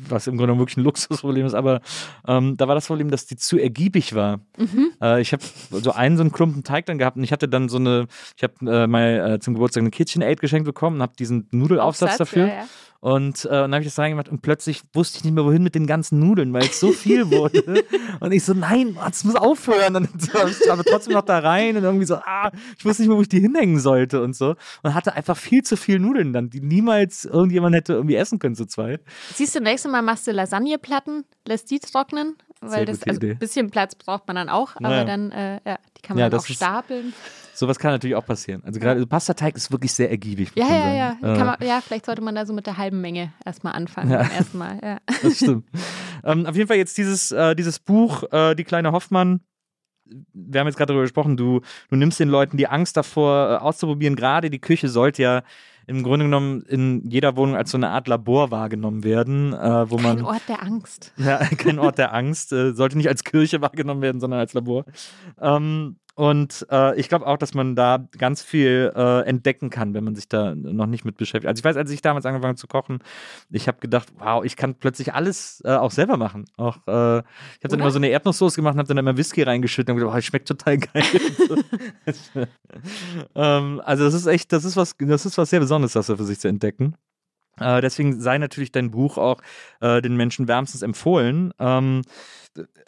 was 0.09 0.27
im 0.27 0.37
Grunde 0.37 0.57
wirklich 0.57 0.77
ein 0.77 0.83
Luxusproblem 0.83 1.45
ist, 1.45 1.53
aber 1.53 1.81
ähm, 2.27 2.57
da 2.57 2.67
war 2.67 2.75
das 2.75 2.87
Problem, 2.87 3.09
dass 3.11 3.25
die 3.25 3.35
zu 3.35 3.57
ergiebig 3.57 4.15
war. 4.15 4.39
Mhm. 4.57 4.91
Äh, 5.01 5.21
ich 5.21 5.33
habe 5.33 5.43
so 5.71 5.91
einen 5.91 6.17
so 6.17 6.23
einen 6.23 6.31
Klumpen 6.31 6.63
Teig 6.63 6.85
dann 6.87 6.97
gehabt 6.97 7.17
und 7.17 7.23
ich 7.23 7.31
hatte 7.31 7.47
dann 7.47 7.69
so 7.69 7.77
eine, 7.77 8.07
ich 8.35 8.43
habe 8.43 8.53
äh, 8.71 8.87
mal 8.87 9.33
äh, 9.33 9.39
zum 9.39 9.53
Geburtstag 9.53 9.81
eine 9.81 9.91
KitchenAid 9.91 10.39
geschenkt 10.41 10.65
bekommen 10.65 10.97
und 10.97 11.01
habe 11.03 11.13
diesen 11.17 11.47
Nudelaufsatz 11.51 12.13
Aufsatz, 12.13 12.17
dafür. 12.29 12.47
ja, 12.47 12.53
ja. 12.53 12.67
Und 13.01 13.45
äh, 13.45 13.49
dann 13.49 13.73
habe 13.73 13.81
ich 13.81 13.87
das 13.87 13.97
reingemacht 13.97 14.29
und 14.29 14.43
plötzlich 14.43 14.83
wusste 14.93 15.17
ich 15.17 15.23
nicht 15.23 15.33
mehr, 15.33 15.43
wohin 15.43 15.63
mit 15.63 15.73
den 15.73 15.87
ganzen 15.87 16.19
Nudeln, 16.19 16.53
weil 16.53 16.65
es 16.65 16.79
so 16.79 16.91
viel 16.91 17.31
wurde. 17.31 17.83
und 18.19 18.31
ich 18.31 18.45
so, 18.45 18.53
nein, 18.53 18.95
das 19.03 19.23
muss 19.23 19.35
aufhören. 19.35 19.95
Und 19.95 20.09
ich 20.23 20.71
aber 20.71 20.83
trotzdem 20.83 21.13
noch 21.13 21.23
da 21.23 21.39
rein 21.39 21.75
und 21.77 21.83
irgendwie 21.83 22.05
so, 22.05 22.15
ah, 22.15 22.51
ich 22.77 22.85
wusste 22.85 23.01
nicht 23.01 23.09
mehr, 23.09 23.17
wo 23.17 23.21
ich 23.23 23.29
die 23.29 23.39
hinhängen 23.39 23.79
sollte 23.79 24.21
und 24.21 24.35
so. 24.35 24.55
Und 24.83 24.93
hatte 24.93 25.13
einfach 25.15 25.35
viel 25.35 25.63
zu 25.63 25.77
viel 25.77 25.97
Nudeln 25.97 26.31
dann, 26.31 26.51
die 26.51 26.61
niemals 26.61 27.25
irgendjemand 27.25 27.75
hätte 27.75 27.93
irgendwie 27.93 28.15
essen 28.15 28.37
können 28.37 28.55
zu 28.55 28.67
zweit. 28.67 29.01
Siehst 29.33 29.55
du, 29.55 29.61
nächstes 29.61 29.91
Mal 29.91 30.03
machst 30.03 30.27
du 30.27 30.31
Lasagneplatten, 30.31 31.25
lässt 31.47 31.71
die 31.71 31.79
trocknen, 31.79 32.35
weil 32.59 32.69
Sehr 32.69 32.85
das, 32.85 33.03
also 33.03 33.19
ein 33.19 33.39
bisschen 33.39 33.71
Platz 33.71 33.95
braucht 33.95 34.27
man 34.27 34.35
dann 34.35 34.49
auch, 34.49 34.75
aber 34.75 34.97
Ja. 34.97 35.03
dann, 35.05 35.31
äh, 35.31 35.59
ja, 35.65 35.79
die 35.97 36.01
kann 36.03 36.17
man 36.17 36.31
Ja, 36.31 36.37
auch 36.37 36.45
stapeln. 36.45 37.13
Sowas 37.53 37.77
kann 37.79 37.91
natürlich 37.91 38.15
auch 38.15 38.25
passieren. 38.25 38.63
Also 38.65 38.79
gerade 38.79 39.05
Pastateig 39.05 39.55
ist 39.55 39.71
wirklich 39.71 39.93
sehr 39.93 40.09
ergiebig. 40.09 40.51
Ja, 40.55 40.67
ja, 40.67 40.93
ja. 40.93 41.17
Äh, 41.21 41.43
man, 41.43 41.55
ja, 41.61 41.81
vielleicht 41.81 42.05
sollte 42.05 42.21
man 42.21 42.35
da 42.35 42.45
so 42.45 42.53
mit 42.53 42.65
der 42.65 42.77
halben 42.77 43.01
Menge 43.01 43.33
erstmal 43.45 43.73
anfangen 43.73 44.11
Ja. 44.11 44.19
beim 44.23 44.31
ersten 44.31 44.57
Mal. 44.57 44.79
Ja. 44.83 44.97
das 45.21 45.35
stimmt. 45.37 45.65
ähm, 46.23 46.45
auf 46.45 46.55
jeden 46.55 46.67
Fall 46.67 46.77
jetzt 46.77 46.97
dieses, 46.97 47.31
äh, 47.31 47.55
dieses 47.55 47.79
Buch, 47.79 48.23
äh, 48.31 48.55
Die 48.55 48.63
kleine 48.63 48.91
Hoffmann. 48.91 49.41
Wir 50.33 50.59
haben 50.59 50.67
jetzt 50.67 50.75
gerade 50.77 50.87
darüber 50.89 51.03
gesprochen, 51.03 51.37
du, 51.37 51.61
du 51.89 51.95
nimmst 51.95 52.19
den 52.19 52.27
Leuten 52.29 52.57
die 52.57 52.67
Angst 52.67 52.97
davor, 52.97 53.51
äh, 53.51 53.55
auszuprobieren. 53.63 54.15
Gerade 54.15 54.49
die 54.49 54.59
Küche 54.59 54.89
sollte 54.89 55.21
ja 55.21 55.43
im 55.87 56.03
Grunde 56.03 56.25
genommen 56.25 56.61
in 56.63 57.09
jeder 57.09 57.35
Wohnung 57.35 57.55
als 57.55 57.71
so 57.71 57.77
eine 57.77 57.89
Art 57.89 58.07
Labor 58.07 58.51
wahrgenommen 58.51 59.03
werden, 59.03 59.53
äh, 59.53 59.89
wo 59.89 59.97
man 59.97 60.19
Ein 60.19 60.25
Ort 60.25 60.43
der 60.47 60.61
Angst. 60.61 61.11
ja, 61.17 61.37
kein 61.57 61.79
Ort 61.79 61.97
der 61.97 62.13
Angst, 62.13 62.53
äh, 62.53 62.73
sollte 62.73 62.97
nicht 62.97 63.07
als 63.09 63.23
Kirche 63.23 63.61
wahrgenommen 63.61 64.01
werden, 64.01 64.19
sondern 64.21 64.39
als 64.39 64.53
Labor. 64.53 64.85
Ähm, 65.39 65.97
und 66.21 66.67
äh, 66.69 66.95
ich 66.99 67.09
glaube 67.09 67.25
auch, 67.25 67.37
dass 67.37 67.55
man 67.55 67.75
da 67.75 68.07
ganz 68.15 68.43
viel 68.43 68.93
äh, 68.95 69.21
entdecken 69.21 69.71
kann, 69.71 69.95
wenn 69.95 70.03
man 70.03 70.13
sich 70.13 70.29
da 70.29 70.53
noch 70.53 70.85
nicht 70.85 71.03
mit 71.03 71.17
beschäftigt. 71.17 71.47
Also 71.47 71.61
ich 71.61 71.65
weiß, 71.65 71.77
als 71.77 71.89
ich 71.89 72.03
damals 72.03 72.27
angefangen 72.27 72.49
habe 72.49 72.59
zu 72.59 72.67
kochen, 72.67 72.99
ich 73.49 73.67
habe 73.67 73.79
gedacht, 73.79 74.09
wow, 74.19 74.45
ich 74.45 74.55
kann 74.55 74.75
plötzlich 74.75 75.15
alles 75.15 75.63
äh, 75.65 75.71
auch 75.71 75.89
selber 75.89 76.17
machen. 76.17 76.45
Auch 76.57 76.75
äh, 76.85 77.17
ich 77.17 77.63
habe 77.63 77.69
dann 77.69 77.79
immer 77.79 77.89
so 77.89 77.97
eine 77.97 78.09
Erdnusssoße 78.09 78.57
gemacht 78.57 78.75
und 78.75 78.77
habe 78.77 78.87
dann 78.87 78.99
immer 78.99 79.17
Whisky 79.17 79.41
reingeschüttet 79.41 79.89
und 79.89 79.95
gedacht, 79.95 80.13
oh, 80.13 80.15
das 80.15 80.25
schmeckt 80.25 80.47
total 80.47 80.77
geil. 80.77 81.03
ähm, 83.35 83.81
also 83.83 84.03
das 84.03 84.13
ist 84.13 84.27
echt, 84.27 84.53
das 84.53 84.63
ist 84.63 84.77
was, 84.77 84.95
das 84.99 85.25
ist 85.25 85.39
was 85.39 85.49
sehr 85.49 85.59
Besonderes, 85.59 85.93
das 85.93 86.05
für 86.05 86.23
sich 86.23 86.39
zu 86.39 86.49
entdecken. 86.49 86.97
Äh, 87.57 87.81
deswegen 87.81 88.21
sei 88.21 88.37
natürlich 88.37 88.71
dein 88.71 88.91
Buch 88.91 89.17
auch 89.17 89.41
äh, 89.79 90.03
den 90.03 90.15
Menschen 90.17 90.47
wärmstens 90.47 90.83
empfohlen. 90.83 91.51
Ähm, 91.57 92.03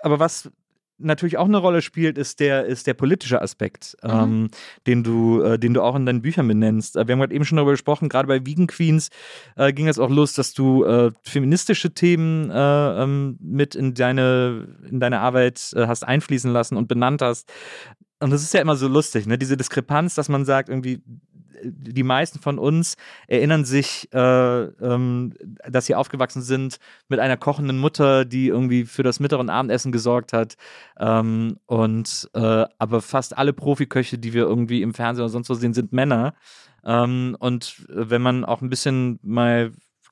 aber 0.03 0.19
was 0.19 0.51
natürlich 0.97 1.37
auch 1.37 1.47
eine 1.47 1.57
Rolle 1.57 1.81
spielt, 1.81 2.17
ist 2.17 2.39
der, 2.39 2.65
ist 2.65 2.87
der 2.87 2.93
politische 2.93 3.41
Aspekt, 3.41 3.97
ähm, 4.03 4.49
den, 4.87 5.03
du, 5.03 5.41
äh, 5.41 5.59
den 5.59 5.73
du 5.73 5.81
auch 5.81 5.95
in 5.95 6.05
deinen 6.05 6.21
Büchern 6.21 6.47
benennst. 6.47 6.95
Äh, 6.95 7.07
wir 7.07 7.13
haben 7.13 7.19
gerade 7.19 7.33
eben 7.33 7.45
schon 7.45 7.55
darüber 7.55 7.71
gesprochen, 7.71 8.09
gerade 8.09 8.27
bei 8.27 8.45
Vegan 8.45 8.67
Queens 8.67 9.09
äh, 9.55 9.73
ging 9.73 9.87
es 9.87 9.99
auch 9.99 10.09
los, 10.09 10.33
dass 10.33 10.53
du 10.53 10.83
äh, 10.83 11.11
feministische 11.23 11.93
Themen 11.93 12.49
äh, 12.49 13.03
ähm, 13.03 13.37
mit 13.41 13.75
in 13.75 13.93
deine, 13.93 14.67
in 14.89 14.99
deine 14.99 15.19
Arbeit 15.19 15.71
äh, 15.75 15.87
hast 15.87 16.03
einfließen 16.03 16.51
lassen 16.51 16.77
und 16.77 16.87
benannt 16.87 17.21
hast. 17.21 17.51
Und 18.19 18.31
das 18.31 18.41
ist 18.41 18.53
ja 18.53 18.61
immer 18.61 18.77
so 18.77 18.87
lustig, 18.87 19.25
ne? 19.25 19.37
diese 19.37 19.57
Diskrepanz, 19.57 20.15
dass 20.15 20.29
man 20.29 20.45
sagt, 20.45 20.69
irgendwie, 20.69 21.01
die 21.63 22.03
meisten 22.03 22.39
von 22.39 22.59
uns 22.59 22.95
erinnern 23.27 23.65
sich, 23.65 24.09
äh, 24.13 24.63
ähm, 24.63 25.33
dass 25.67 25.85
sie 25.85 25.95
aufgewachsen 25.95 26.41
sind 26.41 26.77
mit 27.09 27.19
einer 27.19 27.37
kochenden 27.37 27.77
Mutter, 27.77 28.25
die 28.25 28.47
irgendwie 28.47 28.85
für 28.85 29.03
das 29.03 29.19
Mittag- 29.19 29.39
und 29.39 29.49
Abendessen 29.49 29.91
gesorgt 29.91 30.33
hat. 30.33 30.55
Ähm, 30.99 31.57
und 31.65 32.29
äh, 32.33 32.65
aber 32.77 33.01
fast 33.01 33.37
alle 33.37 33.53
Profiköche, 33.53 34.17
die 34.17 34.33
wir 34.33 34.43
irgendwie 34.43 34.81
im 34.81 34.93
Fernsehen 34.93 35.23
oder 35.23 35.31
sonst 35.31 35.49
wo 35.49 35.53
sehen, 35.53 35.73
sind 35.73 35.93
Männer. 35.93 36.33
Ähm, 36.83 37.35
und 37.39 37.85
wenn 37.87 38.21
man 38.21 38.45
auch 38.45 38.61
ein 38.61 38.69
bisschen 38.69 39.19
mal 39.23 39.71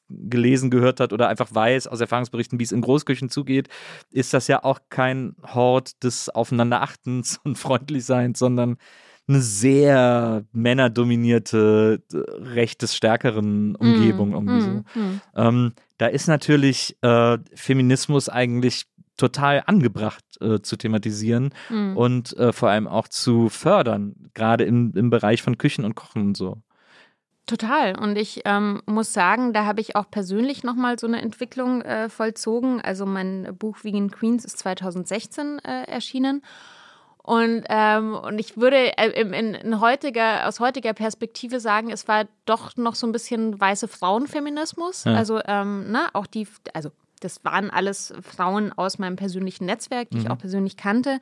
gelesen 0.10 0.70
gehört 0.70 1.00
hat 1.00 1.14
oder 1.14 1.30
einfach 1.30 1.54
weiß 1.54 1.88
aus 1.88 2.02
Erfahrungsberichten, 2.02 2.60
wie 2.60 2.64
es 2.64 2.72
in 2.72 2.82
Großküchen 2.82 3.30
zugeht, 3.30 3.70
ist 4.12 4.34
das 4.34 4.48
ja 4.48 4.64
auch 4.64 4.80
kein 4.90 5.36
Hort 5.44 6.04
des 6.04 6.30
Aufeinanderachtens 6.30 7.40
und 7.44 7.58
Freundlichseins, 7.58 8.40
sondern 8.40 8.78
eine 9.32 9.42
sehr 9.42 10.44
männerdominierte, 10.52 12.02
recht 12.14 12.82
des 12.82 12.96
stärkeren 12.96 13.76
Umgebung 13.76 14.30
Mm, 14.30 14.34
irgendwie 14.34 14.62
so. 14.62 14.70
mm, 14.70 14.84
mm. 14.96 15.22
Ähm, 15.36 15.74
da 15.98 16.08
ist 16.08 16.28
natürlich 16.28 16.98
äh, 17.02 17.38
Feminismus 17.56 18.30
eigentlich 18.30 18.86
total 19.18 19.64
angebracht 19.68 20.24
äh, 20.42 20.62
zu 20.62 20.78
thematisieren 20.78 21.54
Mm. 21.70 21.96
und 21.98 22.36
äh, 22.38 22.54
vor 22.54 22.70
allem 22.70 22.88
auch 22.88 23.08
zu 23.08 23.50
fördern, 23.50 24.16
gerade 24.34 24.64
im, 24.64 24.94
im 24.96 25.10
Bereich 25.10 25.42
von 25.42 25.58
Küchen 25.58 25.86
und 25.86 25.96
Kochen 25.96 26.22
und 26.28 26.38
so. 26.38 26.58
Total. 27.48 27.98
Und 27.98 28.18
ich 28.18 28.42
ähm, 28.46 28.82
muss 28.86 29.14
sagen, 29.14 29.52
da 29.52 29.66
habe 29.66 29.82
ich 29.82 29.96
auch 29.96 30.10
persönlich 30.10 30.64
nochmal 30.64 30.98
so 31.00 31.08
eine 31.08 31.22
Entwicklung 31.22 31.82
äh, 31.82 32.08
vollzogen. 32.08 32.80
Also 32.82 33.06
mein 33.06 33.56
Buch 33.58 33.84
Vegan 33.84 34.10
Queens 34.12 34.46
ist 34.46 34.60
2016 34.60 35.60
äh, 35.60 35.84
erschienen. 35.92 36.44
Und, 37.24 37.64
ähm, 37.70 38.16
und 38.16 38.40
ich 38.40 38.58
würde 38.58 38.98
äh, 38.98 39.10
in, 39.22 39.34
in, 39.34 39.54
in 39.54 39.80
heutiger, 39.80 40.48
aus 40.48 40.60
heutiger 40.60 40.94
Perspektive 40.94 41.60
sagen, 41.60 41.92
es 41.92 42.08
war 42.08 42.26
doch 42.46 42.76
noch 42.78 42.96
so 42.96 43.06
ein 43.06 43.12
bisschen 43.12 43.60
weiße 43.60 43.88
Frauenfeminismus. 43.88 45.04
Ja. 45.04 45.16
Also, 45.16 45.40
ähm, 45.46 45.92
ne, 45.92 46.08
auch 46.14 46.26
die, 46.26 46.48
also 46.74 46.92
das 47.22 47.46
waren 47.46 47.70
alles 47.70 48.14
Frauen 48.22 48.74
aus 48.74 48.98
meinem 48.98 49.16
persönlichen 49.16 49.66
Netzwerk, 49.66 50.10
die 50.10 50.18
mhm. 50.18 50.24
ich 50.24 50.30
auch 50.32 50.38
persönlich 50.40 50.76
kannte. 50.76 51.20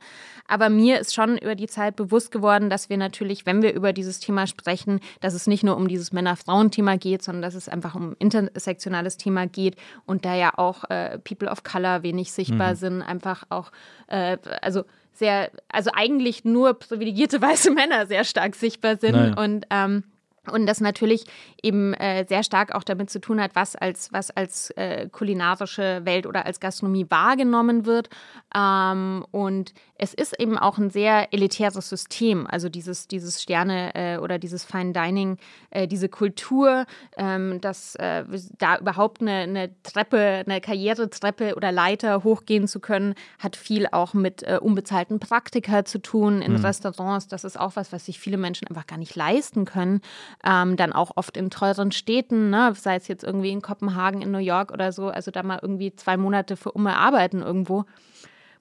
Aber 0.48 0.70
mir 0.70 0.98
ist 0.98 1.14
schon 1.14 1.36
über 1.36 1.54
die 1.54 1.66
Zeit 1.66 1.94
bewusst 1.94 2.32
geworden, 2.32 2.70
dass 2.70 2.88
wir 2.88 2.96
natürlich, 2.96 3.46
wenn 3.46 3.62
wir 3.62 3.74
über 3.74 3.92
dieses 3.92 4.18
Thema 4.18 4.46
sprechen, 4.46 5.00
dass 5.20 5.34
es 5.34 5.46
nicht 5.46 5.62
nur 5.62 5.76
um 5.76 5.88
dieses 5.88 6.12
Männer-Frauen-Thema 6.12 6.96
geht, 6.96 7.22
sondern 7.22 7.42
dass 7.42 7.54
es 7.54 7.68
einfach 7.68 7.94
um 7.94 8.16
intersektionales 8.18 9.18
Thema 9.18 9.46
geht 9.46 9.76
und 10.06 10.24
da 10.24 10.34
ja 10.34 10.56
auch 10.56 10.84
äh, 10.88 11.18
People 11.18 11.50
of 11.50 11.62
Color 11.62 12.02
wenig 12.02 12.32
sichtbar 12.32 12.70
mhm. 12.70 12.76
sind, 12.76 13.02
einfach 13.02 13.44
auch, 13.50 13.70
äh, 14.06 14.38
also 14.62 14.84
sehr, 15.12 15.50
also 15.68 15.90
eigentlich 15.94 16.44
nur 16.44 16.74
privilegierte 16.74 17.40
weiße 17.42 17.70
Männer 17.70 18.06
sehr 18.06 18.24
stark 18.24 18.54
sichtbar 18.54 18.96
sind 18.96 19.12
naja. 19.12 19.34
und 19.34 19.66
ähm, 19.70 20.04
und 20.50 20.66
das 20.66 20.80
natürlich 20.80 21.24
eben 21.62 21.92
äh, 21.94 22.24
sehr 22.26 22.42
stark 22.42 22.74
auch 22.74 22.82
damit 22.82 23.10
zu 23.10 23.20
tun 23.20 23.40
hat, 23.40 23.54
was 23.54 23.76
als, 23.76 24.12
was 24.12 24.30
als 24.30 24.70
äh, 24.70 25.08
kulinarische 25.10 26.00
Welt 26.04 26.26
oder 26.26 26.46
als 26.46 26.60
Gastronomie 26.60 27.06
wahrgenommen 27.08 27.84
wird. 27.84 28.08
Ähm, 28.54 29.24
und 29.30 29.74
es 30.02 30.14
ist 30.14 30.40
eben 30.40 30.56
auch 30.58 30.78
ein 30.78 30.90
sehr 30.90 31.32
elitäres 31.32 31.88
System, 31.88 32.46
also 32.46 32.68
dieses, 32.68 33.06
dieses 33.06 33.42
Sterne 33.42 33.94
äh, 33.94 34.18
oder 34.18 34.38
dieses 34.38 34.64
Fine 34.64 34.92
Dining, 34.92 35.36
äh, 35.70 35.86
diese 35.86 36.08
Kultur, 36.08 36.86
ähm, 37.16 37.60
dass 37.60 37.94
äh, 37.96 38.24
da 38.58 38.78
überhaupt 38.78 39.20
eine, 39.20 39.32
eine, 39.42 39.82
Treppe, 39.82 40.42
eine 40.46 40.60
Karrieretreppe 40.60 41.54
oder 41.54 41.70
Leiter 41.70 42.24
hochgehen 42.24 42.66
zu 42.66 42.80
können, 42.80 43.14
hat 43.38 43.56
viel 43.56 43.86
auch 43.92 44.14
mit 44.14 44.42
äh, 44.42 44.58
unbezahlten 44.60 45.20
Praktika 45.20 45.84
zu 45.84 46.00
tun 46.00 46.42
in 46.42 46.52
mhm. 46.52 46.64
Restaurants. 46.64 47.28
Das 47.28 47.44
ist 47.44 47.60
auch 47.60 47.76
was, 47.76 47.92
was 47.92 48.06
sich 48.06 48.18
viele 48.18 48.38
Menschen 48.38 48.68
einfach 48.68 48.86
gar 48.86 48.98
nicht 48.98 49.14
leisten 49.16 49.64
können 49.64 50.00
ähm, 50.44 50.76
dann 50.76 50.92
auch 50.92 51.12
oft 51.16 51.36
in 51.36 51.50
teuren 51.50 51.92
Städten, 51.92 52.50
ne? 52.50 52.72
sei 52.74 52.96
es 52.96 53.08
jetzt 53.08 53.24
irgendwie 53.24 53.50
in 53.50 53.62
Kopenhagen, 53.62 54.22
in 54.22 54.30
New 54.30 54.38
York 54.38 54.72
oder 54.72 54.92
so, 54.92 55.08
also 55.08 55.30
da 55.30 55.42
mal 55.42 55.58
irgendwie 55.60 55.94
zwei 55.94 56.16
Monate 56.16 56.56
für 56.56 56.72
Umme 56.72 56.96
arbeiten 56.96 57.42
irgendwo, 57.42 57.84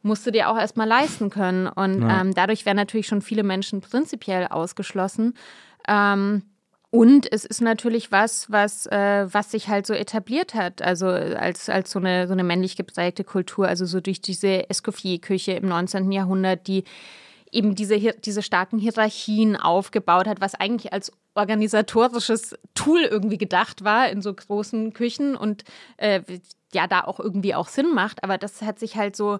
musst 0.01 0.25
du 0.25 0.31
dir 0.31 0.49
auch 0.49 0.57
erstmal 0.57 0.87
leisten 0.87 1.29
können. 1.29 1.67
Und 1.67 2.01
ja. 2.01 2.21
ähm, 2.21 2.33
dadurch 2.33 2.65
werden 2.65 2.77
natürlich 2.77 3.07
schon 3.07 3.21
viele 3.21 3.43
Menschen 3.43 3.81
prinzipiell 3.81 4.47
ausgeschlossen. 4.47 5.35
Ähm, 5.87 6.43
und 6.91 7.31
es 7.31 7.45
ist 7.45 7.61
natürlich 7.61 8.11
was, 8.11 8.49
was, 8.51 8.87
äh, 8.87 9.27
was 9.31 9.51
sich 9.51 9.67
halt 9.67 9.85
so 9.85 9.93
etabliert 9.93 10.55
hat, 10.55 10.81
also 10.81 11.07
als, 11.07 11.69
als 11.69 11.91
so, 11.91 11.99
eine, 11.99 12.27
so 12.27 12.33
eine 12.33 12.43
männlich 12.43 12.75
geprägte 12.75 13.23
Kultur, 13.23 13.67
also 13.67 13.85
so 13.85 14.01
durch 14.01 14.21
diese 14.21 14.69
Escoffier-Küche 14.69 15.51
im 15.51 15.67
19. 15.67 16.11
Jahrhundert, 16.11 16.65
die 16.67 16.85
eben 17.51 17.75
diese, 17.75 17.99
diese 17.99 18.41
starken 18.41 18.79
Hierarchien 18.79 19.55
aufgebaut 19.55 20.27
hat, 20.27 20.41
was 20.41 20.55
eigentlich 20.55 20.91
als 20.91 21.11
organisatorisches 21.35 22.55
Tool 22.73 23.01
irgendwie 23.01 23.37
gedacht 23.37 23.83
war 23.83 24.09
in 24.09 24.21
so 24.21 24.33
großen 24.33 24.93
Küchen 24.93 25.35
und 25.35 25.63
äh, 25.97 26.21
ja, 26.73 26.87
da 26.87 27.01
auch 27.01 27.19
irgendwie 27.19 27.55
auch 27.55 27.67
Sinn 27.67 27.93
macht. 27.93 28.23
Aber 28.23 28.37
das 28.37 28.61
hat 28.61 28.79
sich 28.79 28.95
halt 28.95 29.15
so, 29.15 29.39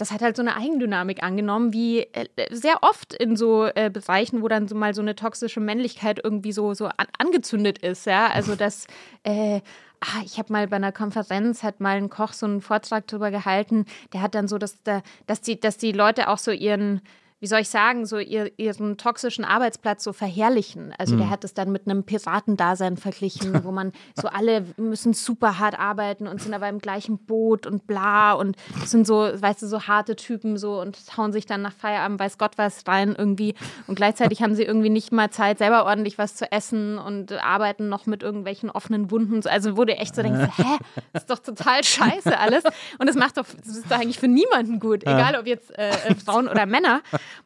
das 0.00 0.12
hat 0.12 0.22
halt 0.22 0.34
so 0.36 0.42
eine 0.42 0.56
Eigendynamik 0.56 1.22
angenommen, 1.22 1.74
wie 1.74 2.00
äh, 2.00 2.26
sehr 2.50 2.82
oft 2.82 3.12
in 3.12 3.36
so 3.36 3.66
äh, 3.66 3.90
Bereichen, 3.90 4.40
wo 4.40 4.48
dann 4.48 4.66
so 4.66 4.74
mal 4.74 4.94
so 4.94 5.02
eine 5.02 5.14
toxische 5.14 5.60
Männlichkeit 5.60 6.20
irgendwie 6.24 6.52
so, 6.52 6.72
so 6.72 6.86
an, 6.86 7.06
angezündet 7.18 7.78
ist. 7.78 8.06
Ja, 8.06 8.28
also 8.28 8.54
das. 8.56 8.86
Äh, 9.22 9.60
Ah, 10.02 10.22
ich 10.24 10.38
habe 10.38 10.50
mal 10.50 10.66
bei 10.66 10.76
einer 10.76 10.92
Konferenz, 10.92 11.62
hat 11.62 11.78
mal 11.78 11.98
ein 11.98 12.08
Koch 12.08 12.32
so 12.32 12.46
einen 12.46 12.62
Vortrag 12.62 13.06
darüber 13.06 13.30
gehalten, 13.30 13.84
der 14.14 14.22
hat 14.22 14.34
dann 14.34 14.48
so, 14.48 14.56
dass, 14.56 14.78
dass, 15.26 15.40
die, 15.42 15.60
dass 15.60 15.76
die 15.76 15.92
Leute 15.92 16.28
auch 16.28 16.38
so 16.38 16.52
ihren, 16.52 17.02
wie 17.40 17.46
soll 17.46 17.60
ich 17.60 17.70
sagen, 17.70 18.04
so 18.04 18.18
ihr, 18.18 18.52
ihren 18.58 18.98
toxischen 18.98 19.46
Arbeitsplatz 19.46 20.04
so 20.04 20.12
verherrlichen. 20.12 20.92
Also 20.98 21.14
mhm. 21.14 21.20
der 21.20 21.30
hat 21.30 21.42
es 21.42 21.54
dann 21.54 21.72
mit 21.72 21.86
einem 21.86 22.04
Piratendasein 22.04 22.98
verglichen, 22.98 23.64
wo 23.64 23.72
man 23.72 23.92
so 24.14 24.28
alle 24.28 24.66
müssen 24.76 25.14
super 25.14 25.58
hart 25.58 25.78
arbeiten 25.78 26.26
und 26.26 26.42
sind 26.42 26.52
aber 26.52 26.68
im 26.68 26.78
gleichen 26.78 27.18
Boot 27.18 27.66
und 27.66 27.86
bla 27.86 28.34
und 28.34 28.56
sind 28.84 29.06
so, 29.06 29.30
weißt 29.34 29.62
du, 29.62 29.66
so 29.66 29.82
harte 29.82 30.16
Typen 30.16 30.58
so 30.58 30.80
und 30.80 30.98
hauen 31.16 31.32
sich 31.32 31.46
dann 31.46 31.62
nach 31.62 31.72
Feierabend 31.72 32.20
weiß 32.20 32.36
Gott 32.36 32.58
was 32.58 32.86
rein 32.86 33.14
irgendwie 33.16 33.54
und 33.86 33.94
gleichzeitig 33.94 34.42
haben 34.42 34.54
sie 34.54 34.64
irgendwie 34.64 34.90
nicht 34.90 35.10
mal 35.10 35.30
Zeit, 35.30 35.58
selber 35.58 35.86
ordentlich 35.86 36.18
was 36.18 36.36
zu 36.36 36.50
essen 36.52 36.98
und 36.98 37.32
arbeiten 37.32 37.88
noch 37.88 38.04
mit 38.04 38.22
irgendwelchen 38.22 38.70
offenen 38.70 39.10
Wunden. 39.10 39.40
Also 39.48 39.72
du 39.72 39.96
echt 39.96 40.14
so 40.14 40.22
denkst, 40.22 40.50
hä, 40.58 40.78
das 41.14 41.22
ist 41.22 41.30
doch 41.30 41.38
total 41.38 41.82
scheiße 41.82 42.38
alles 42.38 42.64
und 42.98 43.08
es 43.08 43.16
macht 43.16 43.38
doch, 43.38 43.46
das 43.64 43.76
ist 43.76 43.90
doch 43.90 43.96
eigentlich 43.96 44.18
für 44.18 44.28
niemanden 44.28 44.78
gut, 44.78 45.04
egal 45.04 45.36
ob 45.36 45.46
jetzt 45.46 45.76
äh, 45.78 45.88
äh 45.88 46.14
Frauen 46.14 46.46
oder 46.46 46.66
Männer. 46.66 47.00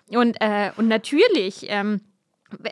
Und, 0.08 0.36
äh, 0.40 0.70
und 0.76 0.88
natürlich 0.88 1.66
ähm, 1.68 2.00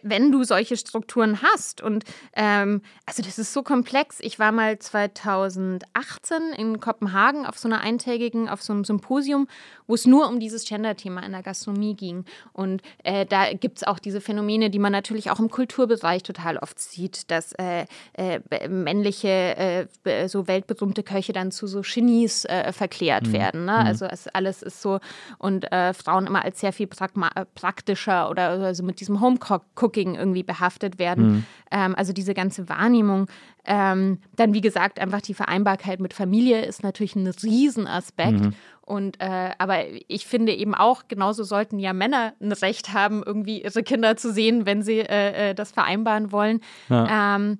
wenn 0.02 0.32
du 0.32 0.44
solche 0.44 0.76
Strukturen 0.76 1.42
hast. 1.42 1.80
Und 1.80 2.04
ähm, 2.34 2.82
also 3.06 3.22
das 3.22 3.38
ist 3.38 3.52
so 3.52 3.62
komplex. 3.62 4.18
Ich 4.20 4.38
war 4.38 4.52
mal 4.52 4.78
2018 4.78 6.52
in 6.56 6.80
Kopenhagen 6.80 7.46
auf 7.46 7.58
so 7.58 7.68
einer 7.68 7.80
eintägigen, 7.80 8.48
auf 8.48 8.62
so 8.62 8.72
einem 8.72 8.84
Symposium, 8.84 9.48
wo 9.86 9.94
es 9.94 10.06
nur 10.06 10.28
um 10.28 10.40
dieses 10.40 10.64
Gender-Thema 10.64 11.22
in 11.22 11.32
der 11.32 11.42
Gastronomie 11.42 11.94
ging. 11.94 12.24
Und 12.52 12.82
äh, 13.04 13.26
da 13.26 13.52
gibt 13.52 13.78
es 13.78 13.84
auch 13.84 13.98
diese 13.98 14.20
Phänomene, 14.20 14.70
die 14.70 14.78
man 14.78 14.92
natürlich 14.92 15.30
auch 15.30 15.38
im 15.38 15.50
Kulturbereich 15.50 16.22
total 16.22 16.58
oft 16.58 16.78
sieht, 16.78 17.30
dass 17.30 17.52
äh, 17.52 17.86
äh, 18.14 18.40
männliche, 18.68 19.88
äh, 20.04 20.28
so 20.28 20.46
weltberühmte 20.48 21.02
Köche 21.02 21.32
dann 21.32 21.50
zu 21.50 21.66
so 21.66 21.82
Genies 21.82 22.44
äh, 22.44 22.72
verklärt 22.72 23.28
mhm. 23.28 23.32
werden. 23.32 23.64
Ne? 23.64 23.72
Mhm. 23.72 23.86
Also 23.86 24.06
es, 24.06 24.28
alles 24.28 24.62
ist 24.62 24.80
so 24.82 25.00
und 25.38 25.70
äh, 25.72 25.92
Frauen 25.94 26.26
immer 26.26 26.44
als 26.44 26.60
sehr 26.60 26.72
viel 26.72 26.86
praktischer 26.86 28.30
oder 28.30 28.50
also 28.50 28.82
mit 28.82 29.00
diesem 29.00 29.20
Homecock 29.20 29.62
Cooking 29.76 30.14
irgendwie 30.14 30.42
behaftet 30.42 30.98
werden. 30.98 31.32
Mhm. 31.32 31.44
Ähm, 31.70 31.94
also 31.96 32.12
diese 32.12 32.34
ganze 32.34 32.68
Wahrnehmung. 32.68 33.26
Ähm, 33.64 34.18
dann, 34.36 34.54
wie 34.54 34.60
gesagt, 34.60 34.98
einfach 34.98 35.20
die 35.20 35.34
Vereinbarkeit 35.34 36.00
mit 36.00 36.14
Familie 36.14 36.64
ist 36.64 36.82
natürlich 36.82 37.16
ein 37.16 37.26
Riesenaspekt. 37.26 38.40
Mhm. 38.40 38.54
Und 38.82 39.20
äh, 39.20 39.50
aber 39.58 39.84
ich 40.08 40.26
finde 40.26 40.52
eben 40.52 40.74
auch, 40.74 41.04
genauso 41.08 41.44
sollten 41.44 41.78
ja 41.78 41.92
Männer 41.92 42.34
ein 42.40 42.52
Recht 42.52 42.92
haben, 42.92 43.22
irgendwie 43.24 43.62
ihre 43.62 43.82
Kinder 43.82 44.16
zu 44.16 44.32
sehen, 44.32 44.66
wenn 44.66 44.82
sie 44.82 45.00
äh, 45.00 45.50
äh 45.50 45.54
das 45.54 45.70
vereinbaren 45.72 46.32
wollen. 46.32 46.60
Ja. 46.88 47.36
Ähm, 47.36 47.58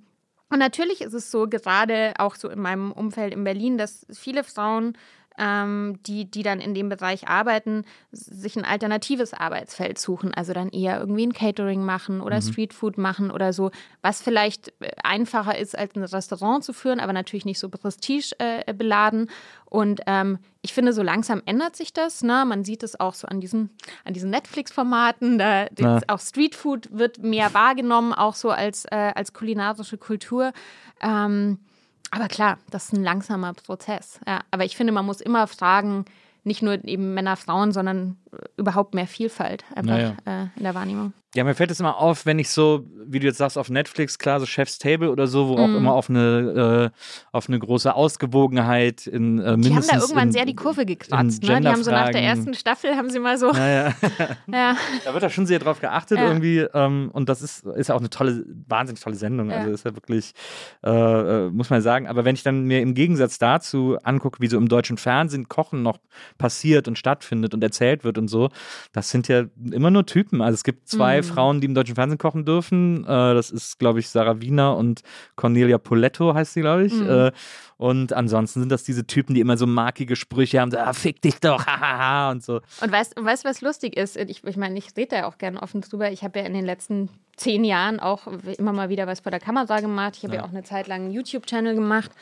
und 0.53 0.59
natürlich 0.59 1.01
ist 1.01 1.15
es 1.15 1.31
so, 1.31 1.49
gerade 1.49 2.13
auch 2.19 2.35
so 2.35 2.51
in 2.51 2.61
meinem 2.61 2.93
Umfeld 2.93 3.33
in 3.33 3.43
Berlin, 3.43 3.79
dass 3.79 4.07
viele 4.13 4.45
Frauen 4.45 4.99
ähm, 5.39 5.99
die, 6.07 6.31
die 6.31 6.43
dann 6.43 6.61
in 6.61 6.75
dem 6.75 6.89
Bereich 6.89 7.29
arbeiten, 7.29 7.85
sich 8.11 8.57
ein 8.57 8.65
alternatives 8.65 9.35
Arbeitsfeld 9.35 9.99
suchen. 9.99 10.35
Also 10.35 10.53
dann 10.53 10.69
eher 10.69 10.99
irgendwie 11.01 11.27
ein 11.27 11.33
Catering 11.33 11.85
machen 11.85 12.21
oder 12.21 12.37
mhm. 12.37 12.43
Streetfood 12.43 12.99
machen 12.99 13.31
oder 13.31 13.53
so, 13.53 13.71
was 14.03 14.23
vielleicht 14.23 14.69
äh, 14.81 14.91
einfacher 15.03 15.59
ist, 15.59 15.77
als 15.77 15.95
ein 15.95 16.05
Restaurant 16.05 16.65
zu 16.65 16.73
führen, 16.73 17.01
aber 17.01 17.13
natürlich 17.13 17.45
nicht 17.45 17.59
so 17.59 17.69
prestigebeladen. 17.69 19.29
Äh, 19.29 19.33
und 19.67 20.03
ähm, 20.07 20.39
ich 20.61 20.75
finde, 20.75 20.93
so 20.93 21.03
langsam 21.03 21.43
ändert 21.47 21.77
sich 21.77 21.93
das. 21.93 22.23
Ne? 22.23 22.45
Man 22.47 22.65
sieht 22.65 22.83
es 22.83 23.01
auch 23.01 23.15
so 23.15 23.27
an 23.27 23.41
diesen, 23.41 23.71
an 24.05 24.13
diesen 24.13 24.31
Netflix-Formaten. 24.31 25.39
Da 25.39 25.67
ja. 25.79 26.01
auch 26.09 26.21
Streetfood 26.21 26.89
wird 26.93 27.19
mehr 27.19 27.55
wahrgenommen, 27.55 28.13
auch 28.13 28.35
so 28.35 28.51
als, 28.51 28.85
äh, 28.85 29.13
als 29.15 29.33
kulinarische 29.33 29.97
Kultur. 29.97 30.53
Ähm, 31.01 31.59
aber 32.13 32.29
klar, 32.29 32.59
das 32.71 32.85
ist 32.85 32.93
ein 32.93 33.03
langsamer 33.03 33.55
Prozess. 33.55 34.21
Ja, 34.27 34.41
aber 34.51 34.65
ich 34.65 34.77
finde, 34.77 34.93
man 34.93 35.07
muss 35.07 35.23
immer 35.23 35.47
fragen, 35.47 36.05
nicht 36.45 36.63
nur 36.63 36.85
eben 36.85 37.15
Männer, 37.15 37.37
Frauen, 37.37 37.73
sondern 37.73 38.17
überhaupt 38.57 38.95
mehr 38.95 39.07
Vielfalt 39.07 39.65
einfach 39.75 39.97
naja. 39.97 40.17
äh, 40.25 40.47
in 40.57 40.63
der 40.63 40.75
Wahrnehmung. 40.75 41.13
Ja, 41.35 41.45
mir 41.45 41.55
fällt 41.55 41.71
es 41.71 41.81
immer 41.81 41.97
auf, 41.97 42.27
wenn 42.27 42.39
ich 42.39 42.51
so, 42.51 42.85
wie 43.07 43.19
du 43.19 43.27
jetzt 43.27 43.39
sagst, 43.39 43.57
auf 43.57 43.71
Netflix, 43.71 44.19
klar, 44.19 44.39
so 44.39 44.45
Chef's 44.45 44.79
Table 44.79 45.11
oder 45.11 45.27
so, 45.27 45.49
wo 45.49 45.57
mm. 45.57 45.61
auch 45.61 45.69
mhm. 45.69 45.77
immer 45.77 45.93
auf 45.95 46.11
eine, 46.11 46.93
äh, 46.93 46.99
auf 47.33 47.49
eine 47.49 47.59
große 47.59 47.95
Ausgewogenheit 47.95 49.07
in 49.07 49.39
äh, 49.39 49.53
mindestens 49.53 49.63
Die 49.63 49.75
haben 49.75 49.87
da 49.87 49.97
irgendwann 49.97 50.29
in, 50.29 50.33
sehr 50.33 50.45
die 50.45 50.55
Kurve 50.55 50.85
gekratzt, 50.85 51.43
ne? 51.43 51.59
Die 51.59 51.69
haben 51.69 51.83
so 51.83 51.91
nach 51.91 52.11
der 52.11 52.23
ersten 52.23 52.53
Staffel, 52.53 52.97
haben 52.97 53.09
sie 53.09 53.19
mal 53.19 53.39
so. 53.39 53.51
Naja. 53.51 53.95
ja. 54.53 54.77
Da 55.07 55.15
wird 55.15 55.23
da 55.23 55.31
schon 55.31 55.47
sehr 55.47 55.59
drauf 55.59 55.81
geachtet 55.81 56.19
ja. 56.19 56.27
irgendwie 56.27 56.67
ähm, 56.75 57.09
und 57.15 57.31
das 57.31 57.41
ist, 57.41 57.65
ist 57.65 57.89
ja 57.89 57.95
auch 57.95 58.01
eine 58.01 58.11
tolle, 58.11 58.45
wahnsinnig 58.69 59.01
tolle 59.01 59.17
Sendung, 59.17 59.51
ja. 59.51 59.57
also 59.57 59.71
ist 59.71 59.87
ja 59.87 59.95
wirklich, 59.95 60.35
äh, 60.85 60.91
äh, 60.91 61.51
muss 61.51 61.71
man 61.71 61.81
sagen, 61.81 62.09
aber 62.09 62.27
wenn 62.27 62.35
ich 62.35 62.43
dann 62.43 62.65
mir 62.65 62.83
im 62.83 62.93
Gegensatz 62.93 63.39
dazu 63.39 63.97
angucke, 64.03 64.41
wie 64.41 64.49
so 64.49 64.59
im 64.59 64.69
deutschen 64.69 64.99
Fernsehen 64.99 65.49
Kochen 65.49 65.83
noch 65.83 65.97
passiert 66.39 66.89
und 66.89 66.99
stattfindet 66.99 67.55
und 67.55 67.63
erzählt 67.63 68.05
wird 68.05 68.19
und 68.19 68.29
so, 68.29 68.51
das 68.93 69.11
sind 69.11 69.29
ja 69.29 69.45
immer 69.71 69.91
nur 69.91 70.07
Typen, 70.07 70.41
also 70.41 70.55
es 70.55 70.65
gibt 70.65 70.89
zwei 70.89 71.21
mm. 71.21 71.25
Frauen, 71.25 71.61
die 71.61 71.67
im 71.67 71.75
deutschen 71.75 71.95
Fernsehen 71.95 72.19
kochen 72.19 72.45
dürfen. 72.45 73.05
Äh, 73.05 73.07
das 73.07 73.51
ist, 73.51 73.79
glaube 73.79 74.01
ich, 74.01 74.09
Sarah 74.09 74.41
Wiener 74.41 74.77
und 74.77 75.03
Cornelia 75.37 75.79
Poletto 75.79 76.35
heißt 76.35 76.55
sie, 76.55 76.61
glaube 76.61 76.85
ich. 76.85 76.95
Mhm. 76.95 77.09
Äh, 77.09 77.33
und 77.83 78.13
ansonsten 78.13 78.61
sind 78.61 78.69
das 78.71 78.85
diese 78.85 79.07
Typen, 79.09 79.35
die 79.35 79.41
immer 79.41 79.57
so 79.57 79.67
markige 79.67 80.15
Sprüche 80.15 80.61
haben, 80.61 80.71
so, 80.71 80.79
ah, 80.79 80.93
fick 80.93 81.21
dich 81.21 81.41
doch, 81.41 81.67
hahaha 81.67 82.31
und 82.31 82.43
so. 82.43 82.61
Und 82.81 82.93
weißt 82.93 83.19
du, 83.19 83.25
was 83.25 83.61
lustig 83.61 83.97
ist? 83.97 84.17
Ich, 84.17 84.45
ich 84.45 84.57
meine, 84.57 84.79
ich 84.79 84.97
rede 84.97 85.09
da 85.09 85.17
ja 85.17 85.27
auch 85.27 85.39
gerne 85.39 85.61
offen 85.61 85.81
drüber. 85.81 86.13
Ich 86.13 86.23
habe 86.23 86.39
ja 86.39 86.45
in 86.47 86.55
den 86.55 86.65
letzten 86.65 87.09
zehn 87.37 87.65
Jahren 87.65 87.99
auch 87.99 88.29
immer 88.59 88.73
mal 88.73 88.89
wieder 88.89 89.07
was 89.07 89.21
vor 89.21 89.31
der 89.31 89.41
Kamera 89.41 89.81
gemacht. 89.81 90.15
Ich 90.17 90.23
habe 90.23 90.35
ja. 90.35 90.41
ja 90.41 90.47
auch 90.47 90.51
eine 90.51 90.63
Zeit 90.63 90.87
lang 90.87 91.03
einen 91.03 91.11
YouTube-Channel 91.11 91.75
gemacht. 91.75 92.13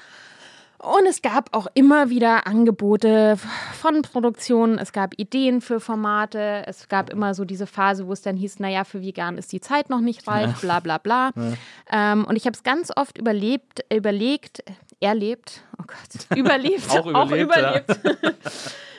Und 0.82 1.06
es 1.06 1.20
gab 1.20 1.54
auch 1.54 1.66
immer 1.74 2.08
wieder 2.08 2.46
Angebote 2.46 3.36
von 3.78 4.00
Produktionen, 4.00 4.78
es 4.78 4.92
gab 4.92 5.12
Ideen 5.18 5.60
für 5.60 5.78
Formate, 5.78 6.62
es 6.66 6.88
gab 6.88 7.10
immer 7.10 7.34
so 7.34 7.44
diese 7.44 7.66
Phase, 7.66 8.06
wo 8.06 8.14
es 8.14 8.22
dann 8.22 8.34
hieß, 8.34 8.60
naja, 8.60 8.84
für 8.84 9.02
vegan 9.02 9.36
ist 9.36 9.52
die 9.52 9.60
Zeit 9.60 9.90
noch 9.90 10.00
nicht 10.00 10.26
reif, 10.26 10.58
bla 10.62 10.80
bla 10.80 10.96
bla. 10.96 11.32
Ja. 11.36 12.12
Ähm, 12.12 12.24
und 12.24 12.36
ich 12.36 12.46
habe 12.46 12.54
es 12.54 12.62
ganz 12.62 12.90
oft 12.96 13.18
überlebt, 13.18 13.84
überlegt, 13.92 14.62
erlebt, 15.00 15.64
oh 15.78 15.84
Gott, 15.86 16.38
überlebt, 16.38 16.88
Auch 16.88 17.14
auch 17.14 17.30
überlebt, 17.30 17.98
überlebt, 18.02 18.34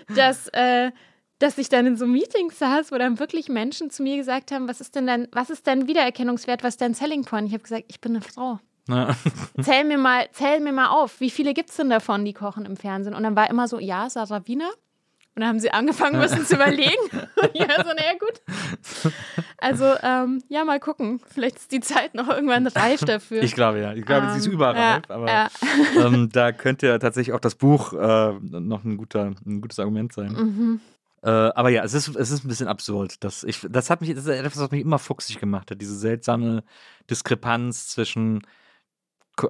dass, 0.16 0.50
äh, 0.50 0.92
dass 1.40 1.58
ich 1.58 1.70
dann 1.70 1.88
in 1.88 1.98
so 1.98 2.06
Meetings 2.06 2.60
saß, 2.60 2.92
wo 2.92 3.00
dann 3.00 3.18
wirklich 3.18 3.50
Menschen 3.50 3.90
zu 3.90 4.04
mir 4.04 4.18
gesagt 4.18 4.52
haben, 4.52 4.68
was 4.68 4.82
ist 4.82 4.94
denn 4.94 5.08
dein, 5.08 5.28
was 5.32 5.50
ist 5.50 5.66
dein 5.66 5.88
Wiedererkennungswert, 5.88 6.62
was 6.62 6.76
ist 6.76 6.82
dein 6.82 6.94
Selling 6.94 7.24
Point? 7.24 7.48
Ich 7.48 7.54
habe 7.54 7.64
gesagt, 7.64 7.86
ich 7.88 8.00
bin 8.00 8.12
eine 8.12 8.22
Frau. 8.22 8.60
Ja. 8.88 9.16
Zähl 9.62 9.84
mir 9.84 9.98
mal, 9.98 10.28
zähl 10.32 10.60
mir 10.60 10.72
mal 10.72 10.88
auf, 10.90 11.20
wie 11.20 11.30
viele 11.30 11.54
gibt 11.54 11.70
es 11.70 11.78
denn 11.78 11.90
davon, 11.90 12.26
die 12.26 12.34
kochen 12.34 12.66
im 12.66 12.78
Fernsehen? 12.78 13.14
Und 13.14 13.24
dann 13.24 13.36
war 13.36 13.50
immer 13.50 13.68
so, 13.68 13.80
ja, 13.80 14.10
Sarah 14.10 14.48
Wiener. 14.48 14.70
Und 15.34 15.42
dann 15.42 15.50
haben 15.50 15.60
sie 15.62 15.72
angefangen 15.72 16.20
müssen 16.20 16.46
zu 16.46 16.56
überlegen. 16.56 17.02
War 17.12 17.86
so, 17.86 17.94
naja, 17.94 18.18
gut. 18.20 19.14
Also, 19.60 19.86
ähm, 20.04 20.44
ja, 20.50 20.66
mal 20.66 20.82
gucken. 20.82 21.22
Vielleicht 21.26 21.56
ist 21.56 21.72
die 21.72 21.80
Zeit 21.80 22.16
noch 22.16 22.28
irgendwann 22.28 22.68
reif 22.68 23.00
dafür. 23.06 23.42
Ich 23.42 23.54
glaube 23.54 23.80
ja. 23.80 23.94
Ich 23.94 24.06
glaube, 24.06 24.32
sie 24.32 24.40
ist 24.40 24.48
Ähm, 24.48 24.52
überreif, 24.52 25.04
ja, 25.08 25.16
aber 25.16 25.28
ja. 25.30 25.48
ähm, 26.06 26.28
da 26.34 26.52
könnte 26.52 26.88
ja 26.88 26.98
tatsächlich 26.98 27.34
auch 27.34 27.40
das 27.40 27.56
Buch 27.56 27.94
äh, 27.94 28.34
noch 28.42 28.84
ein, 28.84 28.98
guter, 28.98 29.32
ein 29.46 29.62
gutes 29.62 29.80
Argument 29.80 30.12
sein. 30.12 30.34
Mhm. 30.34 30.82
Äh, 31.24 31.30
aber 31.30 31.70
ja, 31.70 31.84
es 31.84 31.94
ist, 31.94 32.10
es 32.10 32.32
ist 32.32 32.44
ein 32.44 32.50
bisschen 32.50 32.68
absurd. 32.68 33.24
Das, 33.24 33.46
ich, 33.46 33.66
das 33.70 33.90
hat 33.90 34.02
mich, 34.02 34.14
das 34.14 34.26
ist 34.26 34.30
etwas, 34.30 34.60
was 34.60 34.72
mich 34.72 34.82
immer 34.82 35.00
fuchsig 35.00 35.40
gemacht 35.40 35.72
hat, 35.72 35.80
diese 35.80 35.96
seltsame 35.96 36.64
Diskrepanz 37.10 37.88
zwischen, 37.88 38.42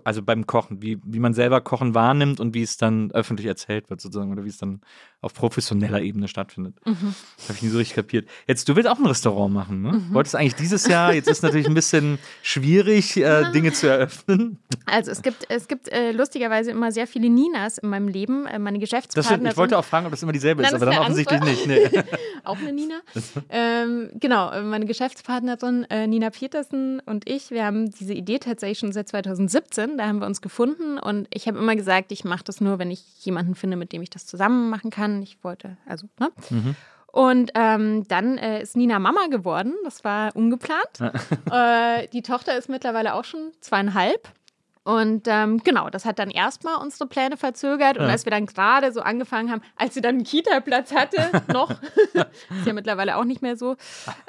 also 0.04 0.22
beim 0.22 0.48
Kochen, 0.48 0.82
wie, 0.82 1.00
wie 1.04 1.20
man 1.20 1.34
selber 1.34 1.62
Kochen 1.62 1.94
wahrnimmt 1.96 2.40
und 2.40 2.54
wie 2.54 2.64
es 2.64 2.78
dann 2.78 3.12
öffentlich 3.12 3.48
erzählt 3.48 3.90
wird, 3.90 4.02
sozusagen, 4.02 4.32
oder 4.32 4.44
wie 4.44 4.50
es 4.50 4.58
dann 4.58 4.82
auf 5.22 5.34
professioneller 5.34 6.02
Ebene 6.02 6.28
stattfindet. 6.28 6.76
Mhm. 6.86 7.14
Das 7.38 7.50
habe 7.50 7.58
ich 7.58 7.62
nie 7.64 7.70
so 7.70 7.78
richtig 7.78 7.96
kapiert. 7.96 8.28
Jetzt, 8.48 8.68
du 8.68 8.76
willst 8.76 8.90
auch 8.90 8.98
ein 8.98 9.06
Restaurant 9.06 9.54
machen, 9.54 9.82
ne? 9.84 10.02
Wolltest 10.12 10.36
eigentlich 10.36 10.56
dieses 10.56 10.88
Jahr, 10.88 11.14
jetzt 11.14 11.30
ist 11.30 11.44
natürlich 11.44 11.68
ein 11.68 11.76
bisschen 11.76 12.18
schwierig, 12.42 13.18
äh, 13.18 13.52
Dinge 13.52 13.72
zu 13.72 13.88
eröffnen. 13.88 14.58
Also 14.88 15.12
es 15.12 15.22
gibt, 15.22 15.46
es 15.50 15.68
gibt 15.68 15.90
äh, 15.90 16.12
lustigerweise 16.12 16.72
immer 16.72 16.92
sehr 16.92 17.06
viele 17.06 17.30
Ninas 17.30 17.78
in 17.78 17.90
meinem 17.90 18.08
Leben. 18.08 18.48
Äh, 18.48 18.58
meine 18.58 18.80
Das 18.80 18.90
Geschäftspartnerin. 18.90 19.52
ich 19.52 19.58
wollte 19.58 19.78
auch 19.78 19.86
fragen, 19.86 20.08
ob 20.08 20.12
das 20.12 20.24
immer 20.24 20.32
dieselbe 20.32 20.64
ist, 20.64 20.72
Nein, 20.72 20.82
aber 20.82 20.86
das 20.88 20.96
dann 20.96 21.04
ist 21.04 21.28
offensichtlich 21.28 21.68
nicht. 21.68 21.92
Nee. 21.94 22.04
auch 22.44 22.58
eine 22.58 22.74
Nina. 22.74 23.02
ähm, 23.50 24.10
genau, 24.20 24.52
äh, 24.52 24.64
meine 24.64 24.86
Geschäftspartnerin 24.86 25.86
äh, 25.90 26.08
Nina 26.08 26.30
Petersen 26.32 27.00
und 27.06 27.30
ich, 27.30 27.52
wir 27.52 27.66
haben 27.66 27.92
diese 27.92 28.14
Idee 28.14 28.40
tatsächlich 28.40 28.80
schon 28.80 28.92
seit 28.92 29.10
2017. 29.10 29.81
Da 29.98 30.08
haben 30.08 30.20
wir 30.20 30.26
uns 30.28 30.42
gefunden 30.42 30.98
und 30.98 31.28
ich 31.34 31.48
habe 31.48 31.58
immer 31.58 31.76
gesagt, 31.76 32.12
ich 32.12 32.24
mache 32.24 32.44
das 32.44 32.62
nur, 32.62 32.80
wenn 32.80 32.92
ich 32.92 33.04
jemanden 33.26 33.56
finde, 33.56 33.78
mit 33.78 33.92
dem 33.92 34.02
ich 34.02 34.10
das 34.10 34.26
zusammen 34.26 34.70
machen 34.70 34.90
kann. 34.92 35.22
Ich 35.22 35.44
wollte, 35.44 35.78
also, 35.86 36.08
ne? 36.20 36.30
Und 37.08 37.52
ähm, 37.56 38.08
dann 38.08 38.38
äh, 38.38 38.62
ist 38.62 38.78
Nina 38.78 38.98
Mama 38.98 39.28
geworden. 39.30 39.74
Das 39.84 40.04
war 40.06 40.34
ungeplant. 40.36 41.02
äh, 41.52 42.08
die 42.08 42.22
Tochter 42.22 42.58
ist 42.58 42.70
mittlerweile 42.70 43.16
auch 43.16 43.26
schon 43.26 43.52
zweieinhalb. 43.60 44.30
Und 44.84 45.28
ähm, 45.28 45.62
genau, 45.64 45.92
das 45.92 46.06
hat 46.06 46.18
dann 46.18 46.32
erstmal 46.32 46.76
unsere 46.78 47.08
Pläne 47.08 47.38
verzögert. 47.38 47.98
Und 47.98 48.06
Ja. 48.06 48.10
als 48.10 48.26
wir 48.26 48.32
dann 48.32 48.48
gerade 48.48 48.92
so 48.92 49.02
angefangen 49.02 49.52
haben, 49.52 49.62
als 49.76 49.94
sie 49.94 50.02
dann 50.02 50.16
einen 50.16 50.24
Kita-Platz 50.24 50.92
hatte, 50.94 51.18
noch, 51.54 51.70
ist 52.16 52.66
ja 52.66 52.74
mittlerweile 52.74 53.18
auch 53.18 53.24
nicht 53.24 53.44
mehr 53.44 53.56
so, 53.58 53.76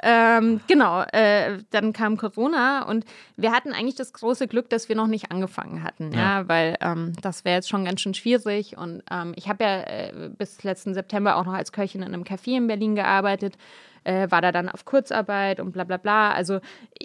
ähm, 0.03 0.61
genau, 0.67 1.01
äh, 1.11 1.57
dann 1.71 1.91
kam 1.91 2.17
Corona 2.17 2.83
und 2.83 3.03
wir 3.35 3.51
hatten 3.51 3.73
eigentlich 3.73 3.95
das 3.95 4.13
große 4.13 4.47
Glück, 4.47 4.69
dass 4.69 4.89
wir 4.89 4.95
noch 4.95 5.07
nicht 5.07 5.31
angefangen 5.31 5.81
hatten, 5.83 6.11
ja, 6.13 6.47
weil 6.47 6.77
ähm, 6.81 7.13
das 7.21 7.45
wäre 7.45 7.55
jetzt 7.55 7.69
schon 7.69 7.85
ganz 7.85 8.01
schön 8.01 8.13
schwierig. 8.13 8.77
Und 8.77 9.01
ähm, 9.09 9.33
ich 9.35 9.49
habe 9.49 9.63
ja 9.63 9.81
äh, 9.81 10.29
bis 10.37 10.61
letzten 10.63 10.93
September 10.93 11.37
auch 11.37 11.45
noch 11.45 11.53
als 11.53 11.71
Köchin 11.71 12.03
in 12.03 12.13
einem 12.13 12.23
Café 12.23 12.57
in 12.57 12.67
Berlin 12.67 12.93
gearbeitet 12.95 13.57
äh, 14.03 14.29
war 14.31 14.41
da 14.41 14.51
dann 14.51 14.69
auf 14.69 14.85
Kurzarbeit 14.85 15.59
und 15.59 15.71
bla 15.71 15.83
bla 15.83 15.97
bla. 15.97 16.31
Also 16.31 16.59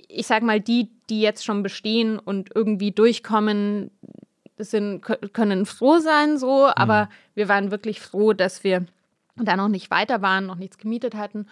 ich 0.09 0.27
sag 0.27 0.43
mal, 0.43 0.61
die, 0.61 0.91
die 1.11 1.21
jetzt 1.21 1.45
schon 1.45 1.63
bestehen 1.63 2.19
und 2.19 2.51
irgendwie 2.55 2.91
durchkommen, 2.93 3.91
sind, 4.59 5.05
kö- 5.05 5.29
können 5.33 5.67
froh 5.67 5.99
sein 5.99 6.37
so, 6.39 6.67
aber 6.75 7.09
wir 7.35 7.49
waren 7.49 7.71
wirklich 7.71 8.01
froh, 8.01 8.33
dass 8.33 8.65
wir 8.65 8.87
da 9.37 9.57
noch 9.57 9.69
nicht 9.69 9.91
weiter 9.91 10.21
waren, 10.23 10.47
noch 10.47 10.57
nichts 10.57 10.79
gemietet 10.79 11.15
hatten. 11.15 11.47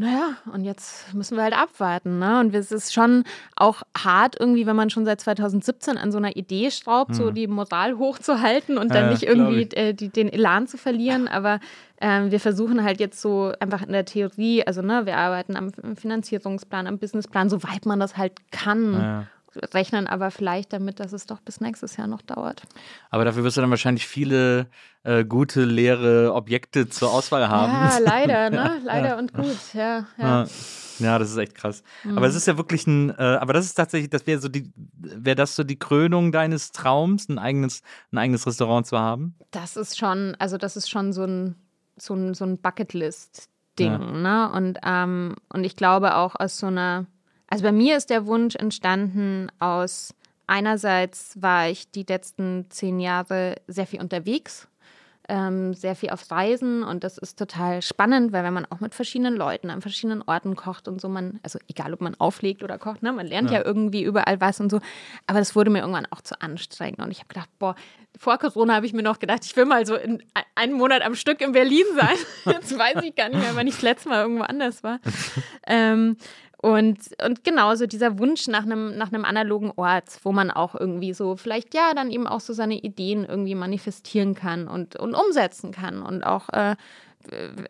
Naja, 0.00 0.36
und 0.52 0.62
jetzt 0.62 1.12
müssen 1.12 1.36
wir 1.36 1.42
halt 1.42 1.58
abwarten. 1.58 2.20
Ne? 2.20 2.38
Und 2.38 2.54
es 2.54 2.70
ist 2.70 2.94
schon 2.94 3.24
auch 3.56 3.82
hart, 3.96 4.36
irgendwie, 4.38 4.64
wenn 4.64 4.76
man 4.76 4.90
schon 4.90 5.04
seit 5.04 5.20
2017 5.20 5.98
an 5.98 6.12
so 6.12 6.18
einer 6.18 6.36
Idee 6.36 6.70
schraubt, 6.70 7.16
so 7.16 7.32
die 7.32 7.48
Moral 7.48 7.98
hochzuhalten 7.98 8.78
und 8.78 8.94
dann 8.94 9.06
Ja, 9.06 9.10
nicht 9.10 9.24
irgendwie 9.24 9.62
äh, 9.76 9.94
die, 9.94 10.10
den 10.10 10.32
Elan 10.32 10.68
zu 10.68 10.78
verlieren. 10.78 11.26
Aber 11.26 11.58
ähm, 12.00 12.30
wir 12.30 12.40
versuchen 12.40 12.84
halt 12.84 13.00
jetzt 13.00 13.20
so 13.20 13.52
einfach 13.60 13.82
in 13.82 13.92
der 13.92 14.04
Theorie, 14.04 14.66
also 14.66 14.82
ne, 14.82 15.06
wir 15.06 15.16
arbeiten 15.16 15.56
am 15.56 15.72
Finanzierungsplan, 15.96 16.86
am 16.86 16.98
Businessplan, 16.98 17.50
soweit 17.50 17.86
man 17.86 18.00
das 18.00 18.16
halt 18.16 18.50
kann. 18.50 18.92
Ja. 18.94 19.26
Rechnen 19.74 20.06
aber 20.06 20.30
vielleicht 20.30 20.72
damit, 20.72 21.00
dass 21.00 21.12
es 21.12 21.26
doch 21.26 21.40
bis 21.40 21.60
nächstes 21.60 21.96
Jahr 21.96 22.06
noch 22.06 22.22
dauert. 22.22 22.62
Aber 23.10 23.24
dafür 23.24 23.42
wirst 23.44 23.56
du 23.56 23.60
dann 23.62 23.70
wahrscheinlich 23.70 24.06
viele 24.06 24.66
äh, 25.02 25.24
gute, 25.24 25.64
leere 25.64 26.34
Objekte 26.34 26.88
zur 26.88 27.12
Auswahl 27.12 27.48
haben. 27.48 27.72
Ja, 27.72 27.98
leider, 28.04 28.50
ne? 28.50 28.80
Leider 28.84 29.18
und 29.18 29.32
gut. 29.32 29.56
Ja, 29.74 30.06
ja. 30.18 30.42
Ja. 30.42 30.46
Ja, 31.00 31.18
das 31.18 31.30
ist 31.30 31.36
echt 31.36 31.54
krass. 31.54 31.82
Aber 32.16 32.26
es 32.26 32.34
ist 32.34 32.46
ja 32.46 32.56
wirklich 32.56 32.86
ein, 32.86 33.10
äh, 33.10 33.22
aber 33.22 33.52
das 33.52 33.66
ist 33.66 33.74
tatsächlich, 33.74 34.10
das 34.10 34.26
wäre 34.26 34.40
so 34.40 34.48
die, 34.48 34.72
wäre 34.96 35.36
das 35.36 35.54
so 35.54 35.64
die 35.64 35.78
Krönung 35.78 36.32
deines 36.32 36.72
Traums, 36.72 37.28
ein 37.28 37.38
eigenes, 37.38 37.82
ein 38.12 38.18
eigenes 38.18 38.46
Restaurant 38.46 38.86
zu 38.86 38.98
haben? 38.98 39.36
Das 39.50 39.76
ist 39.76 39.96
schon, 39.96 40.34
also 40.38 40.58
das 40.58 40.76
ist 40.76 40.90
schon 40.90 41.12
so 41.12 41.24
ein, 41.24 41.54
so 42.02 42.14
ein, 42.14 42.34
so 42.34 42.44
ein 42.44 42.58
Bucketlist-Ding, 42.58 43.92
Ja. 43.92 43.98
ne? 43.98 44.52
Und, 44.52 44.78
ähm, 44.84 45.36
und 45.52 45.64
ich 45.64 45.76
glaube 45.76 46.16
auch 46.16 46.34
aus 46.38 46.58
so 46.58 46.66
einer, 46.66 47.06
also 47.48 47.64
bei 47.64 47.72
mir 47.72 47.96
ist 47.96 48.10
der 48.10 48.26
Wunsch 48.26 48.56
entstanden 48.56 49.50
aus, 49.58 50.14
einerseits 50.46 51.40
war 51.40 51.68
ich 51.68 51.90
die 51.90 52.04
letzten 52.08 52.66
zehn 52.70 53.00
Jahre 53.00 53.56
sehr 53.66 53.86
viel 53.86 54.00
unterwegs, 54.00 54.68
ähm, 55.28 55.74
sehr 55.74 55.94
viel 55.94 56.10
auf 56.10 56.30
Reisen 56.30 56.82
und 56.82 57.04
das 57.04 57.18
ist 57.18 57.38
total 57.38 57.82
spannend, 57.82 58.32
weil 58.32 58.44
wenn 58.44 58.54
man 58.54 58.64
auch 58.66 58.80
mit 58.80 58.94
verschiedenen 58.94 59.36
Leuten 59.36 59.68
an 59.70 59.82
verschiedenen 59.82 60.22
Orten 60.22 60.56
kocht 60.56 60.88
und 60.88 61.00
so, 61.00 61.08
man, 61.08 61.38
also 61.42 61.58
egal 61.68 61.92
ob 61.92 62.00
man 62.00 62.14
auflegt 62.18 62.62
oder 62.62 62.78
kocht, 62.78 63.02
ne, 63.02 63.12
man 63.12 63.26
lernt 63.26 63.50
ja. 63.50 63.64
irgendwie 63.64 64.02
überall 64.02 64.40
was 64.40 64.58
und 64.60 64.70
so, 64.70 64.80
aber 65.26 65.38
das 65.38 65.54
wurde 65.54 65.70
mir 65.70 65.80
irgendwann 65.80 66.06
auch 66.10 66.22
zu 66.22 66.40
anstrengend 66.40 67.00
und 67.00 67.10
ich 67.10 67.18
habe 67.18 67.28
gedacht, 67.28 67.50
boah, 67.58 67.74
vor 68.18 68.38
Corona 68.38 68.74
habe 68.74 68.86
ich 68.86 68.92
mir 68.94 69.02
noch 69.02 69.18
gedacht, 69.18 69.44
ich 69.44 69.54
will 69.56 69.66
mal 69.66 69.84
so 69.86 69.94
in 69.94 70.22
ein- 70.34 70.44
einen 70.54 70.72
Monat 70.72 71.02
am 71.02 71.14
Stück 71.14 71.40
in 71.40 71.52
Berlin 71.52 71.84
sein. 71.94 72.16
Jetzt 72.54 72.76
weiß 72.76 73.02
ich 73.04 73.14
gar 73.14 73.28
nicht 73.28 73.38
mehr, 73.38 73.54
wann 73.54 73.66
ich 73.66 73.74
das 73.74 73.82
letzte 73.82 74.08
Mal 74.08 74.22
irgendwo 74.22 74.42
anders 74.44 74.82
war. 74.82 74.98
ähm, 75.66 76.16
und, 76.60 76.98
und 77.24 77.44
genauso 77.44 77.86
dieser 77.86 78.18
Wunsch 78.18 78.48
nach 78.48 78.64
einem, 78.64 78.96
nach 78.96 79.12
einem 79.12 79.24
analogen 79.24 79.72
Ort, 79.76 80.18
wo 80.24 80.32
man 80.32 80.50
auch 80.50 80.74
irgendwie 80.74 81.12
so 81.12 81.36
vielleicht 81.36 81.72
ja 81.72 81.92
dann 81.94 82.10
eben 82.10 82.26
auch 82.26 82.40
so 82.40 82.52
seine 82.52 82.74
Ideen 82.74 83.24
irgendwie 83.24 83.54
manifestieren 83.54 84.34
kann 84.34 84.66
und, 84.66 84.96
und 84.96 85.14
umsetzen 85.14 85.70
kann 85.70 86.02
und 86.02 86.24
auch 86.24 86.48
äh, 86.48 86.74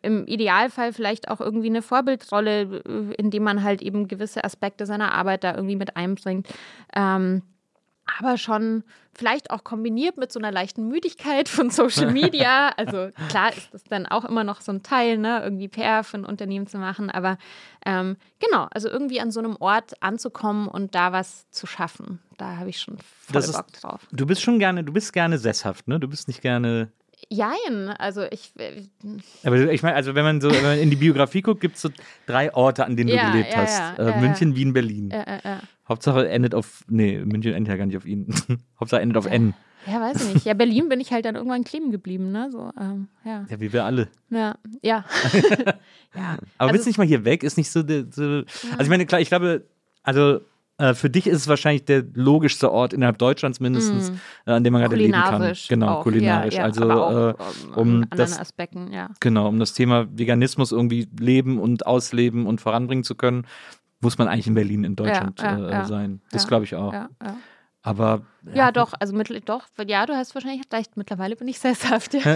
im 0.02 0.26
Idealfall 0.26 0.92
vielleicht 0.92 1.28
auch 1.28 1.40
irgendwie 1.40 1.68
eine 1.68 1.82
Vorbildrolle, 1.82 2.80
indem 3.18 3.42
man 3.42 3.62
halt 3.62 3.82
eben 3.82 4.08
gewisse 4.08 4.44
Aspekte 4.44 4.86
seiner 4.86 5.12
Arbeit 5.12 5.44
da 5.44 5.54
irgendwie 5.54 5.76
mit 5.76 5.96
einbringt. 5.96 6.48
Ähm, 6.94 7.42
aber 8.18 8.38
schon 8.38 8.84
vielleicht 9.14 9.50
auch 9.50 9.64
kombiniert 9.64 10.16
mit 10.16 10.30
so 10.32 10.38
einer 10.38 10.52
leichten 10.52 10.88
Müdigkeit 10.88 11.48
von 11.48 11.70
Social 11.70 12.12
Media. 12.12 12.72
Also 12.78 13.10
klar 13.28 13.52
ist 13.56 13.74
das 13.74 13.82
dann 13.84 14.06
auch 14.06 14.24
immer 14.24 14.44
noch 14.44 14.60
so 14.60 14.70
ein 14.72 14.82
Teil, 14.82 15.18
ne, 15.18 15.40
irgendwie 15.42 15.68
PR 15.68 16.04
für 16.04 16.18
ein 16.18 16.24
Unternehmen 16.24 16.66
zu 16.68 16.78
machen. 16.78 17.10
Aber 17.10 17.38
ähm, 17.84 18.16
genau, 18.38 18.68
also 18.70 18.88
irgendwie 18.88 19.20
an 19.20 19.30
so 19.32 19.40
einem 19.40 19.56
Ort 19.58 20.00
anzukommen 20.02 20.68
und 20.68 20.94
da 20.94 21.12
was 21.12 21.50
zu 21.50 21.66
schaffen. 21.66 22.20
Da 22.36 22.56
habe 22.56 22.70
ich 22.70 22.80
schon 22.80 22.96
voll 22.98 23.32
Das 23.32 23.52
Bock 23.52 23.72
drauf. 23.72 24.00
Du 24.12 24.26
bist 24.26 24.42
schon 24.42 24.58
gerne, 24.60 24.84
du 24.84 24.92
bist 24.92 25.12
gerne 25.12 25.38
sesshaft, 25.38 25.88
ne? 25.88 25.98
Du 25.98 26.06
bist 26.08 26.28
nicht 26.28 26.40
gerne. 26.40 26.92
Jein, 27.30 27.88
also 27.98 28.22
ich, 28.30 28.52
äh, 28.58 28.84
Aber 29.42 29.56
ich 29.56 29.82
meine, 29.82 29.96
also 29.96 30.14
wenn 30.14 30.24
man 30.24 30.40
so 30.40 30.50
wenn 30.52 30.62
man 30.62 30.78
in 30.78 30.88
die 30.88 30.96
Biografie 30.96 31.42
guckt, 31.42 31.60
gibt 31.60 31.74
es 31.76 31.82
so 31.82 31.90
drei 32.26 32.54
Orte, 32.54 32.84
an 32.84 32.96
denen 32.96 33.08
Ja, 33.10 33.26
du 33.26 33.32
gelebt 33.32 33.52
ja, 33.52 33.58
hast. 33.58 33.78
ja, 33.78 33.94
äh, 33.94 34.10
ja, 34.10 34.16
München, 34.18 34.54
Wien, 34.54 34.72
Berlin. 34.72 35.10
Hauptsache 35.88 36.28
endet 36.28 36.54
auf. 36.54 36.84
Nee, 36.88 37.18
München 37.24 37.54
endet 37.54 37.70
ja 37.70 37.76
gar 37.76 37.86
nicht 37.86 37.96
auf 37.96 38.06
ihn. 38.06 38.26
Hauptsache 38.80 39.00
endet 39.00 39.16
auf 39.16 39.26
N. 39.26 39.54
Ja, 39.86 40.00
weiß 40.00 40.22
ich 40.28 40.34
nicht. 40.34 40.46
Ja, 40.46 40.54
Berlin 40.54 40.88
bin 40.88 41.00
ich 41.00 41.12
halt 41.12 41.24
dann 41.24 41.34
irgendwann 41.36 41.64
kleben 41.64 41.90
geblieben, 41.90 42.30
ne? 42.30 42.48
So, 42.50 42.70
ähm, 42.78 43.08
ja. 43.24 43.46
Ja, 43.48 43.60
wie 43.60 43.72
wir 43.72 43.84
alle. 43.84 44.08
Ja, 44.28 44.56
ja. 44.82 45.04
ja. 46.14 46.36
Aber 46.36 46.38
Also 46.58 46.72
willst 46.74 46.86
du 46.86 46.90
nicht 46.90 46.98
mal 46.98 47.06
hier 47.06 47.24
weg? 47.24 47.42
Ist 47.42 47.56
nicht 47.56 47.70
so. 47.70 47.82
der- 47.82 48.06
so 48.10 48.22
also 48.22 48.82
ich 48.82 48.88
meine, 48.88 49.06
klar, 49.06 49.20
ich 49.20 49.28
glaube, 49.28 49.64
also 50.02 50.40
äh, 50.78 50.94
für 50.94 51.08
dich 51.10 51.26
ist 51.26 51.38
es 51.38 51.48
wahrscheinlich 51.48 51.84
der 51.86 52.04
logischste 52.14 52.70
Ort 52.70 52.92
innerhalb 52.92 53.18
Deutschlands 53.18 53.60
mindestens, 53.60 54.12
äh, 54.46 54.50
an 54.52 54.62
dem 54.64 54.72
man 54.74 54.82
gerade 54.82 54.96
leben 54.96 55.12
kann. 55.12 55.24
Kulinarisch. 55.32 55.68
Genau, 55.68 55.88
auch, 55.88 56.02
kulinarisch. 56.02 56.54
Ja, 56.54 56.60
ja. 56.60 56.64
Also 56.66 56.90
auch, 56.90 57.10
äh, 57.10 57.30
ähm, 57.30 57.74
um 57.76 58.10
das- 58.10 58.38
Aspekten, 58.38 58.92
ja. 58.92 59.08
genau, 59.20 59.48
um 59.48 59.58
das 59.58 59.72
Thema 59.72 60.06
Veganismus 60.16 60.70
irgendwie 60.70 61.08
leben 61.18 61.58
und 61.58 61.86
ausleben 61.86 62.46
und 62.46 62.60
voranbringen 62.60 63.04
zu 63.04 63.14
können, 63.14 63.46
muss 64.00 64.18
man 64.18 64.28
eigentlich 64.28 64.46
in 64.46 64.54
Berlin 64.54 64.84
in 64.84 64.96
Deutschland 64.96 65.40
ja, 65.40 65.56
äh, 65.58 65.70
ja. 65.70 65.84
sein. 65.84 66.20
Das 66.30 66.46
glaube 66.46 66.64
ich 66.64 66.74
auch. 66.74 66.94
Aber 67.82 68.22
ja, 68.54 68.72
doch, 68.72 68.92
also 68.98 69.14
mittl 69.14 69.40
doch, 69.40 69.66
ja, 69.86 70.04
du 70.04 70.14
hast 70.14 70.34
wahrscheinlich 70.34 70.62
recht, 70.72 70.96
mittlerweile 70.96 71.36
bin 71.36 71.48
ich 71.48 71.58
sesshaft. 71.58 72.16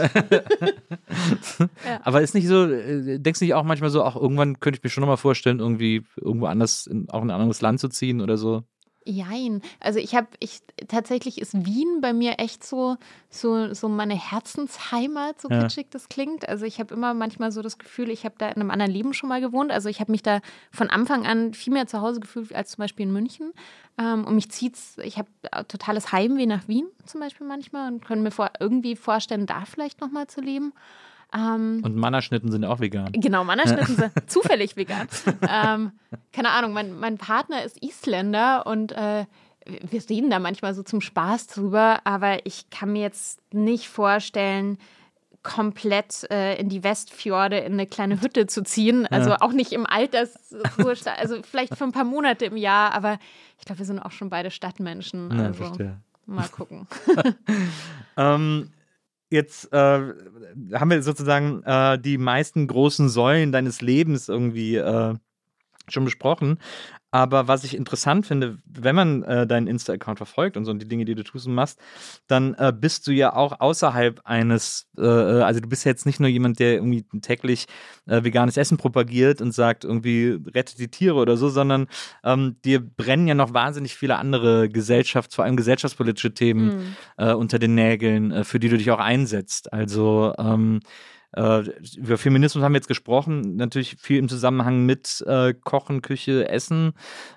Ja. 1.86 2.00
Aber 2.02 2.22
ist 2.22 2.34
nicht 2.34 2.48
so, 2.48 2.64
äh, 2.64 3.18
denkst 3.18 3.40
du 3.40 3.44
nicht 3.44 3.54
auch 3.54 3.64
manchmal 3.64 3.90
so, 3.90 4.02
auch 4.02 4.16
irgendwann 4.16 4.60
könnte 4.60 4.78
ich 4.78 4.82
mir 4.82 4.88
schon 4.88 5.02
nochmal 5.02 5.18
vorstellen, 5.18 5.58
irgendwie 5.58 6.04
irgendwo 6.16 6.46
anders, 6.46 6.86
in, 6.86 7.10
auch 7.10 7.22
in 7.22 7.30
ein 7.30 7.38
anderes 7.38 7.60
Land 7.60 7.80
zu 7.80 7.88
ziehen 7.88 8.22
oder 8.22 8.38
so? 8.38 8.64
Jein. 9.04 9.62
Also 9.80 9.98
ich 9.98 10.14
habe, 10.14 10.28
ich 10.38 10.60
tatsächlich 10.88 11.40
ist 11.40 11.66
Wien 11.66 12.00
bei 12.00 12.12
mir 12.12 12.38
echt 12.38 12.64
so, 12.64 12.96
so, 13.30 13.74
so 13.74 13.88
meine 13.88 14.14
Herzensheimat, 14.14 15.40
so 15.40 15.48
Ja. 15.48 15.62
kitschig 15.62 15.88
das 15.90 16.08
klingt. 16.08 16.48
Also 16.48 16.64
ich 16.64 16.78
habe 16.78 16.94
immer 16.94 17.12
manchmal 17.14 17.50
so 17.52 17.62
das 17.62 17.78
Gefühl, 17.78 18.10
ich 18.10 18.24
habe 18.24 18.34
da 18.38 18.48
in 18.48 18.56
einem 18.56 18.70
anderen 18.70 18.92
Leben 18.92 19.12
schon 19.12 19.28
mal 19.28 19.40
gewohnt. 19.40 19.72
Also 19.72 19.88
ich 19.88 20.00
habe 20.00 20.12
mich 20.12 20.22
da 20.22 20.40
von 20.70 20.88
Anfang 20.90 21.26
an 21.26 21.54
viel 21.54 21.72
mehr 21.72 21.86
zu 21.86 22.00
Hause 22.00 22.20
gefühlt 22.20 22.54
als 22.54 22.70
zum 22.72 22.82
Beispiel 22.82 23.06
in 23.06 23.12
München. 23.12 23.52
Ähm, 23.98 24.24
und 24.24 24.34
mich 24.34 24.50
zieht's, 24.50 24.96
ich 25.02 25.18
habe 25.18 25.28
totales 25.68 26.12
Heimweh 26.12 26.46
nach 26.46 26.68
Wien 26.68 26.86
zum 27.04 27.20
Beispiel 27.20 27.46
manchmal 27.46 27.92
und 27.92 28.04
können 28.04 28.22
mir 28.22 28.30
vor, 28.30 28.50
irgendwie 28.60 28.96
vorstellen, 28.96 29.46
da 29.46 29.64
vielleicht 29.64 30.00
nochmal 30.00 30.28
zu 30.28 30.40
leben. 30.40 30.72
Ähm, 31.34 31.80
Und 31.82 31.96
Mannerschnitten 31.96 32.50
sind 32.50 32.64
auch 32.64 32.80
vegan. 32.80 33.10
Genau, 33.12 33.44
Mannerschnitten 33.44 33.96
sind 33.96 34.12
zufällig 34.30 34.76
vegan. 34.76 35.08
Ähm, 35.48 35.92
keine 36.32 36.50
Ahnung, 36.50 36.72
mein, 36.72 36.98
mein 36.98 37.18
Partner 37.18 37.62
ist 37.64 37.82
Isländer 37.82 38.66
und 38.66 38.92
äh, 38.92 39.24
wir 39.64 40.10
reden 40.10 40.28
da 40.30 40.38
manchmal 40.40 40.74
so 40.74 40.82
zum 40.82 41.00
Spaß 41.00 41.46
drüber, 41.46 42.00
aber 42.04 42.44
ich 42.46 42.68
kann 42.70 42.92
mir 42.92 43.02
jetzt 43.02 43.40
nicht 43.52 43.88
vorstellen, 43.88 44.76
komplett 45.44 46.30
äh, 46.30 46.54
in 46.60 46.68
die 46.68 46.84
Westfjorde 46.84 47.58
in 47.58 47.72
eine 47.72 47.86
kleine 47.86 48.20
Hütte 48.20 48.46
zu 48.46 48.62
ziehen. 48.62 49.06
Also 49.06 49.30
Ja. 49.30 49.40
auch 49.40 49.52
nicht 49.52 49.72
im 49.72 49.86
Altersruhestand, 49.86 51.18
also 51.18 51.42
vielleicht 51.42 51.76
für 51.76 51.84
ein 51.84 51.90
paar 51.92 52.04
Monate 52.04 52.44
im 52.44 52.56
Jahr, 52.56 52.92
aber 52.92 53.18
ich 53.58 53.64
glaube, 53.64 53.80
wir 53.80 53.86
sind 53.86 53.98
auch 53.98 54.12
schon 54.12 54.30
beide 54.30 54.50
Stadtmenschen. 54.52 55.36
Ja, 55.36 55.44
Also 55.46 55.64
verstehe. 55.64 55.98
mal 56.26 56.48
gucken. 56.48 56.86
Ähm, 58.16 58.70
jetzt 59.32 59.72
äh, 59.72 59.76
haben 59.76 60.90
wir 60.90 61.02
sozusagen 61.02 61.62
äh, 61.64 61.98
die 61.98 62.18
meisten 62.18 62.66
großen 62.66 63.08
Säulen 63.08 63.52
deines 63.52 63.80
Lebens 63.80 64.28
irgendwie 64.28 64.76
äh, 64.76 65.14
schon 65.88 66.04
besprochen. 66.04 66.58
Aber 67.14 67.46
was 67.46 67.62
ich 67.62 67.76
interessant 67.76 68.26
finde, 68.26 68.56
wenn 68.64 68.94
man 68.94 69.22
äh, 69.24 69.46
deinen 69.46 69.66
Insta-Account 69.66 70.16
verfolgt 70.16 70.56
und 70.56 70.64
so 70.64 70.70
und 70.70 70.80
die 70.80 70.88
Dinge, 70.88 71.04
die 71.04 71.14
du 71.14 71.22
tust 71.22 71.46
und 71.46 71.52
machst, 71.54 71.78
dann 72.26 72.54
äh, 72.54 72.72
bist 72.74 73.06
du 73.06 73.12
ja 73.12 73.34
auch 73.34 73.60
außerhalb 73.60 74.22
eines, 74.24 74.86
äh, 74.96 75.02
äh, 75.02 75.42
also 75.42 75.60
du 75.60 75.68
bist 75.68 75.84
ja 75.84 75.90
jetzt 75.90 76.06
nicht 76.06 76.20
nur 76.20 76.30
jemand, 76.30 76.58
der 76.58 76.76
irgendwie 76.76 77.04
täglich 77.20 77.66
äh, 78.06 78.24
veganes 78.24 78.56
Essen 78.56 78.78
propagiert 78.78 79.42
und 79.42 79.52
sagt, 79.52 79.84
irgendwie 79.84 80.38
rettet 80.54 80.78
die 80.78 80.88
Tiere 80.88 81.16
oder 81.16 81.36
so, 81.36 81.50
sondern 81.50 81.86
ähm, 82.24 82.56
dir 82.64 82.80
brennen 82.80 83.28
ja 83.28 83.34
noch 83.34 83.52
wahnsinnig 83.52 83.94
viele 83.94 84.16
andere 84.16 84.70
Gesellschafts-, 84.70 85.34
vor 85.34 85.44
allem 85.44 85.56
gesellschaftspolitische 85.56 86.32
Themen 86.32 86.62
Mhm. 86.62 86.96
äh, 87.18 87.32
unter 87.34 87.58
den 87.58 87.74
Nägeln, 87.74 88.44
für 88.44 88.58
die 88.58 88.70
du 88.70 88.78
dich 88.78 88.90
auch 88.90 88.98
einsetzt. 89.00 89.70
Also 89.70 90.32
ähm, 90.38 90.80
äh, 91.34 91.62
über 91.96 92.18
Feminismus 92.18 92.62
haben 92.62 92.72
wir 92.72 92.78
jetzt 92.78 92.88
gesprochen, 92.88 93.56
natürlich 93.56 93.96
viel 93.98 94.18
im 94.18 94.28
Zusammenhang 94.28 94.84
mit 94.84 95.24
äh, 95.26 95.54
Kochen, 95.54 96.02
Küche, 96.02 96.48
Essen. 96.48 96.92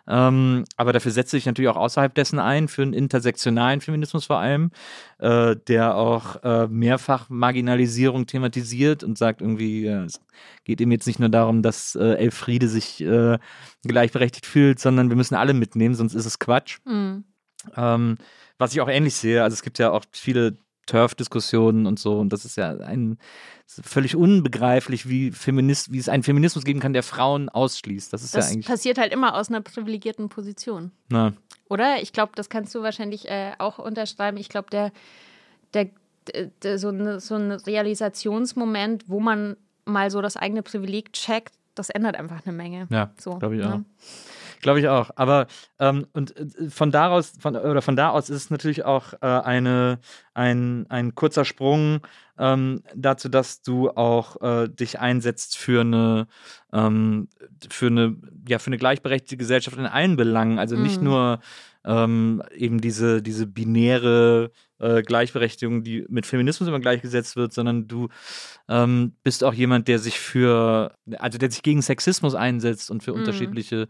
Ähm, 0.08 0.66
aber 0.76 0.92
dafür 0.94 1.12
setzt 1.12 1.32
sich 1.32 1.46
natürlich 1.46 1.70
auch 1.70 1.78
außerhalb 1.78 2.14
dessen 2.14 2.40
ein, 2.40 2.68
für 2.68 2.82
einen 2.82 2.94
intersektionalen 2.94 3.82
Feminismus 3.82 4.26
vor 4.26 4.40
allem, 4.40 4.72
äh, 5.20 5.56
der 5.68 5.96
auch 5.96 6.44
äh, 6.44 6.68
mehrfach 6.68 7.30
Marginalisierung 7.30 8.26
thematisiert 8.26 9.04
und 9.04 9.18
sagt 9.18 9.42
irgendwie, 9.42 9.88
es 9.88 10.20
geht 10.66 10.82
eben 10.82 10.92
jetzt 10.92 11.08
nicht 11.08 11.20
nur 11.20 11.30
darum, 11.30 11.62
dass 11.62 11.96
äh, 11.96 12.16
Elfriede 12.16 12.68
sich 12.68 13.02
äh, 13.02 13.38
gleichberechtigt 13.84 14.46
fühlt, 14.46 14.80
sondern 14.80 15.10
wir 15.10 15.16
müssen 15.16 15.36
alle 15.36 15.54
mitnehmen, 15.54 15.96
sonst 15.96 16.16
ist 16.16 16.26
es 16.26 16.40
Quatsch. 16.40 16.80
Mhm. 16.86 17.24
Ähm, 17.76 18.18
was 18.58 18.74
ich 18.74 18.82
auch 18.82 18.90
ähnlich 18.90 19.16
sehe, 19.16 19.44
also 19.44 19.54
es 19.54 19.64
gibt 19.64 19.80
ja 19.80 19.92
auch 19.92 20.04
viele 20.12 20.58
Turf-Diskussionen 20.86 21.86
und 21.88 22.00
so, 22.00 22.20
und 22.20 22.32
das 22.32 22.46
ist 22.46 22.58
ja 22.58 22.72
ein 22.78 23.18
ist 23.68 23.82
völlig 23.84 24.16
unbegreiflich, 24.16 25.10
wie 25.10 25.32
Feminist, 25.32 25.92
wie 25.92 25.98
es 25.98 26.08
einen 26.10 26.22
Feminismus 26.24 26.64
geben 26.64 26.80
kann, 26.80 26.94
der 26.94 27.02
Frauen 27.04 27.50
ausschließt. 27.50 28.14
Das 28.14 28.24
ist 28.24 28.36
Das 28.36 28.46
ja 28.48 28.52
eigentlich. 28.54 28.68
passiert 28.68 28.98
halt 29.00 29.12
immer 29.12 29.36
aus 29.36 29.50
einer 29.50 29.62
privilegierten 29.62 30.30
Position. 30.30 30.92
Na, 31.10 31.34
Oder? 31.68 32.02
Ich 32.02 32.14
glaube, 32.14 32.34
das 32.36 32.50
kannst 32.50 32.76
du 32.76 32.84
wahrscheinlich 32.84 33.28
äh, 33.28 33.54
auch 33.58 33.80
unterschreiben. 33.80 34.38
Ich 34.38 34.50
glaube, 34.50 34.70
der, 34.70 34.92
der, 35.74 35.90
der, 36.62 36.78
so, 36.78 36.90
eine, 36.90 37.20
so 37.20 37.36
ein 37.36 37.52
Realisationsmoment, 37.52 39.06
wo 39.10 39.20
man 39.20 39.58
mal 39.86 40.12
so 40.12 40.22
das 40.22 40.38
eigene 40.38 40.64
Privileg 40.64 41.14
checkt, 41.14 41.54
das 41.76 41.90
ändert 41.90 42.16
einfach 42.16 42.46
eine 42.46 42.56
Menge. 42.56 42.88
ja, 42.90 43.12
So, 43.20 43.38
glaube 43.38 43.56
ich 43.56 43.62
ne? 43.62 43.74
auch. 43.74 43.80
Glaube 44.66 44.80
ich 44.80 44.88
auch. 44.88 45.12
Aber 45.16 45.46
ähm, 45.78 46.08
und 46.14 46.36
äh, 46.36 46.72
von 46.72 46.90
daraus, 46.90 47.34
von, 47.40 47.56
oder 47.56 47.84
von 47.84 47.96
da 47.96 48.10
aus 48.10 48.32
ist 48.32 48.36
es 48.46 48.50
natürlich 48.50 48.84
auch 48.84 49.14
äh, 49.22 49.28
eine, 49.28 50.00
ein, 50.34 50.88
ein 50.90 51.14
kurzer 51.14 51.46
Sprung 51.46 52.00
ähm, 52.40 52.82
dazu, 52.96 53.30
dass 53.30 53.62
du 53.62 53.92
auch 53.92 54.42
äh, 54.42 54.68
dich 54.68 55.00
einsetzt 55.00 55.56
für 55.56 55.82
eine, 55.82 56.26
ähm, 56.74 57.28
für 57.70 57.86
eine, 57.88 58.16
ja, 58.48 58.58
für 58.58 58.70
eine 58.70 58.80
gleichberechtigte 58.80 59.38
Gesellschaft 59.38 59.78
in 59.78 59.86
allen 59.86 60.16
Belangen. 60.16 60.58
Also 60.58 60.76
nicht 60.78 61.00
Mhm. 61.00 61.10
nur 61.10 61.40
ähm, 61.86 62.42
eben 62.56 62.82
diese, 62.82 63.22
diese 63.22 63.48
binäre 63.48 64.52
äh, 64.80 65.02
Gleichberechtigung, 65.04 65.84
die 65.84 66.06
mit 66.10 66.26
Feminismus 66.26 66.68
immer 66.68 66.80
gleichgesetzt 66.80 67.36
wird, 67.36 67.54
sondern 67.54 67.88
du 67.88 68.10
ähm, 68.68 69.14
bist 69.24 69.44
auch 69.44 69.54
jemand, 69.54 69.88
der 69.88 70.00
sich 70.00 70.20
für, 70.20 70.96
also 71.18 71.38
der 71.38 71.52
sich 71.52 71.64
gegen 71.64 71.82
Sexismus 71.82 72.36
einsetzt 72.36 72.92
und 72.92 73.04
für 73.04 73.12
Mhm. 73.14 73.20
unterschiedliche 73.20 73.88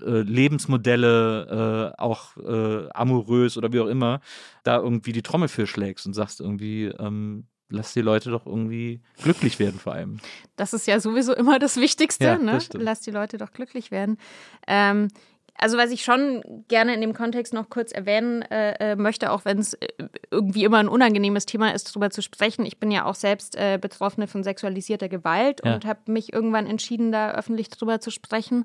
äh, 0.00 0.22
Lebensmodelle, 0.22 1.92
äh, 1.96 2.00
auch 2.00 2.36
äh, 2.36 2.88
amorös 2.94 3.56
oder 3.56 3.72
wie 3.72 3.80
auch 3.80 3.86
immer, 3.86 4.20
da 4.64 4.76
irgendwie 4.78 5.12
die 5.12 5.22
Trommel 5.22 5.48
für 5.48 5.66
schlägst 5.66 6.06
und 6.06 6.14
sagst 6.14 6.40
irgendwie, 6.40 6.86
ähm, 6.86 7.46
lass 7.70 7.92
die 7.92 8.02
Leute 8.02 8.30
doch 8.30 8.46
irgendwie 8.46 9.00
glücklich 9.22 9.58
werden 9.58 9.78
vor 9.80 9.94
allem. 9.94 10.18
Das 10.56 10.72
ist 10.72 10.86
ja 10.86 11.00
sowieso 11.00 11.34
immer 11.34 11.58
das 11.58 11.76
Wichtigste. 11.76 12.24
Ja, 12.24 12.38
ne? 12.38 12.52
das. 12.52 12.68
Lass 12.74 13.00
die 13.00 13.10
Leute 13.10 13.38
doch 13.38 13.52
glücklich 13.52 13.90
werden. 13.90 14.18
Ähm, 14.66 15.08
also 15.56 15.78
was 15.78 15.90
ich 15.90 16.04
schon 16.04 16.42
gerne 16.68 16.94
in 16.94 17.00
dem 17.00 17.14
Kontext 17.14 17.54
noch 17.54 17.70
kurz 17.70 17.92
erwähnen 17.92 18.42
äh, 18.42 18.92
äh, 18.92 18.96
möchte, 18.96 19.30
auch 19.30 19.44
wenn 19.44 19.58
es 19.58 19.74
äh, 19.74 19.88
irgendwie 20.30 20.64
immer 20.64 20.78
ein 20.78 20.88
unangenehmes 20.88 21.46
Thema 21.46 21.72
ist, 21.72 21.88
darüber 21.90 22.10
zu 22.10 22.22
sprechen. 22.22 22.66
Ich 22.66 22.78
bin 22.78 22.90
ja 22.90 23.04
auch 23.04 23.14
selbst 23.14 23.56
äh, 23.56 23.78
Betroffene 23.80 24.26
von 24.26 24.42
sexualisierter 24.42 25.08
Gewalt 25.08 25.60
Ja. 25.64 25.74
und 25.74 25.84
habe 25.84 26.00
mich 26.10 26.32
irgendwann 26.32 26.66
entschieden, 26.66 27.12
da 27.12 27.30
öffentlich 27.32 27.68
drüber 27.68 28.00
zu 28.00 28.10
sprechen. 28.10 28.64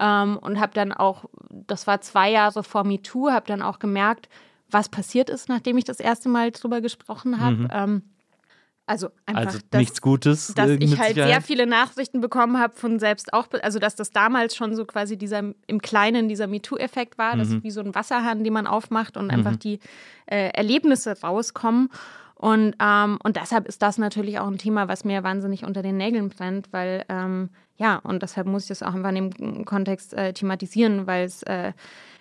Ähm, 0.00 0.38
und 0.38 0.58
habe 0.60 0.72
dann 0.74 0.92
auch, 0.92 1.26
das 1.50 1.86
war 1.86 2.00
zwei 2.00 2.30
Jahre 2.30 2.64
vor 2.64 2.84
MeToo, 2.84 3.30
habe 3.30 3.46
dann 3.46 3.62
auch 3.62 3.78
gemerkt, 3.78 4.28
was 4.70 4.88
passiert 4.88 5.30
ist, 5.30 5.48
nachdem 5.48 5.78
ich 5.78 5.84
das 5.84 6.00
erste 6.00 6.28
Mal 6.28 6.50
drüber 6.50 6.80
gesprochen 6.80 7.40
habe. 7.40 7.56
Mhm. 7.56 7.68
Ähm, 7.72 8.02
also 8.86 9.08
einfach, 9.26 9.46
Also 9.46 9.58
dass- 9.70 9.78
nichts 9.80 10.00
Gutes. 10.02 10.52
dass 10.54 10.70
ich 10.70 10.98
halt 10.98 11.14
sehr 11.14 11.40
viele 11.40 11.66
Nachrichten 11.66 12.20
bekommen 12.20 12.58
habe 12.58 12.74
von 12.76 12.98
selbst 12.98 13.32
auch, 13.32 13.46
also 13.62 13.78
dass 13.78 13.94
das 13.96 14.10
damals 14.10 14.54
schon 14.56 14.74
so 14.76 14.84
quasi 14.84 15.16
dieser 15.16 15.42
im 15.66 15.80
Kleinen 15.80 16.28
dieser 16.28 16.46
MeToo-Effekt 16.46 17.16
war, 17.16 17.36
das 17.36 17.48
Mhm. 17.48 17.56
ist 17.58 17.64
wie 17.64 17.70
so 17.70 17.80
ein 17.80 17.94
Wasserhahn, 17.94 18.44
den 18.44 18.52
man 18.52 18.66
aufmacht 18.66 19.16
und 19.16 19.30
einfach 19.30 19.56
die 19.56 19.78
äh, 20.26 20.48
Erlebnisse 20.54 21.18
rauskommen. 21.22 21.88
Und, 22.36 22.74
ähm, 22.82 23.18
und 23.22 23.36
deshalb 23.36 23.66
ist 23.68 23.80
das 23.80 23.96
natürlich 23.96 24.38
auch 24.38 24.48
ein 24.48 24.58
Thema, 24.58 24.86
was 24.88 25.04
mir 25.04 25.22
wahnsinnig 25.22 25.64
unter 25.64 25.82
den 25.82 25.96
Nägeln 25.96 26.28
brennt, 26.28 26.72
weil 26.72 27.04
ähm, 27.08 27.48
ja, 27.76 27.96
und 27.96 28.22
deshalb 28.22 28.46
muss 28.46 28.64
ich 28.64 28.68
das 28.68 28.82
auch 28.82 28.92
einfach 28.94 29.10
in 29.10 29.30
dem 29.30 29.64
Kontext 29.64 30.12
äh, 30.14 30.32
thematisieren, 30.32 31.06
weil 31.06 31.24
es 31.24 31.42
äh, 31.44 31.72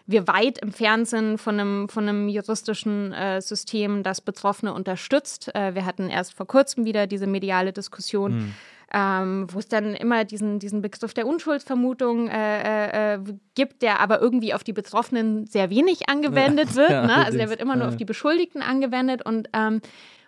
wir 0.06 0.28
weit 0.28 0.62
entfernt 0.62 1.08
sind 1.08 1.38
von 1.38 1.60
einem, 1.60 1.90
von 1.90 2.08
einem 2.08 2.28
juristischen 2.28 3.14
äh, 3.14 3.42
System, 3.42 4.04
das 4.04 4.20
Betroffene 4.22 4.74
unterstützt. 4.74 5.54
Äh, 5.56 5.76
wir 5.76 5.86
hatten 5.86 6.10
erst 6.10 6.34
vor 6.34 6.46
kurzem 6.46 6.84
wieder 6.86 7.08
diese 7.08 7.26
mediale 7.28 7.72
Diskussion, 7.72 8.54
ähm, 8.94 9.48
wo 9.52 9.60
es 9.60 9.68
dann 9.68 9.96
immer 9.96 10.24
diesen, 10.26 10.60
diesen 10.60 10.82
Begriff 10.82 11.14
der 11.14 11.26
Unschuldsvermutung 11.26 12.28
äh, 12.28 13.14
äh, 13.16 13.20
gibt, 13.56 13.82
der 13.82 14.02
aber 14.02 14.20
irgendwie 14.22 14.54
auf 14.54 14.64
die 14.64 14.74
Betroffenen 14.74 15.48
sehr 15.48 15.70
wenig 15.70 16.10
angewendet 16.10 16.76
wird. 16.76 16.90
Ja, 16.92 17.06
ne? 17.08 17.26
Also 17.26 17.38
der 17.38 17.50
wird 17.50 17.62
immer 17.62 17.76
nur 17.76 17.86
Ja. 17.86 17.90
auf 17.90 17.96
die 17.98 18.06
Beschuldigten 18.06 18.62
angewendet 18.62 19.26
und, 19.26 19.48
ähm, 19.54 19.82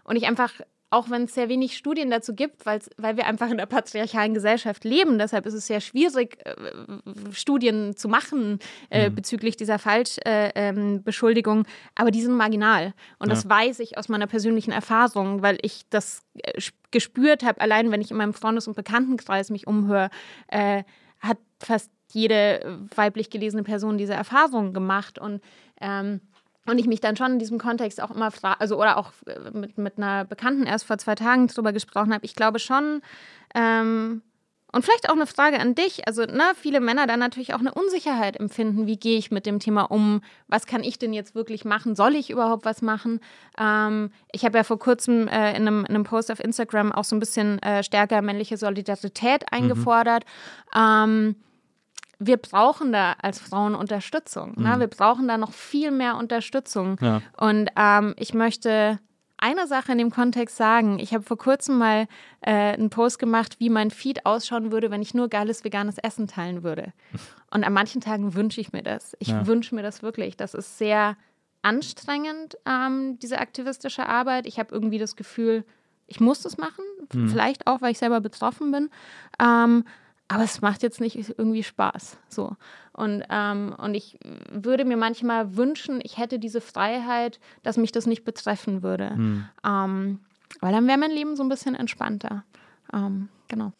und 0.05 0.15
ich 0.15 0.25
einfach 0.25 0.51
auch 0.91 1.09
wenn 1.09 1.23
es 1.23 1.33
sehr 1.33 1.49
wenig 1.49 1.75
Studien 1.75 2.09
dazu 2.09 2.33
gibt, 2.35 2.65
weil 2.65 2.79
wir 3.17 3.25
einfach 3.25 3.47
in 3.47 3.53
einer 3.53 3.65
patriarchalen 3.65 4.33
Gesellschaft 4.33 4.83
leben. 4.85 5.17
Deshalb 5.17 5.45
ist 5.45 5.53
es 5.53 5.67
sehr 5.67 5.81
schwierig, 5.81 6.37
äh, 6.45 6.53
Studien 7.31 7.95
zu 7.97 8.07
machen 8.07 8.59
äh, 8.89 9.09
Mhm. 9.09 9.15
bezüglich 9.15 9.57
dieser 9.57 9.79
Falschbeschuldigung. 9.79 11.59
Äh, 11.59 11.67
ähm. 11.67 11.75
Aber 11.95 12.11
die 12.11 12.21
sind 12.21 12.35
marginal. 12.35 12.93
Und 13.19 13.31
das 13.31 13.49
weiß 13.49 13.79
ich 13.79 13.97
aus 13.97 14.09
meiner 14.09 14.27
persönlichen 14.27 14.71
Erfahrung, 14.71 15.41
weil 15.41 15.57
ich 15.61 15.81
das 15.89 16.21
äh, 16.37 16.57
sp- 16.61 16.77
gespürt 16.91 17.43
habe, 17.43 17.59
allein 17.59 17.91
wenn 17.91 17.99
ich 17.99 18.11
in 18.11 18.17
meinem 18.17 18.33
Freundes- 18.33 18.67
und 18.67 18.75
Bekanntenkreis 18.75 19.49
mich 19.49 19.67
umhöre, 19.67 20.09
äh, 20.47 20.83
hat 21.19 21.39
fast 21.59 21.91
jede 22.11 22.79
weiblich 22.95 23.29
gelesene 23.29 23.63
Person 23.63 23.97
diese 23.97 24.13
Erfahrung 24.13 24.71
gemacht. 24.73 25.19
Und 25.19 25.41
ähm, 25.81 26.21
und 26.67 26.79
ich 26.79 26.87
mich 26.87 27.01
dann 27.01 27.15
schon 27.15 27.33
in 27.33 27.39
diesem 27.39 27.57
Kontext 27.57 28.01
auch 28.01 28.11
immer 28.11 28.31
frage, 28.31 28.59
also 28.61 28.77
oder 28.79 28.97
auch 28.97 29.11
äh, 29.27 29.51
mit, 29.51 29.77
mit 29.77 29.97
einer 29.97 30.25
Bekannten 30.25 30.65
erst 30.65 30.85
vor 30.85 30.97
zwei 30.97 31.15
Tagen 31.15 31.47
drüber 31.47 31.73
gesprochen 31.73 32.13
habe, 32.13 32.25
ich 32.25 32.35
glaube 32.35 32.59
schon, 32.59 33.01
ähm, 33.53 34.21
und 34.75 34.83
vielleicht 34.83 35.09
auch 35.09 35.15
eine 35.15 35.25
Frage 35.25 35.57
an 35.57 35.73
dich, 35.73 36.05
also 36.05 36.23
ne, 36.23 36.51
viele 36.53 36.81
Männer 36.81 37.07
dann 37.07 37.19
natürlich 37.19 37.53
auch 37.53 37.59
eine 37.59 37.73
Unsicherheit 37.73 38.37
empfinden, 38.37 38.87
wie 38.87 38.97
gehe 38.97 39.17
ich 39.17 39.31
mit 39.31 39.45
dem 39.45 39.59
Thema 39.59 39.83
um, 39.83 40.21
was 40.49 40.65
kann 40.65 40.83
ich 40.83 40.99
denn 40.99 41.13
jetzt 41.13 41.33
wirklich 41.33 41.63
machen, 41.63 41.95
soll 41.95 42.13
ich 42.13 42.29
überhaupt 42.29 42.65
was 42.65 42.81
machen? 42.81 43.21
Ähm, 43.57 44.11
ich 44.33 44.43
habe 44.43 44.57
ja 44.57 44.65
vor 44.65 44.77
kurzem 44.77 45.29
äh, 45.29 45.51
in, 45.51 45.65
einem, 45.65 45.85
in 45.85 45.95
einem 45.95 46.03
Post 46.03 46.29
auf 46.29 46.43
Instagram 46.43 46.91
auch 46.91 47.05
so 47.05 47.15
ein 47.15 47.21
bisschen 47.21 47.59
äh, 47.59 47.83
stärker 47.83 48.21
männliche 48.21 48.57
Solidarität 48.57 49.45
eingefordert. 49.49 50.25
Ähm, 50.75 51.37
wir 52.19 52.37
brauchen 52.37 52.91
da 52.91 53.15
als 53.21 53.39
Frauen 53.39 53.75
Unterstützung. 53.75 54.53
Ne? 54.61 54.79
Wir 54.79 54.87
brauchen 54.87 55.27
da 55.27 55.37
noch 55.37 55.51
viel 55.53 55.91
mehr 55.91 56.17
Unterstützung. 56.17 56.97
Ja. 57.01 57.21
Und 57.37 57.69
ähm, 57.77 58.13
ich 58.17 58.33
möchte 58.33 58.99
eine 59.37 59.67
Sache 59.67 59.91
in 59.91 59.97
dem 59.97 60.11
Kontext 60.11 60.55
sagen. 60.55 60.97
Ich 60.97 61.13
habe 61.13 61.23
vor 61.23 61.37
kurzem 61.37 61.77
mal 61.77 62.07
äh, 62.41 62.51
einen 62.73 62.89
Post 62.89 63.19
gemacht, 63.19 63.59
wie 63.59 63.69
mein 63.69 63.91
Feed 63.91 64.25
ausschauen 64.25 64.71
würde, 64.71 64.91
wenn 64.91 65.01
ich 65.01 65.13
nur 65.13 65.27
geiles 65.27 65.63
veganes 65.65 65.97
Essen 65.97 66.27
teilen 66.27 66.63
würde. 66.63 66.93
Und 67.51 67.63
an 67.65 67.73
manchen 67.73 67.99
Tagen 68.01 68.33
wünsche 68.33 68.61
ich 68.61 68.71
mir 68.71 68.81
das. 68.81 69.15
Ich 69.19 69.27
Ja. 69.27 69.45
wünsche 69.45 69.75
mir 69.75 69.83
das 69.83 70.01
wirklich. 70.01 70.37
Das 70.37 70.53
ist 70.53 70.77
sehr 70.77 71.17
anstrengend, 71.61 72.57
ähm, 72.65 73.19
diese 73.19 73.39
aktivistische 73.39 74.07
Arbeit. 74.07 74.45
Ich 74.47 74.57
habe 74.59 74.73
irgendwie 74.73 74.99
das 74.99 75.15
Gefühl, 75.15 75.65
ich 76.07 76.19
muss 76.19 76.41
das 76.43 76.57
machen. 76.57 76.83
Vielleicht 77.11 77.67
auch, 77.67 77.81
weil 77.81 77.91
ich 77.91 77.97
selber 77.97 78.21
betroffen 78.21 78.71
bin. 78.71 78.89
Ähm, 79.39 79.83
aber 80.27 80.43
es 80.43 80.61
macht 80.61 80.81
jetzt 80.83 81.01
nicht 81.01 81.33
irgendwie 81.37 81.63
Spaß. 81.63 82.17
So. 82.29 82.55
Und, 82.93 83.23
ähm, 83.29 83.75
und 83.77 83.93
ich 83.93 84.17
würde 84.51 84.85
mir 84.85 84.97
manchmal 84.97 85.55
wünschen, 85.55 85.99
ich 86.03 86.17
hätte 86.17 86.39
diese 86.39 86.61
Freiheit, 86.61 87.39
dass 87.63 87.77
mich 87.77 87.91
das 87.91 88.07
nicht 88.07 88.23
betreffen 88.23 88.81
würde. 88.81 89.11
Ähm, 89.63 90.19
weil 90.61 90.71
dann 90.71 90.87
wäre 90.87 90.97
mein 90.97 91.11
Leben 91.11 91.35
so 91.35 91.43
ein 91.43 91.49
bisschen 91.49 91.75
entspannter. 91.75 92.43
Ähm, 92.93 93.29
genau. 93.47 93.71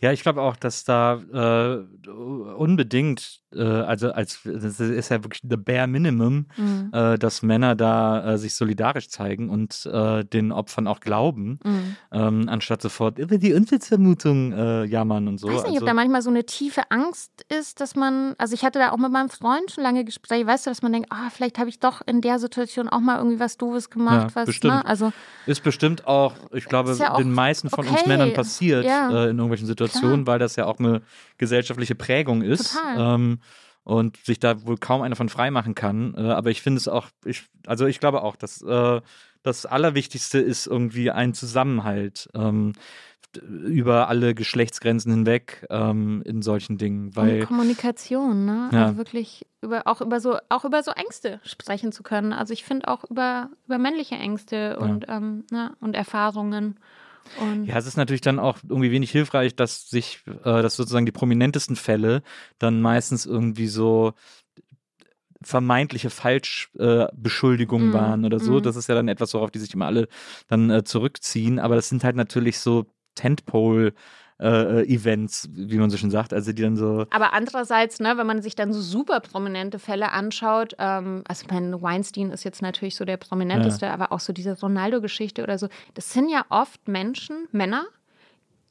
Ja, 0.00 0.12
ich 0.12 0.22
glaube 0.22 0.40
auch, 0.40 0.56
dass 0.56 0.84
da 0.84 1.20
äh, 1.32 2.08
unbedingt, 2.56 3.40
äh, 3.54 3.62
also 3.62 4.12
als 4.12 4.40
das 4.44 4.80
ist 4.80 5.08
ja 5.10 5.22
wirklich 5.22 5.42
the 5.48 5.56
bare 5.56 5.86
minimum, 5.86 6.46
Mhm. 6.56 6.90
äh, 6.92 7.18
dass 7.18 7.42
Männer 7.42 7.74
da 7.76 8.32
äh, 8.34 8.38
sich 8.38 8.54
solidarisch 8.54 9.08
zeigen 9.08 9.50
und 9.50 9.86
äh, 9.92 10.24
den 10.24 10.52
Opfern 10.52 10.86
auch 10.86 11.00
glauben, 11.00 11.58
Mhm. 11.64 11.96
ähm, 12.12 12.48
anstatt 12.48 12.82
sofort 12.82 13.18
über 13.18 13.38
die 13.38 13.52
Unschuldsvermutung 13.52 14.52
äh, 14.52 14.84
jammern 14.84 15.28
und 15.28 15.38
so. 15.38 15.48
Ich 15.48 15.54
weiß 15.54 15.62
nicht, 15.64 15.72
also, 15.74 15.84
ob 15.84 15.86
da 15.86 15.94
manchmal 15.94 16.22
so 16.22 16.30
eine 16.30 16.44
tiefe 16.44 16.82
Angst 16.90 17.44
ist, 17.48 17.80
dass 17.80 17.94
man, 17.94 18.34
also 18.38 18.54
ich 18.54 18.64
hatte 18.64 18.78
da 18.78 18.92
auch 18.92 18.98
mit 18.98 19.12
meinem 19.12 19.28
Freund 19.30 19.70
schon 19.70 19.84
lange 19.84 20.04
Gespräche, 20.04 20.46
weißt 20.46 20.66
du, 20.66 20.70
dass 20.70 20.82
man 20.82 20.92
denkt, 20.92 21.08
ah, 21.10 21.28
vielleicht 21.30 21.58
habe 21.58 21.68
ich 21.68 21.78
doch 21.78 22.00
in 22.06 22.20
der 22.20 22.38
Situation 22.38 22.88
auch 22.88 23.00
mal 23.00 23.18
irgendwie 23.18 23.40
was 23.40 23.56
Doofes 23.58 23.90
gemacht, 23.90 24.30
Ja, 24.30 24.34
was, 24.34 24.46
bestimmt. 24.46 24.74
ne? 24.74 24.86
Also 24.86 25.12
ist 25.46 25.62
bestimmt 25.62 26.06
auch, 26.06 26.34
ich 26.52 26.64
glaube, 26.64 26.94
ja 26.98 27.12
auch 27.12 27.18
den 27.18 27.32
meisten 27.32 27.68
von 27.70 27.86
uns 27.86 28.00
okay. 28.00 28.08
Männern 28.08 28.32
passiert 28.32 28.84
Ja. 28.86 29.08
in 29.08 29.36
irgendwelchen 29.36 29.66
Situationen, 29.66 29.89
weil 30.26 30.38
das 30.38 30.56
ja 30.56 30.66
auch 30.66 30.78
eine 30.78 31.02
gesellschaftliche 31.38 31.94
Prägung 31.94 32.42
ist. 32.42 32.74
Total. 32.74 33.14
Ähm, 33.14 33.40
und 33.82 34.18
sich 34.18 34.38
da 34.38 34.66
wohl 34.66 34.76
kaum 34.76 35.02
einer 35.02 35.16
von 35.16 35.28
frei 35.30 35.50
machen 35.50 35.74
kann. 35.74 36.14
Äh, 36.14 36.20
aber 36.20 36.50
ich 36.50 36.62
finde 36.62 36.78
es 36.78 36.86
auch, 36.86 37.08
ich, 37.24 37.44
also 37.66 37.86
ich 37.86 37.98
glaube 37.98 38.22
auch, 38.22 38.36
dass 38.36 38.62
äh, 38.62 39.00
das 39.42 39.66
Allerwichtigste 39.66 40.38
ist 40.38 40.66
irgendwie 40.66 41.10
ein 41.10 41.34
Zusammenhalt 41.34 42.28
ähm, 42.34 42.74
über 43.38 44.08
alle 44.08 44.34
Geschlechtsgrenzen 44.34 45.12
hinweg 45.12 45.64
ähm, 45.70 46.22
in 46.24 46.42
solchen 46.42 46.78
Dingen, 46.78 47.14
weil 47.14 47.40
und 47.40 47.46
Kommunikation, 47.46 48.44
ne? 48.44 48.68
Ja. 48.72 48.86
Also 48.86 48.96
wirklich 48.96 49.46
über 49.62 49.86
auch 49.86 50.00
über 50.00 50.20
so 50.20 50.36
auch 50.48 50.64
über 50.64 50.82
so 50.82 50.90
Ängste 50.90 51.40
sprechen 51.44 51.92
zu 51.92 52.02
können. 52.02 52.32
Also 52.32 52.52
ich 52.52 52.64
finde 52.64 52.88
auch 52.88 53.04
über 53.04 53.50
über 53.66 53.78
männliche 53.78 54.16
Ängste 54.16 54.78
und 54.78 55.06
ähm, 55.08 55.44
ne? 55.50 55.76
und 55.80 55.94
Erfahrungen 55.94 56.80
und 57.32 57.66
Ja, 57.66 57.76
es 57.78 57.86
ist 57.86 57.96
natürlich 57.96 58.20
dann 58.22 58.38
auch 58.38 58.58
irgendwie 58.68 58.90
wenig 58.90 59.10
hilfreich, 59.10 59.54
dass 59.56 59.88
sich, 59.90 60.20
äh, 60.26 60.62
dass 60.62 60.76
sozusagen 60.76 61.06
die 61.06 61.12
prominentesten 61.12 61.76
Fälle 61.76 62.22
dann 62.58 62.80
meistens 62.80 63.26
irgendwie 63.26 63.66
so 63.68 64.14
vermeintliche 65.42 66.10
Falschbeschuldigungen 66.10 67.90
äh, 67.90 67.92
Mm, 67.92 67.92
waren 67.94 68.24
oder 68.24 68.40
so. 68.40 68.60
mm. 68.60 68.60
Das 68.60 68.76
ist 68.76 68.88
ja 68.88 68.94
dann 68.94 69.08
etwas, 69.08 69.32
worauf 69.34 69.50
die 69.50 69.58
sich 69.58 69.72
immer 69.74 69.86
alle 69.86 70.08
dann 70.48 70.70
äh, 70.70 70.84
zurückziehen. 70.84 71.58
Aber 71.58 71.76
das 71.76 71.88
sind 71.88 72.04
halt 72.04 72.16
natürlich 72.16 72.58
so 72.58 72.86
Tentpole 73.14 73.94
äh, 74.40 74.82
Events, 74.86 75.48
wie 75.52 75.76
man 75.76 75.90
so 75.90 75.96
schön 75.96 76.10
sagt. 76.10 76.32
Also 76.32 76.52
die 76.52 76.62
dann 76.62 76.76
so, 76.76 77.06
Aber 77.10 77.32
andererseits, 77.34 78.00
ne, 78.00 78.16
wenn 78.16 78.26
man 78.26 78.40
sich 78.42 78.54
dann 78.54 78.72
so 78.72 78.80
super 78.80 79.20
prominente 79.20 79.78
Fälle 79.78 80.12
anschaut, 80.12 80.74
ähm, 80.78 81.22
also 81.28 81.44
ich 81.44 81.50
meine, 81.52 81.80
Weinstein 81.82 82.30
ist 82.30 82.44
jetzt 82.44 82.62
natürlich 82.62 82.96
so 82.96 83.04
der 83.04 83.18
prominenteste, 83.18 83.90
aber 83.90 84.12
auch 84.12 84.20
so 84.20 84.32
diese 84.32 84.58
Ronaldo-Geschichte 84.58 85.42
oder 85.42 85.58
so, 85.58 85.68
das 85.94 86.12
sind 86.12 86.30
ja 86.30 86.44
oft 86.48 86.88
Menschen, 86.88 87.48
Männer, 87.52 87.84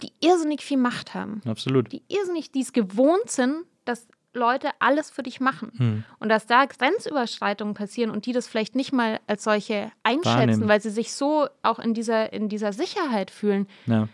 die 0.01 0.11
irrsinnig 0.21 0.61
viel 0.61 0.77
Macht 0.77 1.13
haben. 1.13 1.41
absolut. 1.45 1.91
Die 1.91 2.01
irrsinnig, 2.07 2.51
die 2.51 2.61
es 2.61 2.73
gewohnt 2.73 3.29
sind, 3.29 3.63
dass 3.85 4.07
Leute 4.33 4.69
alles 4.79 5.09
für 5.09 5.23
dich 5.23 5.39
machen. 5.39 5.71
Hm. 5.75 6.03
Und 6.19 6.29
dass 6.29 6.45
da 6.45 6.65
Grenzüberschreitungen 6.65 7.73
passieren 7.73 8.11
und 8.11 8.25
die 8.25 8.31
das 8.31 8.47
vielleicht 8.47 8.75
nicht 8.75 8.93
mal 8.93 9.19
als 9.27 9.43
solche 9.43 9.91
einschätzen, 10.03 10.25
Wahrnehmen. 10.37 10.67
weil 10.67 10.81
sie 10.81 10.91
sich 10.91 11.13
so 11.13 11.47
auch 11.63 11.79
in 11.79 11.93
dieser, 11.93 12.31
in 12.31 12.47
dieser 12.47 12.71
Sicherheit 12.71 13.31
fühlen, 13.31 13.67
Ja. 13.87 14.07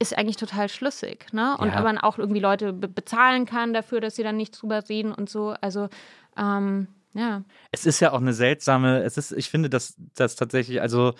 Ist 0.00 0.16
eigentlich 0.16 0.36
total 0.36 0.68
schlüssig, 0.68 1.26
ne? 1.32 1.56
Und 1.58 1.68
Ja. 1.68 1.74
aber 1.74 1.84
man 1.84 1.98
auch 1.98 2.18
irgendwie 2.18 2.40
Leute 2.40 2.72
be 2.72 2.88
bezahlen 2.88 3.44
kann 3.44 3.74
dafür, 3.74 4.00
dass 4.00 4.16
sie 4.16 4.22
dann 4.22 4.36
nicht 4.36 4.60
drüber 4.60 4.82
reden 4.88 5.12
und 5.12 5.28
so. 5.28 5.54
Also, 5.60 5.88
ähm, 6.36 6.88
ja. 7.12 7.44
Es 7.70 7.86
ist 7.86 8.00
ja 8.00 8.12
auch 8.12 8.20
eine 8.20 8.32
seltsame, 8.32 9.02
es 9.02 9.16
ist, 9.18 9.32
ich 9.32 9.50
finde, 9.50 9.68
dass 9.68 9.94
das 10.14 10.36
tatsächlich, 10.36 10.80
also 10.80 11.14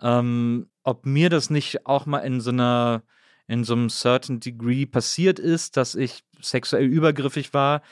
ähm, 0.00 0.68
ob 0.84 1.06
mir 1.06 1.28
das 1.28 1.50
nicht 1.50 1.86
auch 1.86 2.06
mal 2.06 2.20
in 2.20 2.40
so 2.40 2.50
einer, 2.50 3.02
in 3.48 3.64
so 3.64 3.74
einem 3.74 3.90
certain 3.90 4.38
degree 4.38 4.86
passiert 4.86 5.38
ist, 5.38 5.76
dass 5.76 5.94
ich 5.96 6.22
sexuell 6.40 6.84
übergriffig 6.86 7.52
war, 7.52 7.82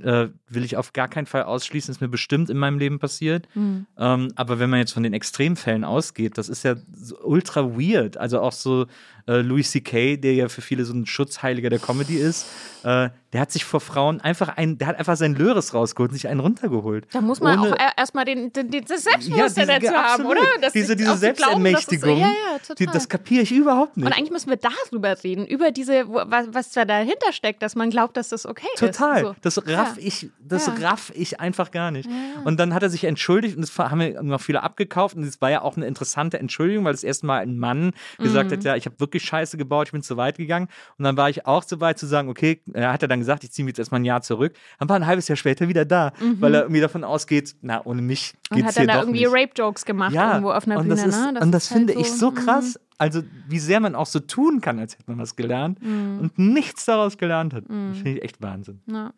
äh, 0.00 0.28
will 0.48 0.64
ich 0.64 0.76
auf 0.76 0.92
gar 0.92 1.08
keinen 1.08 1.26
Fall 1.26 1.42
ausschließen, 1.42 1.92
ist 1.92 2.00
mir 2.00 2.08
bestimmt 2.08 2.50
in 2.50 2.56
meinem 2.56 2.78
Leben 2.78 2.98
passiert. 2.98 3.46
Hm. 3.52 3.86
Ähm, 3.98 4.32
aber 4.36 4.58
wenn 4.58 4.70
man 4.70 4.78
jetzt 4.78 4.92
von 4.92 5.02
den 5.02 5.12
Extremfällen 5.12 5.84
ausgeht, 5.84 6.38
das 6.38 6.48
ist 6.48 6.62
ja 6.62 6.76
so 6.90 7.18
ultra 7.20 7.76
weird. 7.76 8.16
Also 8.16 8.40
auch 8.40 8.52
so 8.52 8.86
äh, 9.26 9.40
Louis 9.40 9.70
C.K., 9.70 10.16
der 10.16 10.34
ja 10.34 10.48
für 10.48 10.60
viele 10.62 10.84
so 10.84 10.92
ein 10.94 11.06
Schutzheiliger 11.06 11.70
der 11.70 11.78
Comedy 11.78 12.16
ist, 12.16 12.46
äh, 12.84 13.10
der 13.32 13.40
hat 13.40 13.50
sich 13.50 13.64
vor 13.64 13.80
Frauen 13.80 14.20
einfach 14.20 14.56
ein, 14.58 14.76
der 14.76 14.88
hat 14.88 14.98
einfach 14.98 15.16
seinen 15.16 15.34
Löres 15.36 15.72
rausgeholt 15.72 16.10
und 16.10 16.16
sich 16.16 16.28
einen 16.28 16.40
runtergeholt. 16.40 17.06
Da 17.12 17.20
muss 17.22 17.40
man 17.40 17.58
Ohne- 17.60 17.72
auch 17.72 17.78
er- 17.78 17.96
erstmal 17.96 18.24
den, 18.26 18.52
den, 18.52 18.70
den, 18.70 18.84
das 18.84 19.04
Selbstbewusstsein 19.04 19.68
Ja, 19.68 19.78
dazu 19.78 19.94
haben, 19.94 20.26
oder? 20.26 20.40
Das 20.60 20.72
diese 20.74 20.96
diese 20.96 21.14
zu 21.14 21.20
glauben, 21.32 21.64
dass 21.64 21.84
es- 21.84 21.86
Selbstermächtigung, 21.86 22.18
ja, 22.18 22.26
ja, 22.26 22.58
total. 22.58 22.76
die, 22.76 22.86
das 22.86 23.08
kapiere 23.08 23.42
ich 23.42 23.52
überhaupt 23.52 23.96
nicht. 23.96 24.04
und 24.06 24.12
eigentlich 24.12 24.32
müssen 24.32 24.50
wir 24.50 24.58
darüber 24.58 25.16
reden, 25.24 25.46
über 25.46 25.70
diese, 25.70 26.06
was, 26.08 26.48
was 26.52 26.72
da 26.72 26.84
dahinter 26.84 27.32
steckt, 27.32 27.62
dass 27.62 27.74
man 27.74 27.88
glaubt, 27.88 28.16
dass 28.18 28.28
das 28.28 28.44
okay 28.44 28.66
Total. 28.76 29.16
ist. 29.16 29.22
So. 29.22 29.34
Das 29.40 29.66
raff 29.66 29.96
ich, 29.98 30.28
das 30.40 30.68
raff 30.82 31.10
ich 31.14 31.40
einfach 31.40 31.70
gar 31.70 31.90
nicht. 31.90 32.10
Und 32.44 32.60
dann 32.60 32.74
hat 32.74 32.82
er 32.82 32.90
sich 32.90 33.04
entschuldigt 33.04 33.56
und 33.56 33.62
das 33.62 33.78
haben 33.78 33.98
mir 33.98 34.22
noch 34.22 34.40
viele 34.42 34.62
abgekauft 34.62 35.16
und 35.16 35.22
es 35.24 35.40
war 35.40 35.50
ja 35.50 35.62
auch 35.62 35.76
eine 35.76 35.86
interessante 35.86 36.38
Entschuldigung, 36.38 36.84
weil 36.84 36.92
das 36.92 37.04
erste 37.04 37.24
Mal 37.26 37.38
ein 37.38 37.56
Mann 37.58 37.92
gesagt 38.18 38.50
Mhm. 38.50 38.54
hat, 38.56 38.64
ja, 38.64 38.76
ich 38.76 38.84
habe 38.84 39.00
wirklich 39.00 39.11
Scheiße 39.20 39.56
gebaut, 39.56 39.88
ich 39.88 39.92
bin 39.92 40.02
zu 40.02 40.16
weit 40.16 40.36
gegangen. 40.38 40.68
Und 40.98 41.04
dann 41.04 41.16
war 41.16 41.28
ich 41.30 41.46
auch 41.46 41.62
so 41.62 41.80
weit 41.80 41.98
zu 41.98 42.06
sagen, 42.06 42.28
okay, 42.28 42.60
er 42.72 42.92
hat 42.92 43.02
er 43.02 43.08
dann 43.08 43.18
gesagt, 43.20 43.44
ich 43.44 43.52
ziehe 43.52 43.64
mich 43.64 43.72
jetzt 43.72 43.78
erstmal 43.80 44.00
ein 44.00 44.04
Jahr 44.04 44.22
zurück. 44.22 44.54
Dann 44.78 44.88
war 44.88 44.96
ein 44.96 45.06
halbes 45.06 45.28
Jahr 45.28 45.36
später 45.36 45.68
wieder 45.68 45.84
da, 45.84 46.12
weil 46.40 46.54
er 46.54 46.62
irgendwie 46.62 46.80
davon 46.80 47.04
ausgeht, 47.04 47.56
na, 47.62 47.84
ohne 47.84 48.02
mich 48.02 48.32
Mhm. 48.50 48.56
Und 48.58 48.62
geht's 48.64 48.76
hat 48.76 48.80
dann 48.82 48.88
da 48.88 49.00
irgendwie. 49.00 49.24
Rape-Jokes 49.24 49.84
gemacht 49.86 50.12
ja, 50.12 50.32
irgendwo 50.32 50.50
auf 50.52 50.66
einer 50.66 50.76
Bühne. 50.82 50.94
das 50.94 51.04
ist, 51.06 51.16
ne? 51.32 51.40
und 51.40 51.52
das 51.52 51.70
halt 51.70 51.78
finde 51.78 51.94
ich 51.94 52.12
so 52.12 52.30
mm, 52.30 52.34
krass. 52.34 52.78
Also, 52.98 53.22
wie 53.48 53.58
sehr 53.58 53.80
man 53.80 53.94
auch 53.94 54.04
so 54.06 54.20
tun 54.20 54.60
kann, 54.60 54.78
als 54.78 54.92
hätte 54.94 55.04
man 55.06 55.18
was 55.18 55.36
gelernt 55.36 55.82
Mhm. 55.82 56.18
und 56.20 56.38
nichts 56.38 56.84
daraus 56.84 57.16
gelernt 57.16 57.54
hat. 57.54 57.64
Das 57.66 57.96
finde 57.96 58.10
ich 58.18 58.22
echt 58.22 58.42
Wahnsinn. 58.42 58.80
Ja. 58.90 59.12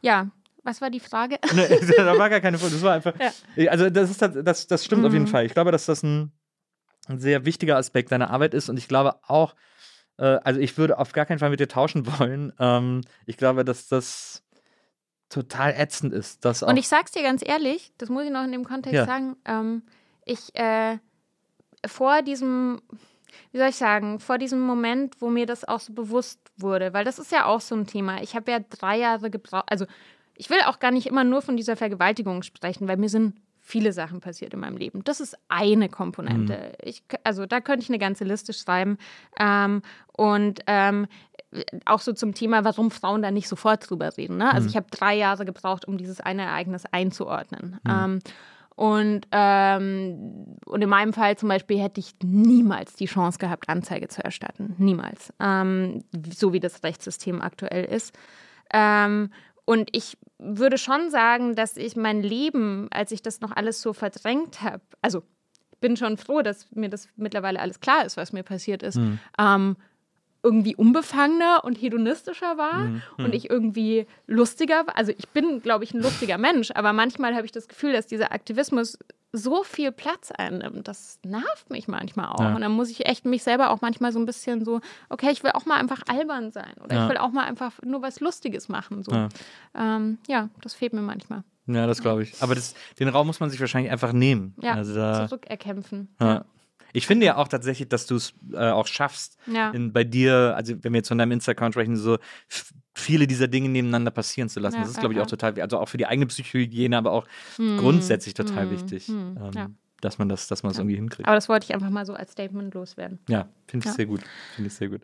ja, 0.00 0.26
was 0.64 0.80
war 0.80 0.90
die 0.90 0.98
Frage? 1.00 1.38
Ne, 1.54 1.68
da 1.96 2.18
war 2.18 2.28
gar 2.28 2.40
keine 2.40 2.58
Frage. 2.58 2.72
Das 2.72 2.82
war 2.82 2.94
einfach. 2.94 3.14
Also, 3.68 3.88
das, 3.90 4.10
ist, 4.10 4.20
halt- 4.20 4.44
das, 4.46 4.66
das 4.66 4.84
stimmt 4.84 5.04
auf 5.04 5.12
jeden 5.12 5.28
Fall. 5.28 5.46
Ich 5.46 5.54
glaube, 5.54 5.70
dass 5.70 5.86
das 5.86 6.02
ein, 6.02 6.32
ein 7.08 7.18
sehr 7.18 7.44
wichtiger 7.44 7.76
Aspekt 7.76 8.12
deiner 8.12 8.30
Arbeit 8.30 8.54
ist. 8.54 8.68
Und 8.68 8.76
ich 8.76 8.88
glaube 8.88 9.16
auch, 9.26 9.54
äh, 10.18 10.38
also 10.44 10.60
ich 10.60 10.76
würde 10.78 10.98
auf 10.98 11.12
gar 11.12 11.26
keinen 11.26 11.38
Fall 11.38 11.50
mit 11.50 11.60
dir 11.60 11.68
tauschen 11.68 12.06
wollen. 12.18 12.52
Ähm, 12.58 13.02
ich 13.26 13.36
glaube, 13.36 13.64
dass 13.64 13.88
das 13.88 14.42
total 15.28 15.72
ätzend 15.72 16.12
ist. 16.12 16.44
Dass 16.44 16.62
Und 16.62 16.76
ich 16.76 16.88
sag's 16.88 17.12
dir 17.12 17.22
ganz 17.22 17.42
ehrlich, 17.44 17.92
das 17.98 18.08
muss 18.08 18.24
ich 18.24 18.30
noch 18.30 18.44
in 18.44 18.52
dem 18.52 18.64
Kontext 18.64 18.94
Ja. 18.94 19.06
sagen, 19.06 19.36
ähm, 19.46 19.82
ich 20.24 20.54
äh, 20.54 20.98
vor 21.86 22.22
diesem, 22.22 22.80
wie 23.50 23.58
soll 23.58 23.68
ich 23.68 23.76
sagen, 23.76 24.20
vor 24.20 24.38
diesem 24.38 24.60
Moment, 24.60 25.20
wo 25.20 25.30
mir 25.30 25.46
das 25.46 25.66
auch 25.66 25.80
so 25.80 25.92
bewusst 25.92 26.38
wurde, 26.56 26.92
weil 26.92 27.04
das 27.04 27.18
ist 27.18 27.32
ja 27.32 27.46
auch 27.46 27.60
so 27.60 27.74
ein 27.74 27.86
Thema. 27.86 28.22
Ich 28.22 28.36
habe 28.36 28.50
ja 28.50 28.60
drei 28.60 28.98
Jahre 28.98 29.30
gebraucht, 29.30 29.64
also 29.68 29.86
ich 30.36 30.50
will 30.50 30.60
auch 30.66 30.78
gar 30.78 30.90
nicht 30.90 31.06
immer 31.06 31.24
nur 31.24 31.42
von 31.42 31.56
dieser 31.56 31.76
Vergewaltigung 31.76 32.42
sprechen, 32.42 32.88
weil 32.88 32.96
mir 32.96 33.08
sind 33.08 33.34
viele 33.72 33.94
Sachen 33.94 34.20
passiert 34.20 34.52
in 34.52 34.60
meinem 34.60 34.76
Leben. 34.76 35.02
Das 35.02 35.18
ist 35.18 35.34
eine 35.48 35.88
Komponente. 35.88 36.74
Ich, 36.82 37.02
also 37.24 37.46
da 37.46 37.60
könnte 37.62 37.82
ich 37.82 37.88
eine 37.88 37.98
ganze 37.98 38.24
Liste 38.24 38.52
schreiben. 38.52 38.98
Ähm, 39.40 39.80
und 40.12 40.60
ähm, 40.66 41.06
auch 41.86 42.00
so 42.00 42.12
zum 42.12 42.34
Thema, 42.34 42.64
warum 42.64 42.90
Frauen 42.90 43.22
da 43.22 43.30
nicht 43.30 43.48
sofort 43.48 43.88
drüber 43.88 44.14
reden. 44.18 44.36
Ne? 44.36 44.52
Also 44.52 44.68
ich 44.68 44.76
habe 44.76 44.86
drei 44.90 45.16
Jahre 45.16 45.46
gebraucht, 45.46 45.88
um 45.88 45.96
dieses 45.96 46.20
eine 46.20 46.42
Ereignis 46.42 46.84
einzuordnen. 46.92 47.80
Ähm, 47.88 48.18
und, 48.76 49.26
ähm, 49.32 50.58
und 50.66 50.82
in 50.82 50.88
meinem 50.88 51.14
Fall 51.14 51.38
zum 51.38 51.48
Beispiel 51.48 51.80
hätte 51.80 52.00
ich 52.00 52.14
niemals 52.22 52.94
die 52.94 53.06
Chance 53.06 53.38
gehabt, 53.38 53.70
Anzeige 53.70 54.08
zu 54.08 54.22
erstatten. 54.22 54.74
Niemals. 54.76 55.32
Ähm, 55.40 56.04
so 56.30 56.52
wie 56.52 56.60
das 56.60 56.82
Rechtssystem 56.82 57.40
aktuell 57.40 57.86
ist. 57.86 58.14
Und 59.64 59.90
ich 59.92 60.16
würde 60.38 60.76
schon 60.78 61.10
sagen, 61.10 61.54
dass 61.54 61.76
ich 61.76 61.94
mein 61.96 62.22
Leben, 62.22 62.88
als 62.90 63.12
ich 63.12 63.22
das 63.22 63.40
noch 63.40 63.52
alles 63.52 63.80
so 63.80 63.92
verdrängt 63.92 64.62
habe, 64.62 64.82
also 65.00 65.22
bin 65.80 65.96
schon 65.96 66.16
froh, 66.16 66.42
dass 66.42 66.70
mir 66.72 66.88
das 66.88 67.08
mittlerweile 67.16 67.60
alles 67.60 67.80
klar 67.80 68.04
ist, 68.04 68.16
was 68.16 68.32
mir 68.32 68.42
passiert 68.42 68.82
ist, 68.82 68.98
ähm, 69.38 69.76
irgendwie 70.44 70.74
unbefangener 70.74 71.62
und 71.64 71.76
hedonistischer 71.80 72.56
war 72.58 72.84
Mhm. 72.86 73.02
und 73.18 73.34
ich 73.34 73.48
irgendwie 73.50 74.06
lustiger 74.26 74.86
war. 74.86 74.96
Also 74.96 75.12
ich 75.16 75.28
bin, 75.28 75.60
glaube 75.62 75.84
ich, 75.84 75.94
ein 75.94 76.00
lustiger 76.02 76.38
Mensch, 76.38 76.72
aber 76.74 76.92
manchmal 76.92 77.34
habe 77.36 77.46
ich 77.46 77.52
das 77.52 77.68
Gefühl, 77.68 77.92
dass 77.92 78.08
dieser 78.08 78.32
Aktivismus 78.32 78.98
so 79.32 79.62
viel 79.64 79.92
Platz 79.92 80.30
einnimmt. 80.30 80.86
Das 80.88 81.18
nervt 81.24 81.70
mich 81.70 81.88
manchmal 81.88 82.26
auch. 82.28 82.40
Ja. 82.40 82.54
Und 82.54 82.60
dann 82.60 82.72
muss 82.72 82.90
ich 82.90 83.06
echt 83.06 83.24
mich 83.24 83.42
selber 83.42 83.70
auch 83.70 83.80
manchmal 83.80 84.12
so 84.12 84.18
ein 84.18 84.26
bisschen 84.26 84.64
so, 84.64 84.80
okay, 85.08 85.30
ich 85.30 85.42
will 85.42 85.52
auch 85.52 85.64
mal 85.64 85.78
einfach 85.78 86.02
albern 86.08 86.50
sein 86.52 86.74
oder 86.84 86.94
Ja. 86.94 87.04
ich 87.04 87.10
will 87.10 87.16
auch 87.16 87.30
mal 87.32 87.44
einfach 87.44 87.72
nur 87.82 88.02
was 88.02 88.20
Lustiges 88.20 88.68
machen. 88.68 89.02
So. 89.02 89.12
Ja. 89.12 89.28
Ähm, 89.74 90.18
ja, 90.28 90.48
das 90.60 90.74
fehlt 90.74 90.92
mir 90.92 91.00
manchmal. 91.02 91.44
Ja, 91.66 91.86
das 91.86 92.02
glaube 92.02 92.24
ich. 92.24 92.42
Aber 92.42 92.54
das, 92.54 92.74
den 92.98 93.08
Raum 93.08 93.26
muss 93.26 93.40
man 93.40 93.48
sich 93.48 93.60
wahrscheinlich 93.60 93.90
einfach 93.92 94.12
nehmen. 94.12 94.54
Ja, 94.60 94.74
Also 94.74 94.94
da, 94.94 95.26
zurückerkämpfen. 95.28 96.08
ja. 96.20 96.44
Ich 96.92 97.06
finde 97.06 97.26
ja 97.26 97.36
auch 97.36 97.48
tatsächlich, 97.48 97.88
dass 97.88 98.06
du 98.06 98.16
es 98.16 98.34
äh, 98.52 98.70
auch 98.70 98.86
schaffst, 98.86 99.38
Ja. 99.46 99.70
in, 99.70 99.92
bei 99.92 100.04
dir, 100.04 100.54
also 100.56 100.74
wenn 100.82 100.92
wir 100.92 100.98
jetzt 100.98 101.08
von 101.08 101.18
deinem 101.18 101.32
Insta-Account 101.32 101.74
sprechen, 101.74 101.96
so 101.96 102.18
viele 102.94 103.26
dieser 103.26 103.48
Dinge 103.48 103.68
nebeneinander 103.68 104.10
passieren 104.10 104.48
zu 104.48 104.60
lassen. 104.60 104.76
Ja, 104.76 104.82
das 104.82 104.90
ist, 104.92 105.00
glaube 105.00 105.14
ich, 105.14 105.20
auch 105.20 105.26
total, 105.26 105.58
also 105.60 105.78
auch 105.78 105.88
für 105.88 105.96
die 105.98 106.06
eigene 106.06 106.26
Psychohygiene, 106.26 106.96
aber 106.96 107.12
auch 107.12 107.26
grundsätzlich 107.56 108.34
total 108.34 108.64
hm, 108.64 108.70
wichtig, 108.70 109.08
hm, 109.08 109.38
ähm. 109.54 109.76
Dass 110.02 110.18
man 110.18 110.28
das, 110.28 110.48
dass 110.48 110.62
man 110.62 110.72
es 110.72 110.78
irgendwie 110.78 110.96
hinkriegt. 110.96 111.26
Aber 111.26 111.34
das 111.36 111.48
wollte 111.48 111.64
ich 111.64 111.74
einfach 111.74 111.88
mal 111.90 112.04
so 112.04 112.12
als 112.14 112.32
Statement 112.32 112.74
loswerden. 112.74 113.18
Ja, 113.28 113.48
finde 113.66 113.84
ich 113.84 113.90
Ja. 113.90 113.94
sehr 113.94 114.06
gut. 114.06 114.20
Finde 114.54 114.68
ich 114.68 114.74
sehr 114.74 114.88
gut. 114.88 115.02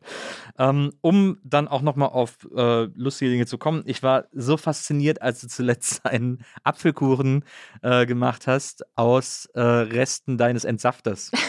Ähm, 0.59 0.93
um 1.01 1.39
dann 1.45 1.69
auch 1.69 1.81
nochmal 1.83 2.09
auf 2.11 2.37
äh, 2.55 2.85
lustige 2.95 3.31
Dinge 3.31 3.47
zu 3.47 3.57
kommen. 3.59 3.83
Ich 3.87 4.03
war 4.03 4.27
so 4.33 4.57
fasziniert, 4.57 5.23
als 5.23 5.41
du 5.41 5.49
zuletzt 5.49 6.05
einen 6.07 6.45
Apfelkuchen 6.65 7.45
äh, 7.83 8.05
gemacht 8.07 8.47
hast 8.47 8.85
aus 8.97 9.47
äh, 9.55 9.61
Resten 9.61 10.37
deines 10.37 10.65
Entsafters. 10.65 11.31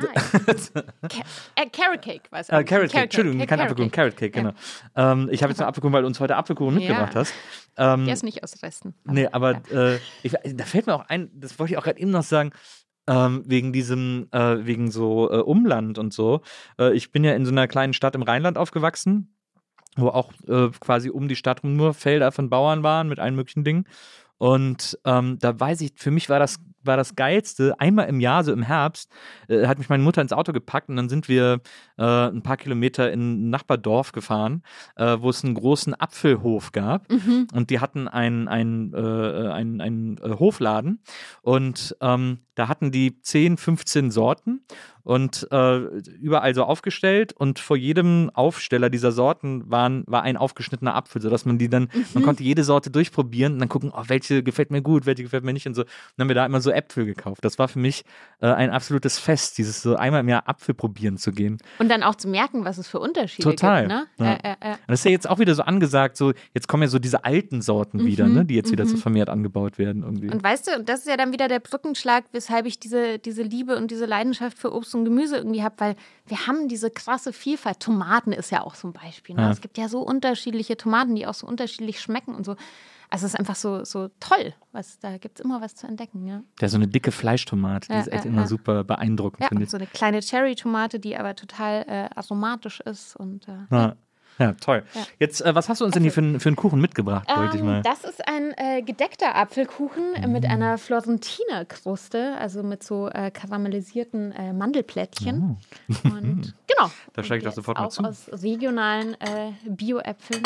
Ah, 0.00 0.12
ja. 0.14 0.82
Ca 1.08 1.22
äh, 1.56 1.68
Carrot 1.70 2.02
Cake, 2.02 2.30
weiß 2.30 2.50
Äh, 2.50 2.62
Carrot 2.62 2.92
Cake, 2.92 3.02
Entschuldigung, 3.02 3.44
kein 3.48 3.58
Apfelkuchen, 3.60 3.90
Carrot 3.90 4.16
Cake, 4.16 4.30
genau. 4.30 4.52
Ähm, 4.94 5.28
ich 5.32 5.42
habe 5.42 5.50
jetzt 5.50 5.60
einen 5.60 5.68
Apfelkuchen, 5.68 5.92
weil 5.92 6.02
du 6.02 6.06
uns 6.06 6.20
heute 6.20 6.36
Apfelkuchen 6.36 6.74
Ja. 6.74 6.78
mitgebracht 6.78 7.16
hast. 7.16 7.34
Ähm, 7.76 8.04
Der 8.04 8.14
ist 8.14 8.22
nicht 8.22 8.44
aus 8.44 8.62
Resten. 8.62 8.94
Nee, 9.04 9.26
aber 9.26 9.60
äh, 9.72 9.98
ich, 10.22 10.36
da 10.54 10.64
fällt 10.64 10.86
mir 10.86 10.94
auch 10.94 11.08
ein, 11.08 11.30
das 11.34 11.58
wollte 11.58 11.72
ich 11.72 11.78
auch 11.78 11.82
gerade 11.82 11.98
eben 11.98 12.12
noch 12.12 12.22
sagen, 12.22 12.52
ähm, 13.08 13.42
wegen 13.46 13.72
diesem, 13.72 14.28
äh, 14.30 14.64
wegen 14.64 14.90
so 14.90 15.30
äh, 15.32 15.38
Umland 15.38 15.98
und 15.98 16.12
so. 16.12 16.42
Äh, 16.78 16.94
ich 16.94 17.10
bin 17.10 17.24
ja 17.24 17.32
in 17.32 17.44
so 17.44 17.50
einer 17.50 17.66
kleinen 17.66 17.94
Stadt 17.94 18.14
im 18.14 18.22
Rheinland 18.22 18.58
aufgewachsen, 18.58 19.34
wo 19.96 20.08
auch 20.08 20.32
äh, 20.46 20.68
quasi 20.78 21.10
um 21.10 21.26
die 21.26 21.36
Stadt 21.36 21.64
rum 21.64 21.74
nur 21.74 21.94
Felder 21.94 22.30
von 22.30 22.50
Bauern 22.50 22.82
waren 22.82 23.08
mit 23.08 23.18
allen 23.18 23.34
möglichen 23.34 23.64
Dingen. 23.64 23.86
Und 24.38 24.98
ähm, 25.04 25.38
da 25.40 25.58
weiß 25.58 25.80
ich, 25.82 25.92
für 25.96 26.10
mich 26.10 26.28
war 26.28 26.38
das, 26.38 26.60
war 26.84 26.96
das 26.96 27.16
Geilste, 27.16 27.78
einmal 27.80 28.08
im 28.08 28.20
Jahr, 28.20 28.44
so 28.44 28.52
im 28.52 28.62
Herbst, 28.62 29.10
äh, 29.48 29.66
hat 29.66 29.78
mich 29.78 29.88
meine 29.88 30.02
Mutter 30.02 30.22
ins 30.22 30.32
Auto 30.32 30.52
gepackt 30.52 30.88
und 30.88 30.96
dann 30.96 31.08
sind 31.08 31.28
wir 31.28 31.60
äh, 31.98 32.02
ein 32.04 32.42
paar 32.42 32.56
Kilometer 32.56 33.12
in 33.12 33.48
ein 33.48 33.50
Nachbardorf 33.50 34.12
gefahren, 34.12 34.62
äh, 34.96 35.16
wo 35.20 35.30
es 35.30 35.44
einen 35.44 35.54
großen 35.54 35.94
Apfelhof 35.94 36.72
gab. 36.72 37.10
Mhm. 37.10 37.48
Und 37.52 37.70
die 37.70 37.80
hatten 37.80 38.06
einen, 38.06 38.48
einen, 38.48 38.94
äh, 38.94 39.48
einen, 39.50 39.80
einen 39.80 40.18
äh, 40.18 40.38
Hofladen 40.38 41.02
und 41.42 41.96
ähm, 42.00 42.38
da 42.54 42.66
hatten 42.66 42.90
die 42.90 43.20
10, 43.20 43.56
15 43.56 44.10
Sorten 44.10 44.62
und 45.04 45.46
äh, 45.52 45.76
überall 45.76 46.54
so 46.54 46.64
aufgestellt 46.64 47.32
und 47.32 47.60
vor 47.60 47.76
jedem 47.76 48.30
Aufsteller 48.34 48.90
dieser 48.90 49.12
Sorten 49.12 49.70
waren, 49.70 50.02
war 50.06 50.22
ein 50.22 50.36
aufgeschnittener 50.36 50.94
Apfel, 50.94 51.22
sodass 51.22 51.44
man 51.44 51.56
die 51.56 51.68
dann, 51.68 51.88
man 52.14 52.24
konnte 52.24 52.42
jede 52.42 52.64
Sorte 52.64 52.90
durchprobieren 52.90 53.54
und 53.54 53.58
dann 53.60 53.68
gucken, 53.68 53.92
oh, 53.94 54.02
welche 54.28 54.42
gefällt 54.42 54.70
mir 54.70 54.82
gut, 54.82 55.06
welche 55.06 55.22
gefällt 55.22 55.44
mir 55.44 55.52
nicht 55.52 55.66
und 55.66 55.74
so. 55.74 55.82
Und 55.82 55.88
dann 56.16 56.24
haben 56.24 56.28
wir 56.28 56.34
da 56.34 56.46
immer 56.46 56.60
so 56.60 56.70
Äpfel 56.70 57.04
gekauft. 57.06 57.44
Das 57.44 57.58
war 57.58 57.68
für 57.68 57.78
mich 57.78 58.04
äh, 58.40 58.46
ein 58.46 58.70
absolutes 58.70 59.18
Fest, 59.18 59.58
dieses 59.58 59.82
so 59.82 59.96
einmal 59.96 60.20
im 60.20 60.28
Jahr 60.28 60.48
Apfel 60.48 60.74
probieren 60.74 61.16
zu 61.16 61.32
gehen. 61.32 61.58
Und 61.78 61.88
dann 61.88 62.02
auch 62.02 62.14
zu 62.14 62.28
merken, 62.28 62.64
was 62.64 62.78
es 62.78 62.88
für 62.88 63.00
Unterschiede 63.00 63.48
Total, 63.48 63.86
gibt. 63.86 63.92
Ne? 63.92 64.06
ja. 64.18 64.34
Äh, 64.34 64.56
äh. 64.60 64.72
Und 64.72 64.88
das 64.88 65.00
ist 65.00 65.04
ja 65.04 65.10
jetzt 65.10 65.28
auch 65.28 65.38
wieder 65.38 65.54
so 65.54 65.62
angesagt, 65.62 66.16
so 66.16 66.32
jetzt 66.54 66.68
kommen 66.68 66.82
ja 66.82 66.88
so 66.88 66.98
diese 66.98 67.24
alten 67.24 67.62
Sorten 67.62 68.04
wieder, 68.04 68.26
ne, 68.26 68.44
die 68.44 68.54
jetzt 68.54 68.72
wieder 68.72 68.86
so 68.86 68.96
vermehrt 68.96 69.28
angebaut 69.28 69.78
werden 69.78 70.02
irgendwie. 70.02 70.30
Und 70.30 70.42
weißt 70.42 70.68
du, 70.68 70.76
und 70.76 70.88
das 70.88 71.00
ist 71.00 71.08
ja 71.08 71.16
dann 71.16 71.32
wieder 71.32 71.48
der 71.48 71.60
Brückenschlag, 71.60 72.24
weshalb 72.32 72.66
ich 72.66 72.78
diese, 72.78 73.18
diese 73.18 73.42
Liebe 73.42 73.76
und 73.76 73.90
diese 73.90 74.06
Leidenschaft 74.06 74.58
für 74.58 74.72
Obst 74.72 74.94
und 74.94 75.04
Gemüse 75.04 75.36
irgendwie 75.36 75.62
habe, 75.62 75.74
weil 75.78 75.96
wir 76.26 76.46
haben 76.46 76.68
diese 76.68 76.90
krasse 76.90 77.32
Vielfalt. 77.32 77.80
Tomaten 77.80 78.32
ist 78.32 78.50
ja 78.50 78.62
auch 78.62 78.74
so 78.74 78.88
ein 78.88 78.92
Beispiel. 78.92 79.34
Ne? 79.34 79.42
Ja. 79.42 79.50
Es 79.50 79.60
gibt 79.60 79.78
ja 79.78 79.88
so 79.88 80.00
unterschiedliche 80.00 80.76
Tomaten, 80.76 81.14
die 81.14 81.26
auch 81.26 81.34
so 81.34 81.46
unterschiedlich 81.46 82.00
schmecken 82.00 82.34
und 82.34 82.44
so. 82.44 82.56
Also 83.10 83.26
es 83.26 83.34
ist 83.34 83.38
einfach 83.40 83.56
so, 83.56 83.84
so 83.84 84.08
toll. 84.20 84.52
Was, 84.72 84.98
da 84.98 85.16
gibt 85.18 85.38
es 85.38 85.44
immer 85.44 85.60
was 85.60 85.74
zu 85.74 85.86
entdecken. 85.86 86.26
Ja, 86.26 86.42
Ja, 86.60 86.68
so 86.68 86.76
eine 86.76 86.88
dicke 86.88 87.10
Fleischtomate, 87.12 87.88
die 87.88 87.94
Ja, 87.94 88.00
ist 88.00 88.12
echt 88.12 88.24
ja, 88.24 88.30
immer 88.30 88.46
super 88.46 88.84
beeindruckend, 88.84 89.40
ja 89.42 89.48
finde 89.48 89.60
und 89.62 89.64
ich. 89.64 89.70
so 89.70 89.76
eine 89.78 89.86
kleine 89.86 90.20
Cherry-Tomate, 90.20 91.00
die 91.00 91.16
aber 91.16 91.34
total 91.34 91.84
äh, 91.88 92.08
aromatisch 92.14 92.80
ist. 92.80 93.16
Und, 93.16 93.48
äh, 93.48 93.52
Ja. 93.70 93.96
ja, 94.38 94.52
toll. 94.52 94.84
Ja. 94.94 95.06
Jetzt, 95.18 95.40
äh, 95.40 95.54
was 95.54 95.68
hast 95.68 95.80
du 95.80 95.84
uns 95.86 95.94
denn 95.94 96.02
hier 96.02 96.12
für, 96.12 96.20
einen- 96.20 96.38
für 96.38 96.48
einen 96.50 96.56
Kuchen 96.56 96.80
mitgebracht, 96.80 97.28
wollte 97.34 97.56
ich 97.56 97.60
Ähm, 97.62 97.66
mal. 97.66 97.82
Das 97.82 98.04
ist 98.04 98.26
ein 98.28 98.52
äh, 98.56 98.82
gedeckter 98.82 99.34
Apfelkuchen 99.36 100.14
äh, 100.14 100.26
mit 100.28 100.44
einer 100.44 100.76
Florentiner 100.78 101.64
Kruste, 101.64 102.36
also 102.38 102.62
mit 102.62 102.82
so 102.82 103.08
äh, 103.08 103.30
karamellisierten 103.30 104.32
äh, 104.32 104.52
Mandelplättchen. 104.52 105.56
Und 106.04 106.54
genau. 106.66 106.90
Da 107.14 107.22
steig 107.24 107.38
ich 107.38 107.44
doch 107.44 107.52
sofort 107.52 107.78
mal 107.78 107.88
zu. 107.90 108.04
aus 108.04 108.28
regionalen 108.42 109.14
äh, 109.20 109.52
Bio-Äpfeln. 109.66 110.42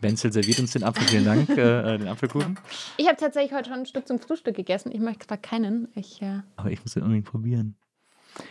Wenzel 0.00 0.32
serviert 0.32 0.58
uns 0.58 0.72
den 0.72 0.84
Apfel, 0.84 1.06
vielen 1.08 1.24
Dank, 1.24 1.48
äh, 1.50 1.94
äh, 1.94 1.98
den 1.98 2.08
Apfelkuchen. 2.08 2.58
Ich 2.96 3.06
habe 3.06 3.16
tatsächlich 3.16 3.52
heute 3.52 3.70
schon 3.70 3.80
ein 3.80 3.86
Stück 3.86 4.06
zum 4.06 4.18
Frühstück 4.18 4.54
gegessen. 4.56 4.92
Ich 4.92 5.00
möchte 5.00 5.26
zwar 5.26 5.38
keinen. 5.38 5.88
Ich, 5.94 6.20
äh, 6.22 6.40
Aber 6.56 6.70
ich 6.70 6.82
muss 6.82 6.94
den 6.94 7.02
unbedingt 7.02 7.26
probieren. 7.26 7.76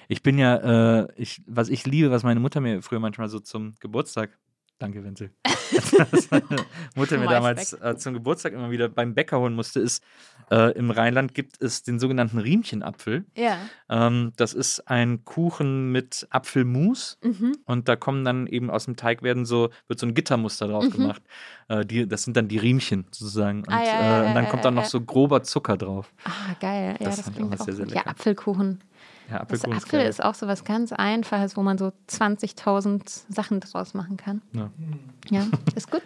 Ich 0.08 0.24
bin 0.24 0.38
ja, 0.38 1.02
äh, 1.04 1.08
ich, 1.16 1.44
was 1.46 1.70
ich 1.70 1.86
liebe, 1.86 2.10
was 2.10 2.24
meine 2.24 2.40
Mutter 2.40 2.60
mir 2.62 2.82
früher 2.82 3.00
manchmal 3.00 3.30
so 3.30 3.40
zum 3.40 3.76
Geburtstag, 3.80 4.38
danke 4.80 5.04
Wenzel, 5.04 5.32
was 6.12 6.30
meine 6.32 6.44
Mutter 6.96 7.18
mir 7.18 7.28
damals 7.28 7.74
äh, 7.74 7.96
zum 7.98 8.14
Geburtstag 8.14 8.54
immer 8.54 8.72
wieder 8.72 8.90
beim 8.90 9.14
Bäcker 9.14 9.40
holen 9.40 9.54
musste, 9.54 9.80
ist, 9.80 10.04
äh, 10.52 10.72
im 10.78 10.92
Rheinland 10.92 11.34
gibt 11.34 11.62
es 11.62 11.84
den 11.84 12.00
sogenannten 12.00 12.38
Riemchenapfel. 12.38 13.26
ja. 13.36 13.58
Ähm, 13.90 14.32
das 14.38 14.54
ist 14.54 14.88
ein 14.90 15.24
Kuchen 15.26 15.92
mit 15.92 16.28
Apfelmus 16.32 17.18
Mhm. 17.24 17.56
und 17.66 17.88
da 17.88 17.96
kommen 17.96 18.26
dann 18.26 18.48
eben 18.48 18.70
aus 18.72 18.86
dem 18.86 18.96
Teig 18.96 19.22
werden 19.22 19.46
so, 19.46 19.70
wird 19.88 20.00
so 20.00 20.08
ein 20.08 20.14
Gittermuster 20.16 20.68
drauf 20.68 20.86
Mhm. 20.86 20.92
gemacht. 20.92 21.22
Äh, 21.68 21.86
die, 21.86 22.08
das 22.08 22.24
sind 22.24 22.36
dann 22.38 22.48
die 22.48 22.58
Riemchen 22.58 23.06
sozusagen. 23.12 23.60
Und, 23.60 23.70
Ah, 23.74 23.84
ja, 23.84 23.86
ja, 24.02 24.24
äh, 24.24 24.28
und 24.28 24.36
dann 24.36 24.50
kommt 24.50 24.66
dann 24.66 24.74
noch 24.76 24.86
so 24.86 25.02
grober 25.02 25.44
Zucker 25.44 25.78
drauf. 25.78 26.12
Ah, 26.24 26.56
geil. 26.60 26.96
Ja, 27.00 27.06
Das 27.06 27.18
das, 27.24 27.34
klingt 27.34 27.54
auch 27.60 27.64
sehr, 27.66 27.76
sehr 27.76 27.86
gut. 27.86 27.94
Ja, 27.94 28.00
lecker. 28.02 28.10
Apfelkuchen. 28.12 28.84
Ja, 29.30 29.40
Das 29.40 29.64
Apfelkuchen 29.64 29.74
Apfel 29.78 30.02
ist 30.02 30.24
auch 30.24 30.36
so 30.36 30.48
was 30.48 30.64
ganz 30.64 30.92
Einfaches, 30.94 31.58
wo 31.58 31.64
man 31.64 31.78
so 31.78 31.92
20.000 32.10 33.24
Sachen 33.34 33.60
draus 33.60 33.94
machen 33.94 34.18
kann. 34.18 34.42
Ja. 34.54 34.70
Ja, 35.30 35.48
ist 35.76 35.90
gut. 35.92 36.04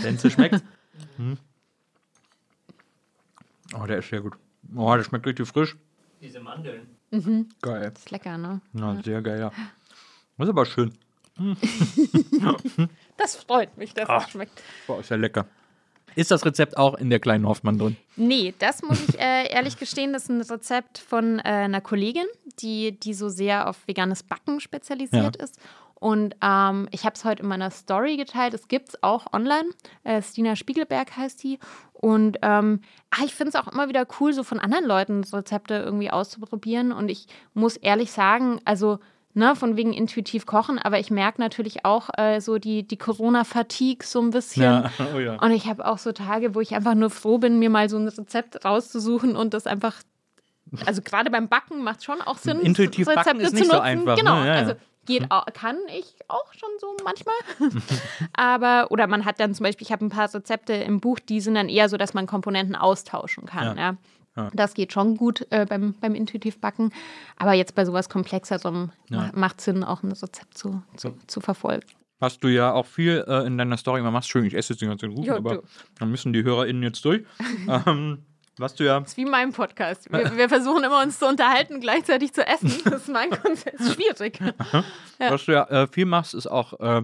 Wenn 0.00 0.14
es 0.16 0.32
schmeckt. 0.32 0.62
Hm. 1.16 1.36
Oh, 3.76 3.84
der 3.86 3.98
ist 3.98 4.08
sehr 4.08 4.20
gut. 4.20 4.34
Oh, 4.76 4.94
der 4.94 5.02
schmeckt 5.02 5.26
richtig 5.26 5.48
frisch. 5.48 5.76
Diese 6.20 6.38
Mandeln. 6.38 6.86
Geil. 7.62 7.92
Ist 7.96 8.10
lecker, 8.12 8.38
ne? 8.38 8.60
Ja, 8.74 9.00
sehr 9.02 9.20
geil, 9.22 9.40
ja. 9.40 9.50
Das 10.38 10.46
ist 10.46 10.50
aber 10.50 10.66
schön. 10.66 10.92
Das 13.16 13.36
freut 13.36 13.76
mich, 13.76 13.94
dass 13.94 14.08
Ah. 14.08 14.18
es 14.18 14.30
schmeckt. 14.30 14.60
Boah, 14.86 15.00
ist 15.00 15.08
ja 15.10 15.16
lecker. 15.16 15.46
Ist 16.16 16.30
das 16.30 16.44
Rezept 16.44 16.76
auch 16.76 16.94
in 16.94 17.10
der 17.10 17.20
kleinen 17.20 17.46
Hoffmann 17.46 17.78
drin? 17.78 17.96
Nee, 18.16 18.54
das 18.58 18.82
muss 18.82 19.08
ich 19.08 19.18
äh, 19.18 19.48
ehrlich 19.52 19.78
gestehen, 19.78 20.12
das 20.12 20.24
ist 20.24 20.30
ein 20.30 20.40
Rezept 20.40 20.98
von 20.98 21.38
äh, 21.40 21.42
einer 21.42 21.80
Kollegin, 21.80 22.26
die, 22.60 22.98
die 22.98 23.14
so 23.14 23.28
sehr 23.28 23.68
auf 23.68 23.86
veganes 23.86 24.22
Backen 24.22 24.60
spezialisiert 24.60 25.36
ist. 25.36 25.58
Und 25.94 26.36
ähm, 26.42 26.86
ich 26.90 27.04
habe 27.06 27.14
es 27.14 27.24
heute 27.24 27.42
in 27.42 27.48
meiner 27.48 27.70
Story 27.70 28.18
geteilt. 28.18 28.52
Es 28.52 28.68
gibt 28.68 28.90
es 28.90 29.02
auch 29.02 29.32
online. 29.32 29.70
Äh, 30.02 30.20
Stina 30.20 30.54
Spiegelberg 30.54 31.16
heißt 31.16 31.42
die. 31.42 31.58
Und 31.94 32.36
ähm, 32.42 32.82
ah, 33.10 33.24
ich 33.24 33.34
finde 33.34 33.50
es 33.50 33.54
auch 33.54 33.72
immer 33.72 33.88
wieder 33.88 34.06
cool, 34.20 34.34
so 34.34 34.42
von 34.42 34.60
anderen 34.60 34.84
Leuten 34.84 35.24
Rezepte 35.24 35.76
irgendwie 35.76 36.10
auszuprobieren. 36.10 36.92
Und 36.92 37.08
ich 37.08 37.26
muss 37.54 37.78
ehrlich 37.78 38.12
sagen, 38.12 38.60
also 38.66 38.98
ne, 39.34 39.54
von 39.56 39.76
wegen 39.76 39.92
intuitiv 39.92 40.46
kochen, 40.46 40.78
aber 40.78 40.98
ich 40.98 41.10
merke 41.10 41.40
natürlich 41.40 41.84
auch 41.84 42.08
äh, 42.16 42.40
so 42.40 42.58
die, 42.58 42.86
die 42.86 42.96
Corona-Fatigue 42.96 44.06
so 44.06 44.20
ein 44.20 44.30
bisschen. 44.30 44.88
oh 45.14 45.18
ja. 45.18 45.36
Und 45.40 45.50
ich 45.50 45.66
habe 45.66 45.86
auch 45.86 45.98
so 45.98 46.12
Tage, 46.12 46.54
wo 46.54 46.60
ich 46.60 46.74
einfach 46.74 46.94
nur 46.94 47.10
froh 47.10 47.38
bin, 47.38 47.58
mir 47.58 47.70
mal 47.70 47.88
so 47.88 47.96
ein 47.98 48.08
Rezept 48.08 48.64
rauszusuchen 48.64 49.36
und 49.36 49.54
das 49.54 49.66
einfach. 49.66 49.96
Also 50.86 51.02
gerade 51.02 51.30
beim 51.30 51.48
Backen 51.48 51.84
macht 51.84 51.98
es 51.98 52.04
schon 52.04 52.20
auch 52.22 52.38
Sinn. 52.38 52.60
Intuitiv 52.60 53.06
Rezepte 53.06 53.24
backen 53.30 53.40
ist 53.40 53.50
zu 53.50 53.56
nicht 53.56 53.66
so 53.66 53.72
nutzen. 53.76 53.86
einfach, 53.86 54.16
Genau. 54.16 54.40
ne? 54.40 54.46
Ja, 54.46 54.54
ja. 54.54 54.60
Also 54.60 54.74
geht 55.06 55.26
auch, 55.30 55.44
kann 55.52 55.76
ich 55.96 56.16
auch 56.28 56.52
schon 56.54 56.70
so 56.80 56.96
manchmal. 57.04 57.34
Aber, 58.32 58.90
oder 58.90 59.06
man 59.06 59.24
hat 59.24 59.38
dann 59.40 59.54
zum 59.54 59.64
Beispiel, 59.64 59.86
ich 59.86 59.92
habe 59.92 60.04
ein 60.04 60.08
paar 60.08 60.32
Rezepte 60.32 60.72
im 60.72 61.00
Buch, 61.00 61.18
die 61.20 61.40
sind 61.40 61.54
dann 61.54 61.68
eher 61.68 61.88
so, 61.88 61.96
dass 61.96 62.14
man 62.14 62.26
Komponenten 62.26 62.74
austauschen 62.74 63.46
kann. 63.46 63.76
Ja. 63.76 63.82
Ja. 63.82 63.96
Ja. 64.36 64.50
Das 64.52 64.74
geht 64.74 64.92
schon 64.92 65.16
gut 65.16 65.46
äh, 65.50 65.64
beim, 65.68 65.94
beim 66.00 66.14
intuitiv 66.14 66.60
Backen. 66.60 66.92
Aber 67.36 67.52
jetzt 67.52 67.74
bei 67.74 67.84
sowas 67.84 68.08
Komplexerem 68.08 68.90
Ja. 69.08 69.16
ma- 69.18 69.30
macht 69.34 69.60
Sinn, 69.60 69.84
auch 69.84 70.02
ein 70.02 70.10
Rezept 70.12 70.58
zu, 70.58 70.82
zu, 70.96 71.16
zu 71.26 71.40
verfolgen. 71.40 71.86
Was 72.18 72.38
du 72.38 72.48
ja 72.48 72.72
auch 72.72 72.86
viel 72.86 73.24
äh, 73.28 73.46
in 73.46 73.58
deiner 73.58 73.76
Story 73.76 74.00
immer 74.00 74.10
machst. 74.10 74.30
Schön, 74.30 74.44
ich 74.44 74.54
esse 74.54 74.72
jetzt 74.72 74.80
den 74.80 74.88
ganzen 74.88 75.10
Kuchen, 75.14 75.24
Ja, 75.24 75.36
aber 75.36 75.56
du. 75.56 75.62
dann 75.98 76.10
müssen 76.10 76.32
die 76.32 76.42
HörerInnen 76.42 76.82
jetzt 76.82 77.04
durch. 77.04 77.22
ähm, 77.86 78.24
Was 78.56 78.74
du 78.74 78.84
ja. 78.84 79.00
Das 79.00 79.10
ist 79.10 79.16
wie 79.16 79.24
mein 79.24 79.52
Podcast. 79.52 80.10
Wir, 80.12 80.36
wir 80.36 80.48
versuchen 80.48 80.84
immer 80.84 81.02
uns 81.02 81.18
zu 81.18 81.26
unterhalten, 81.26 81.80
gleichzeitig 81.80 82.32
zu 82.32 82.46
essen. 82.46 82.72
Das 82.84 83.02
ist 83.02 83.08
mein 83.08 83.30
Konzept. 83.30 83.78
Das 83.78 83.88
ist 83.88 83.94
schwierig. 83.94 84.38
Was 85.18 85.44
du 85.44 85.52
ja 85.52 85.64
äh, 85.64 85.86
viel 85.88 86.06
machst, 86.06 86.34
ist 86.34 86.46
auch, 86.46 86.72
äh, 86.80 87.02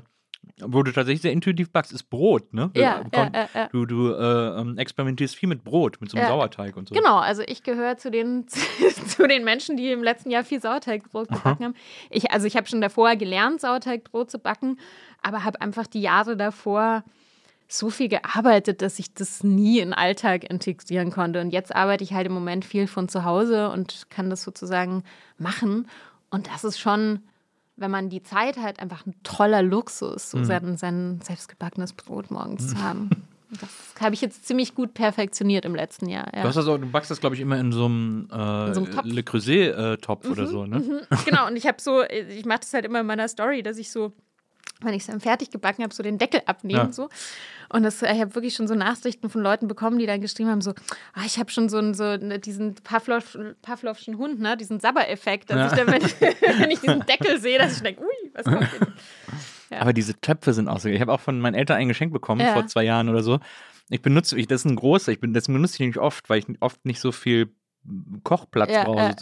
wo 0.62 0.82
du 0.82 0.92
tatsächlich 0.92 1.22
sehr 1.22 1.32
intuitiv 1.32 1.70
backst, 1.70 1.92
ist 1.92 2.10
Brot, 2.10 2.52
ne? 2.52 2.70
Ja, 2.74 3.02
du, 3.02 3.10
ja, 3.16 3.30
ja, 3.32 3.48
ja. 3.54 3.68
Du, 3.68 3.86
du 3.86 4.12
äh, 4.12 4.60
ähm, 4.60 4.78
experimentierst 4.78 5.34
viel 5.34 5.48
mit 5.48 5.64
Brot, 5.64 6.00
mit 6.00 6.10
so 6.10 6.16
einem 6.16 6.24
Ja. 6.26 6.28
Sauerteig 6.28 6.76
und 6.76 6.88
so. 6.88 6.94
Genau, 6.94 7.18
also 7.18 7.42
ich 7.46 7.62
gehöre 7.62 7.96
zu 7.96 8.10
den, 8.10 8.46
zu 9.06 9.26
den 9.26 9.44
Menschen, 9.44 9.76
die 9.76 9.90
im 9.90 10.02
letzten 10.02 10.30
Jahr 10.30 10.44
viel 10.44 10.60
Sauerteigbrot 10.60 11.28
gebacken 11.28 11.64
haben. 11.64 11.74
Ich, 12.10 12.30
also 12.30 12.46
ich 12.46 12.56
habe 12.56 12.66
schon 12.66 12.80
davor 12.80 13.16
gelernt, 13.16 13.60
Sauerteigbrot 13.60 14.30
zu 14.30 14.38
backen, 14.38 14.78
aber 15.22 15.44
habe 15.44 15.60
einfach 15.60 15.86
die 15.86 16.02
Jahre 16.02 16.36
davor 16.36 17.04
so 17.68 17.88
viel 17.88 18.08
gearbeitet, 18.08 18.82
dass 18.82 18.98
ich 18.98 19.14
das 19.14 19.44
nie 19.44 19.78
in 19.78 19.90
den 19.90 19.94
Alltag 19.94 20.50
integrieren 20.50 21.10
konnte. 21.10 21.40
Und 21.40 21.50
jetzt 21.50 21.74
arbeite 21.74 22.02
ich 22.02 22.12
halt 22.12 22.26
im 22.26 22.32
Moment 22.32 22.64
viel 22.64 22.86
von 22.88 23.08
zu 23.08 23.24
Hause 23.24 23.70
und 23.70 24.10
kann 24.10 24.28
das 24.28 24.42
sozusagen 24.42 25.04
machen. 25.38 25.88
Und 26.30 26.48
das 26.48 26.64
ist 26.64 26.80
schon, 26.80 27.20
wenn 27.80 27.90
man 27.90 28.08
die 28.10 28.22
Zeit 28.22 28.56
hat, 28.58 28.78
einfach 28.80 29.06
ein 29.06 29.14
toller 29.22 29.62
Luxus, 29.62 30.30
so 30.30 30.44
sein, 30.44 30.76
sein 30.76 31.20
selbstgebackenes 31.22 31.94
Brot 31.94 32.30
morgens 32.30 32.68
zu 32.68 32.82
haben. 32.82 33.10
Das 33.50 33.68
habe 34.00 34.14
ich 34.14 34.20
jetzt 34.20 34.46
ziemlich 34.46 34.74
gut 34.76 34.94
perfektioniert 34.94 35.64
im 35.64 35.74
letzten 35.74 36.08
Jahr. 36.08 36.28
Ja. 36.34 36.42
Du, 36.42 36.48
hast 36.48 36.54
das 36.54 36.68
auch, 36.68 36.78
du 36.78 36.86
backst 36.86 37.10
das, 37.10 37.20
glaube 37.20 37.34
ich, 37.34 37.40
immer 37.40 37.58
in 37.58 37.72
so 37.72 37.86
einem, 37.86 38.28
äh, 38.30 38.68
In 38.68 38.74
so 38.74 38.84
einem 38.84 38.92
Topf. 38.92 39.04
Le 39.06 39.22
Creuset-Topf 39.24 40.30
oder 40.30 40.46
so, 40.46 40.66
ne? 40.66 41.06
Genau, 41.24 41.48
und 41.48 41.56
ich 41.56 41.66
habe 41.66 41.80
so, 41.80 42.04
ich 42.04 42.44
mache 42.44 42.60
das 42.60 42.72
halt 42.72 42.84
immer 42.84 43.00
in 43.00 43.06
meiner 43.06 43.26
Story, 43.26 43.62
dass 43.64 43.76
ich 43.78 43.90
so, 43.90 44.12
wenn 44.82 44.94
ich 44.94 45.02
es 45.02 45.06
dann 45.08 45.20
fertig 45.20 45.50
gebacken 45.50 45.82
habe, 45.82 45.94
so 45.94 46.02
den 46.02 46.18
Deckel 46.18 46.42
abnehmen 46.46 46.86
Ja. 46.86 46.92
so. 46.92 47.08
Und 47.72 47.84
das, 47.84 48.02
ich 48.02 48.08
habe 48.08 48.34
wirklich 48.34 48.54
schon 48.54 48.66
so 48.66 48.74
Nachrichten 48.74 49.30
von 49.30 49.42
Leuten 49.42 49.68
bekommen, 49.68 49.98
die 49.98 50.06
dann 50.06 50.20
geschrieben 50.20 50.50
haben, 50.50 50.60
so, 50.60 50.72
ah, 51.14 51.22
ich 51.24 51.38
habe 51.38 51.50
schon 51.50 51.68
so, 51.68 51.78
einen- 51.78 51.94
so 51.94 52.16
diesen 52.16 52.74
Pavlov, 52.74 53.38
Pavlovschen 53.62 54.18
Hund, 54.18 54.40
ne, 54.40 54.56
diesen 54.56 54.80
Sabber-Effekt, 54.80 55.50
dass 55.50 55.56
Ja. 55.56 55.66
ich 55.66 55.72
dann, 55.72 55.86
wenn, 55.86 56.02
wenn 56.64 56.70
ich 56.70 56.80
diesen 56.80 57.00
Deckel 57.06 57.38
sehe, 57.40 57.58
dass 57.58 57.76
ich 57.76 57.82
denke, 57.82 58.02
ui, 58.02 58.30
was 58.34 58.44
kommt 58.44 58.60
denn? 58.72 58.92
Ja. 59.72 59.82
Aber 59.82 59.92
diese 59.92 60.20
Töpfe 60.20 60.52
sind 60.52 60.66
auch 60.66 60.80
so. 60.80 60.88
Ich 60.88 61.00
habe 61.00 61.12
auch 61.12 61.20
von 61.20 61.38
meinen 61.40 61.54
Eltern 61.54 61.76
ein 61.76 61.86
Geschenk 61.86 62.12
bekommen 62.12 62.44
vor 62.54 62.66
zwei 62.66 62.82
Jahren 62.82 63.08
oder 63.08 63.22
so. 63.22 63.38
Ich 63.88 64.02
benutze, 64.02 64.36
ich, 64.36 64.48
das 64.48 64.62
ist 64.62 64.64
ein 64.64 64.74
großer, 64.74 65.12
ich 65.12 65.20
bin, 65.20 65.32
das 65.32 65.46
benutze 65.46 65.74
ich 65.74 65.86
nicht 65.86 65.98
oft, 65.98 66.28
weil 66.28 66.40
ich 66.40 66.46
oft 66.60 66.84
nicht 66.84 66.98
so 66.98 67.12
viel 67.12 67.54
Kochplatz 68.24 68.72
Ja, 68.72 68.82
brauche. 68.82 69.14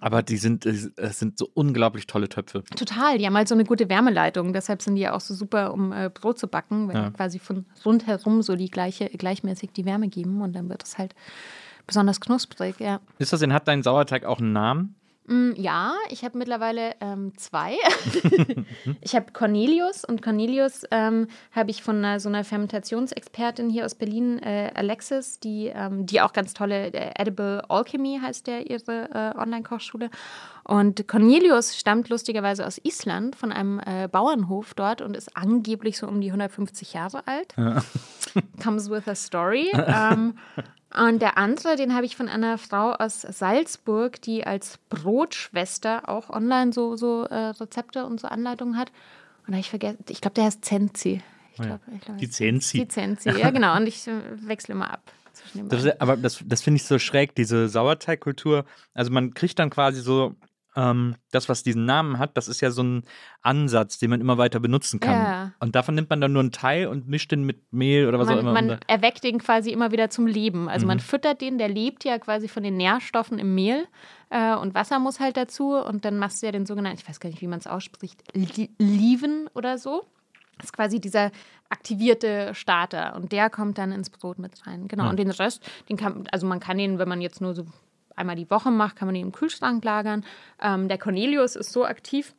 Aber 0.00 0.22
die 0.22 0.36
sind, 0.36 0.66
es 0.66 1.18
sind 1.18 1.38
so 1.38 1.48
unglaublich 1.54 2.06
tolle 2.06 2.28
Töpfe. 2.28 2.62
Total, 2.76 3.18
die 3.18 3.26
haben 3.26 3.36
halt 3.36 3.48
so 3.48 3.54
eine 3.54 3.64
gute 3.64 3.88
Wärmeleitung, 3.88 4.52
deshalb 4.52 4.82
sind 4.82 4.96
die 4.96 5.02
ja 5.02 5.14
auch 5.14 5.20
so 5.20 5.34
super, 5.34 5.72
um 5.72 5.92
äh, 5.92 6.10
Brot 6.12 6.38
zu 6.38 6.48
backen, 6.48 6.88
weil 6.88 6.96
Ja. 6.96 7.08
die 7.10 7.16
quasi 7.16 7.38
von 7.38 7.64
rundherum 7.84 8.42
so 8.42 8.56
die 8.56 8.70
gleiche, 8.70 9.06
gleichmäßig 9.08 9.70
die 9.72 9.84
Wärme 9.84 10.08
geben 10.08 10.42
und 10.42 10.52
dann 10.54 10.68
wird 10.68 10.82
es 10.82 10.98
halt 10.98 11.14
besonders 11.86 12.20
knusprig, 12.20 12.78
ja. 12.80 13.00
Ist 13.18 13.32
das 13.32 13.40
denn, 13.40 13.52
hat 13.52 13.68
dein 13.68 13.82
Sauerteig 13.82 14.24
auch 14.24 14.38
einen 14.40 14.52
Namen? 14.52 14.94
Mm, 15.26 15.52
Ja, 15.56 15.94
ich 16.10 16.24
habe 16.24 16.38
mittlerweile 16.38 16.94
ähm, 17.00 17.32
zwei. 17.36 17.76
ich 19.00 19.14
habe 19.14 19.32
Cornelius 19.32 20.04
und 20.04 20.22
Cornelius 20.22 20.82
ähm, 20.90 21.28
habe 21.52 21.70
ich 21.70 21.82
von 21.82 21.96
einer, 21.96 22.20
so 22.20 22.28
einer 22.28 22.44
Fermentationsexpertin 22.44 23.68
hier 23.68 23.84
aus 23.84 23.94
Berlin, 23.94 24.38
äh, 24.38 24.70
Alexis, 24.74 25.40
die, 25.40 25.66
ähm, 25.74 26.06
die 26.06 26.20
auch 26.20 26.32
ganz 26.32 26.54
tolle 26.54 26.92
äh, 26.92 27.12
Edible 27.20 27.62
Alchemy 27.68 28.20
heißt 28.22 28.46
der 28.46 28.70
ihre 28.70 29.10
äh, 29.10 29.38
Online-Kochschule. 29.38 30.10
Und 30.64 31.06
Cornelius 31.06 31.76
stammt 31.76 32.08
lustigerweise 32.08 32.66
aus 32.66 32.80
Island 32.82 33.36
von 33.36 33.52
einem 33.52 33.80
äh, 33.80 34.08
Bauernhof 34.10 34.74
dort 34.74 35.00
und 35.00 35.16
ist 35.16 35.36
angeblich 35.36 35.98
so 35.98 36.06
um 36.08 36.20
die 36.20 36.28
150 36.28 36.92
Jahre 36.92 37.22
alt. 37.26 37.54
Comes 38.62 38.90
with 38.90 39.06
a 39.08 39.14
story. 39.14 39.70
und 40.96 41.20
der 41.20 41.36
andere, 41.38 41.76
den 41.76 41.94
habe 41.94 42.06
ich 42.06 42.16
von 42.16 42.28
einer 42.28 42.58
Frau 42.58 42.92
aus 42.92 43.22
Salzburg, 43.22 44.20
die 44.22 44.46
als 44.46 44.78
Brotschwester 44.88 46.08
auch 46.08 46.30
online 46.30 46.72
so, 46.72 46.96
so 46.96 47.24
äh, 47.24 47.34
Rezepte 47.34 48.06
und 48.06 48.20
so 48.20 48.28
Anleitungen 48.28 48.78
hat. 48.78 48.90
Und 49.40 49.48
da 49.48 49.52
habe 49.52 49.60
ich 49.60 49.70
vergessen, 49.70 50.04
ich 50.08 50.20
glaube, 50.20 50.34
der 50.34 50.44
heißt 50.44 50.64
Zenzi. 50.64 51.22
Ich 51.52 51.62
glaube, 51.62 51.80
ich 51.94 52.00
glaub, 52.00 52.18
Die 52.18 52.28
Zenzi. 52.28 52.78
Die 52.78 52.88
Zenzi, 52.88 53.30
ja 53.30 53.50
genau. 53.50 53.76
Und 53.76 53.86
ich 53.86 54.06
äh, 54.06 54.12
wechsle 54.46 54.74
immer 54.74 54.90
ab. 54.90 55.12
Das 55.54 56.00
aber 56.00 56.16
das, 56.16 56.42
das 56.44 56.62
finde 56.62 56.76
ich 56.76 56.84
so 56.84 56.98
schräg, 56.98 57.34
diese 57.34 57.68
Sauerteigkultur. 57.68 58.64
Also 58.94 59.10
man 59.12 59.34
kriegt 59.34 59.58
dann 59.58 59.70
quasi 59.70 60.00
so 60.00 60.34
ähm, 60.76 61.16
das, 61.32 61.48
was 61.48 61.62
diesen 61.62 61.84
Namen 61.86 62.18
hat, 62.18 62.36
das 62.36 62.48
ist 62.48 62.60
ja 62.60 62.70
so 62.70 62.82
ein 62.82 63.02
Ansatz, 63.42 63.98
den 63.98 64.10
man 64.10 64.20
immer 64.20 64.38
weiter 64.38 64.60
benutzen 64.60 65.00
kann. 65.00 65.14
Ja. 65.14 65.52
Und 65.58 65.74
davon 65.74 65.94
nimmt 65.94 66.10
man 66.10 66.20
dann 66.20 66.32
nur 66.32 66.40
einen 66.40 66.52
Teil 66.52 66.86
und 66.86 67.08
mischt 67.08 67.32
den 67.32 67.44
mit 67.44 67.72
Mehl 67.72 68.06
oder 68.06 68.18
was 68.18 68.28
auch 68.28 68.36
man, 68.36 68.40
immer. 68.40 68.52
man 68.52 68.78
erweckt 68.86 69.24
den 69.24 69.38
quasi 69.38 69.70
immer 69.70 69.90
wieder 69.90 70.10
zum 70.10 70.26
Leben. 70.26 70.68
Also 70.68 70.84
Mhm. 70.84 70.88
man 70.88 71.00
füttert 71.00 71.40
den, 71.40 71.58
der 71.58 71.68
lebt 71.68 72.04
ja 72.04 72.18
quasi 72.18 72.46
von 72.46 72.62
den 72.62 72.76
Nährstoffen 72.76 73.38
im 73.38 73.54
Mehl 73.54 73.86
äh, 74.30 74.54
und 74.54 74.74
Wasser 74.74 74.98
muss 74.98 75.18
halt 75.18 75.36
dazu 75.36 75.72
und 75.74 76.04
dann 76.04 76.18
machst 76.18 76.42
du 76.42 76.46
ja 76.46 76.52
den 76.52 76.66
sogenannten, 76.66 77.00
ich 77.00 77.08
weiß 77.08 77.20
gar 77.20 77.30
nicht, 77.30 77.40
wie 77.40 77.46
man 77.48 77.58
es 77.58 77.66
ausspricht, 77.66 78.22
Li- 78.34 78.70
Leaven 78.78 79.48
oder 79.54 79.78
so. 79.78 80.04
Das 80.58 80.66
ist 80.66 80.72
quasi 80.72 81.00
dieser 81.00 81.30
aktivierte 81.68 82.54
Starter 82.54 83.14
und 83.16 83.32
der 83.32 83.50
kommt 83.50 83.76
dann 83.78 83.92
ins 83.92 84.08
Brot 84.10 84.38
mit 84.38 84.66
rein. 84.66 84.88
Genau. 84.88 85.04
Ja. 85.04 85.10
Und 85.10 85.18
den 85.18 85.30
Rest, 85.30 85.62
den 85.88 85.96
kann, 85.96 86.26
also 86.32 86.46
man 86.46 86.60
kann 86.60 86.78
den, 86.78 86.98
wenn 86.98 87.08
man 87.08 87.20
jetzt 87.20 87.40
nur 87.40 87.54
so 87.54 87.66
einmal 88.16 88.36
die 88.36 88.50
Woche 88.50 88.70
macht, 88.70 88.96
kann 88.96 89.06
man 89.06 89.14
den 89.14 89.26
im 89.26 89.32
Kühlschrank 89.32 89.84
lagern. 89.84 90.24
Ähm, 90.60 90.88
der 90.88 90.98
Cornelius 90.98 91.54
ist 91.56 91.72
so 91.72 91.84
aktiv, 91.84 92.34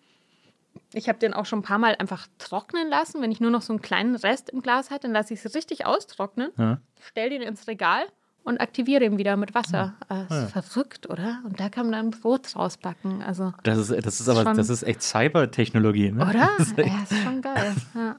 ich 0.93 1.09
habe 1.09 1.19
den 1.19 1.33
auch 1.33 1.45
schon 1.45 1.59
ein 1.59 1.63
paar 1.63 1.79
Mal 1.79 1.95
einfach 1.95 2.27
trocknen 2.37 2.87
lassen. 2.87 3.21
Wenn 3.21 3.31
ich 3.31 3.39
nur 3.39 3.51
noch 3.51 3.61
so 3.61 3.73
einen 3.73 3.81
kleinen 3.81 4.15
Rest 4.15 4.49
im 4.51 4.61
Glas 4.61 4.89
hatte, 4.91 5.01
dann 5.03 5.11
lasse 5.13 5.33
ich 5.33 5.43
es 5.43 5.55
richtig 5.55 5.85
austrocknen, 5.85 6.51
Ja. 6.57 6.79
stell 7.01 7.29
den 7.29 7.41
ins 7.41 7.67
Regal 7.67 8.05
und 8.47 8.59
aktiviere 8.59 9.03
ihn 9.03 9.17
wieder 9.17 9.35
mit 9.37 9.53
Wasser. 9.53 9.93
Äh, 10.09 10.45
ist 10.45 10.51
verrückt, 10.51 11.09
oder? 11.09 11.39
Und 11.43 11.59
da 11.59 11.69
kann 11.69 11.89
man 11.89 12.11
dann 12.11 12.11
Brot 12.19 12.55
rausbacken. 12.55 13.21
Also, 13.21 13.53
das 13.63 13.77
ist, 13.77 14.05
das 14.05 14.19
ist 14.21 14.29
aber, 14.29 14.43
Schon- 14.43 14.57
das 14.57 14.69
ist 14.69 14.83
echt 14.83 15.01
Cybertechnologie, 15.03 16.11
ne? 16.11 16.23
oder? 16.27 16.49
Das 16.57 16.67
ist 16.67 16.77
echt, 16.79 16.87
ja, 16.89 17.03
ist 17.03 17.23
schon 17.23 17.41
geil. 17.41 17.75
Ja. 17.95 18.15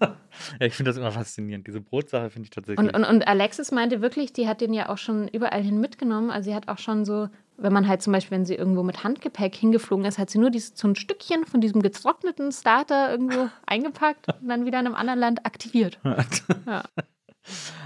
ja, 0.60 0.66
ich 0.66 0.74
finde 0.74 0.90
das 0.90 0.98
immer 0.98 1.10
faszinierend. 1.10 1.66
Diese 1.66 1.80
Brotsache 1.80 2.30
finde 2.30 2.44
ich 2.46 2.50
tatsächlich. 2.50 2.78
Und, 2.78 2.94
und, 2.94 3.04
und 3.04 3.26
Alexis 3.26 3.72
meinte 3.72 4.00
wirklich, 4.02 4.32
die 4.32 4.46
hat 4.48 4.60
den 4.60 4.72
ja 4.74 4.88
auch 4.88 4.98
schon 4.98 5.28
überall 5.28 5.62
hin 5.62 5.80
mitgenommen. 5.80 6.30
Also 6.30 6.50
sie 6.50 6.54
hat 6.54 6.68
auch 6.68 6.78
schon 6.78 7.04
so, 7.04 7.28
wenn 7.56 7.72
man 7.72 7.88
halt 7.88 8.02
zum 8.02 8.12
Beispiel, 8.12 8.36
wenn 8.38 8.44
sie 8.46 8.54
irgendwo 8.54 8.82
mit 8.82 9.02
Handgepäck 9.04 9.54
hingeflogen 9.54 10.04
ist, 10.04 10.18
hat 10.18 10.30
sie 10.30 10.38
nur 10.38 10.50
dieses, 10.50 10.72
so 10.76 10.86
ein 10.88 10.94
Stückchen 10.96 11.44
von 11.46 11.60
diesem 11.60 11.82
getrockneten 11.82 12.52
Starter 12.52 13.10
irgendwo 13.10 13.48
eingepackt 13.66 14.26
und 14.40 14.48
dann 14.48 14.64
wieder 14.66 14.78
in 14.80 14.86
einem 14.86 14.94
anderen 14.94 15.18
Land 15.20 15.46
aktiviert. 15.46 15.98
Ja. 16.66 16.82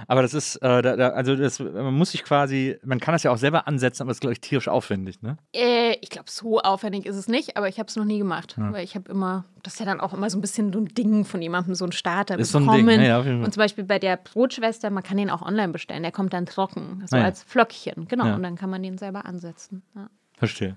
Aber 0.09 0.23
das 0.23 0.35
ist, 0.35 0.57
äh, 0.57 0.83
da, 0.83 0.97
da, 0.97 1.09
also 1.11 1.37
das, 1.37 1.59
man 1.59 1.95
muss 1.95 2.13
sich 2.13 2.25
quasi, 2.25 2.79
man 2.85 3.01
kann 3.01 3.13
das 3.13 3.23
ja 3.23 3.31
auch 3.31 3.37
selber 3.39 3.67
ansetzen, 3.67 4.03
aber 4.03 4.11
das 4.11 4.17
ist, 4.17 4.21
glaube 4.21 4.33
ich, 4.33 4.41
tierisch 4.41 4.69
aufwendig, 4.69 5.23
ne? 5.23 5.37
Äh, 5.55 5.97
ich 6.01 6.11
glaube, 6.11 6.31
so 6.31 6.61
aufwendig 6.61 7.07
ist 7.07 7.17
es 7.17 7.29
nicht, 7.29 7.57
aber 7.57 7.69
ich 7.69 7.79
habe 7.79 7.89
es 7.89 7.97
noch 7.97 8.05
nie 8.05 8.19
gemacht. 8.19 8.55
Weil 8.57 8.85
ich 8.85 8.95
habe 8.95 9.11
immer, 9.11 9.45
das 9.63 9.75
ist 9.75 9.79
ja 9.81 9.87
dann 9.87 10.01
auch 10.01 10.13
immer 10.15 10.29
so 10.31 10.39
ein 10.39 10.41
bisschen 10.41 10.73
so 10.73 10.79
ein 10.81 10.87
Ding 10.87 11.25
von 11.25 11.41
jemandem, 11.43 11.75
so 11.75 11.85
ein 11.85 11.93
Starter 11.93 12.39
Ist 12.39 12.53
so 12.53 12.59
ein 12.59 12.67
bekommen. 12.67 12.87
Ding, 12.89 13.01
ja, 13.03 13.21
ja. 13.23 13.35
Und 13.37 13.53
zum 13.53 13.61
Beispiel 13.61 13.85
bei 13.85 13.99
der 13.99 14.17
Brotschwester, 14.17 14.91
man 14.91 15.03
kann 15.03 15.17
den 15.17 15.31
auch 15.31 15.43
online 15.43 15.73
bestellen, 15.73 16.03
der 16.03 16.13
kommt 16.13 16.33
dann 16.33 16.47
trocken, 16.47 17.05
so 17.07 17.17
Ah, 17.17 17.21
ja. 17.21 17.25
als 17.27 17.43
Flöckchen, 17.43 18.07
genau. 18.09 18.27
Ja. 18.27 18.35
Und 18.35 18.43
dann 18.43 18.57
kann 18.57 18.71
man 18.71 18.83
den 18.83 18.99
selber 18.99 19.27
ansetzen. 19.27 19.83
Ja. 19.95 20.09
Verstehe. 20.39 20.77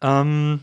Ähm, 0.00 0.60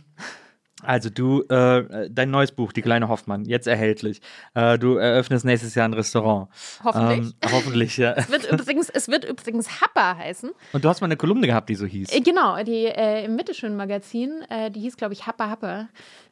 also 0.83 1.09
du, 1.09 1.43
äh, 1.43 2.09
dein 2.09 2.31
neues 2.31 2.51
Buch, 2.51 2.71
Die 2.71 2.81
kleine 2.81 3.09
Hoffmann, 3.09 3.45
jetzt 3.45 3.67
erhältlich. 3.67 4.21
Äh, 4.53 4.79
du 4.79 4.95
eröffnest 4.95 5.45
nächstes 5.45 5.75
Jahr 5.75 5.87
ein 5.87 5.93
Restaurant. 5.93 6.49
Hoffentlich. 6.83 7.33
Ähm, 7.41 7.51
hoffentlich, 7.51 7.97
ja. 7.97 8.13
Es 8.13 8.29
wird 8.29 8.51
übrigens, 8.51 8.89
es 8.89 9.07
wird 9.07 9.25
übrigens 9.25 9.81
Happa 9.81 10.17
heißen. 10.17 10.51
Und 10.73 10.85
du 10.85 10.89
hast 10.89 11.01
mal 11.01 11.05
eine 11.05 11.17
Kolumne 11.17 11.47
gehabt, 11.47 11.69
die 11.69 11.75
so 11.75 11.85
hieß. 11.85 12.11
Äh, 12.11 12.21
genau, 12.21 12.61
die 12.63 12.85
äh, 12.85 13.25
im 13.25 13.35
Mittelschön-Magazin, 13.35 14.43
äh, 14.49 14.71
die 14.71 14.79
hieß, 14.81 14.97
glaube 14.97 15.13
ich, 15.13 15.27
Happa 15.27 15.49
Happa. 15.49 15.89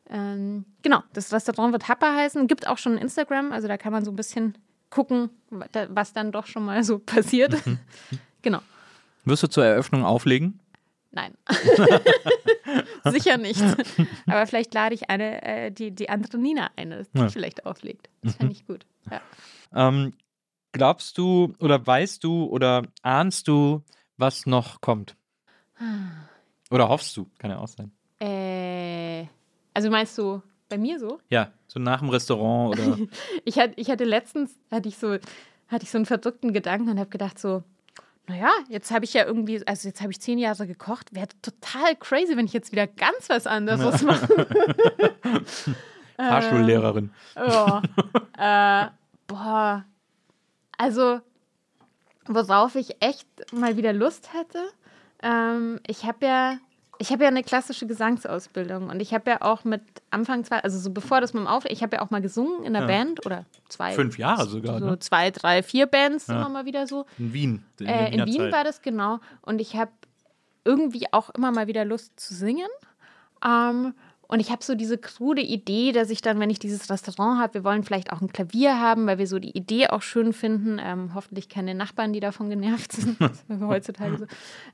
Ähm, 0.09 0.65
genau, 0.81 1.03
das 1.13 1.33
Restaurant 1.33 1.73
wird 1.73 1.87
Happa 1.87 2.15
heißen. 2.15 2.47
Gibt 2.47 2.67
auch 2.67 2.77
schon 2.77 2.97
Instagram, 2.97 3.51
also 3.51 3.67
da 3.67 3.77
kann 3.77 3.91
man 3.91 4.05
so 4.05 4.11
ein 4.11 4.15
bisschen 4.15 4.57
gucken, 4.89 5.29
was 5.49 6.13
dann 6.13 6.31
doch 6.31 6.45
schon 6.45 6.63
mal 6.63 6.83
so 6.83 6.99
passiert. 6.99 7.55
genau. 8.41 8.59
Wirst 9.25 9.43
du 9.43 9.47
zur 9.47 9.65
Eröffnung 9.65 10.05
auflegen? 10.05 10.59
Nein. 11.11 11.33
Sicher 13.05 13.37
nicht. 13.37 13.61
Aber 14.27 14.45
vielleicht 14.47 14.73
lade 14.73 14.93
ich 14.95 15.09
eine, 15.09 15.41
äh, 15.43 15.71
die, 15.71 15.91
die 15.91 16.09
andere 16.09 16.37
Nina 16.37 16.69
ein, 16.75 17.05
die 17.13 17.19
Ja. 17.19 17.29
vielleicht 17.29 17.65
auflegt. 17.65 18.09
Das 18.23 18.35
fände 18.35 18.53
ich 18.53 18.65
gut. 18.67 18.85
Ja. 19.09 19.21
Ähm, 19.73 20.13
glaubst 20.73 21.17
du 21.17 21.53
oder 21.59 21.85
weißt 21.85 22.23
du 22.23 22.45
oder 22.45 22.83
ahnst 23.01 23.47
du, 23.47 23.83
was 24.17 24.45
noch 24.45 24.81
kommt? 24.81 25.15
Oder 26.69 26.89
hoffst 26.89 27.15
du? 27.15 27.29
Kann 27.37 27.49
ja 27.51 27.59
auch 27.59 27.67
sein. 27.69 27.91
Äh, 28.19 29.25
also 29.73 29.89
meinst 29.89 30.17
du 30.17 30.41
bei 30.67 30.77
mir 30.77 30.99
so? 30.99 31.19
Ja, 31.29 31.53
so 31.67 31.79
nach 31.79 31.99
dem 31.99 32.09
Restaurant 32.09 32.77
oder. 32.77 32.97
Ich 33.45 33.57
hatte, 33.57 33.73
ich 33.77 33.89
hatte 33.89 34.03
letztens, 34.03 34.53
hatte 34.69 34.89
ich 34.89 34.97
so, 34.97 35.13
hatte 35.69 35.83
ich 35.83 35.91
so 35.91 35.97
einen 35.97 36.05
verrückten 36.05 36.51
Gedanken 36.51 36.89
und 36.89 36.99
habe 36.99 37.09
gedacht 37.09 37.39
so, 37.39 37.63
naja, 38.27 38.51
jetzt 38.67 38.91
habe 38.91 39.05
ich 39.05 39.13
ja 39.13 39.25
irgendwie, 39.25 39.65
also 39.65 39.87
jetzt 39.87 40.01
habe 40.01 40.11
ich 40.11 40.19
zehn 40.19 40.37
Jahre 40.37 40.67
gekocht, 40.67 41.13
wäre 41.15 41.29
total 41.41 41.95
crazy, 41.95 42.35
wenn 42.35 42.45
ich 42.45 42.53
jetzt 42.53 42.71
wieder 42.73 42.85
ganz 42.85 43.29
was 43.29 43.47
anderes 43.47 44.01
mache. 44.01 44.47
Fahrschullehrerin. 46.17 47.11
Ja. 47.35 47.81
äh, 48.37 48.89
boah. 49.27 49.85
Also, 50.77 51.21
worauf 52.27 52.75
ich 52.75 53.01
echt 53.01 53.27
mal 53.53 53.77
wieder 53.77 53.93
Lust 53.93 54.33
hätte. 54.33 54.59
Ähm, 55.23 55.79
ich 55.87 56.03
habe 56.03 56.25
ja, 56.25 56.57
ich 56.99 57.11
habe 57.11 57.23
ja 57.23 57.29
eine 57.29 57.43
klassische 57.43 57.85
Gesangsausbildung 57.87 58.89
und 58.89 58.99
ich 59.01 59.13
habe 59.13 59.29
ja 59.31 59.41
auch 59.41 59.63
mit 59.63 59.81
Anfang 60.11 60.43
zwei, 60.43 60.59
also 60.59 60.79
so 60.79 60.89
bevor 60.91 61.21
das 61.21 61.33
mit 61.33 61.41
dem 61.43 61.47
Auf, 61.47 61.65
ich 61.65 61.83
habe 61.83 61.97
ja 61.97 62.01
auch 62.01 62.09
mal 62.09 62.21
gesungen 62.21 62.63
in 62.63 62.73
der 62.73 62.83
Ja. 62.83 62.87
Band 62.87 63.25
oder 63.25 63.45
zwei, 63.69 63.93
Fünf 63.93 64.17
Jahre 64.17 64.47
sogar, 64.47 64.79
so 64.79 64.85
ne? 64.85 64.99
zwei, 64.99 65.31
drei, 65.31 65.63
vier 65.63 65.85
Bands 65.85 66.27
Ja. 66.27 66.35
immer 66.35 66.49
mal 66.49 66.65
wieder 66.65 66.87
so. 66.87 67.05
In 67.17 67.33
Wien. 67.33 67.63
In, 67.79 67.85
Äh, 67.87 68.13
in 68.15 68.25
Wien 68.25 68.41
Zeit. 68.41 68.51
war 68.53 68.63
das 68.63 68.81
genau. 68.81 69.19
Und 69.41 69.59
ich 69.61 69.75
habe 69.75 69.91
irgendwie 70.65 71.05
auch 71.13 71.29
immer 71.31 71.51
mal 71.51 71.67
wieder 71.67 71.85
Lust 71.85 72.19
zu 72.19 72.33
singen. 72.33 72.67
Ähm, 73.45 73.93
und 74.27 74.41
ich 74.41 74.51
habe 74.51 74.63
so 74.63 74.75
diese 74.75 74.97
krude 74.97 75.41
Idee, 75.41 75.93
dass 75.93 76.09
ich 76.09 76.21
dann, 76.21 76.39
wenn 76.39 76.49
ich 76.49 76.59
dieses 76.59 76.89
Restaurant 76.89 77.39
habe, 77.39 77.55
wir 77.55 77.63
wollen 77.63 77.83
vielleicht 77.83 78.11
auch 78.11 78.21
ein 78.21 78.31
Klavier 78.31 78.79
haben, 78.79 79.07
weil 79.07 79.17
wir 79.17 79.27
so 79.27 79.39
die 79.39 79.55
Idee 79.57 79.87
auch 79.87 80.01
schön 80.01 80.33
finden. 80.33 80.79
Ähm, 80.83 81.13
hoffentlich 81.15 81.47
keine 81.47 81.73
Nachbarn, 81.75 82.11
die 82.11 82.19
davon 82.19 82.49
genervt 82.49 82.91
sind. 82.91 83.17
Das 83.27 83.43
ist 83.47 83.61
heutzutage 83.61 84.17
so. 84.17 84.25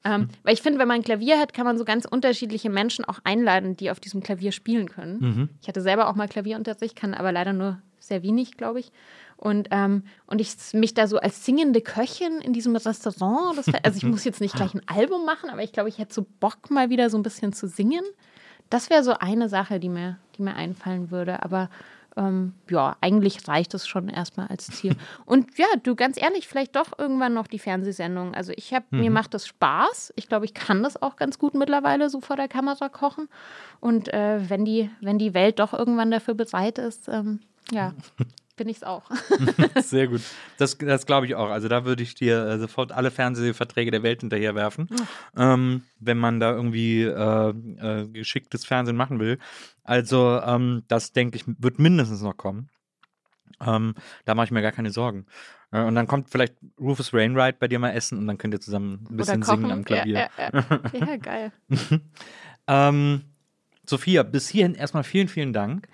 Ähm, 0.03 0.29
weil 0.43 0.53
ich 0.53 0.61
finde, 0.61 0.79
wenn 0.79 0.87
man 0.87 0.97
ein 0.97 1.03
Klavier 1.03 1.39
hat, 1.39 1.53
kann 1.53 1.65
man 1.65 1.77
so 1.77 1.85
ganz 1.85 2.05
unterschiedliche 2.05 2.69
Menschen 2.69 3.05
auch 3.05 3.19
einladen, 3.23 3.75
die 3.75 3.91
auf 3.91 3.99
diesem 3.99 4.21
Klavier 4.21 4.51
spielen 4.51 4.89
können. 4.89 5.19
Mhm. 5.19 5.49
Ich 5.61 5.67
hatte 5.67 5.81
selber 5.81 6.07
auch 6.07 6.15
mal 6.15 6.27
Klavierunterricht, 6.27 6.95
kann 6.95 7.13
aber 7.13 7.31
leider 7.31 7.53
nur 7.53 7.81
sehr 7.99 8.23
wenig, 8.23 8.57
glaube 8.57 8.79
ich. 8.79 8.91
Und, 9.37 9.69
ähm, 9.71 10.03
und 10.25 10.39
ich 10.41 10.55
mich 10.73 10.93
da 10.93 11.07
so 11.07 11.17
als 11.17 11.45
singende 11.45 11.81
Köchin 11.81 12.39
in 12.41 12.53
diesem 12.53 12.75
Restaurant, 12.75 13.57
das 13.57 13.67
wär, 13.67 13.83
also 13.83 13.97
ich 13.97 14.03
muss 14.03 14.23
jetzt 14.23 14.41
nicht 14.41 14.55
gleich 14.55 14.73
ein 14.73 14.81
Album 14.87 15.25
machen, 15.25 15.49
aber 15.49 15.63
ich 15.63 15.73
glaube, 15.73 15.89
ich 15.89 15.97
hätte 15.97 16.13
so 16.13 16.25
Bock, 16.39 16.69
mal 16.69 16.89
wieder 16.89 17.09
so 17.09 17.17
ein 17.17 17.23
bisschen 17.23 17.53
zu 17.53 17.67
singen. 17.67 18.03
Das 18.73 18.89
wäre 18.89 19.03
so 19.03 19.13
eine 19.13 19.49
Sache, 19.49 19.79
die 19.79 19.87
mir, 19.87 20.17
die 20.35 20.41
mir 20.41 20.55
einfallen 20.55 21.11
würde. 21.11 21.43
Aber 21.43 21.69
ähm, 22.17 22.55
ja, 22.71 22.97
eigentlich 23.01 23.47
reicht 23.47 23.75
es 23.75 23.87
schon 23.87 24.09
erstmal 24.09 24.47
als 24.47 24.65
Ziel. 24.65 24.95
Und 25.27 25.59
ja, 25.59 25.67
du 25.83 25.95
ganz 25.95 26.19
ehrlich, 26.19 26.47
vielleicht 26.47 26.75
doch 26.75 26.97
irgendwann 26.97 27.35
noch 27.35 27.45
die 27.45 27.59
Fernsehsendung. 27.59 28.33
Also 28.33 28.51
ich 28.55 28.73
habe, 28.73 28.85
mir 28.89 29.11
macht 29.11 29.35
das 29.35 29.45
Spaß. 29.45 30.13
Ich 30.15 30.27
glaube, 30.27 30.45
ich 30.45 30.55
kann 30.55 30.81
das 30.81 30.99
auch 30.99 31.17
ganz 31.17 31.37
gut 31.37 31.53
mittlerweile 31.53 32.09
so 32.09 32.19
vor 32.19 32.35
der 32.35 32.47
Kamera 32.47 32.89
kochen. 32.89 33.29
Und 33.79 34.11
äh, 34.11 34.49
wenn 34.49 34.65
die, 34.65 34.89
wenn 35.01 35.19
die 35.19 35.35
Welt 35.35 35.59
doch 35.59 35.73
irgendwann 35.73 36.09
dafür 36.09 36.33
bereit 36.33 36.79
ist, 36.79 37.07
ähm, 37.09 37.41
ja, 37.71 37.93
bin 38.55 38.69
ich 38.69 38.77
es 38.77 38.83
auch. 38.83 39.09
Sehr 39.81 40.07
gut. 40.07 40.21
Das, 40.57 40.77
das 40.77 41.05
glaube 41.05 41.25
ich 41.25 41.35
auch. 41.35 41.49
Also 41.49 41.67
da 41.67 41.83
würde 41.83 42.03
ich 42.03 42.15
dir 42.15 42.45
äh, 42.45 42.59
sofort 42.59 42.91
alle 42.91 43.11
Fernsehverträge 43.11 43.91
der 43.91 44.03
Welt 44.03 44.21
hinterherwerfen, 44.21 44.87
ähm, 45.35 45.83
wenn 45.99 46.17
man 46.17 46.39
da 46.39 46.51
irgendwie 46.51 47.01
äh, 47.01 47.49
äh, 47.49 48.07
geschicktes 48.07 48.65
Fernsehen 48.65 48.95
machen 48.95 49.19
will. 49.19 49.39
Also 49.83 50.39
ähm, 50.45 50.83
das 50.87 51.11
denke 51.11 51.37
ich 51.37 51.43
wird 51.45 51.79
mindestens 51.79 52.21
noch 52.21 52.37
kommen. 52.37 52.69
Ähm, 53.59 53.95
da 54.25 54.35
mache 54.35 54.45
ich 54.45 54.51
mir 54.51 54.61
gar 54.61 54.71
keine 54.71 54.91
Sorgen. 54.91 55.25
Äh, 55.71 55.81
und 55.81 55.95
dann 55.95 56.07
kommt 56.07 56.29
vielleicht 56.29 56.55
Rufus 56.79 57.11
Wainwright 57.13 57.59
bei 57.59 57.67
dir 57.67 57.79
mal 57.79 57.91
essen 57.91 58.17
und 58.19 58.27
dann 58.27 58.37
könnt 58.37 58.53
ihr 58.53 58.61
zusammen 58.61 59.05
ein 59.09 59.17
bisschen 59.17 59.41
singen 59.41 59.71
am 59.71 59.83
Klavier. 59.83 60.29
Ja, 60.37 60.51
ja, 60.53 60.65
ja. 60.93 61.07
ja 61.07 61.17
geil. 61.17 61.51
Ähm, 62.67 63.23
Sophia, 63.85 64.23
bis 64.23 64.47
hierhin 64.47 64.75
erstmal 64.75 65.03
vielen, 65.03 65.27
vielen 65.27 65.51
Dank. 65.51 65.89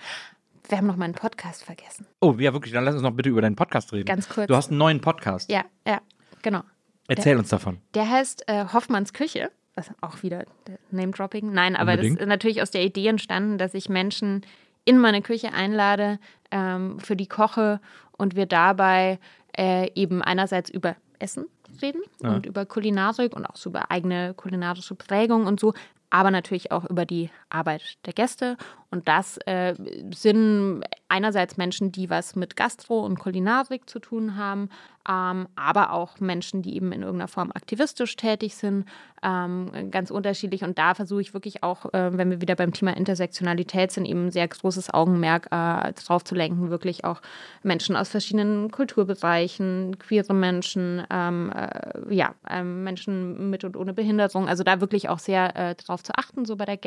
Wir 0.69 0.77
haben 0.77 0.85
noch 0.85 0.97
meinen 0.97 1.15
Podcast 1.15 1.63
vergessen. 1.63 2.05
Oh, 2.21 2.35
ja, 2.37 2.53
wirklich, 2.53 2.71
dann 2.73 2.83
lass 2.85 2.93
uns 2.93 3.01
noch 3.01 3.11
bitte 3.11 3.29
über 3.29 3.41
deinen 3.41 3.55
Podcast 3.55 3.91
reden. 3.91 4.05
Ganz 4.05 4.29
kurz. 4.29 4.47
Du 4.47 4.55
hast 4.55 4.69
einen 4.69 4.77
neuen 4.77 5.01
Podcast. 5.01 5.51
Ja, 5.51 5.65
ja, 5.85 5.99
genau. 6.43 6.61
Erzähl 7.07 7.37
uns 7.37 7.49
davon. 7.49 7.79
Der 7.95 8.07
heißt 8.07 8.43
äh, 8.47 8.65
Hoffmanns 8.71 9.13
Küche. 9.13 9.51
Was 9.73 9.89
auch 10.01 10.21
wieder 10.21 10.43
Name-Dropping. 10.91 11.51
Nein, 11.51 11.75
aber 11.75 11.93
Unbedingt. 11.93 12.17
das 12.17 12.21
ist 12.23 12.27
natürlich 12.29 12.61
aus 12.61 12.69
der 12.69 12.83
Idee 12.83 13.07
entstanden, 13.07 13.57
dass 13.57 13.73
ich 13.73 13.89
Menschen 13.89 14.45
in 14.85 14.99
meine 14.99 15.23
Küche 15.23 15.53
einlade, 15.53 16.19
ähm, 16.51 16.99
für 16.99 17.15
die 17.15 17.27
koche 17.27 17.79
und 18.11 18.35
wir 18.35 18.45
dabei 18.45 19.17
äh, 19.57 19.89
eben 19.95 20.21
einerseits 20.21 20.69
über 20.69 20.95
Essen 21.17 21.45
reden 21.81 22.01
Ja. 22.21 22.35
und 22.35 22.45
über 22.45 22.65
Kulinarik 22.67 23.35
und 23.35 23.45
auch 23.45 23.55
so 23.55 23.69
über 23.71 23.89
eigene 23.89 24.33
kulinarische 24.35 24.93
Prägung 24.95 25.47
und 25.47 25.59
so, 25.59 25.73
aber 26.11 26.29
natürlich 26.29 26.71
auch 26.71 26.85
über 26.89 27.05
die 27.05 27.29
Arbeit 27.49 27.97
der 28.05 28.13
Gäste. 28.13 28.57
Und 28.91 29.07
das 29.07 29.37
äh, 29.45 29.75
sind 30.15 30.83
einerseits 31.09 31.57
Menschen, 31.57 31.91
die 31.91 32.09
was 32.09 32.35
mit 32.35 32.55
Gastro 32.55 33.05
und 33.05 33.19
Kulinarik 33.19 33.87
zu 33.87 33.99
tun 33.99 34.35
haben, 34.35 34.69
ähm, 35.07 35.47
aber 35.55 35.93
auch 35.93 36.19
Menschen, 36.19 36.61
die 36.61 36.75
eben 36.75 36.91
in 36.91 37.01
irgendeiner 37.01 37.27
Form 37.27 37.51
aktivistisch 37.51 38.15
tätig 38.15 38.55
sind, 38.55 38.85
ähm, 39.23 39.91
ganz 39.91 40.11
unterschiedlich. 40.11 40.63
Und 40.63 40.77
da 40.77 40.93
versuche 40.93 41.21
ich 41.21 41.33
wirklich 41.33 41.63
auch, 41.63 41.93
äh, 41.93 42.17
wenn 42.17 42.29
wir 42.29 42.41
wieder 42.41 42.55
beim 42.55 42.73
Thema 42.73 42.95
Intersektionalität 42.95 43.91
sind, 43.91 44.05
eben 44.05 44.31
sehr 44.31 44.47
großes 44.47 44.93
Augenmerk 44.93 45.47
äh, 45.51 45.93
drauf 45.93 46.23
zu 46.23 46.35
lenken, 46.35 46.69
wirklich 46.69 47.05
auch 47.05 47.21
Menschen 47.63 47.95
aus 47.95 48.09
verschiedenen 48.09 48.71
Kulturbereichen, 48.71 49.97
queere 49.99 50.33
Menschen, 50.33 51.03
ähm, 51.09 51.51
äh, 51.51 52.13
ja, 52.13 52.35
ähm, 52.49 52.83
Menschen 52.83 53.49
mit 53.49 53.63
und 53.63 53.77
ohne 53.77 53.93
Behinderung. 53.93 54.47
Also 54.47 54.63
da 54.63 54.81
wirklich 54.81 55.09
auch 55.09 55.19
sehr 55.19 55.55
äh, 55.55 55.75
drauf 55.75 56.03
zu 56.03 56.13
achten, 56.15 56.45
so 56.45 56.55
bei 56.55 56.65
der 56.65 56.77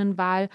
GästInnenwahl. 0.00 0.48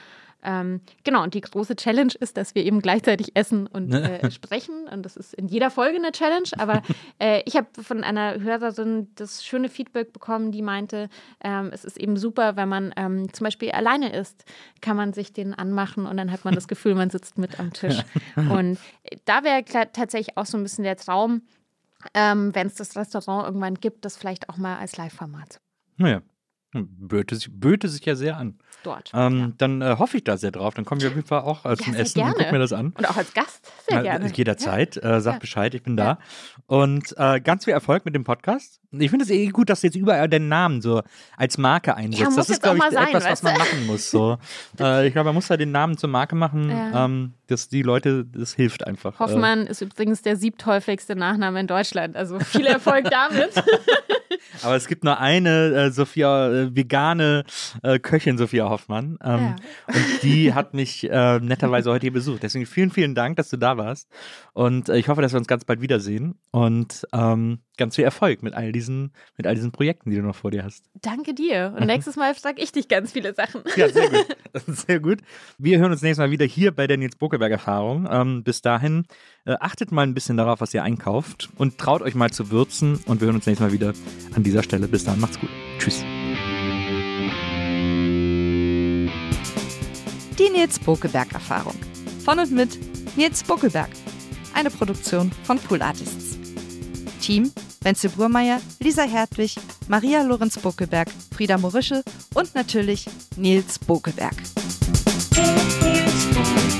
Ähm, 0.48 0.82
genau, 1.04 1.24
und 1.24 1.34
die 1.34 1.42
große 1.42 1.76
Challenge 1.76 2.14
ist, 2.20 2.38
dass 2.38 2.54
wir 2.54 2.64
eben 2.64 2.80
gleichzeitig 2.80 3.36
essen 3.36 3.66
und 3.66 3.92
äh, 3.92 4.30
sprechen. 4.32 4.88
Und 4.92 5.04
das 5.04 5.18
ist 5.18 5.34
in 5.34 5.48
jeder 5.48 5.72
Folge 5.72 5.98
eine 5.98 6.12
Challenge. 6.12 6.50
Aber 6.60 6.84
äh, 7.20 7.42
ich 7.46 7.56
habe 7.56 7.68
von 7.82 8.04
einer 8.04 8.40
Hörerin 8.40 9.08
das 9.16 9.44
schöne 9.44 9.70
Feedback 9.70 10.14
bekommen, 10.14 10.52
die 10.52 10.62
meinte, 10.62 11.10
ähm, 11.44 11.72
es 11.74 11.84
ist 11.84 11.98
eben 11.98 12.16
super, 12.16 12.58
wenn 12.58 12.70
man 12.70 12.94
ähm, 12.96 13.34
zum 13.34 13.46
Beispiel 13.46 13.72
alleine 13.72 14.14
isst, 14.14 14.46
kann 14.82 14.96
man 14.96 15.14
sich 15.14 15.34
den 15.34 15.56
anmachen 15.56 16.06
und 16.06 16.16
dann 16.18 16.32
hat 16.32 16.46
man 16.46 16.54
das 16.54 16.68
Gefühl, 16.68 16.94
man 16.94 17.10
sitzt 17.10 17.40
mit 17.40 17.60
am 17.60 17.74
Tisch. 17.74 18.04
Und 18.36 18.78
äh, 19.04 19.18
da 19.26 19.44
wäre 19.44 19.64
tatsächlich 19.64 20.38
auch 20.38 20.46
so 20.46 20.58
ein 20.58 20.64
bisschen 20.64 20.84
der 20.84 20.98
Traum, 20.98 21.42
ähm, 22.14 22.54
wenn 22.54 22.68
es 22.68 22.76
das 22.76 22.96
Restaurant 22.96 23.48
irgendwann 23.48 23.76
gibt, 23.76 24.06
das 24.06 24.16
vielleicht 24.16 24.48
auch 24.50 24.58
mal 24.58 24.78
als 24.78 24.96
Live-Format 24.96 25.60
Naja, 25.98 26.22
böte 26.84 27.35
sich, 27.35 27.49
böte 27.52 27.88
sich 27.89 28.06
ja 28.06 28.15
sehr 28.15 28.38
an. 28.38 28.57
dort. 28.84 29.11
Ähm, 29.14 29.39
ja. 29.39 29.52
Dann 29.57 29.81
äh, 29.81 29.95
hoffe 29.97 30.18
ich 30.18 30.23
da 30.23 30.38
sehr 30.38 30.52
drauf. 30.52 30.73
Dann 30.76 30.85
kommen 30.85 31.02
wir 31.02 31.07
auf 31.10 31.15
jeden 31.15 31.27
Fall 31.27 31.41
auch 31.41 31.65
äh, 31.65 31.76
zum 31.76 31.93
sehr 31.93 32.02
Essen 32.03 32.19
und 32.19 32.26
gerne. 32.26 32.35
gucken 32.38 32.52
mir 32.53 32.60
das 32.60 32.72
an. 32.73 32.93
Und 32.97 33.10
auch 33.10 33.18
als 33.18 33.34
Gast 33.34 33.72
sehr 33.89 33.99
Äh, 33.99 34.03
gerne. 34.03 34.31
Jederzeit. 34.31 34.97
Äh, 34.97 35.22
sag 35.22 35.34
Ja. 35.34 35.39
Bescheid, 35.39 35.73
ich 35.73 35.81
bin 35.84 35.97
Ja. 35.97 36.15
da. 36.15 36.19
Und 36.68 37.15
äh, 37.18 37.39
ganz 37.41 37.65
viel 37.65 37.73
Erfolg 37.73 38.06
mit 38.06 38.14
dem 38.14 38.23
Podcast. 38.23 38.80
Ich 39.00 39.10
finde 39.10 39.26
es 39.26 39.32
eh 39.32 39.48
gut, 39.48 39.70
dass 39.70 39.82
du 39.82 39.88
jetzt 39.88 39.96
überall 39.96 40.30
deinen 40.30 40.48
Namen 40.48 40.82
so 40.82 41.02
als 41.38 41.58
Marke 41.58 41.96
einsetzt. 41.96 42.32
Ja, 42.32 42.36
das 42.36 42.50
ist, 42.50 42.62
glaube 42.62 42.78
ich, 42.78 42.94
sein, 42.94 43.08
etwas, 43.08 43.26
was 43.26 43.44
man 43.44 43.58
machen 43.58 43.86
muss. 43.86 44.12
So. 44.12 44.38
äh, 44.80 45.08
ich 45.08 45.14
glaube, 45.14 45.28
man 45.28 45.36
muss 45.36 45.48
da 45.48 45.58
den 45.58 45.72
Namen 45.72 45.98
zur 45.98 46.10
Marke 46.10 46.36
machen. 46.36 46.70
Ja. 46.70 47.06
Ähm, 47.06 47.34
dass 47.48 47.70
die 47.70 47.82
Leute, 47.82 48.26
das 48.26 48.54
hilft 48.54 48.86
einfach. 48.88 49.16
Äh, 49.16 49.20
Hoffmann 49.20 49.68
ist 49.68 49.82
übrigens 49.82 50.22
der 50.22 50.36
siebthäufigste 50.36 51.16
Nachname 51.16 51.60
in 51.60 51.68
Deutschland. 51.68 52.16
Also 52.16 52.40
viel 52.40 52.66
Erfolg 52.66 53.06
damit. 53.10 53.52
Aber 54.64 54.76
es 54.76 54.88
gibt 54.88 55.04
nur 55.04 55.20
eine 55.20 55.74
äh, 55.74 55.92
Sophia, 55.92 56.50
äh, 56.50 56.76
vegane 56.76 57.44
äh, 57.84 58.00
Köchin 58.00 58.38
Sophia 58.38 58.70
Hoffmann. 58.70 59.18
Ähm, 59.24 59.56
Und 59.88 60.24
die 60.24 60.54
hat 60.56 60.74
mich 60.74 61.10
äh, 61.10 61.40
netterweise 61.40 61.92
heute 61.92 62.04
hier 62.04 62.14
besucht. 62.14 62.44
Deswegen 62.44 62.66
vielen, 62.66 62.92
vielen 62.92 63.16
Dank, 63.16 63.38
dass 63.38 63.50
du 63.50 63.58
da 63.58 63.78
warst. 63.78 64.10
Und 64.54 64.90
äh, 64.90 64.98
ich 64.98 65.08
hoffe, 65.08 65.22
dass 65.22 65.34
wir 65.34 65.38
uns 65.38 65.48
ganz 65.48 65.66
bald 65.66 65.82
wiedersehen. 65.82 66.36
Und 66.52 67.06
ähm, 67.14 67.60
ganz 67.78 67.96
viel 67.96 68.06
Erfolg 68.06 68.42
mit 68.44 68.54
all 68.54 68.72
diesen, 68.72 68.85
mit 69.38 69.48
all 69.48 69.56
diesen 69.56 69.72
Projekten, 69.72 70.10
die 70.10 70.18
du 70.18 70.24
noch 70.24 70.36
vor 70.36 70.52
dir 70.52 70.64
hast. 70.64 70.86
Danke 71.02 71.34
dir. 71.34 71.74
Und 71.78 71.88
nächstes 71.88 72.16
Mal 72.16 72.36
frage 72.36 72.62
ich 72.62 72.72
dich 72.72 72.88
ganz 72.88 73.12
viele 73.12 73.34
Sachen. 73.34 73.62
Ja, 73.76 73.90
sehr 73.90 74.10
gut. 74.10 74.38
Sehr 74.68 74.99
gut. 75.02 75.20
Wir 75.57 75.80
hören 75.80 75.91
uns 75.91 76.02
nächstes 76.02 76.20
Mal 76.24 76.32
wieder 76.32 76.45
hier 76.45 76.72
bei 76.72 76.88
der 76.88 76.95
Nils 76.98 77.18
Bokeberg 77.18 77.52
Erfahrung. 77.52 78.07
Ähm, 78.10 78.44
bis 78.44 78.62
dahin, 78.62 79.06
äh, 79.45 79.56
achtet 79.60 79.91
mal 79.91 80.03
ein 80.03 80.14
bisschen 80.14 80.38
darauf, 80.38 80.62
was 80.62 80.74
ihr 80.74 80.82
einkauft 80.82 81.49
und 81.57 81.78
traut 81.78 82.02
euch 82.02 82.16
mal 82.16 82.32
zu 82.32 82.52
würzen. 82.52 82.99
Und 83.06 83.20
wir 83.20 83.26
hören 83.26 83.36
uns 83.36 83.45
nächstes 83.45 83.68
Mal 83.68 83.74
wieder 83.74 83.94
an 84.34 84.44
dieser 84.44 84.64
Stelle. 84.64 84.88
Bis 84.88 85.03
dahin, 85.03 85.20
macht's 85.20 85.40
gut. 85.40 85.49
Tschüss. 85.78 86.03
Die 90.40 90.49
Nils 90.49 90.80
Bokeberg 90.80 91.34
Erfahrung. 91.34 91.76
Von 92.24 92.40
und 92.40 92.52
mit 92.52 92.78
Nils 93.18 93.44
Bokeberg. 93.44 93.90
Eine 94.53 94.70
Produktion 94.70 95.32
von 95.44 95.60
Pool 95.60 95.82
Artists. 95.82 96.35
Team 97.20 97.52
Wenzel 97.86 98.10
Burmeier, 98.10 98.60
Lisa 98.80 99.04
Hertwig, 99.04 99.56
Maria 99.88 100.24
Lorenz 100.24 100.58
Bokeberg, 100.58 101.08
Frieda 101.36 101.58
Morische 101.58 102.04
und 102.34 102.56
natürlich 102.56 103.06
Nils 103.38 103.78
Bokeberg. 103.80 104.34